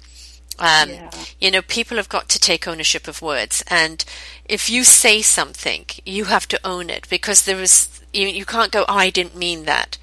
Um, 0.58 0.90
Yeah. 0.90 1.10
you 1.40 1.50
know, 1.50 1.62
people 1.62 1.96
have 1.98 2.08
got 2.08 2.28
to 2.30 2.38
take 2.38 2.66
ownership 2.68 3.06
of 3.08 3.22
words. 3.22 3.62
And 3.68 4.04
if 4.44 4.68
you 4.68 4.84
say 4.84 5.22
something, 5.22 5.86
you 6.04 6.24
have 6.24 6.48
to 6.48 6.60
own 6.66 6.90
it 6.90 7.08
because 7.08 7.44
there 7.44 7.60
is, 7.62 7.88
you, 8.12 8.26
you 8.26 8.44
can't 8.44 8.72
go, 8.72 8.84
oh, 8.88 8.96
I 8.96 9.10
didn't 9.10 9.36
mean 9.36 9.64
that. 9.64 9.96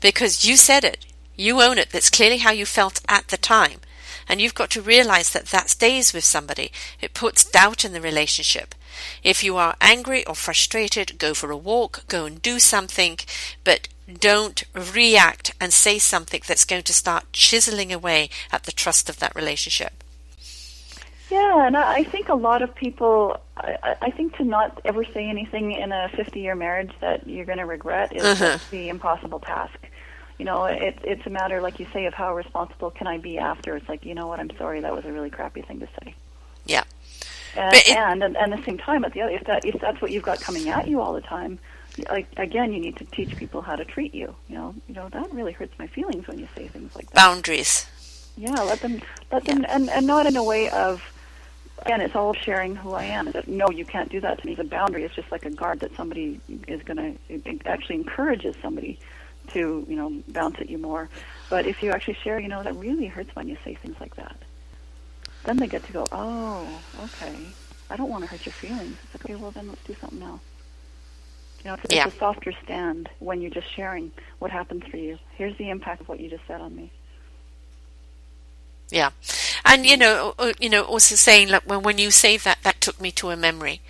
Because 0.00 0.44
you 0.44 0.56
said 0.56 0.84
it. 0.84 1.06
You 1.36 1.62
own 1.62 1.78
it. 1.78 1.90
That's 1.90 2.10
clearly 2.10 2.38
how 2.38 2.50
you 2.52 2.66
felt 2.66 3.00
at 3.08 3.28
the 3.28 3.36
time. 3.36 3.80
And 4.28 4.40
you've 4.40 4.54
got 4.54 4.70
to 4.70 4.82
realize 4.82 5.30
that 5.32 5.46
that 5.46 5.68
stays 5.70 6.12
with 6.12 6.24
somebody. 6.24 6.70
It 7.00 7.14
puts 7.14 7.44
doubt 7.44 7.84
in 7.84 7.92
the 7.92 8.00
relationship. 8.00 8.74
If 9.24 9.42
you 9.42 9.56
are 9.56 9.74
angry 9.80 10.24
or 10.26 10.34
frustrated, 10.34 11.18
go 11.18 11.34
for 11.34 11.50
a 11.50 11.56
walk, 11.56 12.06
go 12.08 12.24
and 12.26 12.40
do 12.40 12.58
something, 12.58 13.18
but 13.64 13.88
don't 14.20 14.62
react 14.94 15.54
and 15.60 15.72
say 15.72 15.98
something 15.98 16.42
that's 16.46 16.64
going 16.64 16.82
to 16.84 16.92
start 16.92 17.32
chiseling 17.32 17.92
away 17.92 18.28
at 18.52 18.64
the 18.64 18.72
trust 18.72 19.08
of 19.08 19.18
that 19.18 19.34
relationship. 19.34 20.04
Yeah, 21.30 21.66
and 21.66 21.76
I 21.76 22.04
think 22.04 22.28
a 22.28 22.34
lot 22.34 22.60
of 22.60 22.74
people, 22.74 23.38
I, 23.56 23.96
I 24.02 24.10
think 24.10 24.36
to 24.36 24.44
not 24.44 24.80
ever 24.84 25.02
say 25.14 25.28
anything 25.28 25.72
in 25.72 25.90
a 25.90 26.10
50 26.14 26.38
year 26.40 26.54
marriage 26.54 26.92
that 27.00 27.26
you're 27.26 27.46
going 27.46 27.58
to 27.58 27.64
regret 27.66 28.14
is 28.14 28.22
Uh-huh. 28.22 28.58
the 28.70 28.90
impossible 28.90 29.40
task. 29.40 29.78
You 30.42 30.46
know, 30.46 30.64
it, 30.64 30.98
it's 31.04 31.24
a 31.24 31.30
matter, 31.30 31.60
like 31.60 31.78
you 31.78 31.86
say, 31.92 32.06
of 32.06 32.14
how 32.14 32.34
responsible 32.34 32.90
can 32.90 33.06
I 33.06 33.16
be 33.16 33.38
after. 33.38 33.76
It's 33.76 33.88
like, 33.88 34.04
you 34.04 34.12
know 34.12 34.26
what, 34.26 34.40
I'm 34.40 34.50
sorry, 34.58 34.80
that 34.80 34.92
was 34.92 35.04
a 35.04 35.12
really 35.12 35.30
crappy 35.30 35.62
thing 35.62 35.78
to 35.78 35.86
say. 36.02 36.16
Yeah. 36.66 36.82
And, 37.56 37.72
it- 37.76 37.88
and, 37.90 38.22
and, 38.24 38.36
and 38.36 38.52
at 38.52 38.58
the 38.58 38.64
same 38.64 38.76
time, 38.78 39.04
at 39.04 39.12
the 39.12 39.20
other, 39.20 39.30
if 39.34 39.44
that 39.44 39.64
if 39.64 39.80
that's 39.80 40.02
what 40.02 40.10
you've 40.10 40.24
got 40.24 40.40
coming 40.40 40.68
at 40.68 40.88
you 40.88 41.00
all 41.00 41.12
the 41.12 41.20
time, 41.20 41.60
like 42.10 42.26
again, 42.38 42.72
you 42.72 42.80
need 42.80 42.96
to 42.96 43.04
teach 43.04 43.36
people 43.36 43.60
how 43.62 43.76
to 43.76 43.84
treat 43.84 44.12
you. 44.16 44.34
You 44.48 44.56
know, 44.56 44.74
you 44.88 44.94
know 44.96 45.08
that 45.10 45.32
really 45.32 45.52
hurts 45.52 45.78
my 45.78 45.86
feelings 45.86 46.26
when 46.26 46.40
you 46.40 46.48
say 46.56 46.66
things 46.66 46.92
like 46.96 47.06
that. 47.10 47.14
Boundaries. 47.14 47.86
Yeah, 48.36 48.50
let 48.62 48.80
them 48.80 49.00
let 49.30 49.44
them 49.44 49.64
and 49.68 49.88
and 49.90 50.08
not 50.08 50.26
in 50.26 50.36
a 50.36 50.42
way 50.42 50.70
of 50.70 51.02
again, 51.84 52.00
it's 52.00 52.16
all 52.16 52.32
sharing 52.34 52.74
who 52.74 52.94
I 52.94 53.04
am. 53.04 53.30
That 53.30 53.46
no, 53.46 53.70
you 53.70 53.84
can't 53.84 54.10
do 54.10 54.20
that 54.22 54.40
to 54.40 54.46
me. 54.46 54.56
The 54.56 54.64
boundary 54.64 55.04
is 55.04 55.12
just 55.12 55.30
like 55.30 55.44
a 55.44 55.50
guard 55.50 55.78
that 55.80 55.94
somebody 55.94 56.40
is 56.66 56.82
going 56.82 56.96
to 56.96 57.14
it 57.28 57.62
actually 57.66 57.96
encourages 57.96 58.56
somebody 58.60 58.98
to 59.52 59.84
you 59.88 59.96
know 59.96 60.22
bounce 60.28 60.58
at 60.60 60.70
you 60.70 60.78
more. 60.78 61.08
But 61.50 61.66
if 61.66 61.82
you 61.82 61.90
actually 61.90 62.14
share, 62.14 62.38
you 62.40 62.48
know 62.48 62.62
that 62.62 62.74
really 62.76 63.06
hurts 63.06 63.34
when 63.36 63.48
you 63.48 63.56
say 63.64 63.74
things 63.74 63.96
like 64.00 64.16
that. 64.16 64.36
Then 65.44 65.56
they 65.56 65.66
get 65.66 65.84
to 65.86 65.92
go, 65.92 66.06
oh, 66.12 66.80
okay, 67.04 67.34
I 67.90 67.96
don't 67.96 68.08
want 68.10 68.24
to 68.24 68.30
hurt 68.30 68.46
your 68.46 68.52
feelings. 68.52 68.96
It's 69.04 69.14
like, 69.14 69.24
okay, 69.24 69.34
well 69.34 69.50
then 69.50 69.68
let's 69.68 69.82
do 69.84 69.94
something 70.00 70.22
else. 70.22 70.40
You 71.64 71.70
know, 71.70 71.74
it's, 71.82 71.94
Yeah. 71.94 72.06
it's 72.06 72.16
a 72.16 72.18
softer 72.18 72.52
stand 72.64 73.08
when 73.18 73.40
you're 73.40 73.50
just 73.50 73.70
sharing 73.72 74.12
what 74.38 74.50
happens 74.50 74.84
for 74.84 74.96
you. 74.96 75.18
Here's 75.36 75.56
the 75.58 75.70
impact 75.70 76.00
of 76.00 76.08
what 76.08 76.20
you 76.20 76.28
just 76.30 76.46
said 76.46 76.60
on 76.60 76.74
me. 76.74 76.90
Yeah, 78.90 79.10
and 79.64 79.86
you 79.86 79.96
know, 79.96 80.34
uh, 80.38 80.52
you 80.60 80.68
know, 80.68 80.82
also 80.82 81.14
saying 81.16 81.48
like 81.48 81.62
when 81.62 81.82
when 81.82 81.96
you 81.98 82.10
say 82.10 82.36
that, 82.36 82.58
that 82.62 82.80
took 82.80 83.00
me 83.00 83.10
to 83.12 83.30
a 83.30 83.36
memory, 83.36 83.80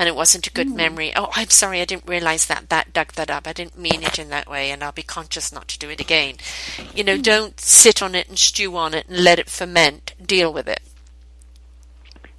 and 0.00 0.08
it 0.08 0.16
wasn't 0.16 0.46
a 0.46 0.50
good 0.50 0.68
hmm. 0.68 0.76
memory. 0.76 1.12
Oh, 1.14 1.28
I'm 1.34 1.50
sorry, 1.50 1.82
I 1.82 1.84
didn't 1.84 2.08
realize 2.08 2.46
that. 2.46 2.70
That 2.70 2.94
dug 2.94 3.12
that 3.12 3.30
up. 3.30 3.46
I 3.46 3.52
didn't 3.52 3.78
mean 3.78 4.02
it 4.02 4.18
in 4.18 4.30
that 4.30 4.48
way, 4.48 4.70
and 4.70 4.82
I'll 4.82 4.92
be 4.92 5.02
conscious 5.02 5.52
not 5.52 5.68
to 5.68 5.78
do 5.78 5.90
it 5.90 6.00
again. 6.00 6.36
You 6.94 7.04
know, 7.04 7.16
hmm. 7.16 7.22
don't 7.22 7.60
sit 7.60 8.02
on 8.02 8.14
it 8.14 8.26
and 8.26 8.38
stew 8.38 8.74
on 8.78 8.94
it 8.94 9.06
and 9.08 9.22
let 9.22 9.38
it 9.38 9.50
ferment. 9.50 10.14
Deal 10.24 10.50
with 10.54 10.68
it. 10.68 10.80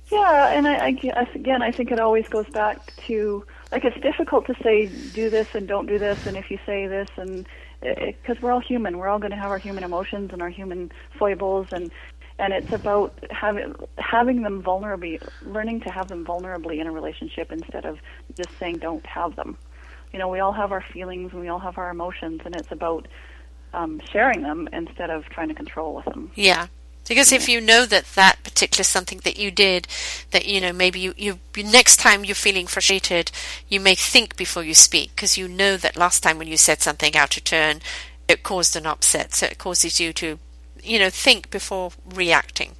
Yeah, 0.09 0.47
and 0.47 0.67
I, 0.67 0.87
I 0.87 1.27
again, 1.35 1.61
I 1.61 1.71
think 1.71 1.91
it 1.91 1.99
always 1.99 2.27
goes 2.27 2.49
back 2.49 2.95
to 3.05 3.45
like 3.71 3.85
it's 3.85 3.99
difficult 4.01 4.47
to 4.47 4.55
say 4.63 4.87
do 5.13 5.29
this 5.29 5.53
and 5.53 5.67
don't 5.67 5.85
do 5.85 5.99
this, 5.99 6.25
and 6.25 6.35
if 6.35 6.49
you 6.49 6.57
say 6.65 6.87
this, 6.87 7.09
and 7.15 7.45
eh, 7.83 7.93
eh, 7.95 8.11
because 8.21 8.41
we're 8.41 8.51
all 8.51 8.59
human, 8.59 8.97
we're 8.97 9.07
all 9.07 9.19
going 9.19 9.31
to 9.31 9.37
have 9.37 9.51
our 9.51 9.59
human 9.59 9.83
emotions 9.83 10.31
and 10.33 10.41
our 10.41 10.49
human 10.49 10.91
foibles, 11.19 11.67
and 11.71 11.91
and 12.41 12.53
it's 12.53 12.73
about 12.73 13.13
having 13.29 13.75
having 13.97 14.41
them 14.41 14.63
vulnerably, 14.63 15.21
learning 15.43 15.79
to 15.81 15.91
have 15.91 16.07
them 16.07 16.25
vulnerably 16.25 16.81
in 16.81 16.87
a 16.87 16.91
relationship 16.91 17.51
instead 17.51 17.85
of 17.85 17.99
just 18.35 18.49
saying 18.57 18.79
don't 18.79 19.05
have 19.05 19.35
them. 19.35 19.57
You 20.11 20.19
know, 20.19 20.27
we 20.27 20.39
all 20.39 20.51
have 20.51 20.71
our 20.71 20.81
feelings 20.81 21.31
and 21.31 21.39
we 21.39 21.49
all 21.49 21.59
have 21.59 21.77
our 21.77 21.91
emotions, 21.91 22.41
and 22.43 22.55
it's 22.55 22.71
about 22.71 23.07
um, 23.73 24.01
sharing 24.11 24.41
them 24.41 24.67
instead 24.73 25.11
of 25.11 25.25
trying 25.25 25.49
to 25.49 25.53
control 25.53 25.93
with 25.93 26.05
them. 26.05 26.31
Yeah. 26.35 26.67
Because 27.07 27.31
if 27.31 27.49
you 27.49 27.59
know 27.61 27.85
that 27.85 28.05
that 28.15 28.43
particular 28.43 28.83
something 28.83 29.19
that 29.23 29.37
you 29.37 29.51
did, 29.51 29.87
that 30.31 30.45
you 30.45 30.61
know 30.61 30.73
maybe 30.73 30.99
you, 30.99 31.13
you 31.17 31.39
next 31.57 31.97
time 31.97 32.25
you're 32.25 32.35
feeling 32.35 32.65
frustrated, 32.65 33.31
you 33.69 33.79
may 33.79 33.95
think 33.95 34.35
before 34.35 34.63
you 34.63 34.73
speak 34.73 35.15
because 35.15 35.37
you 35.37 35.47
know 35.47 35.77
that 35.77 35.95
last 35.95 36.23
time 36.23 36.37
when 36.39 36.47
you 36.47 36.57
said 36.57 36.81
something 36.81 37.15
out 37.15 37.37
of 37.37 37.43
turn, 37.43 37.81
it 38.27 38.43
caused 38.43 38.75
an 38.75 38.87
upset. 38.87 39.35
So 39.35 39.45
it 39.45 39.57
causes 39.57 39.99
you 39.99 40.13
to, 40.13 40.39
you 40.83 40.99
know, 40.99 41.09
think 41.09 41.49
before 41.49 41.91
reacting. 42.15 42.71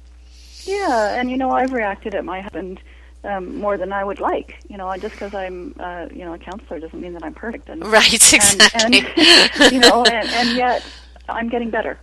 Yeah, 0.64 1.18
and 1.18 1.30
you 1.30 1.36
know, 1.36 1.50
I've 1.50 1.72
reacted 1.72 2.14
at 2.14 2.24
my 2.24 2.40
husband 2.40 2.80
um, 3.24 3.56
more 3.58 3.76
than 3.76 3.92
I 3.92 4.04
would 4.04 4.20
like. 4.20 4.56
You 4.68 4.76
know, 4.76 4.94
just 4.96 5.14
because 5.14 5.34
I'm, 5.34 5.74
uh, 5.78 6.06
you 6.12 6.24
know, 6.24 6.34
a 6.34 6.38
counselor 6.38 6.78
doesn't 6.80 7.00
mean 7.00 7.14
that 7.14 7.24
I'm 7.24 7.34
perfect. 7.34 7.68
And, 7.68 7.84
Right, 7.86 8.12
exactly. 8.12 8.66
And, 8.74 8.94
and 8.94 9.72
you 9.72 9.80
know, 9.80 10.04
and, 10.04 10.28
and 10.28 10.56
yet 10.56 10.84
I'm 11.28 11.48
getting 11.48 11.70
better. 11.70 11.98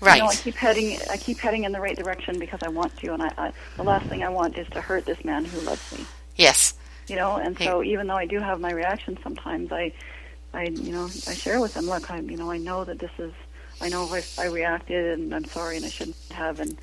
right. 0.00 0.16
You 0.16 0.22
know, 0.22 0.28
I 0.28 0.34
keep 0.34 0.54
heading, 0.54 0.98
I 1.10 1.16
keep 1.16 1.38
heading 1.38 1.64
in 1.64 1.72
the 1.72 1.80
right 1.80 1.96
direction 1.96 2.38
because 2.38 2.60
I 2.62 2.68
want 2.68 2.96
to, 2.98 3.12
and 3.14 3.22
I, 3.22 3.30
I 3.36 3.52
the 3.76 3.84
last 3.84 4.06
thing 4.06 4.22
I 4.22 4.28
want 4.28 4.56
is 4.58 4.68
to 4.70 4.80
hurt 4.80 5.04
this 5.06 5.24
man 5.24 5.44
who 5.44 5.60
loves 5.60 5.96
me. 5.96 6.04
yes. 6.36 6.74
You 7.08 7.16
know, 7.16 7.36
and 7.36 7.58
so 7.58 7.82
even 7.82 8.06
though 8.06 8.16
I 8.16 8.24
do 8.24 8.38
have 8.40 8.60
my 8.60 8.72
reactions 8.72 9.18
sometimes, 9.22 9.70
I, 9.72 9.92
I, 10.54 10.64
you 10.68 10.90
know, 10.92 11.04
I 11.28 11.34
share 11.34 11.60
with 11.60 11.74
them, 11.74 11.84
look, 11.86 12.10
I, 12.10 12.18
you 12.20 12.36
know, 12.38 12.50
I 12.50 12.56
know 12.56 12.82
that 12.84 12.98
this 12.98 13.10
is, 13.18 13.32
I 13.84 13.88
know 13.90 14.02
I, 14.12 14.22
I 14.38 14.46
reacted, 14.46 15.18
and 15.18 15.34
I'm 15.34 15.44
sorry, 15.44 15.76
and 15.76 15.84
I 15.84 15.90
shouldn't 15.90 16.16
have, 16.32 16.58
and 16.60 16.76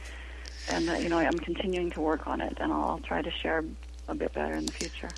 and 0.70 0.90
uh, 0.90 0.94
you 0.94 1.10
know, 1.10 1.18
I'm 1.18 1.40
continuing 1.40 1.90
to 1.92 2.02
work 2.02 2.28
on 2.28 2.40
it, 2.42 2.58
and 2.62 2.72
I'll 2.72 3.00
try 3.00 3.22
to 3.22 3.32
share 3.32 3.64
a 4.08 4.16
bit 4.16 4.32
better 4.34 4.54
in 4.54 4.66
the 4.68 4.72
future. 4.72 5.10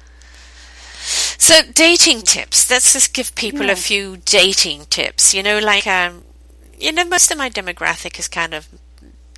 So 1.37 1.55
dating 1.73 2.21
tips. 2.21 2.71
Let's 2.71 2.93
just 2.93 3.13
give 3.13 3.35
people 3.35 3.65
Yeah. 3.65 3.73
a 3.73 3.75
few 3.75 4.17
dating 4.17 4.85
tips. 4.89 5.33
You 5.33 5.43
know, 5.43 5.59
like 5.59 5.85
um, 5.85 6.23
you 6.79 6.91
know, 6.93 7.03
most 7.05 7.31
of 7.31 7.37
my 7.37 7.49
demographic 7.49 8.17
is 8.17 8.27
kind 8.29 8.53
of 8.53 8.67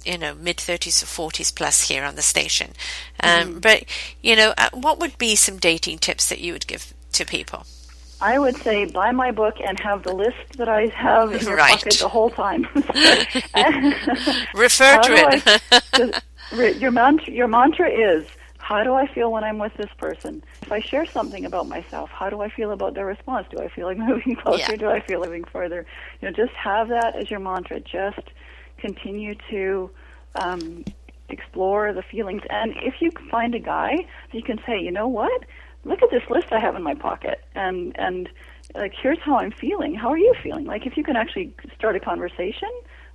you 0.05 0.17
know 0.19 0.35
mid 0.35 0.57
thirties 0.59 1.01
or 1.01 1.07
forties 1.07 1.51
plus 1.51 1.87
here 1.89 2.03
on 2.03 2.15
the 2.15 2.21
station. 2.21 2.71
Um, 3.23 3.29
Mm-hmm. 3.29 3.59
But 3.59 3.85
you 4.21 4.35
know, 4.35 4.53
uh, 4.57 4.69
what 4.73 4.99
would 4.99 5.17
be 5.17 5.35
some 5.35 5.57
dating 5.57 5.97
tips 5.99 6.29
that 6.29 6.39
you 6.39 6.53
would 6.53 6.67
give 6.67 6.93
to 7.13 7.25
people? 7.25 7.65
I 8.21 8.39
would 8.39 8.57
say 8.57 8.85
buy 8.85 9.11
my 9.11 9.31
book 9.31 9.55
and 9.65 9.79
have 9.79 10.03
the 10.03 10.13
list 10.13 10.57
that 10.57 10.69
I 10.69 10.87
have 10.87 11.33
in 11.33 11.41
your 11.45 11.57
Right. 11.57 11.71
pocket 11.77 11.97
the 11.99 12.07
whole 12.07 12.29
time. 12.29 12.65
Refer 14.55 15.01
to 15.01 15.13
it. 15.13 16.23
I- 16.53 16.69
your 16.79 16.91
mantra, 16.91 17.33
your 17.33 17.47
mantra 17.47 17.89
is, 17.89 18.25
how 18.57 18.83
do 18.83 18.93
I 18.93 19.05
feel 19.07 19.31
when 19.31 19.43
I'm 19.43 19.59
with 19.59 19.73
this 19.75 19.89
person? 19.97 20.43
If 20.63 20.71
I 20.71 20.79
share 20.79 21.05
something 21.05 21.45
about 21.45 21.67
myself, 21.67 22.09
how 22.09 22.29
do 22.29 22.41
I 22.41 22.49
feel 22.49 22.71
about 22.71 22.95
their 22.95 23.05
response? 23.05 23.47
Do 23.51 23.59
I 23.59 23.67
feel 23.69 23.85
like 23.85 23.97
moving 23.97 24.35
closer? 24.35 24.71
Yeah. 24.71 24.75
Do 24.77 24.89
I 24.89 25.01
feel 25.01 25.19
like 25.19 25.29
moving 25.29 25.43
further? 25.45 25.85
You 26.21 26.27
know, 26.29 26.33
just 26.33 26.53
have 26.53 26.87
that 26.89 27.15
as 27.15 27.29
your 27.29 27.39
mantra. 27.39 27.79
Just 27.79 28.21
continue 28.79 29.35
to 29.51 29.91
um, 30.35 30.85
explore 31.29 31.93
the 31.93 32.01
feelings. 32.01 32.41
And 32.49 32.73
if 32.77 32.95
you 33.01 33.11
find 33.29 33.53
a 33.53 33.59
guy, 33.59 34.07
you 34.31 34.41
can 34.41 34.59
say, 34.65 34.79
you 34.79 34.91
know 34.91 35.07
what? 35.07 35.43
Look 35.85 36.01
at 36.01 36.09
this 36.11 36.23
list 36.29 36.47
I 36.51 36.59
have 36.59 36.75
in 36.75 36.83
my 36.83 36.95
pocket, 36.95 37.43
and 37.55 37.97
and 37.97 38.27
like 38.73 38.93
here's 39.01 39.19
how 39.19 39.37
I'm 39.37 39.51
feeling. 39.51 39.95
How 39.95 40.09
are 40.09 40.17
you 40.17 40.33
feeling? 40.43 40.65
Like 40.65 40.85
if 40.85 40.97
you 40.97 41.03
can 41.03 41.15
actually 41.15 41.53
start 41.77 41.95
a 41.95 41.99
conversation, 41.99 42.69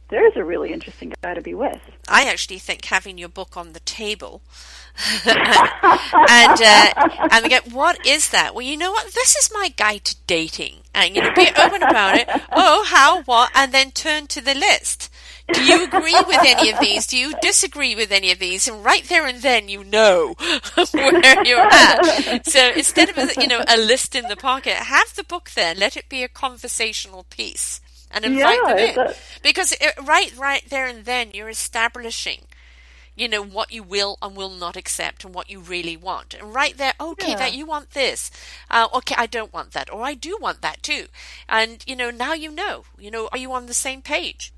there's 0.08 0.36
a 0.36 0.44
really 0.44 0.72
interesting 0.72 1.12
guy 1.22 1.34
to 1.34 1.40
be 1.40 1.54
with. 1.54 1.80
I 2.08 2.24
actually 2.28 2.58
think 2.58 2.84
having 2.84 3.18
your 3.18 3.28
book 3.28 3.56
on 3.56 3.72
the 3.72 3.80
table 3.80 4.42
and 5.26 6.60
uh, 6.62 7.28
and 7.30 7.48
get 7.48 7.72
what 7.72 8.04
is 8.06 8.30
that? 8.30 8.54
Well, 8.54 8.66
you 8.66 8.76
know 8.76 8.92
what? 8.92 9.06
This 9.12 9.36
is 9.36 9.50
my 9.52 9.72
guide 9.76 10.04
to 10.04 10.16
dating, 10.26 10.78
and 10.94 11.14
you 11.14 11.22
know, 11.22 11.32
be 11.34 11.48
open 11.56 11.82
about 11.82 12.16
it. 12.16 12.28
Oh, 12.52 12.84
how, 12.86 13.22
what, 13.22 13.50
and 13.54 13.72
then 13.72 13.92
turn 13.92 14.26
to 14.28 14.40
the 14.40 14.54
list. 14.54 15.09
Do 15.52 15.62
you 15.62 15.82
agree 15.82 16.22
with 16.22 16.44
any 16.44 16.68
of 16.70 16.78
these? 16.78 17.06
Do 17.06 17.16
you 17.16 17.34
disagree 17.34 17.94
with 17.94 18.10
any 18.12 18.30
of 18.30 18.38
these? 18.38 18.68
And 18.68 18.84
right 18.84 19.04
there 19.04 19.26
and 19.26 19.42
then, 19.42 19.68
you 19.68 19.84
know 19.84 20.34
where 20.92 21.38
you're 21.44 21.66
at. 21.70 22.06
So 22.42 22.70
instead 22.70 23.08
of 23.08 23.18
a, 23.18 23.36
you 23.38 23.46
know 23.46 23.62
a 23.66 23.76
list 23.76 24.14
in 24.14 24.28
the 24.28 24.36
pocket, 24.36 24.74
have 24.74 25.14
the 25.14 25.24
book 25.24 25.50
there. 25.50 25.74
Let 25.74 25.96
it 25.96 26.08
be 26.08 26.22
a 26.22 26.28
conversational 26.28 27.24
piece, 27.30 27.80
and 28.10 28.24
invite 28.24 28.64
Yeah, 28.64 28.66
them 28.66 28.78
in. 28.78 29.02
Because 29.42 29.72
it, 29.72 29.94
right, 30.02 30.32
right 30.36 30.64
there 30.68 30.86
and 30.86 31.04
then, 31.04 31.30
you're 31.32 31.48
establishing 31.48 32.46
you 33.16 33.28
know 33.28 33.42
what 33.42 33.72
you 33.72 33.82
will 33.82 34.16
and 34.22 34.36
will 34.36 34.50
not 34.50 34.76
accept 34.76 35.24
and 35.24 35.34
what 35.34 35.50
you 35.50 35.60
really 35.60 35.96
want 35.96 36.32
and 36.34 36.54
right 36.54 36.76
there 36.78 36.94
okay 37.00 37.34
Yeah. 37.34 37.34
that 37.34 37.52
you 37.52 37.66
want 37.66 37.90
this 37.90 38.30
uh, 38.70 38.88
okay 38.94 39.14
i 39.18 39.26
don't 39.26 39.52
want 39.52 39.72
that 39.72 39.92
or 39.92 40.02
i 40.02 40.14
do 40.14 40.38
want 40.40 40.62
that 40.62 40.82
too 40.82 41.06
and 41.48 41.84
you 41.86 41.94
know 41.96 42.10
now 42.10 42.32
you 42.32 42.50
know 42.50 42.84
you 42.98 43.10
know 43.10 43.28
are 43.32 43.38
you 43.38 43.52
on 43.52 43.66
the 43.66 43.74
same 43.74 44.00
page 44.00 44.52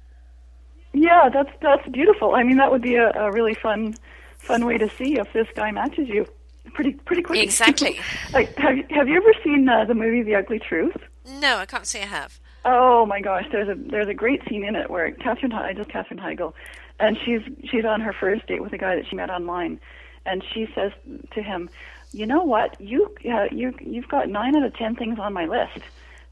Yeah, 0.92 1.28
that's 1.32 1.50
that's 1.60 1.88
beautiful. 1.88 2.34
I 2.34 2.42
mean, 2.42 2.56
that 2.58 2.70
would 2.70 2.82
be 2.82 2.96
a, 2.96 3.10
a 3.14 3.30
really 3.32 3.54
fun 3.54 3.94
fun 4.38 4.64
way 4.66 4.78
to 4.78 4.88
see 4.90 5.18
if 5.18 5.32
this 5.32 5.46
guy 5.54 5.70
matches 5.70 6.08
you 6.08 6.26
pretty 6.74 6.92
pretty 6.92 7.22
quickly. 7.22 7.42
Exactly. 7.44 7.98
like, 8.32 8.56
have 8.58 8.76
you, 8.76 8.84
have 8.90 9.08
you 9.08 9.16
ever 9.16 9.32
seen 9.44 9.68
uh, 9.68 9.84
the 9.84 9.94
movie 9.94 10.22
The 10.22 10.34
Ugly 10.36 10.58
Truth? 10.60 10.96
no 11.38 11.58
i 11.58 11.66
can't 11.66 11.86
say 11.86 12.02
i 12.02 12.06
have 12.06 12.40
Oh 12.64 13.06
my 13.06 13.20
gosh, 13.20 13.44
there's 13.50 13.68
a 13.68 13.74
there's 13.74 14.06
a 14.08 14.14
great 14.14 14.40
scene 14.48 14.64
in 14.64 14.76
it 14.76 14.88
where 14.88 15.10
Katherine 15.10 15.50
He- 15.50 15.74
just 15.74 15.88
Katherine 15.88 16.20
Heigl, 16.20 16.52
and 17.00 17.18
she's 17.24 17.40
she's 17.68 17.84
on 17.84 18.00
her 18.00 18.12
first 18.12 18.46
date 18.46 18.62
with 18.62 18.72
a 18.72 18.78
guy 18.78 18.94
that 18.94 19.04
she 19.08 19.16
met 19.16 19.30
online, 19.30 19.80
and 20.26 20.44
she 20.52 20.68
says 20.74 20.92
to 21.32 21.42
him, 21.42 21.68
"You 22.12 22.24
know 22.26 22.44
what? 22.44 22.80
You 22.80 23.12
uh, 23.28 23.46
you 23.50 23.74
you've 23.80 24.06
got 24.06 24.28
nine 24.28 24.54
out 24.54 24.62
of 24.64 24.74
ten 24.76 24.94
things 24.94 25.18
on 25.18 25.32
my 25.32 25.46
list," 25.46 25.80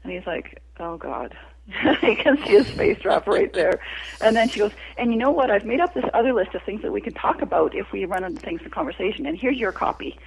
and 0.03 0.13
he's 0.13 0.25
like, 0.25 0.61
"Oh 0.79 0.95
God." 0.95 1.35
you 2.03 2.15
can 2.15 2.37
see 2.37 2.51
his 2.51 2.69
face 2.71 2.99
drop 2.99 3.27
right 3.27 3.51
there. 3.53 3.79
And 4.19 4.35
then 4.35 4.49
she 4.49 4.59
goes, 4.59 4.71
and 4.97 5.11
you 5.11 5.17
know 5.17 5.31
what? 5.31 5.49
I've 5.49 5.65
made 5.65 5.79
up 5.79 5.93
this 5.93 6.03
other 6.13 6.33
list 6.33 6.53
of 6.53 6.61
things 6.63 6.81
that 6.81 6.91
we 6.91 7.01
can 7.01 7.13
talk 7.13 7.41
about 7.41 7.75
if 7.75 7.91
we 7.91 8.05
run 8.05 8.23
into 8.23 8.41
things 8.41 8.61
for 8.61 8.69
conversation. 8.69 9.25
And 9.25 9.37
here's 9.37 9.57
your 9.57 9.71
copy. 9.71 10.17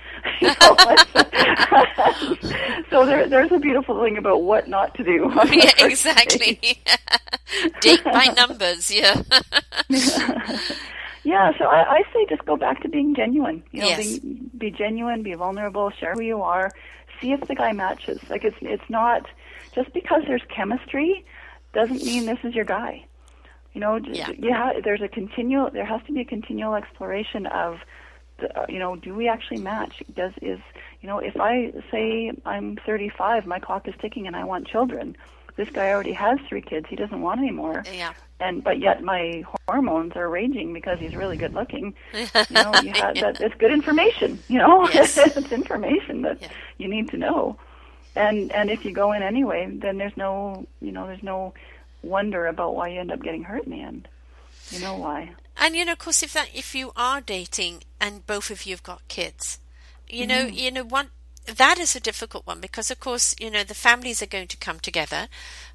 So 2.91 3.07
there, 3.07 3.29
there's 3.29 3.51
a 3.51 3.59
beautiful 3.59 4.01
thing 4.03 4.17
about 4.19 4.43
what 4.43 4.69
not 4.69 4.95
to 4.97 5.05
do. 5.05 5.33
Yeah, 5.51 5.71
exactly. 5.79 6.61
Date 7.81 8.05
by 8.05 8.27
numbers. 8.37 8.91
Yeah. 8.95 9.23
yeah. 11.25 11.57
So 11.59 11.65
I, 11.65 11.97
I 11.97 12.03
say 12.13 12.27
just 12.29 12.45
go 12.45 12.57
back 12.57 12.83
to 12.83 12.89
being 12.89 13.15
genuine. 13.15 13.63
You 13.73 13.81
know, 13.81 13.87
Yes. 13.89 14.19
be, 14.19 14.41
be 14.59 14.71
genuine, 14.71 15.23
be 15.23 15.35
vulnerable, 15.35 15.91
share 15.91 16.13
who 16.15 16.23
you 16.23 16.43
are, 16.43 16.71
see 17.21 17.33
if 17.33 17.41
the 17.49 17.55
guy 17.55 17.73
matches. 17.73 18.21
Like 18.31 18.45
it's 18.45 18.57
it's 18.61 18.89
not 18.89 19.27
just 19.75 19.93
because 19.93 20.23
there's 20.27 20.43
chemistry 20.55 21.25
doesn't 21.73 22.03
mean 22.05 22.27
this 22.27 22.39
is 22.45 22.55
your 22.55 22.65
guy. 22.65 23.05
You 23.73 23.81
know, 23.81 23.97
Yeah. 23.97 24.31
yeah. 24.39 24.73
There's 24.83 25.03
a 25.03 25.09
continual. 25.09 25.71
There 25.71 25.85
has 25.85 26.01
to 26.07 26.13
be 26.13 26.21
a 26.21 26.25
continual 26.25 26.75
exploration 26.75 27.47
of, 27.47 27.81
the, 28.39 28.57
uh, 28.61 28.67
you 28.69 28.79
know, 28.79 28.95
do 28.97 29.15
we 29.15 29.29
actually 29.29 29.59
match? 29.61 30.03
Does 30.15 30.33
is 30.43 30.61
you 31.01 31.09
know, 31.09 31.19
if 31.19 31.37
I 31.41 31.73
say 31.91 32.31
I'm 32.47 32.77
35, 32.87 33.47
my 33.47 33.59
clock 33.59 33.87
is 33.89 33.95
ticking, 34.01 34.27
and 34.27 34.35
I 34.37 34.45
want 34.45 34.67
children. 34.69 35.17
This 35.57 35.69
guy 35.71 35.91
already 35.93 36.13
has 36.15 36.39
three 36.49 36.63
kids. 36.63 36.87
He 36.89 36.97
doesn't 36.97 37.21
want 37.21 37.39
any 37.41 37.53
more 37.53 37.85
Yeah. 37.93 38.13
and 38.41 38.65
but 38.65 38.81
yet 38.81 39.05
my 39.05 39.45
hormones 39.69 40.17
are 40.17 40.29
raging 40.29 40.73
because 40.73 40.99
he's 40.99 41.15
really 41.15 41.37
good 41.37 41.55
looking. 41.55 41.95
You 42.13 42.27
know, 42.51 42.73
you 42.83 42.91
have, 42.95 43.15
that, 43.21 43.41
it's 43.41 43.55
good 43.57 43.71
information. 43.73 44.39
You 44.49 44.59
know, 44.59 44.89
Yes. 44.93 45.17
it's 45.37 45.53
information 45.53 46.23
that 46.23 46.43
Yeah. 46.43 46.49
you 46.79 46.89
need 46.89 47.09
to 47.11 47.17
know. 47.17 47.57
And 48.17 48.53
and 48.53 48.71
if 48.71 48.85
you 48.85 48.93
go 48.93 49.13
in 49.13 49.23
anyway, 49.23 49.69
then 49.73 49.99
there's 49.99 50.17
no 50.17 50.67
you 50.81 50.93
know 50.93 51.07
there's 51.07 51.23
no 51.23 51.55
wonder 52.03 52.47
about 52.47 52.75
why 52.77 52.89
you 52.89 53.01
end 53.01 53.11
up 53.13 53.23
getting 53.23 53.45
hurt 53.45 53.65
in 53.65 53.73
the 53.73 53.81
end. 53.83 54.09
You 54.71 54.81
know 54.81 54.97
why? 54.97 55.33
And 55.57 55.75
you 55.77 55.85
know, 55.85 55.93
of 55.93 55.99
course, 55.99 56.23
if 56.23 56.33
that 56.33 56.49
if 56.55 56.75
you 56.75 56.93
are 56.97 57.21
dating 57.21 57.83
and 58.01 58.27
both 58.27 58.51
of 58.51 58.67
you 58.67 58.73
have 58.75 58.83
got 58.83 59.07
kids, 59.09 59.59
you 60.09 60.27
know, 60.27 60.47
Mm-hmm. 60.47 60.57
you 60.57 60.71
know, 60.71 60.85
one 60.85 61.09
that 61.47 61.79
is 61.79 61.95
a 61.95 62.01
difficult 62.01 62.47
one 62.47 62.59
because, 62.61 62.91
of 62.91 62.99
course, 63.01 63.35
you 63.39 63.51
know 63.51 63.63
the 63.65 63.75
families 63.75 64.23
are 64.23 64.27
going 64.27 64.49
to 64.49 64.57
come 64.57 64.81
together. 64.81 65.29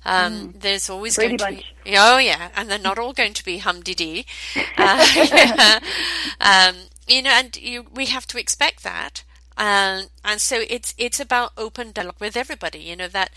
Um, 0.06 0.54
There's 0.58 0.90
always 0.90 1.14
Mm. 1.14 1.16
Brady 1.18 1.38
going 1.38 1.38
to 1.38 1.46
Bunch. 1.62 1.74
be, 1.84 1.98
oh 1.98 2.18
yeah, 2.18 2.50
and 2.56 2.70
they're 2.72 2.80
not 2.80 2.98
all 2.98 3.14
going 3.14 3.34
to 3.34 3.44
be 3.46 3.60
humdiddly. 3.60 4.26
Uh, 4.78 5.80
um, 6.42 6.76
you 7.08 7.22
know, 7.22 7.32
and 7.32 7.56
you, 7.58 7.86
we 7.94 8.06
have 8.08 8.26
to 8.28 8.40
expect 8.40 8.84
that. 8.84 9.24
Um, 9.60 10.05
and 10.24 10.41
so 10.41 10.64
it's 10.68 10.95
it's 10.97 11.20
about 11.20 11.51
open 11.57 11.91
dialogue 11.91 12.20
with 12.20 12.36
everybody. 12.36 12.80
You 12.80 12.95
know 12.95 13.10
that 13.10 13.32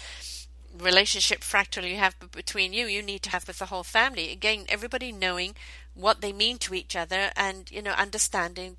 relationship 0.79 1.41
fractal 1.41 1.89
you 1.89 1.97
have 1.97 2.15
between 2.31 2.73
you, 2.73 2.87
you 2.87 3.03
need 3.03 3.23
to 3.23 3.31
have 3.31 3.47
with 3.47 3.59
the 3.59 3.67
whole 3.67 3.83
family. 3.83 4.31
Again, 4.33 4.65
everybody 4.69 5.13
knowing 5.13 5.55
what 5.95 6.21
they 6.21 6.33
mean 6.33 6.59
to 6.59 6.75
each 6.75 6.97
other 6.97 7.31
and, 7.37 7.71
you 7.71 7.83
know, 7.83 7.93
understanding 7.93 8.77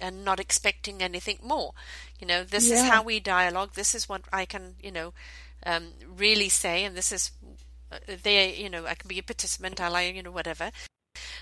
and 0.00 0.24
not 0.24 0.40
expecting 0.40 1.02
anything 1.02 1.38
more. 1.42 1.72
You 2.18 2.26
know, 2.26 2.44
this 2.44 2.70
is 2.70 2.82
how 2.82 3.02
we 3.02 3.20
dialogue. 3.20 3.72
This 3.74 3.94
is 3.94 4.08
what 4.08 4.22
I 4.32 4.44
can, 4.44 4.76
you 4.82 4.92
know, 4.92 5.12
um, 5.66 5.88
really 6.16 6.48
say, 6.48 6.84
and 6.84 6.96
this 6.96 7.12
is 7.12 7.32
uh, 7.90 7.98
they, 8.22 8.54
you 8.54 8.70
know, 8.70 8.86
I 8.86 8.94
can 8.94 9.08
be 9.08 9.18
a 9.18 9.22
participant. 9.22 9.80
I 9.80 9.88
like, 9.88 10.14
you 10.14 10.22
know, 10.22 10.30
whatever. 10.30 10.70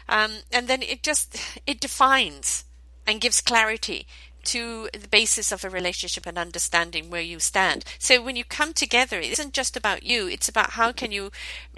Um, 0.09 0.39
and 0.51 0.69
then 0.69 0.83
it 0.83 1.03
just 1.03 1.37
it 1.67 1.81
defines 1.81 2.65
and 3.07 3.21
gives 3.21 3.41
clarity 3.41 4.07
to 4.47 4.89
the 4.93 5.09
basis 5.09 5.53
of 5.53 5.65
a 5.65 5.71
relationship 5.71 6.27
and 6.27 6.39
understanding 6.39 7.11
where 7.11 7.21
you 7.21 7.39
stand. 7.39 7.85
So 7.99 8.23
when 8.23 8.37
you 8.37 8.45
come 8.45 8.73
together, 8.73 9.19
it 9.19 9.33
isn't 9.33 9.53
just 9.53 9.77
about 9.77 10.03
you, 10.03 10.27
it's 10.29 10.49
about 10.49 10.71
how 10.71 10.93
can 10.93 11.13
you 11.13 11.31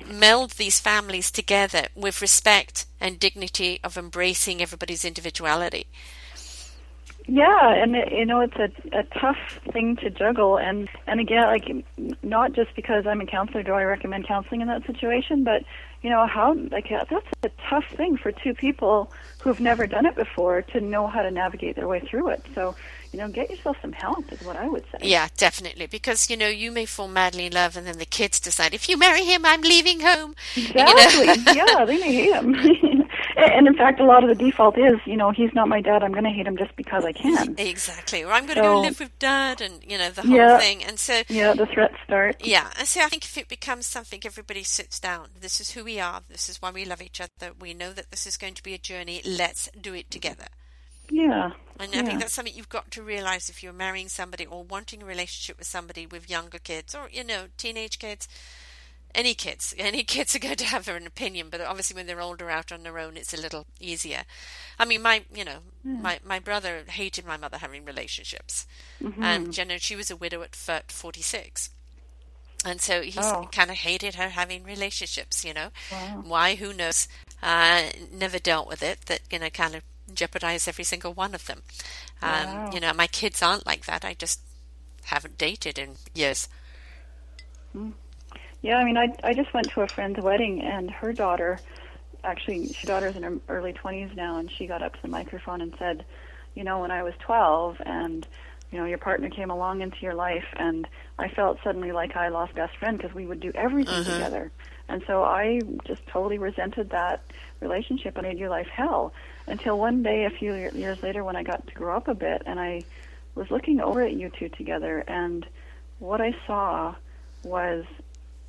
meld 0.07 0.53
these 0.53 0.81
families 0.81 1.31
together 1.31 1.89
with 1.95 2.23
respect 2.23 2.87
and 3.01 3.19
dignity 3.19 3.81
of 3.83 3.97
embracing 3.97 4.63
everybody's 4.63 5.05
individuality. 5.05 5.87
Yeah, 7.31 7.75
and 7.75 7.95
it, 7.95 8.11
you 8.11 8.25
know 8.25 8.41
it's 8.41 8.57
a 8.57 8.71
a 8.99 9.03
tough 9.21 9.37
thing 9.71 9.97
to 9.97 10.09
juggle, 10.09 10.57
and 10.57 10.89
and 11.07 11.21
again, 11.21 11.45
like 11.45 11.69
not 12.23 12.55
just 12.55 12.75
because 12.75 13.07
I'm 13.07 13.21
a 13.21 13.27
counselor 13.27 13.63
do 13.63 13.75
I 13.75 13.83
recommend 13.83 14.27
counseling 14.27 14.63
in 14.63 14.69
that 14.69 14.87
situation, 14.87 15.45
but 15.45 15.63
you 16.03 16.11
know 16.11 16.27
how 16.27 16.55
like 16.71 16.87
uh, 16.93 17.05
that's 17.11 17.27
a 17.43 17.51
tough 17.69 17.85
thing 17.97 18.17
for 18.17 18.33
two 18.33 18.55
people 18.55 19.11
who've 19.43 19.61
never 19.61 19.87
done 19.87 20.07
it 20.07 20.17
before 20.17 20.63
to 20.63 20.81
know 20.81 21.07
how 21.07 21.23
to 21.23 21.31
navigate 21.31 21.77
their 21.77 21.89
way 21.89 22.01
through 22.11 22.29
it. 22.31 22.45
So 22.55 22.75
you 23.13 23.19
know, 23.19 23.29
get 23.29 23.51
yourself 23.51 23.77
some 23.81 23.93
help 23.93 24.31
is 24.33 24.41
what 24.43 24.57
I 24.57 24.69
would 24.69 24.85
say. 24.93 24.99
Yeah, 25.09 25.29
definitely. 25.37 25.87
Because, 25.87 26.29
you 26.31 26.37
know, 26.37 26.49
you 26.49 26.71
may 26.71 26.85
fall 26.87 27.09
madly 27.09 27.47
in 27.47 27.53
love 27.53 27.77
and 27.77 27.87
then 27.87 27.99
the 27.99 28.05
kids 28.07 28.39
decide, 28.41 28.75
if 28.75 28.89
you 28.89 28.97
marry 28.99 29.25
him, 29.25 29.45
I'm 29.45 29.63
leaving 29.63 30.01
home. 30.01 30.35
You 30.55 30.75
know? 30.75 30.85
Yeah, 31.55 31.85
they 31.85 31.99
may 31.99 32.13
hate 32.13 32.35
him. 32.35 32.55
and 33.37 33.67
in 33.67 33.75
fact, 33.77 34.01
a 34.01 34.05
lot 34.05 34.23
of 34.25 34.29
the 34.29 34.35
default 34.45 34.77
is, 34.79 34.99
you 35.07 35.17
know, 35.17 35.31
he's 35.31 35.53
not 35.55 35.69
my 35.69 35.81
dad. 35.81 36.03
I'm 36.03 36.13
going 36.13 36.25
to 36.25 36.31
hate 36.31 36.47
him 36.47 36.57
just 36.57 36.75
because 36.77 37.05
I 37.05 37.13
can. 37.13 37.55
Exactly. 37.59 38.23
Or 38.25 38.33
I'm 38.33 38.45
going 38.45 38.57
to 38.57 38.63
go 38.63 38.75
So- 38.77 38.81
live 38.83 39.01
with 39.01 39.19
dad 39.19 39.61
and, 39.61 39.83
you 39.87 39.97
know, 39.99 40.11
the 40.11 40.23
whole 40.23 40.37
Yeah. 40.37 40.59
thing. 40.59 40.85
And 40.85 40.99
so, 40.99 41.23
Yeah, 41.29 41.55
the 41.55 41.67
threats 41.67 41.95
start. 42.05 42.37
yeah. 42.45 42.69
And 42.79 42.87
so 42.87 43.01
I 43.01 43.09
think 43.09 43.25
if 43.25 43.37
it 43.39 43.49
becomes 43.49 43.87
something 43.87 44.21
everybody 44.25 44.63
sits 44.63 45.01
down, 45.01 45.29
this 45.41 45.61
is 45.61 45.73
who 45.73 45.85
we 45.85 45.99
are, 46.01 46.23
this 46.29 46.49
is 46.49 46.61
why 46.61 46.71
we 46.71 46.85
love 46.85 47.01
each 47.03 47.21
other, 47.21 47.53
we 47.59 47.73
know 47.75 47.93
that 47.93 48.11
this 48.11 48.27
is 48.27 48.37
going 48.37 48.55
to 48.55 48.63
be 48.63 48.75
a 48.75 48.79
journey, 48.79 49.23
let's 49.25 49.69
do 49.81 49.95
it 49.95 50.11
together. 50.11 50.47
Yeah. 51.11 51.53
And 51.81 51.95
I 51.95 52.03
Yeah. 52.03 52.03
think 52.03 52.21
that's 52.21 52.35
something 52.35 52.55
you've 52.55 52.69
got 52.69 52.91
to 52.93 53.03
realize 53.03 53.49
if 53.49 53.63
you're 53.63 53.73
marrying 53.73 54.09
somebody 54.09 54.45
or 54.45 54.65
wanting 54.65 55.03
a 55.03 55.07
relationship 55.07 55.59
with 55.59 55.67
somebody 55.69 56.07
with 56.07 56.29
younger 56.29 56.59
kids 56.59 56.95
or, 56.95 57.09
you 57.11 57.23
know, 57.25 57.47
teenage 57.57 57.99
kids. 57.99 58.29
Any 59.15 59.35
kids, 59.35 59.75
any 59.79 60.05
kids 60.05 60.35
are 60.35 60.41
going 60.41 60.57
to 60.57 60.65
have 60.67 60.89
an 60.89 61.07
opinion, 61.07 61.49
but 61.51 61.61
obviously 61.61 61.95
when 61.97 62.07
they're 62.07 62.21
older 62.21 62.51
out 62.51 62.73
on 62.73 62.83
their 62.83 62.99
own, 62.99 63.17
it's 63.17 63.33
a 63.35 63.41
little 63.41 63.67
easier. 63.81 64.25
I 64.79 64.85
mean, 64.85 65.03
my, 65.03 65.25
you 65.35 65.45
know, 65.45 65.59
my, 65.99 66.19
my 66.25 66.39
brother 66.41 66.83
hated 66.89 67.25
my 67.27 67.37
mother 67.37 67.59
having 67.59 67.85
relationships. 67.85 68.67
And, 69.21 69.57
you 69.57 69.65
know, 69.65 69.79
she 69.79 69.97
was 69.97 70.11
a 70.11 70.17
widow 70.17 70.43
at 70.43 70.55
46. 70.55 71.71
And 72.65 72.81
so 72.81 73.03
he 73.03 73.23
Oh. 73.23 73.49
kind 73.53 73.71
of 73.71 73.77
hated 73.79 74.17
her 74.17 74.31
having 74.31 74.65
relationships, 74.65 75.45
you 75.45 75.55
know. 75.55 75.71
Wow. 75.91 76.23
Why? 76.23 76.57
Who 76.57 76.73
knows? 76.73 77.09
Uh, 77.43 77.91
never 78.13 78.39
dealt 78.39 78.69
with 78.69 78.83
it. 78.83 79.03
That 79.07 79.21
you 79.31 79.39
know, 79.39 79.51
kind 79.51 79.75
of 79.77 79.83
jeopardized 80.15 80.69
every 80.69 80.85
single 80.85 81.13
one 81.13 81.35
of 81.35 81.47
them. 81.47 81.63
Um, 82.23 82.31
Wow. 82.47 82.71
You 82.73 82.81
know, 82.81 82.93
my 82.93 83.07
kids 83.07 83.43
aren't 83.43 83.67
like 83.67 83.87
that. 83.87 84.05
I 84.05 84.15
just 84.15 84.41
haven't 85.05 85.39
dated 85.39 85.79
in 85.79 85.97
years. 86.15 86.49
Yeah, 88.63 88.77
I 88.79 88.85
mean, 88.85 88.97
I 88.97 89.15
I 89.23 89.35
just 89.35 89.53
went 89.55 89.71
to 89.71 89.83
a 89.83 89.89
friend's 89.89 90.21
wedding, 90.21 90.63
and 90.63 90.91
her 90.91 91.13
daughter, 91.13 91.61
actually, 92.25 92.73
her 92.81 92.87
daughter's 92.87 93.17
in 93.17 93.23
her 93.23 93.37
early 93.49 93.73
twenties 93.73 94.11
now, 94.17 94.39
and 94.39 94.51
she 94.51 94.67
got 94.67 94.83
up 94.83 94.95
to 94.95 95.03
the 95.03 95.09
microphone 95.09 95.61
and 95.61 95.75
said, 95.79 96.05
you 96.55 96.65
know, 96.65 96.81
when 96.81 96.91
I 96.91 97.03
was 97.03 97.15
twelve, 97.21 97.77
and 97.87 98.27
you 98.73 98.79
know, 98.79 98.85
your 98.85 98.99
partner 98.99 99.31
came 99.31 99.51
along 99.51 99.81
into 99.81 99.99
your 100.01 100.15
life, 100.15 100.45
and 100.57 100.89
I 101.19 101.29
felt 101.29 101.59
suddenly 101.63 101.93
like 101.93 102.17
I 102.17 102.29
lost 102.29 102.55
best 102.55 102.77
friend 102.77 102.99
because 102.99 103.15
we 103.15 103.27
would 103.27 103.41
do 103.41 103.53
everything 103.55 104.05
together, 104.05 104.51
and 104.89 105.03
so 105.07 105.23
I 105.23 105.61
just 105.87 106.05
totally 106.09 106.39
resented 106.39 106.91
that 106.91 107.23
relationship 107.61 108.17
and 108.17 108.27
made 108.27 108.39
your 108.39 108.51
life 108.51 108.69
hell. 108.69 109.13
Until 109.49 109.79
one 109.79 110.03
day, 110.03 110.25
a 110.25 110.31
few 110.31 110.55
years 110.55 111.03
later, 111.03 111.25
when 111.25 111.37
I 111.37 111.43
got 111.43 111.67
to 111.67 111.75
grow 111.75 111.97
up 111.97 112.09
a 112.09 112.15
bit, 112.15 112.43
and 112.47 112.61
I 112.61 112.85
was 113.35 113.51
looking 113.51 113.81
over 113.81 114.03
at 114.03 114.13
you 114.13 114.31
two 114.31 114.49
together, 114.51 115.05
and 115.09 115.47
what 115.99 116.21
I 116.21 116.35
saw 116.47 116.95
was 117.43 117.85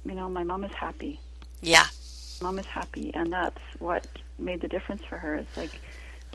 you 0.06 0.16
know, 0.16 0.30
my 0.30 0.44
mom 0.44 0.64
is 0.64 0.72
happy. 0.74 1.20
Yeah, 1.62 1.86
Mom 2.42 2.58
is 2.58 2.66
happy, 2.66 3.12
and 3.14 3.32
that's 3.34 3.60
what 3.80 4.08
made 4.38 4.62
the 4.62 4.68
difference 4.68 5.04
for 5.04 5.18
her. 5.18 5.36
It's 5.36 5.58
like, 5.58 5.80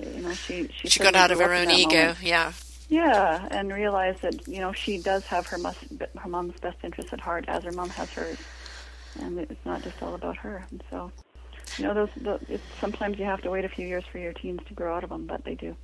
you 0.01 0.21
know, 0.21 0.33
she 0.35 0.69
she, 0.69 0.89
she 0.89 1.01
got 1.01 1.15
out 1.17 1.31
of 1.31 1.39
her 1.39 1.53
own 1.53 1.71
ego. 1.71 1.97
moment. 1.97 2.23
Yeah, 2.23 2.53
Yeah, 2.89 3.49
and 3.51 3.73
realized 3.73 4.23
that 4.23 4.47
you 4.47 4.61
know 4.61 4.73
she 4.73 4.99
does 4.99 5.25
have 5.27 5.47
her 5.47 5.59
mus- 5.59 5.77
her 6.19 6.29
mom's 6.29 6.59
best 6.61 6.77
interest 6.85 7.13
at 7.13 7.21
heart, 7.21 7.47
as 7.49 7.65
her 7.65 7.73
mom 7.73 7.89
has 7.91 8.11
hers, 8.11 8.39
and 9.21 9.39
it's 9.39 9.65
not 9.65 9.83
just 9.83 10.03
all 10.03 10.15
about 10.15 10.37
her. 10.39 10.65
And 10.71 10.83
so, 10.91 11.11
you 11.79 11.85
know, 11.85 11.95
those 11.95 12.41
it's, 12.49 12.63
sometimes 12.81 13.19
you 13.19 13.25
have 13.25 13.43
to 13.43 13.51
wait 13.51 13.65
a 13.65 13.69
few 13.69 13.87
years 13.87 14.05
for 14.11 14.19
your 14.19 14.33
teens 14.33 14.61
to 14.69 14.75
grow 14.75 14.97
out 14.97 15.05
of 15.05 15.11
them, 15.11 15.27
but 15.27 15.45
they 15.45 15.55
do. 15.55 15.77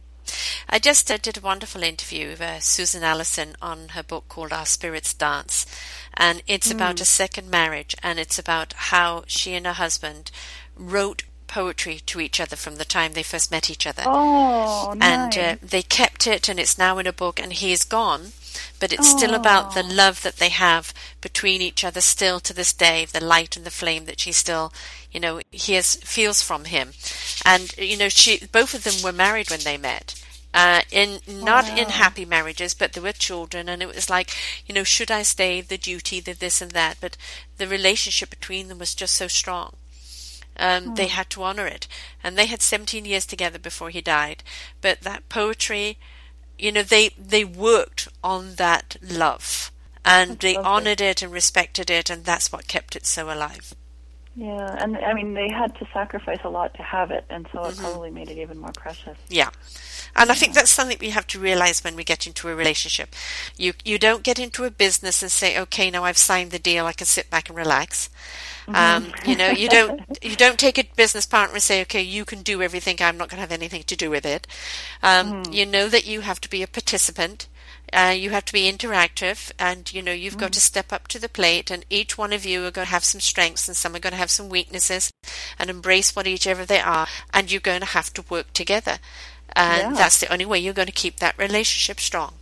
I 0.68 0.78
just 0.78 1.10
uh, 1.10 1.16
did 1.16 1.36
a 1.36 1.40
wonderful 1.40 1.82
interview 1.82 2.28
with 2.28 2.40
uh, 2.40 2.60
Susan 2.60 3.02
Allison 3.02 3.56
on 3.60 3.88
her 3.90 4.04
book 4.04 4.28
called 4.28 4.52
Our 4.52 4.66
Spirits 4.66 5.12
Dance. 5.12 5.66
And 6.14 6.42
it's 6.46 6.70
about 6.70 7.00
a 7.00 7.04
second 7.04 7.50
marriage, 7.50 7.96
and 8.02 8.20
it's 8.20 8.38
about 8.38 8.74
how 8.74 9.24
she 9.26 9.54
and 9.54 9.66
her 9.66 9.72
husband 9.72 10.30
wrote 10.76 11.24
poetry 11.48 11.98
to 12.06 12.20
each 12.20 12.40
other 12.40 12.54
from 12.54 12.76
the 12.76 12.84
time 12.84 13.12
they 13.12 13.24
first 13.24 13.50
met 13.50 13.68
each 13.68 13.86
other. 13.86 14.04
Oh, 14.06 14.92
and 15.00 15.34
nice. 15.34 15.36
uh, 15.36 15.56
they 15.60 15.82
kept 15.82 16.28
it, 16.28 16.48
and 16.48 16.60
it's 16.60 16.78
now 16.78 16.98
in 16.98 17.06
a 17.08 17.12
book, 17.12 17.40
and 17.40 17.52
he 17.52 17.72
is 17.72 17.82
gone. 17.82 18.32
But 18.78 18.92
it's 18.92 19.10
still 19.10 19.34
about 19.34 19.74
the 19.74 19.82
love 19.82 20.22
that 20.22 20.36
they 20.36 20.48
have 20.48 20.94
between 21.20 21.60
each 21.60 21.84
other, 21.84 22.00
still 22.00 22.40
to 22.40 22.52
this 22.52 22.72
day, 22.72 23.04
the 23.04 23.24
light 23.24 23.56
and 23.56 23.64
the 23.64 23.70
flame 23.70 24.04
that 24.06 24.20
she 24.20 24.32
still, 24.32 24.72
you 25.10 25.20
know, 25.20 25.40
hears 25.50 25.96
feels 25.96 26.42
from 26.42 26.64
him. 26.64 26.92
And 27.44 27.76
you 27.76 27.96
know, 27.96 28.08
she 28.08 28.46
both 28.46 28.74
of 28.74 28.84
them 28.84 29.02
were 29.02 29.16
married 29.16 29.50
when 29.50 29.60
they 29.60 29.76
met, 29.76 30.14
uh, 30.52 30.82
in 30.90 31.20
not 31.28 31.68
wow. 31.68 31.76
in 31.76 31.88
happy 31.90 32.24
marriages, 32.24 32.74
but 32.74 32.92
there 32.92 33.02
were 33.02 33.12
children, 33.12 33.68
and 33.68 33.82
it 33.82 33.94
was 33.94 34.10
like, 34.10 34.30
you 34.66 34.74
know, 34.74 34.84
should 34.84 35.10
I 35.10 35.22
stay? 35.22 35.60
The 35.60 35.78
duty, 35.78 36.20
the 36.20 36.32
this 36.32 36.60
and 36.60 36.72
that, 36.72 36.96
but 37.00 37.16
the 37.58 37.68
relationship 37.68 38.30
between 38.30 38.68
them 38.68 38.78
was 38.78 38.94
just 38.94 39.14
so 39.14 39.28
strong. 39.28 39.76
Um, 40.56 40.88
mm. 40.88 40.96
They 40.96 41.06
hmm. 41.06 41.14
had 41.14 41.30
to 41.30 41.42
honor 41.44 41.66
it, 41.66 41.86
and 42.22 42.36
they 42.36 42.46
had 42.46 42.62
17 42.62 43.04
years 43.04 43.26
together 43.26 43.58
before 43.58 43.90
he 43.90 44.00
died. 44.00 44.42
But 44.80 45.02
that 45.02 45.28
poetry, 45.28 45.98
you 46.62 46.72
know, 46.72 46.82
they 46.82 47.10
they 47.18 47.44
worked 47.44 48.08
on 48.22 48.54
that 48.56 48.96
love, 49.02 49.72
and 50.04 50.38
that's 50.38 50.40
they 50.40 50.54
lovely. 50.54 50.70
honored 50.70 51.00
it 51.00 51.22
and 51.22 51.32
respected 51.32 51.90
it, 51.90 52.10
and 52.10 52.24
that's 52.24 52.52
what 52.52 52.68
kept 52.68 52.96
it 52.96 53.06
so 53.06 53.32
alive. 53.32 53.74
Yeah, 54.40 54.74
and 54.82 54.96
I 54.96 55.12
mean 55.12 55.34
they 55.34 55.50
had 55.50 55.76
to 55.80 55.88
sacrifice 55.92 56.38
a 56.44 56.48
lot 56.48 56.72
to 56.76 56.82
have 56.82 57.10
it, 57.10 57.26
and 57.28 57.46
so 57.52 57.62
it 57.64 57.74
mm-hmm. 57.74 57.82
probably 57.82 58.10
made 58.10 58.30
it 58.30 58.38
even 58.38 58.56
more 58.56 58.72
precious. 58.72 59.18
Yeah, 59.28 59.50
and 60.16 60.30
I 60.30 60.34
think 60.34 60.54
that's 60.54 60.70
something 60.70 60.96
we 60.98 61.10
have 61.10 61.26
to 61.26 61.38
realize 61.38 61.84
when 61.84 61.94
we 61.94 62.04
get 62.04 62.26
into 62.26 62.48
a 62.48 62.54
relationship. 62.54 63.14
You 63.58 63.74
you 63.84 63.98
don't 63.98 64.22
get 64.22 64.38
into 64.38 64.64
a 64.64 64.70
business 64.70 65.20
and 65.20 65.30
say, 65.30 65.58
okay, 65.58 65.90
now 65.90 66.04
I've 66.04 66.16
signed 66.16 66.52
the 66.52 66.58
deal, 66.58 66.86
I 66.86 66.94
can 66.94 67.06
sit 67.06 67.28
back 67.28 67.50
and 67.50 67.58
relax. 67.58 68.08
Mm-hmm. 68.66 68.76
Um, 68.76 69.12
you 69.26 69.36
know, 69.36 69.50
you 69.50 69.68
don't 69.68 70.00
you 70.22 70.36
don't 70.36 70.58
take 70.58 70.78
a 70.78 70.84
business 70.96 71.26
partner 71.26 71.56
and 71.56 71.62
say, 71.62 71.82
okay, 71.82 72.00
you 72.00 72.24
can 72.24 72.40
do 72.40 72.62
everything. 72.62 72.96
I'm 73.02 73.18
not 73.18 73.28
going 73.28 73.36
to 73.36 73.42
have 73.42 73.52
anything 73.52 73.82
to 73.82 73.94
do 73.94 74.08
with 74.08 74.24
it. 74.24 74.46
Um, 75.02 75.44
mm. 75.44 75.52
You 75.52 75.66
know 75.66 75.90
that 75.90 76.06
you 76.06 76.22
have 76.22 76.40
to 76.40 76.48
be 76.48 76.62
a 76.62 76.66
participant. 76.66 77.46
Uh, 77.92 78.14
you 78.16 78.30
have 78.30 78.44
to 78.44 78.52
be 78.52 78.70
interactive 78.70 79.50
and 79.58 79.92
you 79.92 80.02
know 80.02 80.12
you've 80.12 80.36
mm. 80.36 80.40
got 80.40 80.52
to 80.52 80.60
step 80.60 80.92
up 80.92 81.08
to 81.08 81.18
the 81.18 81.28
plate 81.28 81.70
and 81.70 81.84
each 81.90 82.16
one 82.16 82.32
of 82.32 82.44
you 82.44 82.64
are 82.64 82.70
going 82.70 82.86
to 82.86 82.92
have 82.92 83.04
some 83.04 83.20
strengths 83.20 83.66
and 83.66 83.76
some 83.76 83.94
are 83.94 83.98
going 83.98 84.12
to 84.12 84.18
have 84.18 84.30
some 84.30 84.48
weaknesses 84.48 85.10
and 85.58 85.68
embrace 85.68 86.14
what 86.14 86.26
each 86.26 86.46
ever 86.46 86.64
they 86.64 86.80
are 86.80 87.06
and 87.32 87.50
you're 87.50 87.60
going 87.60 87.80
to 87.80 87.86
have 87.86 88.12
to 88.12 88.24
work 88.30 88.52
together 88.52 88.98
and 89.54 89.92
yeah. 89.92 89.98
that's 89.98 90.20
the 90.20 90.32
only 90.32 90.46
way 90.46 90.58
you're 90.58 90.74
going 90.74 90.86
to 90.86 90.92
keep 90.92 91.16
that 91.16 91.36
relationship 91.36 91.98
strong 91.98 92.34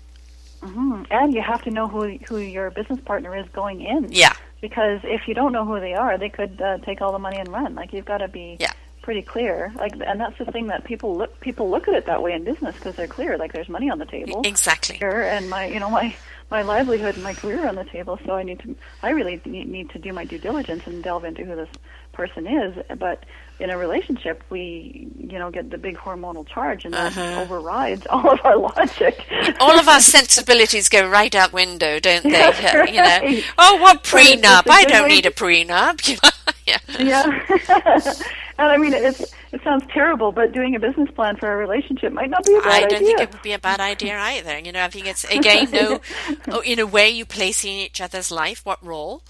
mm-hmm. 0.61 1.03
and 1.11 1.35
you 1.35 1.41
have 1.41 1.63
to 1.63 1.71
know 1.71 1.89
who 1.89 2.19
who 2.29 2.39
your 2.39 2.71
business 2.71 3.01
partner 3.01 3.35
is 3.37 3.47
going 3.53 3.81
in 3.81 4.11
yeah 4.13 4.35
because 4.61 5.01
if 5.05 5.27
you 5.27 5.35
don't 5.35 5.53
know 5.53 5.65
who 5.65 5.81
they 5.81 5.95
are 5.95 6.19
they 6.19 6.29
could 6.29 6.61
uh, 6.61 6.79
take 6.79 7.01
all 7.01 7.13
the 7.13 7.19
money 7.19 7.39
and 7.39 7.49
run 7.49 7.75
like 7.75 7.93
you've 7.93 8.05
got 8.05 8.19
to 8.19 8.29
be 8.29 8.57
yeah 8.61 8.73
pretty 9.09 9.23
clear. 9.23 9.73
Like, 9.75 9.95
and 10.05 10.21
that's 10.21 10.37
the 10.37 10.45
thing 10.45 10.67
that 10.67 10.85
people 10.85 11.17
look 11.17 11.41
people 11.41 11.71
look 11.71 11.89
at 11.89 11.95
it 11.95 12.05
that 12.05 12.23
way 12.23 12.35
in 12.35 12.45
business 12.45 12.75
because 12.75 12.95
they're 12.95 13.07
clear. 13.07 13.39
Like, 13.39 13.55
there's 13.55 13.71
money 13.71 13.89
on 13.89 13.99
the 13.99 14.05
table. 14.05 14.43
Exactly. 14.45 14.99
And 15.01 15.49
my, 15.49 15.65
you 15.65 15.81
know, 15.81 15.89
my 15.89 16.15
my 16.51 16.61
livelihood 16.61 17.15
and 17.15 17.25
my 17.25 17.33
career 17.33 17.67
on 17.67 17.75
the 17.75 17.85
table. 17.85 18.19
So 18.27 18.35
I 18.35 18.43
need 18.43 18.59
to. 18.61 18.77
I 19.03 19.13
really 19.13 19.41
need 19.47 19.89
to 19.91 19.99
do 19.99 20.13
my 20.13 20.27
due 20.27 20.37
diligence 20.37 20.87
and 20.87 21.03
delve 21.03 21.25
into 21.25 21.43
who 21.47 21.57
this 21.57 21.71
person 22.13 22.47
is. 22.47 22.85
But 22.99 23.25
in 23.59 23.71
a 23.71 23.79
relationship, 23.79 24.45
we, 24.51 25.09
you 25.19 25.39
know, 25.39 25.51
get 25.51 25.71
the 25.71 25.79
big 25.79 25.97
hormonal 25.97 26.47
charge, 26.47 26.85
and 26.85 26.93
that 26.93 27.17
uh-huh. 27.17 27.41
overrides 27.41 28.07
all 28.11 28.31
of 28.31 28.41
our 28.45 28.59
logic. 28.59 29.27
all 29.59 29.79
of 29.79 29.89
our 29.89 30.01
sensibilities 30.01 30.91
go 30.91 31.09
right 31.09 31.35
out 31.35 31.55
window, 31.55 31.99
don't 31.99 32.25
they? 32.25 32.31
Yeah, 32.59 32.77
right. 32.77 32.93
You 32.93 33.37
know, 33.37 33.43
oh, 33.57 33.81
what 33.81 34.03
prenup? 34.03 34.65
I 34.69 34.85
don't 34.85 35.09
need 35.09 35.25
a 35.25 35.31
prenup. 35.31 36.35
yeah. 36.69 37.39
Yeah. 37.69 38.13
And 38.59 38.73
I 38.73 38.77
mean, 38.77 38.93
it's 38.93 39.21
it 39.53 39.63
sounds 39.63 39.85
terrible, 39.93 40.33
but 40.33 40.51
doing 40.53 40.75
a 40.75 40.81
business 40.81 41.09
plan 41.13 41.37
for 41.37 41.53
a 41.53 41.57
relationship 41.57 42.13
might 42.13 42.29
not 42.29 42.45
be 42.45 42.57
a 42.57 42.61
bad 42.61 42.67
idea. 42.67 42.75
I 42.75 42.81
don't 42.81 42.97
idea. 42.97 43.07
think 43.07 43.21
it 43.21 43.33
would 43.33 43.43
be 43.43 43.53
a 43.53 43.59
bad 43.59 43.81
idea 43.81 44.19
either. 44.19 44.59
You 44.59 44.73
know, 44.73 44.83
I 44.83 44.89
think 44.89 45.07
it's 45.07 45.23
again, 45.25 45.71
no, 45.71 46.01
oh, 46.49 46.63
you 46.63 46.75
know, 46.75 46.87
where 46.87 47.07
you 47.07 47.25
place 47.25 47.65
in 47.65 47.71
each 47.71 48.01
other's 48.01 48.33
life, 48.33 48.67
what 48.67 48.85
role, 48.85 49.23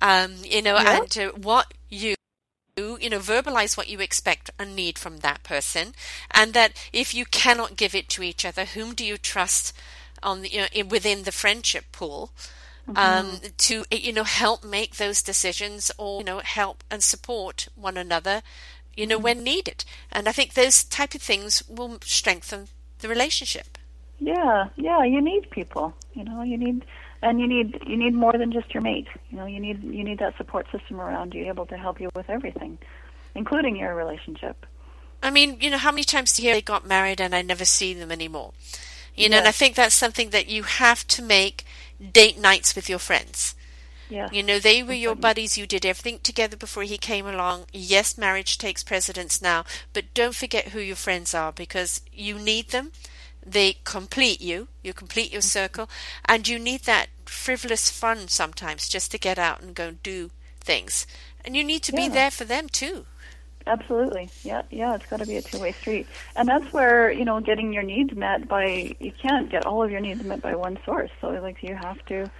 um, 0.00 0.36
you 0.44 0.62
know, 0.62 0.76
yeah. 0.76 1.00
and 1.00 1.18
uh, 1.18 1.32
what 1.36 1.74
you 1.90 2.14
you 2.76 3.10
know 3.10 3.18
verbalize 3.18 3.76
what 3.76 3.88
you 3.88 4.00
expect 4.00 4.50
and 4.58 4.76
need 4.76 4.98
from 4.98 5.18
that 5.18 5.42
person 5.42 5.94
and 6.30 6.52
that 6.52 6.72
if 6.92 7.14
you 7.14 7.24
cannot 7.24 7.74
give 7.74 7.94
it 7.94 8.06
to 8.06 8.22
each 8.22 8.44
other 8.44 8.66
whom 8.66 8.94
do 8.94 9.02
you 9.02 9.16
trust 9.16 9.72
on 10.22 10.42
the, 10.42 10.52
you 10.52 10.60
know 10.60 10.86
within 10.86 11.22
the 11.22 11.32
friendship 11.32 11.86
pool 11.90 12.32
mm-hmm. 12.88 12.96
um, 12.96 13.40
to 13.58 13.84
you 13.90 14.12
know 14.12 14.24
help 14.24 14.64
make 14.64 14.96
those 14.96 15.22
decisions 15.22 15.90
or 15.98 16.20
you 16.20 16.24
know 16.24 16.40
help 16.40 16.84
and 16.90 17.02
support 17.02 17.68
one 17.74 17.96
another 17.96 18.42
you 18.96 19.06
know, 19.06 19.18
when 19.18 19.44
needed. 19.44 19.84
And 20.10 20.28
I 20.28 20.32
think 20.32 20.54
those 20.54 20.82
type 20.82 21.14
of 21.14 21.22
things 21.22 21.62
will 21.68 21.98
strengthen 22.02 22.68
the 23.00 23.08
relationship. 23.08 23.78
Yeah, 24.18 24.68
yeah, 24.76 25.04
you 25.04 25.20
need 25.20 25.50
people. 25.50 25.94
You 26.14 26.24
know, 26.24 26.42
you 26.42 26.56
need 26.56 26.86
and 27.22 27.38
you 27.40 27.46
need 27.46 27.78
you 27.86 27.96
need 27.96 28.14
more 28.14 28.32
than 28.32 28.50
just 28.50 28.72
your 28.72 28.82
mate. 28.82 29.08
You 29.30 29.36
know, 29.36 29.44
you 29.44 29.60
need 29.60 29.82
you 29.82 30.02
need 30.02 30.18
that 30.20 30.36
support 30.38 30.66
system 30.72 31.00
around 31.00 31.34
you 31.34 31.46
able 31.46 31.66
to 31.66 31.76
help 31.76 32.00
you 32.00 32.08
with 32.14 32.30
everything, 32.30 32.78
including 33.34 33.76
your 33.76 33.94
relationship. 33.94 34.64
I 35.22 35.30
mean, 35.30 35.58
you 35.60 35.70
know, 35.70 35.78
how 35.78 35.90
many 35.90 36.04
times 36.04 36.32
do 36.32 36.42
you 36.42 36.48
hear 36.48 36.56
they 36.56 36.62
got 36.62 36.86
married 36.86 37.20
and 37.20 37.34
I 37.34 37.42
never 37.42 37.66
see 37.66 37.92
them 37.92 38.10
anymore? 38.10 38.52
You 39.14 39.28
know, 39.28 39.36
yes. 39.36 39.40
and 39.42 39.48
I 39.48 39.52
think 39.52 39.74
that's 39.74 39.94
something 39.94 40.30
that 40.30 40.48
you 40.48 40.62
have 40.62 41.06
to 41.08 41.22
make 41.22 41.64
date 42.00 42.38
nights 42.38 42.74
with 42.74 42.88
your 42.88 42.98
friends. 42.98 43.54
Yeah. 44.08 44.28
You 44.30 44.42
know, 44.42 44.58
they 44.58 44.82
were 44.82 44.92
your 44.92 45.16
buddies. 45.16 45.58
You 45.58 45.66
did 45.66 45.84
everything 45.84 46.20
together 46.20 46.56
before 46.56 46.84
he 46.84 46.98
came 46.98 47.26
along. 47.26 47.66
Yes, 47.72 48.16
marriage 48.16 48.56
takes 48.58 48.84
precedence 48.84 49.42
now, 49.42 49.64
but 49.92 50.14
don't 50.14 50.34
forget 50.34 50.68
who 50.68 50.80
your 50.80 50.96
friends 50.96 51.34
are 51.34 51.52
because 51.52 52.00
you 52.12 52.38
need 52.38 52.70
them. 52.70 52.92
They 53.44 53.78
complete 53.84 54.40
you. 54.40 54.68
You 54.82 54.92
complete 54.92 55.32
your 55.32 55.40
mm-hmm. 55.40 55.46
circle, 55.46 55.88
and 56.24 56.46
you 56.46 56.58
need 56.58 56.82
that 56.82 57.08
frivolous 57.24 57.90
fun 57.90 58.28
sometimes 58.28 58.88
just 58.88 59.10
to 59.12 59.18
get 59.18 59.38
out 59.38 59.60
and 59.60 59.74
go 59.74 59.92
do 60.02 60.30
things. 60.60 61.06
And 61.44 61.56
you 61.56 61.62
need 61.62 61.82
to 61.84 61.92
yeah. 61.92 62.00
be 62.00 62.08
there 62.08 62.30
for 62.30 62.44
them 62.44 62.68
too. 62.68 63.06
Absolutely. 63.66 64.30
Yeah, 64.44 64.62
yeah, 64.70 64.94
it's 64.94 65.06
got 65.06 65.18
to 65.18 65.26
be 65.26 65.36
a 65.36 65.42
two-way 65.42 65.72
street. 65.72 66.06
And 66.36 66.48
that's 66.48 66.72
where, 66.72 67.10
you 67.10 67.24
know, 67.24 67.40
getting 67.40 67.72
your 67.72 67.82
needs 67.82 68.14
met 68.14 68.46
by 68.46 68.94
you 69.00 69.12
can't 69.20 69.50
get 69.50 69.66
all 69.66 69.82
of 69.82 69.90
your 69.90 70.00
needs 70.00 70.22
met 70.22 70.40
by 70.40 70.54
one 70.54 70.78
source. 70.84 71.10
So 71.20 71.30
like 71.30 71.62
you 71.62 71.74
have 71.74 72.04
to 72.06 72.30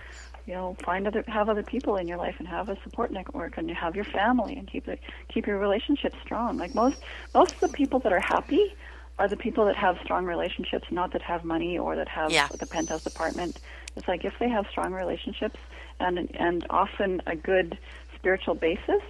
you 0.47 0.55
know, 0.55 0.77
find 0.85 1.09
other, 1.09 1.25
have 1.27 1.49
other 1.49 1.65
people 1.65 1.97
in 1.97 2.07
your 2.07 2.19
life 2.19 2.37
and 2.39 2.47
have 2.47 2.69
a 2.69 2.79
support 2.85 3.11
network 3.11 3.59
and 3.59 3.69
you 3.69 3.75
have 3.75 3.97
your 3.97 4.05
family 4.05 4.55
and 4.57 4.71
keep 4.71 4.87
it, 4.87 5.01
keep 5.29 5.47
your 5.47 5.59
relationships 5.59 6.17
strong. 6.23 6.57
Like 6.57 6.75
most, 6.75 7.03
most 7.35 7.55
of 7.55 7.61
the 7.61 7.69
people 7.69 7.99
that 8.01 8.13
are 8.13 8.21
happy 8.21 8.73
are 9.19 9.27
the 9.27 9.37
people 9.37 9.65
that 9.67 9.77
have 9.77 9.99
strong 10.05 10.25
relationships, 10.25 10.87
not 10.93 11.13
that 11.13 11.23
have 11.23 11.45
money 11.45 11.79
or 11.79 11.97
that 11.97 12.09
have 12.09 12.31
yeah. 12.31 12.49
the 12.59 12.67
penthouse 12.67 13.07
apartment. 13.07 13.59
It's 13.97 14.07
like 14.07 14.25
if 14.25 14.35
they 14.39 14.49
have 14.49 14.67
strong 14.71 14.93
relationships 14.93 15.59
and 15.99 16.31
and 16.39 16.67
often 16.69 17.23
a 17.27 17.35
good 17.35 17.79
spiritual 18.15 18.55
basis, 18.55 19.03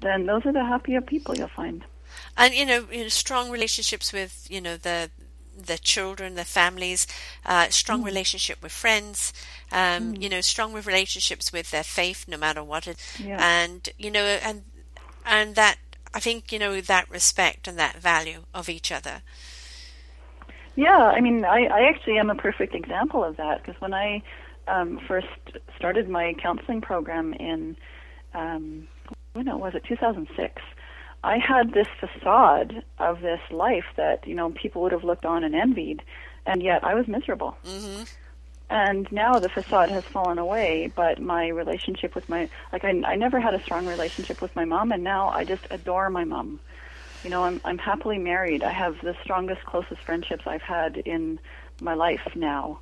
then 0.00 0.26
those 0.26 0.44
are 0.46 0.52
the 0.52 0.64
happier 0.64 1.00
people 1.00 1.36
you'll 1.36 1.48
find. 1.48 1.84
And 2.36 2.54
you 2.54 2.66
know, 2.66 2.86
you 2.90 3.02
know 3.02 3.08
strong 3.08 3.50
relationships 3.50 4.12
with 4.12 4.46
you 4.50 4.60
know 4.60 4.76
the 4.76 5.10
their 5.56 5.78
children, 5.78 6.34
their 6.34 6.44
families, 6.44 7.06
uh, 7.44 7.68
strong 7.70 8.02
mm. 8.02 8.06
relationship 8.06 8.62
with 8.62 8.72
friends, 8.72 9.32
um, 9.72 10.14
mm. 10.14 10.22
you 10.22 10.28
know, 10.28 10.40
strong 10.40 10.72
relationships 10.72 11.52
with 11.52 11.70
their 11.70 11.82
faith, 11.82 12.26
no 12.28 12.36
matter 12.36 12.62
what 12.62 12.86
it, 12.86 12.98
yeah. 13.18 13.38
and 13.40 13.88
you 13.98 14.10
know, 14.10 14.24
and 14.24 14.64
and 15.24 15.54
that 15.54 15.76
I 16.14 16.20
think 16.20 16.52
you 16.52 16.58
know 16.58 16.80
that 16.80 17.10
respect 17.10 17.66
and 17.68 17.78
that 17.78 17.96
value 17.96 18.44
of 18.54 18.68
each 18.68 18.92
other. 18.92 19.22
Yeah, 20.76 20.98
I 20.98 21.20
mean, 21.20 21.44
I, 21.44 21.64
I 21.64 21.88
actually 21.88 22.18
am 22.18 22.28
a 22.28 22.34
perfect 22.34 22.74
example 22.74 23.24
of 23.24 23.38
that 23.38 23.62
because 23.62 23.80
when 23.80 23.94
I 23.94 24.22
um, 24.68 25.00
first 25.08 25.26
started 25.76 26.08
my 26.08 26.34
counseling 26.34 26.82
program 26.82 27.32
in 27.32 27.76
um, 28.34 28.86
when 29.36 29.58
was 29.58 29.74
it 29.74 29.84
2006 29.84 30.62
I 31.26 31.38
had 31.38 31.72
this 31.72 31.88
facade 31.98 32.84
of 32.98 33.20
this 33.20 33.40
life 33.50 33.86
that 33.96 34.26
you 34.28 34.34
know 34.34 34.50
people 34.50 34.82
would 34.82 34.92
have 34.92 35.02
looked 35.02 35.26
on 35.26 35.42
and 35.42 35.56
envied, 35.56 36.02
and 36.46 36.62
yet 36.62 36.84
I 36.84 36.94
was 36.94 37.08
miserable. 37.08 37.56
Mm-hmm. 37.64 38.04
And 38.68 39.10
now 39.12 39.38
the 39.38 39.48
facade 39.48 39.90
has 39.90 40.04
fallen 40.04 40.38
away, 40.38 40.92
but 40.94 41.20
my 41.20 41.48
relationship 41.48 42.14
with 42.14 42.28
my 42.28 42.48
like 42.72 42.84
I, 42.84 42.90
I 43.04 43.16
never 43.16 43.40
had 43.40 43.54
a 43.54 43.62
strong 43.62 43.86
relationship 43.86 44.40
with 44.40 44.54
my 44.54 44.64
mom, 44.64 44.92
and 44.92 45.02
now 45.02 45.28
I 45.28 45.44
just 45.44 45.66
adore 45.70 46.10
my 46.10 46.22
mom. 46.22 46.60
You 47.24 47.30
know, 47.30 47.42
I'm 47.42 47.60
I'm 47.64 47.78
happily 47.78 48.18
married. 48.18 48.62
I 48.62 48.70
have 48.70 48.96
the 49.02 49.16
strongest, 49.24 49.64
closest 49.64 50.02
friendships 50.02 50.44
I've 50.46 50.62
had 50.62 50.96
in 50.96 51.40
my 51.80 51.94
life 51.94 52.36
now 52.36 52.78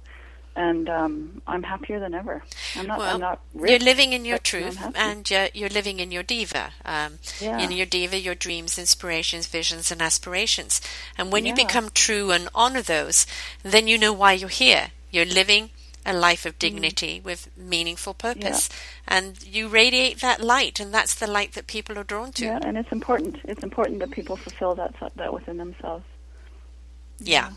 and 0.56 0.88
um, 0.88 1.42
I'm 1.46 1.62
happier 1.62 1.98
than 1.98 2.14
ever. 2.14 2.42
I'm 2.76 2.86
not. 2.86 2.98
Well, 2.98 3.14
I'm 3.14 3.20
not 3.20 3.40
rich, 3.54 3.70
you're 3.70 3.80
living 3.80 4.12
in 4.12 4.24
your 4.24 4.38
truth, 4.38 4.78
and 4.94 5.28
you're, 5.28 5.48
you're, 5.52 5.68
living 5.68 6.00
in 6.00 6.12
your 6.12 6.22
diva. 6.22 6.72
Um, 6.84 7.18
yeah. 7.40 7.58
In 7.58 7.72
your 7.72 7.86
diva, 7.86 8.18
your 8.18 8.34
dreams, 8.34 8.78
inspirations, 8.78 9.46
visions, 9.46 9.90
and 9.90 10.00
aspirations. 10.00 10.80
And 11.18 11.32
when 11.32 11.44
yeah. 11.44 11.50
you 11.50 11.56
become 11.56 11.90
true 11.92 12.30
and 12.30 12.48
honor 12.54 12.82
those, 12.82 13.26
then 13.62 13.88
you 13.88 13.98
know 13.98 14.12
why 14.12 14.32
you're 14.32 14.48
here. 14.48 14.88
You're 15.10 15.24
living 15.24 15.70
a 16.06 16.12
life 16.12 16.44
of 16.46 16.54
mm. 16.54 16.58
dignity 16.58 17.20
mm. 17.20 17.24
with 17.24 17.48
meaningful 17.56 18.14
purpose, 18.14 18.68
yeah. 18.70 19.16
and 19.16 19.44
you 19.44 19.68
radiate 19.68 20.20
that 20.20 20.40
light, 20.40 20.78
and 20.78 20.92
that's 20.94 21.14
the 21.14 21.26
light 21.26 21.52
that 21.52 21.66
people 21.66 21.98
are 21.98 22.04
drawn 22.04 22.32
to. 22.32 22.44
Yeah, 22.44 22.60
and 22.62 22.76
it's 22.76 22.92
important. 22.92 23.38
It's 23.44 23.62
important 23.62 24.00
that 24.00 24.10
people 24.10 24.36
fulfill 24.36 24.74
that 24.76 24.94
that 25.16 25.32
within 25.32 25.56
themselves. 25.56 26.04
yeah. 27.18 27.50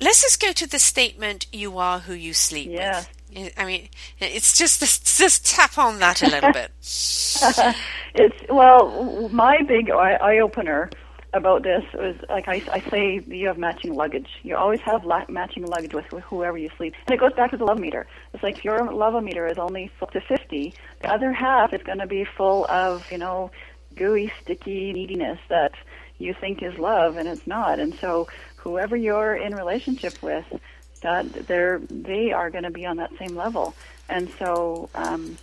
Let's 0.00 0.22
just 0.22 0.40
go 0.40 0.52
to 0.52 0.66
the 0.68 0.78
statement, 0.78 1.46
you 1.52 1.78
are 1.78 2.00
who 2.00 2.14
you 2.14 2.34
sleep 2.34 2.68
yeah. 2.70 3.04
with. 3.34 3.52
I 3.56 3.64
mean, 3.66 3.88
it's 4.18 4.56
just 4.56 4.80
just 5.18 5.46
tap 5.46 5.78
on 5.78 5.98
that 5.98 6.22
a 6.22 6.26
little 6.26 6.52
bit. 6.52 6.70
it's 8.14 8.36
well, 8.48 9.28
my 9.30 9.62
big 9.62 9.90
eye 9.90 10.38
opener 10.38 10.90
about 11.36 11.62
this 11.62 11.84
was 11.92 12.16
like 12.28 12.48
I, 12.48 12.62
I 12.72 12.80
say 12.90 13.20
you 13.26 13.48
have 13.48 13.58
matching 13.58 13.94
luggage. 13.94 14.28
You 14.42 14.56
always 14.56 14.80
have 14.80 15.04
la- 15.04 15.26
matching 15.28 15.66
luggage 15.66 15.92
with, 15.92 16.10
with 16.12 16.24
whoever 16.24 16.56
you 16.56 16.70
sleep. 16.76 16.94
And 17.06 17.14
it 17.14 17.20
goes 17.20 17.32
back 17.34 17.50
to 17.50 17.56
the 17.56 17.64
love 17.64 17.78
meter. 17.78 18.06
It's 18.32 18.42
like 18.42 18.64
your 18.64 18.90
love 18.92 19.22
meter 19.22 19.46
is 19.46 19.58
only 19.58 19.90
full 19.98 20.08
to 20.08 20.20
50, 20.20 20.74
the 21.02 21.12
other 21.12 21.32
half 21.32 21.72
is 21.74 21.82
going 21.82 21.98
to 21.98 22.06
be 22.06 22.24
full 22.24 22.66
of, 22.68 23.10
you 23.12 23.18
know, 23.18 23.50
gooey, 23.94 24.32
sticky 24.42 24.92
neediness 24.92 25.38
that 25.48 25.72
you 26.18 26.34
think 26.40 26.62
is 26.62 26.78
love 26.78 27.16
and 27.16 27.28
it's 27.28 27.46
not. 27.46 27.78
And 27.78 27.94
so 27.94 28.28
whoever 28.66 28.96
you're 28.96 29.36
in 29.36 29.54
relationship 29.54 30.20
with, 30.22 30.44
that 31.02 31.46
they're 31.46 31.78
they 31.78 32.32
are 32.32 32.50
going 32.50 32.64
to 32.64 32.70
be 32.70 32.84
on 32.84 32.96
that 32.96 33.12
same 33.18 33.36
level. 33.36 33.74
And 34.08 34.28
so 34.38 34.90
um, 34.94 35.38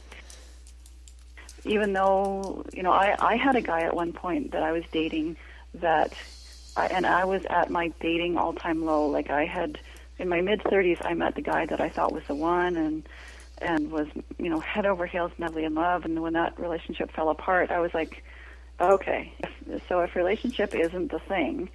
even 1.64 1.94
though 1.94 2.66
you 2.74 2.84
know 2.84 2.92
I 2.92 3.16
I 3.20 3.36
had 3.38 3.56
a 3.56 3.62
guy 3.62 3.82
at 3.82 3.96
one 3.96 4.12
point 4.12 4.52
that 4.52 4.64
I 4.64 4.74
was 4.74 4.84
dating 4.92 5.38
that 5.76 6.14
I, 6.76 6.88
and 6.88 7.06
I 7.06 7.26
was 7.26 7.44
at 7.50 7.70
my 7.70 7.94
dating 8.02 8.38
all 8.38 8.54
time 8.54 8.84
low. 8.86 9.08
Like 9.08 9.30
I 9.30 9.46
had 9.46 9.80
in 10.20 10.28
my 10.28 10.42
mid 10.42 10.62
30s, 10.64 11.00
I 11.06 11.14
met 11.14 11.36
the 11.36 11.42
guy 11.42 11.66
that 11.66 11.80
I 11.80 11.90
thought 11.90 12.12
was 12.12 12.24
the 12.28 12.36
one, 12.36 12.76
and 12.76 13.08
and 13.60 13.90
was 13.90 14.08
you 14.38 14.50
know 14.50 14.60
head 14.60 14.86
over 14.86 15.06
heels 15.06 15.32
madly 15.38 15.64
in 15.64 15.76
love. 15.76 16.04
And 16.04 16.22
when 16.22 16.34
that 16.34 16.60
relationship 16.60 17.12
fell 17.12 17.30
apart, 17.30 17.72
I 17.72 17.80
was 17.80 17.94
like, 17.94 18.24
okay, 18.82 19.34
so 19.88 20.02
if 20.02 20.16
relationship 20.16 20.76
isn't 20.76 21.12
the 21.12 21.20
thing, 21.20 21.70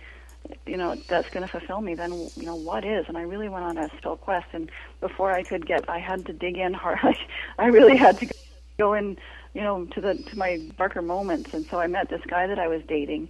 you 0.66 0.76
know 0.76 0.94
that's 1.08 1.30
going 1.30 1.46
to 1.46 1.48
fulfill 1.50 1.80
me, 1.80 1.94
then 1.94 2.12
you 2.12 2.46
know 2.46 2.56
what 2.56 2.84
is? 2.84 3.06
And 3.08 3.16
I 3.16 3.22
really 3.22 3.48
went 3.48 3.64
on 3.64 3.78
a 3.78 3.90
still 3.98 4.16
quest. 4.16 4.48
And 4.52 4.70
before 5.00 5.32
I 5.32 5.42
could 5.42 5.66
get, 5.66 5.88
I 5.88 5.98
had 5.98 6.26
to 6.26 6.32
dig 6.32 6.56
in 6.56 6.74
hard. 6.74 6.98
like 7.04 7.18
I 7.58 7.66
really 7.66 7.96
had 7.96 8.18
to 8.20 8.32
go 8.78 8.94
in, 8.94 9.18
you 9.54 9.62
know, 9.62 9.84
to 9.86 10.00
the 10.00 10.14
to 10.14 10.38
my 10.38 10.58
darker 10.76 11.02
moments. 11.02 11.54
And 11.54 11.66
so 11.66 11.80
I 11.80 11.86
met 11.86 12.08
this 12.08 12.22
guy 12.26 12.46
that 12.46 12.58
I 12.58 12.68
was 12.68 12.82
dating 12.88 13.28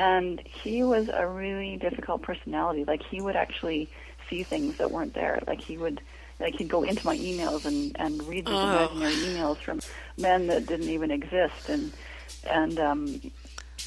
and 0.00 0.40
he 0.46 0.82
was 0.82 1.10
a 1.12 1.26
really 1.26 1.76
difficult 1.76 2.22
personality. 2.22 2.84
Like 2.84 3.02
he 3.02 3.20
would 3.20 3.36
actually 3.36 3.88
see 4.30 4.42
things 4.42 4.78
that 4.78 4.90
weren't 4.90 5.12
there. 5.12 5.40
Like 5.46 5.60
he 5.60 5.76
would, 5.76 6.00
like 6.40 6.54
he'd 6.54 6.70
go 6.70 6.84
into 6.84 7.04
my 7.04 7.18
emails 7.18 7.66
and 7.66 7.94
and 7.98 8.22
read 8.26 8.46
these 8.46 8.54
oh. 8.54 8.88
imaginary 8.88 9.12
emails 9.12 9.58
from 9.58 9.80
men 10.16 10.46
that 10.46 10.66
didn't 10.66 10.88
even 10.88 11.10
exist. 11.10 11.68
And 11.68 11.92
and 12.50 12.80
um, 12.80 13.20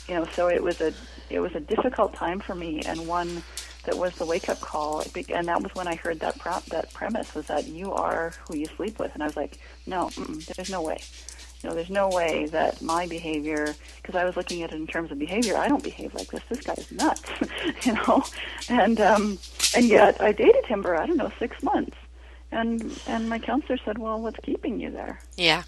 you 0.08 0.16
know, 0.16 0.26
so 0.34 0.48
it 0.48 0.62
was 0.62 0.82
a 0.82 0.94
it 1.30 1.40
was 1.40 1.56
a 1.56 1.60
difficult 1.60 2.14
time 2.14 2.40
for 2.40 2.56
me, 2.56 2.82
and 2.86 3.08
one 3.08 3.44
that 3.86 3.98
was 3.98 4.16
the 4.16 4.26
wake 4.26 4.50
up 4.50 4.62
call. 4.62 5.04
And 5.30 5.48
that 5.48 5.62
was 5.62 5.74
when 5.76 5.88
I 5.88 5.96
heard 5.96 6.20
that 6.22 6.40
prop, 6.40 6.66
that 6.66 6.94
premise 6.94 7.34
was 7.36 7.48
that 7.48 7.68
you 7.68 7.92
are 7.94 8.34
who 8.48 8.56
you 8.56 8.66
sleep 8.78 9.00
with, 9.00 9.14
and 9.14 9.24
I 9.24 9.26
was 9.26 9.36
like, 9.36 9.58
no, 9.86 10.10
there's 10.56 10.70
no 10.70 10.82
way 10.82 11.00
you 11.64 11.70
know, 11.70 11.76
there's 11.76 11.90
no 11.90 12.10
way 12.10 12.46
that 12.48 12.82
my 12.82 13.08
behavior, 13.08 13.74
because 14.02 14.16
I 14.16 14.26
was 14.26 14.36
looking 14.36 14.64
at 14.64 14.74
it 14.74 14.76
in 14.76 14.86
terms 14.86 15.12
of 15.12 15.20
behavior, 15.20 15.56
I 15.56 15.70
don't 15.70 15.84
behave 15.84 16.14
like 16.14 16.28
this. 16.28 16.44
This 16.50 16.62
guy's 16.62 16.92
nuts, 16.92 17.24
you 17.86 17.94
know, 17.94 18.24
and 18.70 19.00
um, 19.00 19.40
and 19.76 19.86
yet 19.86 20.22
I 20.22 20.34
dated 20.34 20.66
him 20.66 20.84
for 20.84 20.96
I 20.96 21.06
don't 21.06 21.18
know 21.18 21.32
six 21.40 21.64
months, 21.64 21.96
and 22.52 23.00
and 23.08 23.30
my 23.30 23.40
counselor 23.40 23.78
said, 23.86 23.98
well, 23.98 24.20
what's 24.22 24.40
keeping 24.44 24.80
you 24.80 24.92
there? 24.92 25.22
Yeah. 25.38 25.64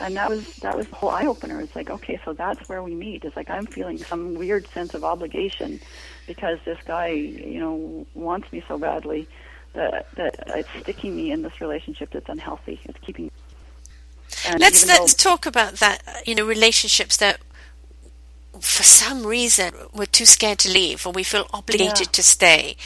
And 0.00 0.16
that 0.16 0.28
was 0.28 0.56
that 0.56 0.76
was 0.76 0.88
the 0.88 0.96
whole 0.96 1.10
eye 1.10 1.26
opener. 1.26 1.60
It's 1.60 1.76
like, 1.76 1.88
okay, 1.88 2.20
so 2.24 2.32
that's 2.32 2.68
where 2.68 2.82
we 2.82 2.94
meet. 2.94 3.24
It's 3.24 3.36
like 3.36 3.48
I'm 3.48 3.66
feeling 3.66 3.98
some 3.98 4.34
weird 4.34 4.66
sense 4.68 4.92
of 4.94 5.04
obligation 5.04 5.80
because 6.26 6.58
this 6.64 6.78
guy, 6.84 7.08
you 7.08 7.60
know, 7.60 8.06
wants 8.14 8.50
me 8.52 8.62
so 8.66 8.76
badly 8.76 9.28
that 9.74 10.10
that 10.16 10.44
it's 10.48 10.68
sticking 10.80 11.14
me 11.14 11.30
in 11.30 11.42
this 11.42 11.60
relationship 11.60 12.10
that's 12.10 12.28
unhealthy. 12.28 12.80
It's 12.84 12.98
keeping 12.98 13.30
and 14.46 14.60
let's 14.60 14.86
let's 14.86 15.14
though, 15.14 15.30
talk 15.30 15.46
about 15.46 15.74
that. 15.74 16.22
You 16.26 16.34
know, 16.34 16.46
relationships 16.46 17.16
that 17.18 17.40
for 18.60 18.82
some 18.82 19.26
reason 19.26 19.74
we're 19.92 20.06
too 20.06 20.26
scared 20.26 20.58
to 20.60 20.70
leave 20.70 21.06
or 21.06 21.12
we 21.12 21.22
feel 21.22 21.46
obligated 21.52 22.00
yeah. 22.00 22.12
to 22.12 22.22
stay. 22.22 22.76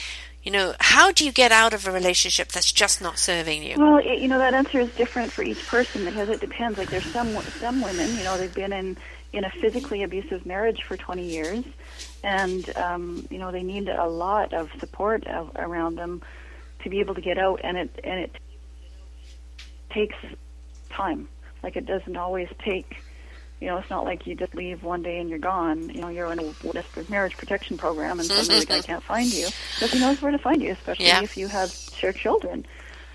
You 0.49 0.53
know, 0.53 0.73
how 0.79 1.11
do 1.11 1.25
you 1.25 1.31
get 1.31 1.51
out 1.51 1.75
of 1.75 1.85
a 1.85 1.91
relationship 1.91 2.47
that's 2.47 2.71
just 2.71 3.03
not 3.03 3.19
serving 3.19 3.61
you? 3.61 3.75
Well, 3.77 3.97
it, 3.97 4.17
you 4.17 4.27
know, 4.27 4.39
that 4.39 4.55
answer 4.55 4.79
is 4.79 4.89
different 4.95 5.31
for 5.31 5.43
each 5.43 5.63
person 5.67 6.05
because 6.05 6.27
it 6.27 6.41
depends. 6.41 6.79
Like, 6.79 6.89
there's 6.89 7.05
some 7.05 7.27
some 7.59 7.83
women, 7.83 8.09
you 8.17 8.23
know, 8.23 8.35
they've 8.35 8.51
been 8.51 8.73
in 8.73 8.97
in 9.31 9.43
a 9.43 9.51
physically 9.61 10.01
abusive 10.01 10.47
marriage 10.47 10.81
for 10.81 10.97
20 10.97 11.21
years, 11.21 11.63
and 12.23 12.75
um, 12.77 13.27
you 13.29 13.37
know, 13.37 13.51
they 13.51 13.61
need 13.61 13.89
a 13.89 14.07
lot 14.07 14.51
of 14.55 14.71
support 14.79 15.27
of, 15.27 15.51
around 15.55 15.97
them 15.97 16.23
to 16.81 16.89
be 16.89 16.99
able 16.99 17.13
to 17.13 17.21
get 17.21 17.37
out, 17.37 17.61
and 17.63 17.77
it 17.77 17.99
and 18.03 18.19
it 18.19 18.35
takes 19.91 20.15
time. 20.89 21.27
Like 21.61 21.75
it 21.75 21.85
doesn't 21.85 22.17
always 22.17 22.49
take, 22.65 23.03
you 23.59 23.67
know, 23.67 23.77
it's 23.77 23.89
not 23.89 24.05
like 24.05 24.25
you 24.25 24.35
just 24.35 24.55
leave 24.55 24.83
one 24.83 25.03
day 25.03 25.19
and 25.19 25.29
you're 25.29 25.39
gone. 25.39 25.89
You 25.89 26.01
know, 26.01 26.07
you're 26.07 26.31
in 26.31 26.39
a 26.39 26.53
marriage 27.09 27.35
protection 27.37 27.77
program 27.77 28.19
and 28.19 28.27
suddenly 28.29 28.61
the 28.61 28.65
guy 28.65 28.81
can't 28.81 29.03
find 29.03 29.31
you 29.31 29.47
because 29.75 29.91
he 29.91 29.99
knows 29.99 30.21
where 30.21 30.31
to 30.31 30.37
find 30.37 30.61
you, 30.61 30.71
especially 30.71 31.07
yeah. 31.07 31.21
if 31.21 31.35
you 31.35 31.47
have 31.47 31.69
shared 31.69 32.15
children. 32.15 32.65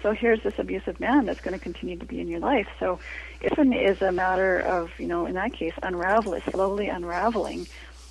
So 0.02 0.12
here's 0.12 0.42
this 0.42 0.58
abusive 0.58 1.00
man 1.00 1.24
that's 1.24 1.40
going 1.40 1.58
to 1.58 1.62
continue 1.62 1.96
to 1.96 2.04
be 2.04 2.20
in 2.20 2.28
your 2.28 2.40
life. 2.40 2.68
So 2.78 2.98
it 3.40 3.58
is 3.58 4.02
a 4.02 4.12
matter 4.12 4.60
of, 4.60 4.90
you 4.98 5.06
know, 5.06 5.24
in 5.24 5.32
that 5.34 5.54
case, 5.54 5.72
unravel 5.82 6.34
it, 6.34 6.42
slowly 6.50 6.88
unraveling, 6.88 7.66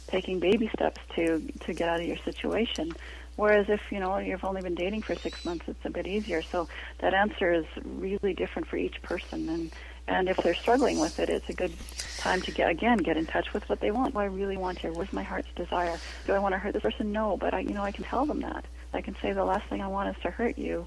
taking 0.08 0.40
baby 0.40 0.72
steps 0.76 1.00
to 1.16 1.40
to 1.62 1.74
get 1.74 1.90
out 1.90 2.00
of 2.00 2.08
your 2.08 2.18
situation. 2.18 2.94
Whereas 3.36 3.68
if 3.70 3.82
you 3.92 4.00
know 4.00 4.18
you've 4.18 4.44
only 4.44 4.62
been 4.62 4.76
dating 4.76 5.04
for 5.04 5.14
six 5.16 5.46
months, 5.46 5.66
it's 5.68 5.86
a 5.86 5.90
bit 5.92 6.08
easier. 6.08 6.42
So 6.42 6.68
that 7.00 7.14
answer 7.14 7.54
is 7.54 7.66
really 7.84 8.34
different 8.34 8.68
for 8.68 8.78
each 8.78 9.02
person, 9.04 9.50
and 9.50 9.72
and 10.08 10.28
if 10.28 10.38
they're 10.38 10.56
struggling 10.56 11.00
with 11.00 11.20
it, 11.20 11.30
it's 11.30 11.48
a 11.50 11.54
good 11.54 11.74
time 12.18 12.42
to 12.42 12.52
get 12.52 12.70
again 12.70 12.98
get 12.98 13.18
in 13.18 13.26
touch 13.26 13.54
with 13.54 13.68
what 13.70 13.80
they 13.80 13.92
want. 13.92 14.14
What 14.14 14.22
I 14.22 14.26
really 14.26 14.58
want 14.58 14.80
here. 14.80 14.92
Where's 14.92 15.14
my 15.14 15.24
heart's 15.24 15.48
desire? 15.56 15.98
Do 16.26 16.34
I 16.34 16.40
want 16.40 16.54
to 16.54 16.60
hurt 16.60 16.74
this 16.74 16.84
person? 16.84 17.12
No, 17.12 17.38
but 17.38 17.54
I, 17.54 17.60
you 17.60 17.74
know, 17.74 17.84
I 17.84 17.92
can 17.92 18.04
tell 18.04 18.26
them 18.26 18.42
that. 18.42 18.66
I 18.94 19.02
can 19.02 19.16
say 19.22 19.34
the 19.34 19.46
last 19.46 19.68
thing 19.70 19.82
I 19.82 19.88
want 19.88 20.16
is 20.16 20.22
to 20.24 20.30
hurt 20.30 20.58
you, 20.58 20.86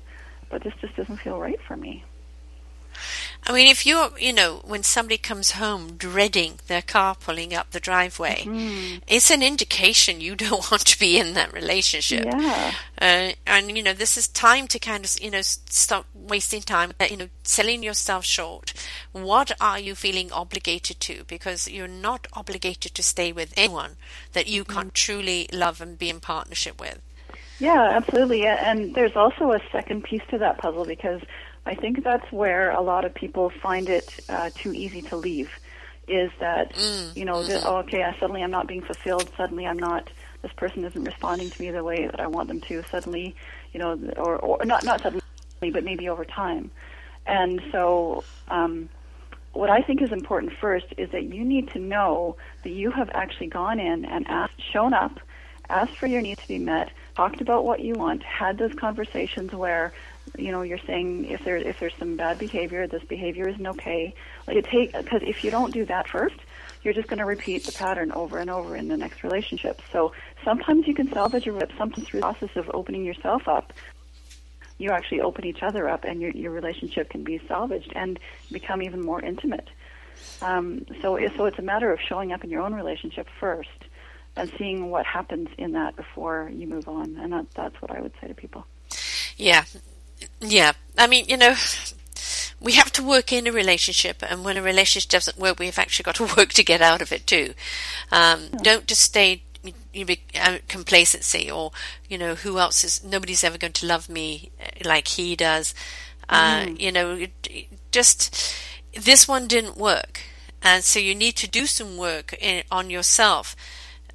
but 0.49 0.63
this 0.63 0.75
just 0.81 0.95
doesn't 0.97 1.17
feel 1.19 1.39
right 1.39 1.61
for 1.67 1.77
me. 1.77 2.05
I 3.49 3.53
mean, 3.53 3.69
if 3.69 3.87
you're, 3.87 4.11
you 4.19 4.33
know, 4.33 4.61
when 4.65 4.83
somebody 4.83 5.19
comes 5.19 5.53
home 5.53 5.97
dreading 5.97 6.59
their 6.67 6.83
car 6.83 7.15
pulling 7.15 7.55
up 7.55 7.71
the 7.71 7.79
driveway, 7.79 8.43
mm-hmm. 8.45 8.99
it's 9.07 9.31
an 9.31 9.41
indication 9.41 10.21
you 10.21 10.35
don't 10.37 10.69
want 10.71 10.85
to 10.87 10.99
be 10.99 11.17
in 11.17 11.35
that 11.35 11.53
relationship. 11.53 12.25
Yeah. 12.25 12.75
Uh, 13.01 13.33
and, 13.47 13.77
you 13.77 13.85
know, 13.85 13.93
this 13.93 14.17
is 14.17 14.27
time 14.27 14.67
to 14.69 14.81
kind 14.81 15.05
of, 15.05 15.21
you 15.21 15.31
know, 15.31 15.43
stop 15.43 16.07
wasting 16.13 16.63
time, 16.63 16.93
uh, 16.99 17.07
you 17.09 17.17
know, 17.17 17.29
selling 17.45 17.85
yourself 17.85 18.25
short. 18.25 18.73
What 19.13 19.53
are 19.61 19.79
you 19.79 19.95
feeling 19.95 20.33
obligated 20.33 20.99
to? 21.01 21.23
Because 21.29 21.69
you're 21.69 21.87
not 21.87 22.27
obligated 22.33 22.95
to 22.97 23.03
stay 23.03 23.31
with 23.31 23.55
anyone 23.57 23.97
that 24.33 24.49
you 24.49 24.65
can't 24.65 24.89
mm-hmm. 24.89 25.15
truly 25.15 25.49
love 25.53 25.81
and 25.81 25.97
be 25.97 26.11
in 26.11 26.19
partnership 26.19 26.81
with. 26.81 27.01
Yeah, 27.59 27.91
absolutely. 27.93 28.45
And 28.45 28.95
there's 28.95 29.17
also 29.17 29.53
a 29.53 29.61
second 29.73 30.05
piece 30.05 30.23
to 30.31 30.39
that 30.39 30.59
puzzle 30.59 30.85
because 30.85 31.23
I 31.67 31.75
think 31.75 32.05
that's 32.05 32.31
where 32.31 32.71
a 32.71 32.81
lot 32.81 33.05
of 33.05 33.13
people 33.13 33.51
find 33.51 33.89
it 33.89 34.21
uh, 34.29 34.51
too 34.55 34.73
easy 34.73 35.03
to 35.03 35.17
leave. 35.17 35.51
Is 36.09 36.31
that 36.39 36.73
mm. 36.75 37.17
you 37.17 37.25
know, 37.25 37.35
mm. 37.35 37.63
oh, 37.65 37.79
okay, 37.79 38.05
I, 38.05 38.17
suddenly 38.21 38.43
I'm 38.43 38.53
not 38.53 38.69
being 38.69 38.83
fulfilled. 38.83 39.29
Suddenly 39.37 39.67
I'm 39.67 39.79
not. 39.79 40.09
This 40.43 40.53
person 40.53 40.85
isn't 40.85 41.03
responding 41.03 41.51
to 41.51 41.61
me 41.61 41.73
the 41.73 41.83
way 41.83 42.07
that 42.07 42.21
I 42.21 42.29
want 42.29 42.47
them 42.47 42.61
to. 42.63 42.85
Suddenly, 42.85 43.35
you 43.73 43.81
know, 43.81 43.99
or 44.17 44.37
or 44.37 44.65
not 44.65 44.85
not 44.85 45.03
suddenly, 45.03 45.23
but 45.61 45.83
maybe 45.83 46.09
over 46.09 46.25
time. 46.25 46.71
And 47.27 47.61
so, 47.73 48.23
um, 48.47 48.89
what 49.53 49.69
I 49.69 49.81
think 49.81 50.01
is 50.01 50.13
important 50.13 50.53
first 50.61 50.87
is 50.97 51.11
that 51.11 51.25
you 51.25 51.45
need 51.45 51.71
to 51.71 51.81
know 51.81 52.37
that 52.63 52.71
you 52.71 52.93
have 52.93 53.11
actually 53.13 53.49
gone 53.49 53.81
in 53.81 54.05
and 54.05 54.29
asked, 54.29 54.63
shown 54.73 54.95
up, 54.95 55.19
asked 55.69 55.97
for 55.97 56.07
your 56.07 56.23
needs 56.23 56.41
to 56.43 56.49
be 56.49 56.59
met, 56.59 56.93
talked 57.17 57.41
about 57.41 57.65
what 57.65 57.81
you 57.81 57.95
want, 57.95 58.23
had 58.23 58.59
those 58.59 58.75
conversations 58.75 59.53
where 59.53 59.93
you 60.37 60.53
know 60.53 60.63
you're 60.63 60.79
saying 60.87 61.27
if 61.27 61.45
there 61.45 61.57
if 61.57 61.79
there's 61.81 61.95
some 61.99 62.17
bad 62.17 62.39
behavior 62.39 62.87
this 62.87 63.05
behavior 63.05 63.49
isn't 63.49 63.67
okay. 63.67 64.15
Like 64.47 64.57
it 64.57 64.65
take 64.67 64.93
because 64.93 65.23
if 65.25 65.45
you 65.45 65.51
don't 65.51 65.73
do 65.73 65.85
that 65.87 66.09
first 66.09 66.37
you're 66.83 66.95
just 66.95 67.09
going 67.09 67.19
to 67.19 67.25
repeat 67.25 67.65
the 67.65 67.73
pattern 67.73 68.13
over 68.13 68.39
and 68.39 68.49
over 68.49 68.77
in 68.77 68.87
the 68.87 68.97
next 68.97 69.25
relationship. 69.25 69.83
So 69.93 70.13
sometimes 70.45 70.87
you 70.87 70.95
can 70.95 71.11
salvage 71.13 71.47
a 71.49 71.53
rip 71.53 71.73
sometimes 71.77 72.07
through 72.07 72.21
the 72.21 72.27
process 72.27 72.51
of 72.55 72.71
opening 72.73 73.05
yourself 73.05 73.49
up 73.49 73.73
you 74.79 74.91
actually 74.91 75.21
open 75.21 75.45
each 75.45 75.63
other 75.63 75.89
up 75.89 76.05
and 76.05 76.21
your 76.21 76.31
your 76.33 76.53
relationship 76.53 77.09
can 77.11 77.25
be 77.25 77.41
salvaged 77.49 77.93
and 77.95 78.19
become 78.53 78.83
even 78.83 79.01
more 79.01 79.21
intimate. 79.23 79.69
Um, 80.43 80.87
so 81.03 81.19
so 81.37 81.47
it's 81.47 81.59
a 81.59 81.63
matter 81.63 81.93
of 81.93 82.01
showing 82.01 82.33
up 82.33 82.45
in 82.45 82.51
your 82.51 82.63
own 82.63 82.75
relationship 82.75 83.27
first 83.41 83.69
and 84.37 84.53
seeing 84.59 84.91
what 84.91 85.07
happens 85.07 85.49
in 85.57 85.73
that 85.73 85.97
before 85.97 86.51
you 86.53 86.67
move 86.67 86.89
on. 86.89 87.17
And 87.17 87.33
that, 87.33 87.47
that's 87.55 87.81
what 87.81 87.91
I 87.91 88.01
would 88.01 88.13
say 88.21 88.29
to 88.29 88.35
people. 88.35 88.67
Yeah 89.37 89.65
yeah, 90.41 90.73
I 90.99 91.07
mean, 91.07 91.27
you 91.29 91.37
know, 91.37 91.55
we 92.61 92.73
have 92.73 92.93
to 92.93 93.03
work 93.03 93.33
in 93.33 93.47
a 93.47 93.53
relationship, 93.53 94.23
and 94.29 94.45
when 94.45 94.57
a 94.57 94.63
relationship 94.63 95.11
doesn't 95.11 95.39
work, 95.39 95.59
we've 95.59 95.79
actually 95.79 96.05
got 96.05 96.17
to 96.17 96.25
work 96.37 96.51
to 96.51 96.65
get 96.65 96.83
out 96.83 97.03
of 97.03 97.13
it 97.13 97.27
too. 97.27 97.55
Um, 98.11 98.49
yeah. 98.53 98.59
Don't 98.63 98.87
just 98.87 99.03
stay 99.03 99.43
you 99.93 100.07
uh, 100.39 100.59
complacency 100.69 101.51
or 101.51 101.73
you 102.09 102.17
know 102.17 102.35
who 102.35 102.59
else 102.59 102.85
is 102.85 103.03
nobody's 103.03 103.43
ever 103.43 103.59
going 103.59 103.73
to 103.73 103.87
love 103.87 104.09
me 104.09 104.51
uh, 104.61 104.67
like 104.85 105.09
he 105.09 105.35
does. 105.35 105.75
Uh, 106.29 106.63
mm. 106.63 106.81
You 106.81 106.93
know, 106.93 107.27
just 107.93 108.55
this 108.95 109.29
one 109.29 109.47
didn't 109.47 109.77
work, 109.77 110.21
and 110.63 110.85
so 110.85 110.99
you 110.99 111.15
need 111.15 111.37
to 111.37 111.49
do 111.49 111.67
some 111.67 111.97
work 111.97 112.33
in, 112.41 112.65
on 112.71 112.91
yourself 112.91 113.57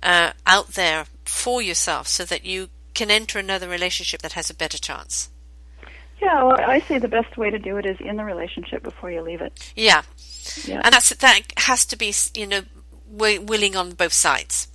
uh, 0.03 0.31
out 0.45 0.69
there 0.69 1.06
for 1.26 1.61
yourself 1.61 2.07
so 2.07 2.26
that 2.26 2.45
you 2.45 2.69
can 2.93 3.10
enter 3.10 3.39
another 3.39 3.69
relationship 3.69 4.22
that 4.22 4.34
has 4.34 4.49
a 4.49 4.56
better 4.56 4.77
chance. 4.77 5.30
Yeah, 6.22 6.43
well, 6.43 6.57
I 6.61 6.80
say 6.81 6.99
the 6.99 7.07
best 7.07 7.35
way 7.38 7.49
to 7.49 7.57
do 7.60 7.77
it 7.77 7.85
is 7.85 7.98
in 7.99 8.15
the 8.18 8.23
relationship 8.23 8.84
before 8.84 9.10
you 9.11 9.22
leave 9.22 9.41
it. 9.41 9.73
Yeah, 9.76 10.03
Yeah. 10.65 10.81
and 10.84 10.93
that's 10.93 11.10
that 11.15 11.41
has 11.57 11.85
to 11.88 11.98
be 11.98 12.14
you 12.35 12.48
know 12.48 12.61
wi- 13.11 13.39
willing 13.43 13.76
on 13.76 13.91
both 13.91 14.14
sides. 14.14 14.68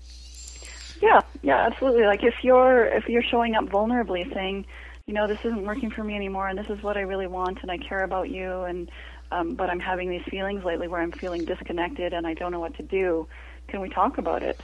Yeah, 1.01 1.21
yeah, 1.43 1.67
absolutely. 1.67 2.05
Like 2.05 2.23
if 2.25 2.35
you're 2.43 2.87
if 2.87 3.09
you're 3.09 3.23
showing 3.23 3.55
up 3.55 3.67
vulnerably, 3.67 4.33
saying, 4.35 4.67
you 5.07 5.15
know, 5.15 5.27
this 5.27 5.39
isn't 5.45 5.65
working 5.65 5.91
for 5.91 6.03
me 6.03 6.17
anymore, 6.17 6.49
and 6.49 6.59
this 6.59 6.69
is 6.71 6.83
what 6.83 6.97
I 6.97 7.01
really 7.03 7.27
want, 7.29 7.59
and 7.63 7.71
I 7.71 7.79
care 7.79 8.03
about 8.03 8.29
you, 8.31 8.63
and 8.63 8.91
um, 9.31 9.55
but 9.55 9.71
I'm 9.71 9.81
having 9.81 10.09
these 10.11 10.23
feelings 10.31 10.65
lately 10.65 10.89
where 10.89 11.01
I'm 11.01 11.13
feeling 11.13 11.45
disconnected 11.45 12.13
and 12.13 12.27
I 12.27 12.35
don't 12.35 12.53
know 12.53 12.61
what 12.61 12.77
to 12.77 12.83
do. 12.83 13.27
Can 13.69 13.81
we 13.81 13.89
talk 13.89 14.19
about 14.19 14.43
it? 14.43 14.61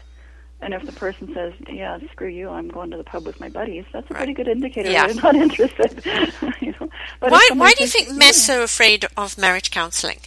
And 0.62 0.74
if 0.74 0.86
the 0.86 0.92
person 0.92 1.34
says, 1.34 1.52
"Yeah, 1.68 1.98
screw 2.12 2.28
you, 2.28 2.48
I'm 2.48 2.68
going 2.68 2.90
to 2.92 2.96
the 2.96 3.04
pub 3.04 3.26
with 3.26 3.40
my 3.40 3.48
buddies," 3.48 3.84
that's 3.92 4.08
a 4.10 4.14
pretty 4.14 4.32
good 4.32 4.46
indicator 4.46 4.90
Yeah. 4.90 5.08
that 5.08 5.14
they're 5.14 5.32
not 5.32 5.34
interested. 5.50 6.02
you 6.60 6.72
know? 6.80 6.88
but 7.18 7.32
Why 7.32 7.48
why 7.54 7.72
do 7.72 7.82
you 7.82 7.88
think 7.88 8.10
men 8.10 8.30
are 8.30 8.32
so 8.32 8.62
afraid 8.62 9.06
of 9.16 9.36
marriage 9.36 9.72
counseling? 9.72 10.20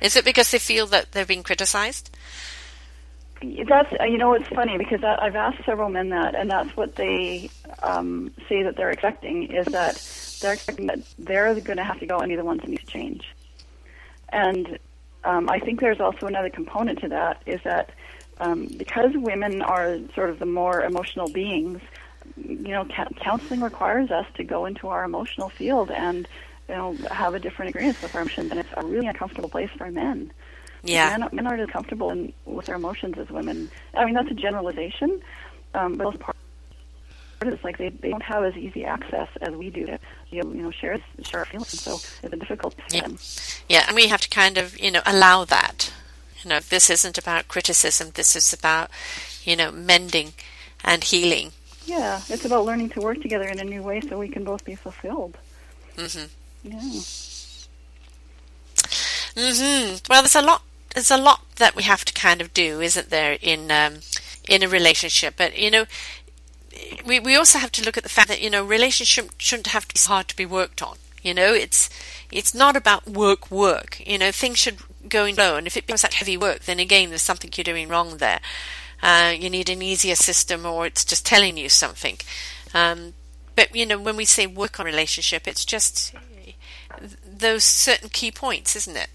Is 0.00 0.16
it 0.16 0.24
because 0.24 0.50
they 0.50 0.58
feel 0.58 0.86
that 0.88 1.12
they're 1.12 1.26
being 1.26 1.42
criticized? 1.42 2.10
That's 3.68 3.92
you 4.08 4.18
know 4.18 4.32
it's 4.34 4.48
funny 4.48 4.78
because 4.78 5.04
I, 5.04 5.18
I've 5.20 5.36
asked 5.36 5.64
several 5.64 5.90
men 5.90 6.08
that, 6.10 6.34
and 6.34 6.50
that's 6.50 6.74
what 6.76 6.96
they 6.96 7.50
um, 7.82 8.32
say 8.48 8.62
that 8.62 8.76
they're 8.76 8.90
expecting 8.90 9.52
is 9.52 9.66
that 9.66 9.94
they're 10.40 10.54
expecting 10.54 10.86
that 10.86 11.00
they're 11.18 11.54
going 11.60 11.76
to 11.76 11.84
have 11.84 12.00
to 12.00 12.06
go 12.06 12.18
and 12.18 12.30
be 12.30 12.36
the 12.36 12.44
ones 12.44 12.62
that 12.62 12.70
need 12.70 12.80
to 12.80 12.86
change. 12.86 13.24
And 14.30 14.78
um, 15.24 15.50
I 15.50 15.58
think 15.58 15.80
there's 15.80 16.00
also 16.00 16.26
another 16.26 16.50
component 16.50 17.00
to 17.00 17.08
that 17.08 17.42
is 17.46 17.60
that 17.64 17.90
um, 18.42 18.66
because 18.76 19.12
women 19.14 19.62
are 19.62 19.98
sort 20.14 20.30
of 20.30 20.38
the 20.40 20.46
more 20.46 20.82
emotional 20.82 21.28
beings, 21.28 21.80
you 22.36 22.68
know, 22.68 22.84
ca- 22.84 23.08
counseling 23.20 23.60
requires 23.60 24.10
us 24.10 24.26
to 24.34 24.44
go 24.44 24.66
into 24.66 24.88
our 24.88 25.04
emotional 25.04 25.48
field 25.48 25.90
and 25.90 26.26
you 26.68 26.74
know 26.74 26.94
have 27.10 27.34
a 27.34 27.38
different 27.38 27.70
experience 27.70 28.02
with 28.02 28.14
our 28.14 28.22
emotions, 28.22 28.50
and 28.50 28.58
it's 28.60 28.68
a 28.76 28.84
really 28.84 29.06
uncomfortable 29.06 29.48
place 29.48 29.70
for 29.76 29.90
men. 29.90 30.32
Yeah. 30.82 31.16
Men, 31.16 31.28
men 31.32 31.46
aren't 31.46 31.60
as 31.60 31.68
comfortable 31.70 32.10
in, 32.10 32.32
with 32.44 32.66
their 32.66 32.74
emotions 32.74 33.16
as 33.16 33.30
women. 33.30 33.70
I 33.94 34.04
mean, 34.04 34.14
that's 34.14 34.30
a 34.30 34.34
generalization, 34.34 35.22
um, 35.74 35.96
but 35.96 36.18
part 36.18 36.36
it's 37.42 37.64
like 37.64 37.78
they, 37.78 37.88
they 37.88 38.10
don't 38.10 38.22
have 38.22 38.44
as 38.44 38.56
easy 38.56 38.84
access 38.84 39.28
as 39.40 39.50
we 39.54 39.68
do 39.70 39.86
to 39.86 39.98
you 40.30 40.42
know, 40.42 40.52
you 40.52 40.62
know 40.62 40.70
share 40.70 40.98
share 41.22 41.40
our 41.40 41.46
feelings. 41.46 41.80
So 41.80 41.94
it's 42.22 42.32
a 42.32 42.36
difficult 42.36 42.74
Yeah. 42.90 43.02
them. 43.02 43.18
Yeah, 43.68 43.84
and 43.86 43.96
we 43.96 44.08
have 44.08 44.20
to 44.20 44.28
kind 44.28 44.58
of, 44.58 44.78
you 44.78 44.90
know, 44.90 45.02
allow 45.06 45.44
that. 45.44 45.92
You 46.42 46.50
know, 46.50 46.60
this 46.60 46.90
isn't 46.90 47.18
about 47.18 47.48
criticism. 47.48 48.10
This 48.14 48.34
is 48.36 48.52
about, 48.52 48.90
you 49.44 49.56
know, 49.56 49.70
mending 49.70 50.32
and 50.84 51.04
healing. 51.04 51.52
Yeah, 51.86 52.20
it's 52.28 52.44
about 52.44 52.64
learning 52.64 52.90
to 52.90 53.00
work 53.00 53.20
together 53.20 53.48
in 53.48 53.58
a 53.58 53.64
new 53.64 53.82
way 53.82 54.00
so 54.00 54.18
we 54.18 54.28
can 54.28 54.44
both 54.44 54.64
be 54.64 54.74
fulfilled. 54.74 55.38
hmm 55.96 56.26
Yeah. 56.62 57.00
hmm 59.36 59.96
Well, 60.08 60.22
there's 60.22 60.36
a 60.36 60.42
lot. 60.42 60.62
There's 60.94 61.10
a 61.10 61.16
lot 61.16 61.40
that 61.56 61.74
we 61.74 61.84
have 61.84 62.04
to 62.04 62.12
kind 62.12 62.40
of 62.40 62.52
do, 62.52 62.80
isn't 62.80 63.10
there, 63.10 63.38
in 63.40 63.70
um, 63.70 64.00
in 64.48 64.62
a 64.62 64.68
relationship? 64.68 65.34
But 65.36 65.58
you 65.58 65.70
know, 65.70 65.84
we 67.06 67.18
we 67.20 67.34
also 67.36 67.58
have 67.58 67.72
to 67.72 67.84
look 67.84 67.96
at 67.96 68.02
the 68.02 68.08
fact 68.08 68.28
that 68.28 68.40
you 68.40 68.50
know, 68.50 68.64
relationship 68.64 69.30
shouldn't 69.38 69.68
have 69.68 69.88
to 69.88 69.94
be 69.94 70.00
hard 70.06 70.28
to 70.28 70.36
be 70.36 70.46
worked 70.46 70.82
on. 70.82 70.96
You 71.22 71.34
know, 71.34 71.52
it's 71.54 71.88
it's 72.30 72.54
not 72.54 72.76
about 72.76 73.08
work 73.08 73.50
work. 73.50 74.00
You 74.06 74.18
know, 74.18 74.32
things 74.32 74.58
should 74.58 74.78
go 75.12 75.24
low. 75.36 75.56
and 75.56 75.66
if 75.66 75.76
it 75.76 75.86
becomes 75.86 76.02
that 76.02 76.14
heavy 76.14 76.36
work, 76.36 76.60
then 76.60 76.80
again, 76.80 77.10
there's 77.10 77.22
something 77.22 77.50
you're 77.54 77.64
doing 77.64 77.88
wrong 77.88 78.16
there. 78.16 78.40
Uh, 79.02 79.34
you 79.36 79.50
need 79.50 79.68
an 79.68 79.82
easier 79.82 80.14
system, 80.14 80.64
or 80.64 80.86
it's 80.86 81.04
just 81.04 81.26
telling 81.26 81.56
you 81.56 81.68
something. 81.68 82.16
Um, 82.72 83.14
but 83.54 83.74
you 83.74 83.84
know, 83.84 83.98
when 83.98 84.16
we 84.16 84.24
say 84.24 84.46
work 84.46 84.80
on 84.80 84.86
relationship, 84.86 85.46
it's 85.46 85.64
just 85.64 86.14
those 87.26 87.64
certain 87.64 88.08
key 88.08 88.30
points, 88.30 88.76
isn't 88.76 88.96
it? 88.96 89.08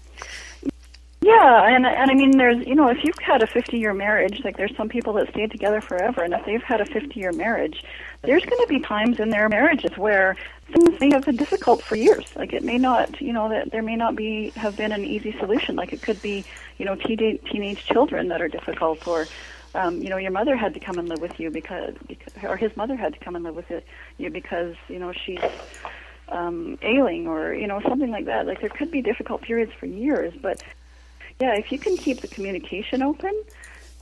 Yeah, 1.20 1.66
and 1.66 1.84
and 1.84 2.10
I 2.10 2.14
mean, 2.14 2.38
there's 2.38 2.64
you 2.66 2.74
know, 2.74 2.88
if 2.88 3.02
you've 3.02 3.18
had 3.18 3.42
a 3.42 3.46
50 3.46 3.78
year 3.78 3.92
marriage, 3.92 4.40
like 4.44 4.56
there's 4.56 4.76
some 4.76 4.88
people 4.88 5.12
that 5.14 5.28
stayed 5.30 5.50
together 5.50 5.80
forever, 5.80 6.22
and 6.22 6.32
if 6.32 6.44
they've 6.46 6.62
had 6.62 6.80
a 6.80 6.86
50 6.86 7.18
year 7.18 7.32
marriage, 7.32 7.82
there's 8.22 8.44
going 8.44 8.60
to 8.60 8.66
be 8.68 8.80
times 8.80 9.20
in 9.20 9.30
their 9.30 9.48
marriages 9.48 9.96
where 9.96 10.36
things 10.72 10.98
may 11.00 11.10
have 11.10 11.24
been 11.24 11.36
difficult 11.36 11.82
for 11.82 11.96
years. 11.96 12.24
Like 12.36 12.52
it 12.52 12.64
may 12.64 12.78
not, 12.78 13.20
you 13.20 13.32
know, 13.32 13.48
that 13.48 13.70
there 13.70 13.82
may 13.82 13.96
not 13.96 14.16
be 14.16 14.50
have 14.50 14.76
been 14.76 14.92
an 14.92 15.04
easy 15.04 15.32
solution. 15.38 15.76
Like 15.76 15.92
it 15.92 16.02
could 16.02 16.20
be, 16.20 16.44
you 16.78 16.84
know, 16.84 16.94
teenage 16.94 17.42
teenage 17.50 17.84
children 17.84 18.28
that 18.28 18.42
are 18.42 18.48
difficult, 18.48 19.06
or 19.06 19.26
um, 19.74 20.02
you 20.02 20.08
know, 20.08 20.16
your 20.16 20.30
mother 20.30 20.56
had 20.56 20.74
to 20.74 20.80
come 20.80 20.98
and 20.98 21.08
live 21.08 21.20
with 21.20 21.38
you 21.38 21.50
because, 21.50 21.94
because 22.06 22.32
or 22.42 22.56
his 22.56 22.76
mother 22.76 22.96
had 22.96 23.12
to 23.14 23.18
come 23.20 23.36
and 23.36 23.44
live 23.44 23.54
with 23.54 23.70
it, 23.70 23.86
you 24.16 24.30
because 24.30 24.74
you 24.88 24.98
know 24.98 25.12
she's 25.12 25.40
um, 26.28 26.78
ailing 26.82 27.28
or 27.28 27.54
you 27.54 27.66
know 27.66 27.80
something 27.82 28.10
like 28.10 28.24
that. 28.26 28.46
Like 28.46 28.60
there 28.60 28.70
could 28.70 28.90
be 28.90 29.02
difficult 29.02 29.42
periods 29.42 29.72
for 29.78 29.86
years, 29.86 30.34
but 30.40 30.62
yeah, 31.40 31.54
if 31.54 31.70
you 31.70 31.78
can 31.78 31.96
keep 31.96 32.20
the 32.20 32.28
communication 32.28 33.02
open, 33.02 33.32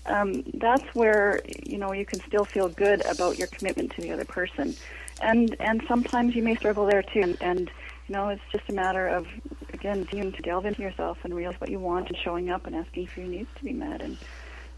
um, 0.08 0.42
that's 0.54 0.84
where 0.94 1.40
you 1.64 1.78
know 1.78 1.92
you 1.92 2.04
can 2.04 2.20
still 2.20 2.44
feel 2.44 2.68
good 2.68 3.04
about 3.06 3.38
your 3.38 3.48
commitment 3.48 3.92
to 3.92 4.02
the 4.02 4.12
other 4.12 4.24
person, 4.24 4.74
and 5.20 5.54
and 5.60 5.82
sometimes 5.88 6.34
you 6.34 6.42
may 6.42 6.56
struggle 6.56 6.86
there 6.86 7.02
too, 7.02 7.20
and, 7.20 7.38
and 7.40 7.70
you 8.08 8.14
know 8.14 8.28
it's 8.28 8.42
just 8.52 8.68
a 8.68 8.72
matter 8.72 9.08
of 9.08 9.26
again 9.72 10.06
you 10.12 10.30
to 10.30 10.42
delve 10.42 10.66
into 10.66 10.82
yourself 10.82 11.18
and 11.24 11.34
realize 11.34 11.60
what 11.60 11.70
you 11.70 11.78
want 11.78 12.08
and 12.08 12.16
showing 12.18 12.50
up 12.50 12.66
and 12.66 12.74
asking 12.74 13.06
for 13.06 13.20
your 13.20 13.28
needs 13.28 13.48
to 13.56 13.64
be 13.64 13.72
met 13.72 14.00
and 14.00 14.16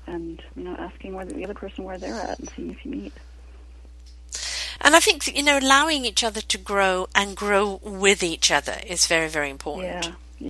and 0.06 0.42
you 0.56 0.64
know 0.64 0.74
asking 0.78 1.14
where 1.14 1.24
the, 1.24 1.34
the 1.34 1.44
other 1.44 1.54
person 1.54 1.84
where 1.84 1.98
they're 1.98 2.14
at 2.14 2.38
and 2.38 2.50
seeing 2.56 2.70
if 2.70 2.84
you 2.84 2.90
meet. 2.90 3.12
And 4.80 4.94
I 4.94 5.00
think 5.00 5.26
you 5.36 5.42
know, 5.42 5.58
allowing 5.58 6.04
each 6.04 6.22
other 6.22 6.40
to 6.40 6.58
grow 6.58 7.08
and 7.14 7.36
grow 7.36 7.80
with 7.82 8.22
each 8.22 8.50
other 8.50 8.76
is 8.86 9.06
very, 9.06 9.28
very 9.28 9.50
important. 9.50 10.16
Yeah. 10.40 10.48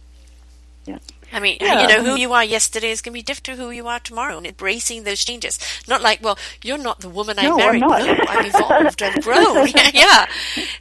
Yeah. 0.84 0.98
I 1.32 1.40
mean, 1.40 1.58
Yeah. 1.60 1.82
you 1.82 1.88
know, 1.88 2.02
who 2.02 2.16
you 2.16 2.32
are 2.32 2.44
yesterday 2.44 2.90
is 2.90 3.02
going 3.02 3.12
to 3.12 3.18
be 3.18 3.22
different 3.22 3.46
to 3.46 3.56
who 3.64 3.70
you 3.70 3.86
are 3.86 4.00
tomorrow, 4.00 4.36
and 4.38 4.46
embracing 4.46 5.04
those 5.04 5.24
changes. 5.24 5.58
Not 5.86 6.02
like, 6.02 6.22
well, 6.22 6.38
you're 6.62 6.78
not 6.78 7.00
the 7.00 7.08
woman 7.08 7.38
I 7.38 7.42
No, 7.44 7.52
I'm 7.52 7.56
married. 7.58 7.80
not. 7.80 8.02
No, 8.06 8.16
I've 8.28 8.46
evolved 8.46 9.02
and 9.02 9.22
grown. 9.22 9.66
yeah, 9.68 9.90
yeah, 9.94 10.26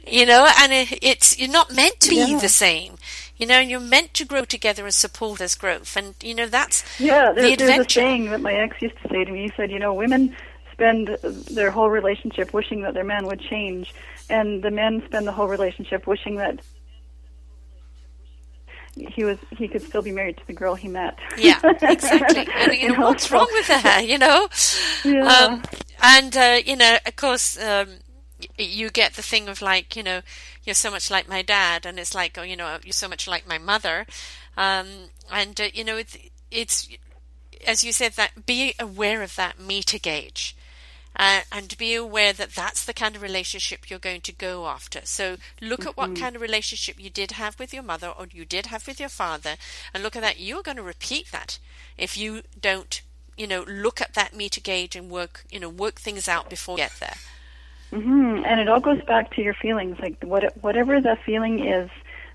you 0.06 0.24
know, 0.26 0.48
and 0.60 0.72
it, 0.72 0.98
it's 1.02 1.38
you're 1.38 1.50
not 1.50 1.74
meant 1.74 2.00
to 2.00 2.10
be 2.10 2.16
Yeah. 2.16 2.38
the 2.38 2.48
same. 2.48 2.94
You 3.36 3.46
know, 3.46 3.54
and 3.60 3.70
you're 3.70 3.78
meant 3.78 4.14
to 4.14 4.24
grow 4.24 4.44
together 4.44 4.84
and 4.84 4.92
support 4.92 5.38
this 5.38 5.54
growth, 5.54 5.96
and 5.96 6.14
you 6.22 6.34
know 6.34 6.46
that's 6.46 6.82
Yeah, 6.98 7.32
the 7.32 7.42
there, 7.42 7.56
there's 7.56 7.86
a 7.86 7.90
saying 7.90 8.30
that 8.30 8.40
my 8.40 8.52
ex 8.52 8.76
used 8.82 9.00
to 9.02 9.08
say 9.08 9.24
to 9.24 9.30
me. 9.30 9.42
He 9.42 9.52
said, 9.56 9.70
you 9.70 9.78
know, 9.78 9.94
women 9.94 10.34
spend 10.72 11.08
their 11.22 11.70
whole 11.70 11.88
relationship 11.90 12.52
wishing 12.52 12.82
that 12.82 12.94
their 12.94 13.04
man 13.04 13.26
would 13.26 13.40
change, 13.40 13.94
and 14.28 14.62
the 14.62 14.70
men 14.72 15.02
spend 15.06 15.26
the 15.26 15.32
whole 15.32 15.46
relationship 15.46 16.06
wishing 16.06 16.34
that 16.36 16.58
he 18.98 19.24
was 19.24 19.38
he 19.56 19.68
could 19.68 19.82
still 19.82 20.02
be 20.02 20.12
married 20.12 20.36
to 20.38 20.46
the 20.46 20.52
girl 20.52 20.74
he 20.74 20.88
met. 20.88 21.18
Yeah, 21.36 21.60
exactly. 21.82 22.46
And 22.54 22.72
you 22.74 22.92
know, 22.92 23.00
what's 23.08 23.30
wrong 23.30 23.48
with 23.52 23.68
that? 23.68 24.06
You 24.06 24.18
know, 24.18 24.48
Yeah. 25.04 25.24
um, 25.26 25.62
and 26.02 26.36
uh, 26.36 26.58
you 26.64 26.76
know, 26.76 26.98
of 27.06 27.16
course, 27.16 27.58
um, 27.60 27.88
you 28.56 28.90
get 28.90 29.14
the 29.14 29.22
thing 29.22 29.48
of 29.48 29.60
like, 29.62 29.96
you 29.96 30.02
know, 30.02 30.20
you're 30.64 30.74
so 30.74 30.90
much 30.90 31.10
like 31.10 31.28
my 31.28 31.42
dad, 31.42 31.86
and 31.86 31.98
it's 31.98 32.14
like, 32.14 32.36
oh, 32.38 32.42
you 32.42 32.56
know, 32.56 32.78
you're 32.84 32.92
so 32.92 33.08
much 33.08 33.26
like 33.26 33.46
my 33.48 33.58
mother, 33.58 34.06
um, 34.56 34.86
and 35.32 35.60
uh, 35.60 35.68
you 35.72 35.84
know, 35.84 35.96
it's 35.96 36.16
it's 36.50 36.88
as 37.66 37.82
you 37.84 37.92
said 37.92 38.12
that 38.12 38.46
be 38.46 38.74
aware 38.78 39.22
of 39.22 39.36
that 39.36 39.58
meter 39.60 39.98
gauge. 39.98 40.56
Uh, 41.16 41.40
and 41.50 41.76
be 41.78 41.94
aware 41.94 42.32
that 42.32 42.54
that's 42.54 42.84
the 42.84 42.92
kind 42.94 43.16
of 43.16 43.22
relationship 43.22 43.90
you're 43.90 43.98
going 43.98 44.20
to 44.20 44.32
go 44.32 44.66
after. 44.68 45.00
So 45.04 45.36
look 45.60 45.84
at 45.84 45.96
what 45.96 46.14
kind 46.14 46.36
of 46.36 46.42
relationship 46.42 47.00
you 47.00 47.10
did 47.10 47.32
have 47.32 47.58
with 47.58 47.74
your 47.74 47.82
mother 47.82 48.08
or 48.08 48.28
you 48.30 48.44
did 48.44 48.66
have 48.66 48.86
with 48.86 49.00
your 49.00 49.08
father, 49.08 49.56
and 49.92 50.02
look 50.04 50.14
at 50.14 50.22
that. 50.22 50.38
You're 50.38 50.62
going 50.62 50.76
to 50.76 50.82
repeat 50.82 51.32
that 51.32 51.58
if 51.96 52.16
you 52.16 52.42
don't, 52.60 53.02
you 53.36 53.48
know, 53.48 53.64
look 53.66 54.00
at 54.00 54.14
that 54.14 54.34
meter 54.34 54.60
gauge 54.60 54.94
and 54.94 55.10
work, 55.10 55.44
you 55.50 55.58
know, 55.58 55.68
work 55.68 56.00
things 56.00 56.28
out 56.28 56.48
before 56.48 56.76
you 56.78 56.84
get 56.84 56.92
there. 57.00 57.16
hmm 57.90 58.42
And 58.44 58.60
it 58.60 58.68
all 58.68 58.80
goes 58.80 59.02
back 59.02 59.32
to 59.34 59.42
your 59.42 59.54
feelings. 59.54 59.98
Like 60.00 60.22
what, 60.22 60.56
whatever 60.62 61.00
the 61.00 61.16
feeling 61.26 61.66
is 61.66 61.90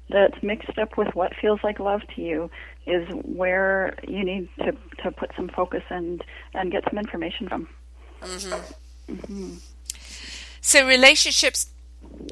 that's 0.10 0.42
mixed 0.44 0.78
up 0.78 0.98
with 0.98 1.16
what 1.16 1.34
feels 1.36 1.60
like 1.64 1.80
love 1.80 2.02
to 2.16 2.22
you 2.22 2.50
is 2.86 3.08
where 3.24 3.96
you 4.06 4.24
need 4.26 4.50
to 4.60 4.74
to 5.04 5.12
put 5.12 5.32
some 5.36 5.48
focus 5.48 5.84
and 5.90 6.24
and 6.54 6.72
get 6.72 6.84
some 6.90 6.98
information 7.00 7.48
from. 7.48 7.68
So 10.62 10.88
relationships 10.88 11.70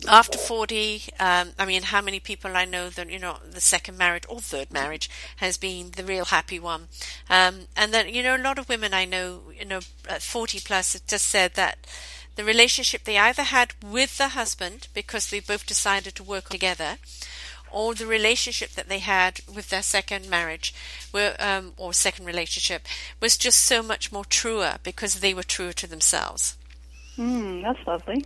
after 0.08 0.38
40, 0.38 1.04
um, 1.20 1.52
I 1.60 1.66
mean, 1.66 1.84
how 1.84 2.02
many 2.02 2.20
people 2.20 2.56
I 2.56 2.66
know 2.66 2.90
that, 2.90 3.10
you 3.10 3.20
know, 3.20 3.38
the 3.50 3.62
second 3.62 3.98
marriage 3.98 4.24
or 4.28 4.40
third 4.40 4.72
marriage 4.72 5.10
has 5.38 5.58
been 5.58 5.92
the 5.92 6.04
real 6.04 6.26
happy 6.26 6.60
one. 6.60 6.88
Um, 7.30 7.68
and 7.76 7.94
then, 7.94 8.10
you 8.10 8.24
know, 8.24 8.36
a 8.36 8.38
lot 8.38 8.58
of 8.58 8.70
women 8.70 8.94
I 8.94 9.06
know, 9.06 9.42
you 9.58 9.66
know, 9.66 9.80
at 10.08 10.22
40 10.22 10.60
plus 10.62 10.94
have 10.94 11.08
just 11.08 11.28
said 11.28 11.56
that 11.56 11.86
the 12.36 12.44
relationship 12.44 13.04
they 13.04 13.18
either 13.18 13.44
had 13.44 13.74
with 13.84 14.18
the 14.18 14.30
husband 14.30 14.88
because 14.94 15.30
they 15.30 15.40
both 15.40 15.66
decided 15.66 16.16
to 16.16 16.24
work 16.24 16.50
together 16.50 16.98
or 17.72 17.94
the 17.94 18.06
relationship 18.06 18.72
that 18.72 18.90
they 18.90 19.00
had 19.00 19.42
with 19.54 19.70
their 19.70 19.82
second 19.82 20.30
marriage 20.30 20.74
were, 21.14 21.36
um, 21.40 21.74
or 21.78 21.94
second 21.94 22.26
relationship 22.26 22.88
was 23.20 23.38
just 23.38 23.60
so 23.60 23.82
much 23.82 24.12
more 24.12 24.26
truer 24.26 24.78
because 24.84 25.16
they 25.16 25.34
were 25.34 25.44
truer 25.44 25.74
to 25.74 25.88
themselves. 25.88 26.58
Mm, 27.18 27.64
that's 27.64 27.86
lovely. 27.88 28.26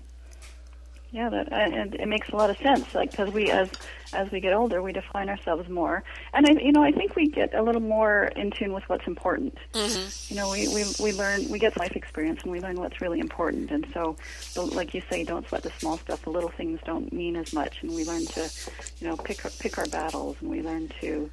Yeah, 1.15 1.29
that 1.29 1.47
and 1.53 1.95
it 1.95 2.09
makes 2.09 2.27
a 2.27 2.35
lot 2.35 2.49
of 2.49 2.57
sense. 2.57 2.93
Like 2.93 3.11
because 3.11 3.31
we, 3.31 3.49
as 3.49 3.69
as 4.11 4.29
we 4.31 4.41
get 4.41 4.51
older, 4.51 4.81
we 4.81 4.91
define 4.91 5.29
ourselves 5.29 5.69
more, 5.69 6.03
and 6.33 6.45
I, 6.45 6.61
you 6.61 6.73
know, 6.73 6.83
I 6.83 6.91
think 6.91 7.15
we 7.15 7.29
get 7.29 7.53
a 7.53 7.63
little 7.63 7.81
more 7.81 8.25
in 8.35 8.51
tune 8.51 8.73
with 8.73 8.83
what's 8.89 9.07
important. 9.07 9.57
Mm-hmm. 9.71 10.33
You 10.33 10.37
know, 10.41 10.51
we, 10.51 10.67
we 10.67 10.83
we 10.99 11.17
learn, 11.17 11.49
we 11.49 11.57
get 11.57 11.77
life 11.77 11.95
experience, 11.95 12.41
and 12.43 12.51
we 12.51 12.59
learn 12.59 12.75
what's 12.75 12.99
really 12.99 13.21
important. 13.21 13.71
And 13.71 13.87
so, 13.93 14.17
like 14.57 14.93
you 14.93 15.01
say, 15.09 15.23
don't 15.23 15.47
sweat 15.47 15.63
the 15.63 15.71
small 15.79 15.97
stuff. 15.99 16.23
The 16.23 16.31
little 16.31 16.51
things 16.51 16.81
don't 16.83 17.13
mean 17.13 17.37
as 17.37 17.53
much, 17.53 17.81
and 17.81 17.95
we 17.95 18.03
learn 18.03 18.25
to, 18.25 18.51
you 18.99 19.07
know, 19.07 19.15
pick 19.15 19.41
pick 19.57 19.77
our 19.77 19.87
battles, 19.87 20.35
and 20.41 20.49
we 20.49 20.63
learn 20.63 20.91
to, 20.99 21.31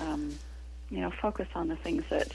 um, 0.00 0.34
you 0.90 1.00
know, 1.00 1.10
focus 1.10 1.48
on 1.54 1.68
the 1.68 1.76
things 1.76 2.04
that 2.10 2.30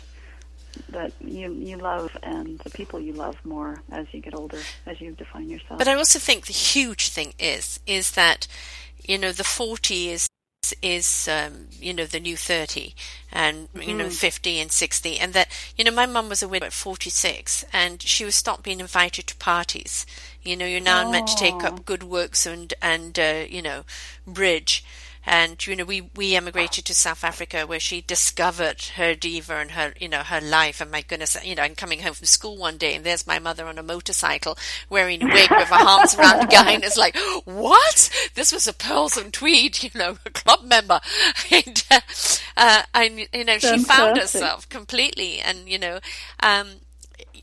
that 0.90 1.12
you 1.22 1.54
you 1.54 1.78
love 1.78 2.16
and 2.24 2.60
the 2.60 2.70
people 2.72 3.00
you 3.00 3.14
love 3.14 3.38
more 3.44 3.82
as 3.92 4.06
you 4.14 4.22
get 4.22 4.34
older, 4.36 4.58
as 4.86 5.00
you 5.02 5.12
define 5.12 5.50
yourself. 5.50 5.78
But 5.78 5.88
I 5.88 5.94
also 5.96 6.20
think 6.20 6.46
the 6.46 6.54
huge 6.54 7.10
thing 7.10 7.34
is 7.40 7.80
is 7.86 8.12
that 8.12 8.48
you 9.04 9.18
know 9.18 9.32
the 9.32 9.44
forty 9.44 10.10
is 10.10 10.28
is 10.82 11.28
um, 11.28 11.68
you 11.80 11.94
know 11.94 12.06
the 12.06 12.20
new 12.20 12.38
30 12.38 12.94
and 13.32 13.70
you 13.82 13.94
know 13.94 14.06
Mm. 14.08 14.12
50 14.12 14.60
and 14.60 14.72
60 14.72 15.18
and 15.18 15.34
that 15.34 15.48
you 15.76 15.84
know 15.84 15.92
my 15.92 16.06
mum 16.06 16.30
was 16.30 16.44
a 16.44 16.48
widow 16.48 16.68
at 16.68 16.74
46 16.74 17.66
and 17.74 18.02
she 18.04 18.24
was 18.26 18.36
stopped 18.36 18.64
being 18.64 18.80
invited 18.80 19.26
to 19.28 19.36
parties 19.38 20.06
you 20.44 20.56
know 20.56 20.66
you're 20.66 20.82
now 20.82 21.10
meant 21.10 21.28
to 21.28 21.36
take 21.36 21.64
Oh. 21.64 21.68
up 21.68 21.86
good 21.86 22.04
works 22.04 22.46
and 22.46 22.74
and 22.82 23.18
uh, 23.18 23.46
you 23.50 23.62
know 23.62 23.84
bridge 24.28 24.84
and 25.26 25.66
you 25.66 25.76
know 25.76 25.86
we 25.86 26.10
we 26.16 26.36
emigrated 26.36 26.86
to 26.86 26.94
South 26.94 27.24
Africa 27.24 27.66
where 27.66 27.80
she 27.80 28.02
discovered 28.02 28.82
her 28.96 29.16
diva 29.16 29.56
and 29.58 29.72
her 29.72 29.94
you 30.00 30.08
know 30.08 30.20
her 30.24 30.42
life 30.42 30.82
and 30.82 30.92
my 30.92 31.02
goodness 31.02 31.38
you 31.44 31.56
know 31.56 31.64
I'm 31.64 31.76
coming 31.76 32.02
home 32.02 32.14
from 32.14 32.26
school 32.26 32.58
one 32.58 32.78
day 32.78 32.96
and 32.96 33.06
there's 33.06 33.28
my 33.28 33.40
mother 33.40 33.66
on 33.66 33.78
a 33.78 33.84
motorcycle 33.84 34.58
wearing 34.90 35.22
a 35.22 35.26
wig 35.26 35.50
with 35.52 35.68
her 35.68 35.88
arms 35.88 36.16
around 36.16 36.44
a 36.44 36.48
guy 36.48 36.72
and 36.72 36.84
it's 36.84 36.98
like 36.98 37.18
what? 37.46 38.10
This 38.36 38.52
was 38.52 38.68
a 38.68 38.74
pearls 38.74 39.18
and 39.18 39.34
tweed 39.34 39.84
you 39.84 39.90
know 39.96 40.18
a 40.26 40.30
club 40.30 40.64
member. 40.64 41.00
And 41.52 41.84
uh, 41.90 42.00
uh, 42.56 42.84
and 42.94 43.28
you 43.34 43.44
know 43.44 43.58
she 43.58 43.78
found 43.80 44.18
herself 44.18 44.70
completely 44.70 45.40
and 45.40 45.68
you 45.68 45.80
know 45.80 46.00
um 46.42 46.68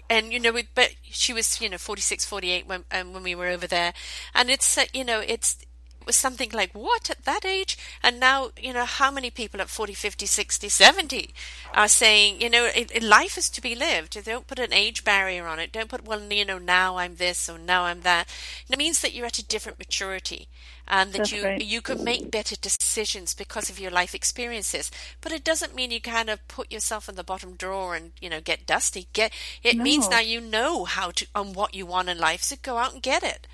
and 0.09 0.32
you 0.32 0.40
know 0.40 0.55
it, 0.57 0.69
but 0.74 0.94
she 1.03 1.32
was 1.32 1.61
you 1.61 1.69
know 1.69 1.78
46 1.78 2.24
48 2.24 2.66
when 2.66 2.85
um, 2.93 3.12
when 3.12 3.23
we 3.23 3.35
were 3.35 3.48
over 3.48 3.66
there. 3.66 3.93
And 4.35 4.51
it's 4.51 4.78
uh, 4.78 4.85
you 4.93 5.05
know 5.05 5.20
it's 5.20 5.57
it 5.62 5.66
was 6.07 6.16
something 6.16 6.51
like 6.53 6.73
what? 6.73 7.11
At 7.11 7.24
that 7.24 7.45
age? 7.45 7.77
And 8.03 8.19
now 8.20 8.51
you 8.61 8.73
know 8.73 8.85
how 8.85 9.11
many 9.11 9.31
people 9.31 9.61
at 9.61 9.69
40 9.69 9.95
50 9.95 10.27
60 10.27 10.69
70 10.69 11.31
are 11.74 11.89
saying 11.89 12.41
you 12.41 12.49
know 12.49 12.65
it, 12.66 12.91
it- 12.95 13.03
life 13.03 13.37
is 13.37 13.51
to 13.51 13.61
be 13.61 13.74
lived. 13.74 14.23
Don't 14.24 14.47
put 14.47 14.59
an 14.59 14.73
age 14.73 15.05
barrier 15.05 15.47
on 15.47 15.59
it. 15.59 15.73
Don't 15.73 15.89
put 15.89 16.05
well 16.05 16.20
you 16.33 16.45
know 16.45 16.59
now 16.59 16.97
i'm 16.99 17.16
this 17.16 17.49
or 17.49 17.59
now 17.59 17.85
i'm 17.85 18.01
that. 18.03 18.28
It 18.69 18.78
means 18.78 19.01
that 19.01 19.12
you're 19.15 19.27
at 19.27 19.39
a 19.39 19.45
different 19.45 19.78
maturity 19.78 20.49
and 20.89 21.12
that 21.12 21.19
That's 21.19 21.33
you 21.33 21.43
you 21.61 21.81
can 21.83 22.05
make 22.05 22.31
better 22.31 22.57
decisions 22.57 23.35
because 23.35 23.69
of 23.70 23.78
your 23.81 23.91
life 23.91 24.15
experiences. 24.15 24.91
But 25.20 25.33
it 25.33 25.45
doesn't 25.45 25.74
mean 25.74 25.91
you 25.91 26.01
kind 26.01 26.31
of 26.31 26.47
put 26.49 26.70
yourself 26.70 27.09
in 27.09 27.16
the 27.16 27.24
bottom 27.24 27.55
drawer 27.55 27.95
and 27.97 28.12
you 28.20 28.31
know 28.31 28.41
get 28.41 28.66
dusty. 28.66 29.09
Get 29.12 29.33
it 29.62 29.77
means 29.78 30.09
now 30.09 30.20
you 30.20 30.41
know 30.41 30.85
how 30.85 31.11
to 31.12 31.27
and 31.35 31.55
what 31.57 31.74
you 31.74 31.87
want 31.87 32.09
in 32.09 32.19
life. 32.19 32.43
So 32.43 32.57
go 32.62 32.77
out 32.78 32.93
and 32.93 33.03
get 33.03 33.23
it 33.23 33.47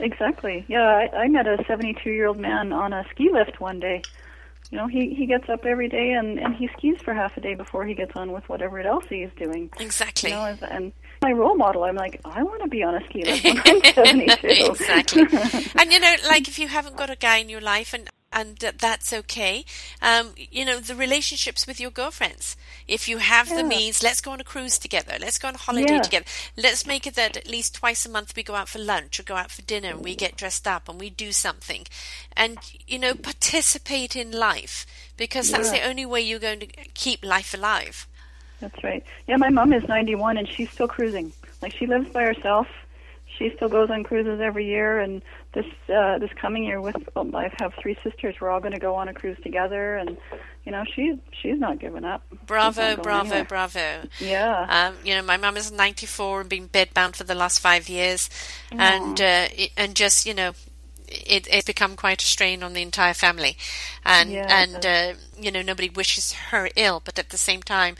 Exactly. 0.00 0.64
Yeah, 0.68 0.84
I, 0.84 1.16
I 1.16 1.28
met 1.28 1.46
a 1.46 1.62
72 1.66 2.10
year 2.10 2.26
old 2.26 2.38
man 2.38 2.72
on 2.72 2.92
a 2.92 3.04
ski 3.10 3.30
lift 3.32 3.60
one 3.60 3.80
day. 3.80 4.02
You 4.70 4.76
know, 4.76 4.86
he 4.86 5.14
he 5.14 5.24
gets 5.26 5.48
up 5.48 5.64
every 5.64 5.88
day 5.88 6.12
and 6.12 6.38
and 6.38 6.54
he 6.54 6.68
skis 6.76 7.00
for 7.00 7.14
half 7.14 7.36
a 7.36 7.40
day 7.40 7.54
before 7.54 7.86
he 7.86 7.94
gets 7.94 8.12
on 8.16 8.32
with 8.32 8.46
whatever 8.48 8.78
else 8.80 9.04
he's 9.08 9.30
doing. 9.36 9.70
exactly 9.80 10.30
You 10.30 10.36
know, 10.36 10.56
and 10.70 10.92
my 11.22 11.32
role 11.32 11.56
model, 11.56 11.84
I'm 11.84 11.96
like, 11.96 12.20
I 12.24 12.42
want 12.42 12.62
to 12.62 12.68
be 12.68 12.82
on 12.82 12.94
a 12.94 13.04
ski 13.06 13.24
lift 13.24 13.44
when 13.44 13.60
I'm 13.64 13.94
72. 13.94 14.46
exactly. 14.46 15.22
and 15.78 15.92
you 15.92 15.98
know, 15.98 16.14
like 16.28 16.48
if 16.48 16.58
you 16.58 16.68
haven't 16.68 16.96
got 16.96 17.10
a 17.10 17.16
guy 17.16 17.38
in 17.38 17.48
your 17.48 17.62
life, 17.62 17.94
and 17.94 18.10
and 18.32 18.56
that's 18.58 19.12
okay. 19.12 19.64
Um, 20.02 20.32
you 20.36 20.64
know, 20.64 20.80
the 20.80 20.94
relationships 20.94 21.66
with 21.66 21.80
your 21.80 21.90
girlfriends. 21.90 22.56
If 22.86 23.08
you 23.08 23.18
have 23.18 23.48
the 23.48 23.64
means, 23.64 24.02
let's 24.02 24.20
go 24.20 24.32
on 24.32 24.40
a 24.40 24.44
cruise 24.44 24.78
together. 24.78 25.16
Let's 25.18 25.38
go 25.38 25.48
on 25.48 25.54
a 25.54 25.58
holiday 25.58 25.94
Yeah. 25.94 26.02
together. 26.02 26.26
Let's 26.56 26.86
make 26.86 27.06
it 27.06 27.14
that 27.14 27.36
at 27.36 27.48
least 27.48 27.74
twice 27.76 28.04
a 28.04 28.10
month 28.10 28.34
we 28.36 28.42
go 28.42 28.54
out 28.54 28.68
for 28.68 28.78
lunch 28.78 29.18
or 29.18 29.22
go 29.22 29.36
out 29.36 29.50
for 29.50 29.62
dinner 29.62 29.90
and 29.90 30.04
we 30.04 30.14
get 30.14 30.36
dressed 30.36 30.66
up 30.68 30.88
and 30.88 31.00
we 31.00 31.10
do 31.10 31.32
something, 31.32 31.86
and 32.36 32.58
you 32.86 32.98
know, 32.98 33.14
participate 33.14 34.14
in 34.14 34.30
life 34.30 34.86
because 35.16 35.50
that's 35.50 35.72
Yeah. 35.72 35.80
the 35.80 35.88
only 35.88 36.06
way 36.06 36.20
you're 36.20 36.38
going 36.38 36.60
to 36.60 36.66
keep 36.94 37.24
life 37.24 37.54
alive. 37.54 38.06
That's 38.60 38.82
right. 38.84 39.04
Yeah, 39.26 39.36
my 39.36 39.50
mom 39.50 39.72
is 39.72 39.86
91 39.88 40.36
and 40.36 40.48
she's 40.48 40.70
still 40.70 40.88
cruising. 40.88 41.32
Like 41.62 41.72
she 41.74 41.86
lives 41.86 42.08
by 42.10 42.24
herself. 42.24 42.66
She 43.38 43.52
still 43.54 43.68
goes 43.68 43.88
on 43.88 44.02
cruises 44.02 44.40
every 44.40 44.66
year. 44.66 44.98
And 44.98 45.22
this 45.54 45.66
uh, 45.88 46.18
this 46.18 46.30
coming 46.40 46.64
year, 46.64 46.80
with 46.80 46.96
um, 47.16 47.34
I 47.34 47.52
have 47.60 47.72
three 47.80 47.96
sisters, 48.02 48.34
we're 48.40 48.50
all 48.50 48.60
going 48.60 48.74
to 48.74 48.80
go 48.80 48.94
on 48.96 49.08
a 49.08 49.14
cruise 49.14 49.38
together. 49.42 49.96
And 49.96 50.16
you 50.64 50.72
know, 50.72 50.84
she's 50.94 51.16
she's 51.40 51.58
not 51.58 51.78
giving 51.78 52.04
up. 52.04 52.22
Bravo, 52.46 52.96
bravo, 52.96 53.20
anywhere. 53.20 53.44
bravo. 53.44 54.08
Yeah. 54.20 54.66
Um, 54.68 54.96
you 55.04 55.14
know, 55.14 55.22
my 55.22 55.36
mum 55.36 55.56
is 55.56 55.70
94 55.70 56.42
and 56.42 56.50
been 56.50 56.68
bedbound 56.68 57.16
for 57.16 57.24
the 57.24 57.34
last 57.34 57.60
five 57.60 57.88
years, 57.88 58.28
and 58.72 59.20
uh, 59.20 59.48
and 59.76 59.94
just 59.94 60.26
you 60.26 60.34
know, 60.34 60.52
it, 61.06 61.48
it's 61.50 61.66
become 61.66 61.96
quite 61.96 62.22
a 62.22 62.26
strain 62.26 62.62
on 62.62 62.74
the 62.74 62.82
entire 62.82 63.14
family, 63.14 63.56
and 64.04 64.30
Yeah, 64.30 64.46
and 64.48 64.84
uh, 64.84 65.18
you 65.40 65.50
know 65.50 65.62
nobody 65.62 65.88
wishes 65.88 66.32
her 66.32 66.68
ill, 66.76 67.00
but 67.04 67.18
at 67.18 67.30
the 67.30 67.38
same 67.38 67.62
time, 67.62 67.96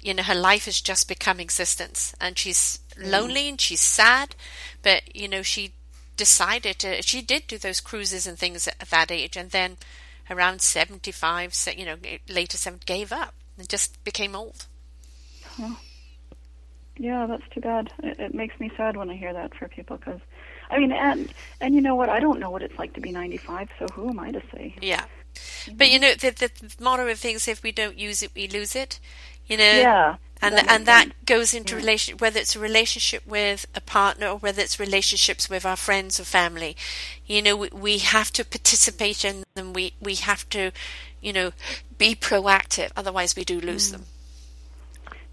you 0.00 0.14
know 0.14 0.22
her 0.22 0.34
life 0.34 0.64
has 0.64 0.80
just 0.80 1.08
become 1.08 1.40
existence, 1.40 2.14
and 2.20 2.38
she's 2.38 2.80
Mm. 2.98 3.10
lonely 3.10 3.48
and 3.48 3.60
she's 3.60 3.80
sad, 3.80 4.34
but 4.82 5.14
you 5.14 5.28
know 5.28 5.42
she 5.42 5.72
decided 6.16 6.78
to, 6.80 7.00
she 7.00 7.22
did 7.22 7.46
do 7.46 7.56
those 7.56 7.80
cruises 7.80 8.26
and 8.26 8.38
things 8.38 8.68
at 8.68 8.90
that 8.90 9.10
age, 9.10 9.36
and 9.36 9.50
then 9.50 9.78
around 10.30 10.60
75, 10.60 11.54
you 11.76 11.86
know, 11.86 11.96
later 12.28 12.58
70, 12.58 12.84
gave 12.84 13.12
up 13.12 13.34
and 13.56 13.68
just 13.68 14.02
became 14.04 14.36
old. 14.36 14.66
Yeah, 16.98 17.26
that's 17.26 17.48
too 17.50 17.60
bad. 17.60 17.90
It, 18.02 18.18
it 18.18 18.34
makes 18.34 18.58
me 18.60 18.70
sad 18.76 18.96
when 18.96 19.08
I 19.08 19.16
hear 19.16 19.32
that 19.32 19.54
for 19.54 19.68
people 19.68 19.96
because, 19.96 20.20
I 20.70 20.78
mean, 20.78 20.92
and 20.92 21.32
and 21.60 21.74
you 21.74 21.80
know 21.80 21.94
what? 21.94 22.08
I 22.08 22.20
don't 22.20 22.40
know 22.40 22.50
what 22.50 22.62
it's 22.62 22.78
like 22.78 22.92
to 22.94 23.00
be 23.00 23.12
95, 23.12 23.68
so 23.78 23.86
who 23.94 24.10
am 24.10 24.18
I 24.18 24.32
to 24.32 24.42
say? 24.52 24.74
Yeah. 24.82 25.04
Mm-hmm. 25.34 25.76
But 25.76 25.90
you 25.90 25.98
know 26.00 26.14
the, 26.14 26.30
the 26.30 26.50
the 26.60 26.82
motto 26.82 27.06
of 27.06 27.18
things: 27.18 27.46
if 27.46 27.62
we 27.62 27.70
don't 27.70 27.98
use 27.98 28.22
it, 28.22 28.32
we 28.34 28.48
lose 28.48 28.74
it. 28.74 28.98
You 29.46 29.56
know. 29.56 29.64
Yeah, 29.64 30.16
And 30.40 30.54
that 30.56 30.70
and 30.70 30.86
that 30.86 31.02
sense. 31.04 31.14
goes 31.24 31.54
into 31.54 31.74
relation 31.74 32.16
whether 32.18 32.38
it's 32.38 32.54
a 32.54 32.60
relationship 32.60 33.26
with 33.26 33.66
a 33.74 33.80
partner 33.80 34.28
or 34.28 34.36
whether 34.36 34.62
it's 34.62 34.78
relationships 34.78 35.50
with 35.50 35.66
our 35.66 35.76
friends 35.76 36.20
or 36.20 36.24
family. 36.24 36.76
You 37.26 37.42
know, 37.42 37.56
we, 37.56 37.68
we 37.72 37.98
have 37.98 38.30
to 38.32 38.44
participate 38.44 39.24
in 39.24 39.44
them. 39.54 39.72
We 39.72 39.94
we 40.00 40.14
have 40.16 40.48
to, 40.50 40.70
you 41.20 41.32
know, 41.32 41.52
be 41.98 42.14
proactive. 42.14 42.90
Otherwise, 42.96 43.34
we 43.34 43.44
do 43.44 43.60
lose 43.60 43.88
mm. 43.88 43.92
them. 43.92 44.04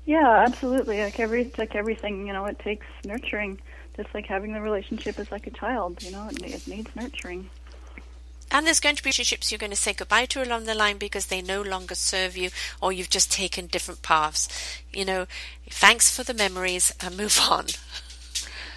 Yeah, 0.06 0.44
absolutely. 0.48 1.02
Like 1.04 1.20
every 1.20 1.52
like 1.58 1.76
everything, 1.76 2.28
you 2.28 2.34
know, 2.34 2.46
it 2.46 2.60
takes 2.60 2.86
nurturing. 3.06 3.60
Just 3.96 4.14
like 4.14 4.26
having 4.26 4.54
the 4.54 4.62
relationship 4.62 5.20
is 5.20 5.32
like 5.32 5.48
a 5.48 5.52
child, 5.52 6.04
you 6.04 6.12
know, 6.12 6.28
it, 6.30 6.42
it 6.42 6.68
needs 6.68 6.94
nurturing. 6.96 7.50
And 8.52 8.66
there's 8.66 8.80
going 8.80 8.96
to 8.96 9.04
be 9.04 9.08
relationships 9.08 9.52
you're 9.52 9.60
going 9.60 9.72
to 9.72 9.76
say 9.76 9.94
goodbye 9.94 10.26
to 10.28 10.44
along 10.44 10.66
the 10.66 10.76
line 10.76 10.98
because 10.98 11.28
they 11.28 11.42
no 11.42 11.62
longer 11.62 11.96
serve 11.96 12.38
you 12.38 12.50
or 12.82 12.94
you've 12.94 13.10
just 13.10 13.32
taken 13.32 13.68
different 13.68 14.02
paths. 14.02 14.48
You 14.94 15.04
know, 15.06 15.26
thanks 15.70 16.16
for 16.16 16.24
the 16.24 16.34
memories 16.34 16.94
and 17.02 17.18
move 17.18 17.40
on. 17.50 17.66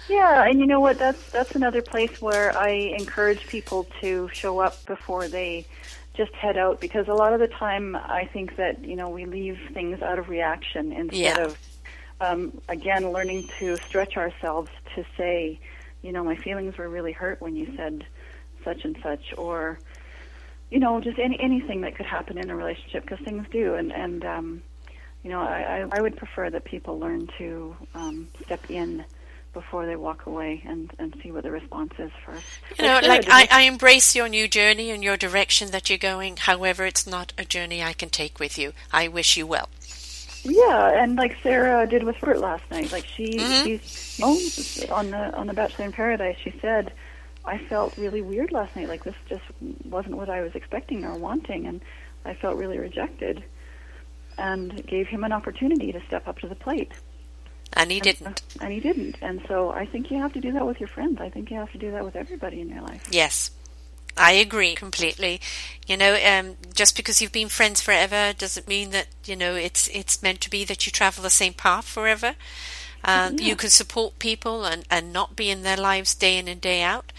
Yeah, 0.09 0.43
and 0.47 0.59
you 0.59 0.65
know 0.65 0.79
what? 0.79 0.97
That's 0.97 1.23
that's 1.29 1.55
another 1.55 1.83
place 1.83 2.19
where 2.19 2.57
I 2.57 2.69
encourage 2.97 3.45
people 3.47 3.85
to 4.01 4.27
show 4.33 4.59
up 4.59 4.83
before 4.85 5.27
they 5.27 5.67
just 6.15 6.33
head 6.33 6.57
out 6.57 6.81
because 6.81 7.07
a 7.07 7.13
lot 7.13 7.31
of 7.33 7.39
the 7.39 7.47
time 7.47 7.95
I 7.95 8.27
think 8.33 8.55
that 8.55 8.83
you 8.83 8.95
know 8.95 9.07
we 9.09 9.25
leave 9.25 9.59
things 9.71 10.01
out 10.01 10.17
of 10.17 10.27
reaction 10.27 10.91
instead 10.91 11.37
Yeah. 11.37 11.43
of 11.45 11.57
um, 12.21 12.59
again 12.67 13.11
learning 13.11 13.49
to 13.59 13.75
stretch 13.77 14.17
ourselves 14.17 14.71
to 14.95 15.05
say, 15.15 15.59
you 16.01 16.11
know, 16.11 16.23
my 16.23 16.35
feelings 16.35 16.75
were 16.77 16.89
really 16.89 17.11
hurt 17.13 17.39
when 17.39 17.55
you 17.55 17.71
said 17.77 18.03
such 18.69 18.85
and 18.85 18.97
such, 19.01 19.33
or 19.37 19.79
you 20.69 20.79
know, 20.79 21.01
just 21.01 21.19
any 21.19 21.39
anything 21.39 21.81
that 21.81 21.95
could 21.95 22.05
happen 22.05 22.37
in 22.37 22.49
a 22.49 22.55
relationship 22.55 23.03
because 23.03 23.23
things 23.25 23.45
do, 23.51 23.75
and 23.75 23.91
and 23.91 24.25
um, 24.25 24.61
you 25.23 25.29
know, 25.29 25.41
I, 25.41 25.85
I 25.91 26.01
would 26.01 26.15
prefer 26.15 26.49
that 26.49 26.63
people 26.63 26.99
learn 26.99 27.27
to 27.37 27.75
um, 27.95 28.27
step 28.45 28.69
in 28.69 29.03
before 29.51 29.87
they 29.87 29.95
walk 29.95 30.27
away 30.27 30.61
and 30.65 30.91
and 30.99 31.15
see 31.23 31.31
what 31.31 31.43
the 31.43 31.51
response 31.51 31.93
is 31.97 32.11
first. 32.25 32.45
You 32.77 32.85
know, 32.85 32.99
like 33.03 33.25
I, 33.27 33.47
I 33.51 33.61
embrace 33.63 34.15
your 34.15 34.29
new 34.29 34.47
journey 34.47 34.91
and 34.91 35.03
your 35.03 35.17
direction 35.17 35.71
that 35.71 35.89
you're 35.89 35.97
going. 35.97 36.37
However, 36.37 36.85
it's 36.85 37.07
not 37.07 37.33
a 37.37 37.45
journey 37.45 37.83
I 37.83 37.93
can 37.93 38.09
take 38.09 38.39
with 38.39 38.57
you. 38.57 38.73
I 38.93 39.07
wish 39.07 39.35
you 39.35 39.47
well. 39.47 39.69
Yeah, 40.43 41.03
and 41.03 41.15
like 41.15 41.35
Sarah 41.43 41.85
did 41.87 42.03
with 42.03 42.19
Bert 42.21 42.39
last 42.39 42.63
night. 42.71 42.91
Like 42.91 43.05
she, 43.05 43.37
Mhm. 43.37 43.63
she's 43.63 44.19
oh, 44.23 44.93
on 44.93 45.09
the 45.11 45.35
on 45.35 45.47
the 45.47 45.53
Bachelor 45.53 45.85
in 45.85 45.91
Paradise. 45.91 46.37
She 46.41 46.53
said, 46.61 46.93
I 47.49 47.57
felt 47.57 47.97
really 47.97 48.21
weird 48.21 48.51
last 48.51 48.75
night. 48.75 48.87
Like 48.87 49.03
this 49.03 49.15
just 49.27 49.43
wasn't 49.83 50.15
what 50.17 50.29
I 50.29 50.41
was 50.41 50.53
expecting 50.55 51.03
or 51.03 51.15
wanting, 51.17 51.65
and 51.67 51.81
I 52.25 52.33
felt 52.35 52.57
really 52.57 52.77
rejected. 52.79 53.43
And 54.37 54.85
gave 54.87 55.07
him 55.07 55.25
an 55.25 55.33
opportunity 55.33 55.91
to 55.91 55.99
step 56.07 56.25
up 56.27 56.39
to 56.39 56.47
the 56.47 56.55
plate. 56.55 56.91
And 57.73 57.91
he 57.91 57.97
And- 57.97 58.03
didn't. 58.05 58.41
And 58.61 58.71
he 58.71 58.79
didn't. 58.79 59.17
And 59.21 59.41
so 59.49 59.69
I 59.71 59.85
think 59.85 60.09
you 60.09 60.17
have 60.17 60.31
to 60.33 60.39
do 60.39 60.53
that 60.53 60.65
with 60.65 60.79
your 60.79 60.87
friends. 60.87 61.19
I 61.19 61.29
think 61.29 61.51
you 61.51 61.57
have 61.57 61.71
to 61.73 61.77
do 61.77 61.91
that 61.91 62.05
with 62.05 62.15
everybody 62.15 62.61
in 62.61 62.69
your 62.69 62.81
life. 62.81 63.03
Yes. 63.11 63.51
I 64.17 64.31
agree 64.33 64.75
completely. 64.75 65.41
You 65.87 65.97
know, 65.97 66.17
um, 66.25 66.55
just 66.73 66.95
because 66.95 67.21
you've 67.21 67.31
been 67.31 67.49
friends 67.49 67.81
forever 67.81 68.33
doesn't 68.37 68.67
mean 68.67 68.91
that 68.91 69.07
you 69.25 69.35
know 69.35 69.55
it's 69.55 69.87
it's 69.89 70.21
meant 70.23 70.41
to 70.41 70.49
be 70.49 70.63
that 70.65 70.85
you 70.85 70.91
travel 70.91 71.21
the 71.23 71.29
same 71.29 71.53
path 71.53 71.87
forever. 71.87 72.35
Um, 73.03 73.35
Yeah. 73.37 73.45
You 73.47 73.55
can 73.55 73.69
support 73.69 74.19
people 74.19 74.65
and, 74.65 74.85
and 74.89 75.13
not 75.13 75.35
be 75.35 75.49
in 75.49 75.63
their 75.63 75.77
lives 75.77 76.13
day 76.15 76.37
in 76.37 76.47
and 76.47 76.59
day 76.61 76.81
out. 76.81 77.11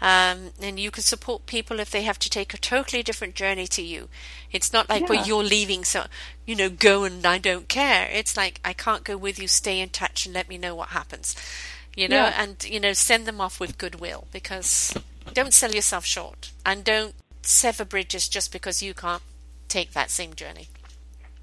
Um, 0.00 0.50
and 0.60 0.78
you 0.78 0.90
can 0.90 1.02
support 1.02 1.46
people 1.46 1.80
if 1.80 1.90
they 1.90 2.02
have 2.02 2.18
to 2.18 2.28
take 2.28 2.52
a 2.52 2.58
totally 2.58 3.02
different 3.02 3.34
journey 3.34 3.66
to 3.68 3.80
you. 3.82 4.08
It's 4.52 4.72
not 4.72 4.88
like, 4.88 5.08
well, 5.08 5.24
you're 5.26 5.42
leaving, 5.42 5.84
so, 5.84 6.04
you 6.44 6.54
know, 6.54 6.68
go 6.68 7.04
and 7.04 7.24
I 7.24 7.38
don't 7.38 7.68
care. 7.68 8.08
It's 8.12 8.36
like, 8.36 8.60
I 8.64 8.74
can't 8.74 9.02
go 9.04 9.16
with 9.16 9.38
you, 9.38 9.48
stay 9.48 9.80
in 9.80 9.88
touch 9.88 10.26
and 10.26 10.34
let 10.34 10.48
me 10.48 10.58
know 10.58 10.74
what 10.74 10.90
happens. 10.90 11.34
You 11.96 12.08
know, 12.08 12.16
Yeah. 12.16 12.42
and, 12.42 12.62
you 12.64 12.80
know, 12.80 12.92
send 12.92 13.24
them 13.24 13.40
off 13.40 13.58
with 13.60 13.78
goodwill 13.78 14.26
because 14.30 14.94
don't 15.32 15.54
sell 15.54 15.72
yourself 15.72 16.04
short 16.04 16.50
and 16.66 16.84
don't 16.84 17.14
sever 17.42 17.84
bridges 17.84 18.28
just 18.28 18.52
because 18.52 18.82
you 18.82 18.94
can't 18.94 19.22
take 19.68 19.92
that 19.92 20.10
same 20.10 20.34
journey. 20.34 20.68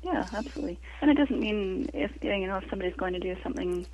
Yeah, 0.03 0.25
absolutely. 0.33 0.79
And 1.01 1.11
it 1.11 1.17
doesn't 1.17 1.39
mean 1.39 1.89
if 1.93 2.11
you 2.21 2.47
know 2.47 2.57
if 2.57 2.69
somebody's 2.69 2.95
going 2.95 3.13
to 3.13 3.19
do 3.19 3.35
something 3.43 3.85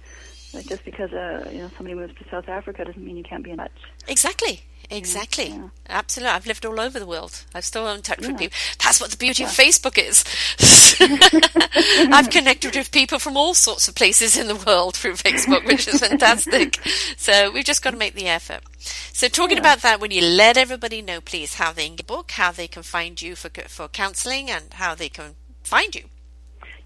like 0.53 0.65
just 0.67 0.85
because 0.85 1.11
uh, 1.11 1.49
you 1.51 1.59
know 1.59 1.69
somebody 1.75 1.95
moves 1.95 2.15
to 2.17 2.29
South 2.29 2.47
Africa 2.47 2.85
doesn't 2.85 3.03
mean 3.03 3.17
you 3.17 3.23
can't 3.23 3.43
be 3.43 3.51
in 3.51 3.57
touch. 3.57 3.71
Exactly. 4.07 4.61
Exactly. 4.89 5.47
yeah. 5.49 5.67
Absolutely. 5.89 6.31
I've 6.33 6.45
lived 6.47 6.65
all 6.65 6.79
over 6.79 6.97
the 6.97 7.05
world. 7.05 7.43
I'm 7.53 7.61
still 7.61 7.89
in 7.89 8.01
touch 8.01 8.19
with 8.19 8.37
people. 8.37 8.55
That's 8.81 9.01
what 9.01 9.11
the 9.11 9.17
beauty 9.17 9.43
of 9.43 9.49
Facebook 9.49 9.97
is. 9.97 10.23
I've 12.13 12.29
connected 12.29 12.73
with 12.75 12.91
people 12.91 13.19
from 13.19 13.35
all 13.35 13.53
sorts 13.53 13.89
of 13.89 13.95
places 13.95 14.37
in 14.37 14.47
the 14.47 14.55
world 14.55 14.95
through 14.95 15.15
Facebook, 15.15 15.65
which 15.65 15.87
is 15.89 15.99
fantastic. 15.99 16.77
So 17.17 17.51
we've 17.51 17.65
just 17.65 17.83
got 17.83 17.91
to 17.91 17.97
make 17.97 18.13
the 18.13 18.27
effort. 18.27 18.61
So 18.79 19.27
talking 19.27 19.57
Yeah. 19.57 19.61
about 19.63 19.79
that, 19.81 19.99
when 19.99 20.11
you 20.11 20.21
let 20.21 20.55
everybody 20.55 21.01
know, 21.01 21.19
please, 21.19 21.55
how 21.55 21.73
they 21.73 21.89
can 21.89 22.05
book, 22.05 22.31
how 22.31 22.51
they 22.53 22.67
can 22.67 22.83
find 22.83 23.21
you 23.21 23.35
for 23.35 23.49
for 23.67 23.89
counselling, 23.89 24.49
and 24.49 24.71
how 24.73 24.95
they 24.95 25.09
can 25.09 25.35
find 25.67 25.93
you. 25.95 26.03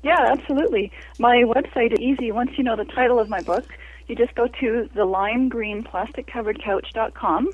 Yeah, 0.03 0.31
absolutely. 0.31 0.91
My 1.19 1.43
website 1.43 1.93
is 1.93 1.99
easy. 1.99 2.31
Once 2.31 2.51
you 2.57 2.63
know 2.63 2.75
the 2.75 2.85
title 2.85 3.19
of 3.19 3.29
my 3.29 3.41
book, 3.41 3.65
you 4.07 4.15
just 4.15 4.33
go 4.35 4.47
to 4.47 4.89
the 4.95 5.05
lime 5.05 5.47
green 5.47 5.83
plastic 5.83 6.27
covered 6.27 6.61
couch.com. 6.63 7.49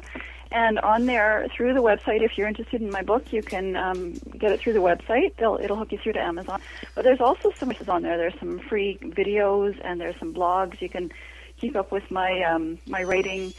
And 0.50 0.80
on 0.80 1.06
there, 1.06 1.46
through 1.56 1.74
the 1.74 1.82
website, 1.82 2.22
if 2.24 2.38
you're 2.38 2.48
interested 2.48 2.82
in 2.82 2.90
my 2.90 3.02
book, 3.02 3.34
you 3.34 3.42
can 3.42 3.76
um, 3.76 4.14
get 4.14 4.54
it 4.54 4.62
through 4.62 4.74
the 4.74 4.80
website. 4.80 5.36
They'll, 5.38 5.60
it'll 5.62 5.76
hook 5.76 5.92
you 5.92 5.98
through 5.98 6.14
to 6.14 6.22
Amazon. 6.22 6.62
But 6.96 7.04
there's 7.04 7.20
also 7.20 7.52
some 7.58 7.68
resources 7.68 7.90
on 7.90 8.02
there. 8.02 8.18
There's 8.18 8.40
some 8.40 8.60
free 8.60 8.98
videos 9.02 9.78
and 9.84 10.00
there's 10.00 10.18
some 10.20 10.34
blogs. 10.34 10.82
You 10.82 10.88
can 10.88 11.12
keep 11.60 11.76
up 11.76 11.92
with 11.92 12.10
my 12.10 12.44
um, 12.44 12.78
my 12.88 13.04
writing. 13.04 13.54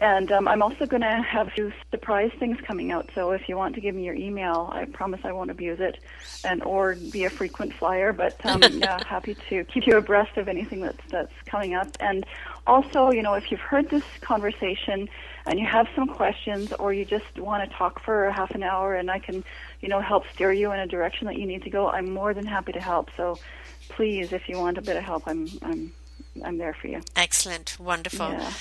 And 0.00 0.30
um, 0.30 0.46
I'm 0.46 0.62
also 0.62 0.86
going 0.86 1.02
to 1.02 1.22
have 1.22 1.48
a 1.48 1.50
few 1.50 1.72
surprise 1.90 2.30
things 2.38 2.58
coming 2.60 2.92
out. 2.92 3.10
So 3.16 3.32
if 3.32 3.48
you 3.48 3.56
want 3.56 3.74
to 3.74 3.80
give 3.80 3.96
me 3.96 4.04
your 4.04 4.14
email, 4.14 4.70
I 4.72 4.84
promise 4.84 5.20
I 5.24 5.32
won't 5.32 5.50
abuse 5.50 5.80
it, 5.80 5.98
and 6.44 6.62
or 6.62 6.94
be 6.94 7.24
a 7.24 7.30
frequent 7.30 7.74
flyer. 7.74 8.12
But 8.12 8.36
um, 8.46 8.62
yeah, 8.72 9.02
happy 9.04 9.36
to 9.48 9.64
keep 9.64 9.86
you 9.88 9.96
abreast 9.96 10.36
of 10.36 10.46
anything 10.46 10.80
that's 10.80 11.04
that's 11.10 11.32
coming 11.46 11.74
up. 11.74 11.88
And 11.98 12.24
also, 12.66 13.10
you 13.10 13.22
know, 13.22 13.34
if 13.34 13.50
you've 13.50 13.60
heard 13.60 13.90
this 13.90 14.04
conversation 14.20 15.08
and 15.46 15.58
you 15.58 15.66
have 15.66 15.88
some 15.96 16.06
questions, 16.06 16.72
or 16.74 16.92
you 16.92 17.04
just 17.04 17.38
want 17.38 17.68
to 17.68 17.76
talk 17.76 18.00
for 18.00 18.30
half 18.30 18.52
an 18.52 18.62
hour, 18.62 18.94
and 18.94 19.10
I 19.10 19.18
can, 19.18 19.42
you 19.80 19.88
know, 19.88 20.00
help 20.00 20.24
steer 20.32 20.52
you 20.52 20.70
in 20.70 20.78
a 20.78 20.86
direction 20.86 21.26
that 21.26 21.36
you 21.36 21.46
need 21.46 21.62
to 21.64 21.70
go, 21.70 21.88
I'm 21.88 22.12
more 22.12 22.34
than 22.34 22.46
happy 22.46 22.72
to 22.72 22.80
help. 22.80 23.08
So 23.16 23.38
please, 23.88 24.32
if 24.32 24.48
you 24.48 24.58
want 24.58 24.78
a 24.78 24.82
bit 24.82 24.96
of 24.96 25.02
help, 25.02 25.24
I'm 25.26 25.48
I'm 25.62 25.92
I'm 26.44 26.58
there 26.58 26.74
for 26.74 26.86
you. 26.86 27.00
Excellent. 27.16 27.80
Wonderful. 27.80 28.28
Yeah. 28.28 28.52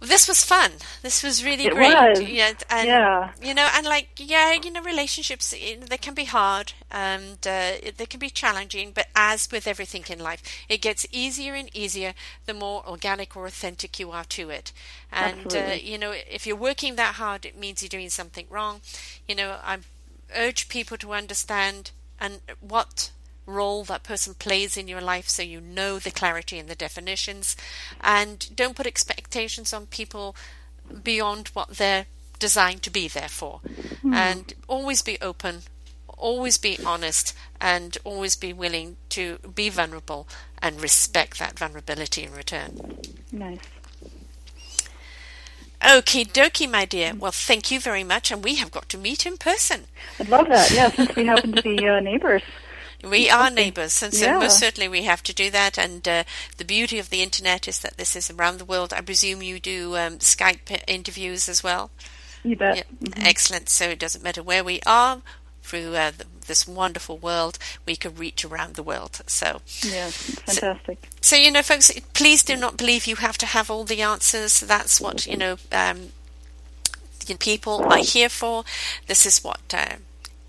This 0.00 0.26
was 0.26 0.42
fun. 0.42 0.72
This 1.02 1.22
was 1.22 1.44
really 1.44 1.66
It 1.66 1.74
great. 1.74 1.92
was. 1.94 2.22
Yeah, 2.22 2.52
and 2.70 2.86
Yeah. 2.88 3.32
you 3.42 3.52
know, 3.54 3.68
and 3.74 3.86
like 3.86 4.08
yeah, 4.16 4.52
you 4.54 4.70
know, 4.70 4.82
relationships 4.82 5.52
know, 5.52 5.86
they 5.86 5.98
can 5.98 6.14
be 6.14 6.24
hard 6.24 6.72
and 6.90 7.36
uh, 7.46 7.72
they 7.96 8.06
can 8.06 8.18
be 8.18 8.30
challenging. 8.30 8.92
But 8.92 9.08
as 9.14 9.48
with 9.52 9.66
everything 9.66 10.04
in 10.08 10.18
life, 10.18 10.42
it 10.68 10.80
gets 10.80 11.06
easier 11.12 11.54
and 11.54 11.68
easier 11.76 12.14
the 12.46 12.54
more 12.54 12.82
organic 12.88 13.36
or 13.36 13.46
authentic 13.46 13.98
you 14.00 14.10
are 14.10 14.24
to 14.24 14.48
it. 14.48 14.72
And 15.12 15.54
uh, 15.54 15.74
you 15.80 15.98
know, 15.98 16.12
if 16.12 16.46
you're 16.46 16.56
working 16.56 16.96
that 16.96 17.16
hard, 17.16 17.44
it 17.44 17.56
means 17.58 17.82
you're 17.82 17.88
doing 17.90 18.08
something 18.10 18.46
wrong. 18.48 18.80
You 19.28 19.34
know, 19.34 19.58
I 19.62 19.78
urge 20.34 20.68
people 20.68 20.96
to 20.98 21.12
understand 21.12 21.90
and 22.18 22.40
what 22.60 23.10
role 23.50 23.84
that 23.84 24.02
person 24.02 24.34
plays 24.34 24.76
in 24.76 24.88
your 24.88 25.00
life 25.00 25.28
so 25.28 25.42
you 25.42 25.60
know 25.60 25.98
the 25.98 26.10
clarity 26.10 26.58
and 26.58 26.68
the 26.68 26.74
definitions 26.74 27.56
and 28.00 28.54
don't 28.54 28.76
put 28.76 28.86
expectations 28.86 29.72
on 29.72 29.86
people 29.86 30.34
beyond 31.02 31.48
what 31.48 31.70
they're 31.70 32.06
designed 32.38 32.82
to 32.82 32.90
be 32.90 33.06
there 33.06 33.28
for 33.28 33.60
and 34.02 34.54
always 34.66 35.02
be 35.02 35.18
open 35.20 35.60
always 36.16 36.58
be 36.58 36.78
honest 36.84 37.34
and 37.60 37.96
always 38.04 38.36
be 38.36 38.52
willing 38.52 38.96
to 39.08 39.38
be 39.54 39.68
vulnerable 39.68 40.26
and 40.62 40.82
respect 40.82 41.38
that 41.38 41.58
vulnerability 41.58 42.24
in 42.24 42.32
return 42.32 42.98
Nice. 43.32 43.60
Okie 45.80 46.30
dokie, 46.30 46.70
my 46.70 46.84
dear. 46.84 47.14
Well, 47.14 47.32
thank 47.32 47.70
you 47.70 47.80
very 47.80 48.04
much, 48.04 48.30
and 48.30 48.44
we 48.44 48.56
have 48.56 48.70
got 48.70 48.88
to 48.90 48.98
meet 48.98 49.24
in 49.24 49.38
person. 49.38 49.84
I'd 50.18 50.28
love 50.28 50.48
that. 50.48 50.70
Yeah, 50.72 50.90
since 50.90 51.16
we 51.16 51.24
happen 51.24 51.52
to 51.52 51.62
be 51.62 51.88
uh, 51.88 52.00
neighbors. 52.00 52.42
We 53.02 53.30
are 53.30 53.50
neighbours, 53.50 54.02
and 54.02 54.12
so 54.12 54.26
Yeah. 54.26 54.38
most 54.38 54.58
certainly 54.58 54.88
we 54.88 55.02
have 55.02 55.22
to 55.24 55.34
do 55.34 55.50
that. 55.50 55.78
And 55.78 56.06
uh, 56.06 56.24
the 56.58 56.64
beauty 56.64 56.98
of 56.98 57.10
the 57.10 57.22
internet 57.22 57.66
is 57.66 57.80
that 57.80 57.96
this 57.96 58.14
is 58.16 58.30
around 58.30 58.58
the 58.58 58.64
world. 58.64 58.92
I 58.92 59.00
presume 59.00 59.42
you 59.42 59.58
do 59.60 59.96
um, 59.96 60.18
Skype 60.18 60.82
interviews 60.86 61.48
as 61.48 61.62
well. 61.62 61.90
You 62.42 62.56
bet. 62.56 62.76
Yeah, 62.76 63.12
excellent. 63.16 63.68
So 63.68 63.86
it 63.86 63.98
doesn't 63.98 64.24
matter 64.24 64.42
where 64.42 64.64
we 64.64 64.80
are 64.86 65.20
through 65.62 65.94
uh, 65.94 66.10
the, 66.16 66.24
this 66.46 66.66
wonderful 66.66 67.16
world, 67.18 67.58
we 67.86 67.94
can 67.94 68.14
reach 68.16 68.44
around 68.44 68.74
the 68.74 68.82
world. 68.82 69.20
So, 69.26 69.60
Yeah, 69.82 70.08
fantastic. 70.10 70.98
so 71.20 71.36
you 71.36 71.50
know, 71.50 71.62
folks, 71.62 71.92
please 72.12 72.42
do 72.42 72.56
not 72.56 72.76
believe 72.76 73.06
you 73.06 73.16
have 73.16 73.38
to 73.38 73.46
have 73.46 73.70
all 73.70 73.84
the 73.84 74.02
answers. 74.02 74.60
That's 74.60 75.00
what 75.00 75.26
you 75.26 75.36
know. 75.36 75.56
Um, 75.72 76.08
people 77.38 77.84
are 77.84 77.98
here 77.98 78.28
for. 78.28 78.64
This 79.06 79.24
is 79.24 79.44
what. 79.44 79.60
Uh, 79.72 79.96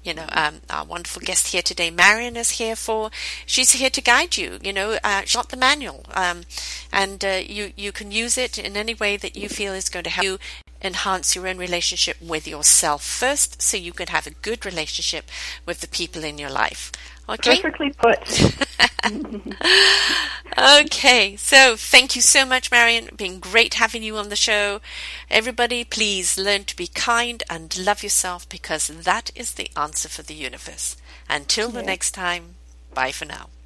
you 0.04 0.14
know, 0.14 0.26
um, 0.32 0.62
our 0.70 0.86
wonderful 0.86 1.22
guest 1.22 1.48
here 1.50 1.62
today, 1.62 1.90
Marion, 1.90 2.36
is 2.36 2.52
here 2.52 2.76
for. 2.76 3.12
She's 3.46 3.74
here 3.74 3.90
to 3.90 4.02
guide 4.02 4.38
you. 4.38 4.60
You 4.62 4.74
know, 4.74 4.98
uh, 5.04 5.22
not 5.34 5.50
the 5.50 5.58
manual, 5.58 6.06
um, 6.14 6.44
and 6.92 7.24
uh, 7.24 7.42
you 7.46 7.74
you 7.76 7.92
can 7.92 8.12
use 8.12 8.38
it 8.38 8.58
in 8.58 8.76
any 8.76 8.94
way 8.94 9.18
that 9.18 9.36
you 9.36 9.50
feel 9.50 9.74
is 9.74 9.90
going 9.90 10.06
to 10.06 10.10
help 10.10 10.26
you 10.26 10.40
enhance 10.84 11.36
your 11.36 11.48
own 11.48 11.58
relationship 11.58 12.20
with 12.22 12.48
yourself 12.48 13.04
first, 13.04 13.62
so 13.62 13.78
you 13.78 13.94
can 13.94 14.08
have 14.08 14.26
a 14.26 14.32
good 14.42 14.66
relationship 14.66 15.26
with 15.66 15.82
the 15.82 15.88
people 15.88 16.24
in 16.24 16.38
your 16.38 16.50
life. 16.50 16.92
Okay. 17.30 17.56
Perfectly 17.56 17.92
put. 17.92 18.58
Okay, 20.58 21.38
so 21.38 21.76
thank 21.78 22.16
you 22.16 22.22
so 22.22 22.46
much, 22.46 22.70
Marion. 22.72 23.10
Been 23.16 23.40
great 23.40 23.76
having 23.76 24.04
you 24.04 24.18
on 24.18 24.28
the 24.28 24.36
show. 24.36 24.82
Everybody, 25.30 25.86
please 25.86 26.38
learn 26.38 26.66
to 26.66 26.76
be 26.76 26.88
kind 26.88 27.42
and 27.50 27.76
love 27.78 28.04
yourself 28.04 28.48
because 28.50 28.88
that 28.88 29.32
is 29.34 29.54
the 29.54 29.72
answer 29.78 30.10
for 30.10 30.24
the 30.24 30.34
universe. 30.34 30.98
Until 31.30 31.70
the 31.70 31.82
next 31.82 32.12
time, 32.12 32.56
bye 32.94 33.14
for 33.14 33.26
now. 33.26 33.48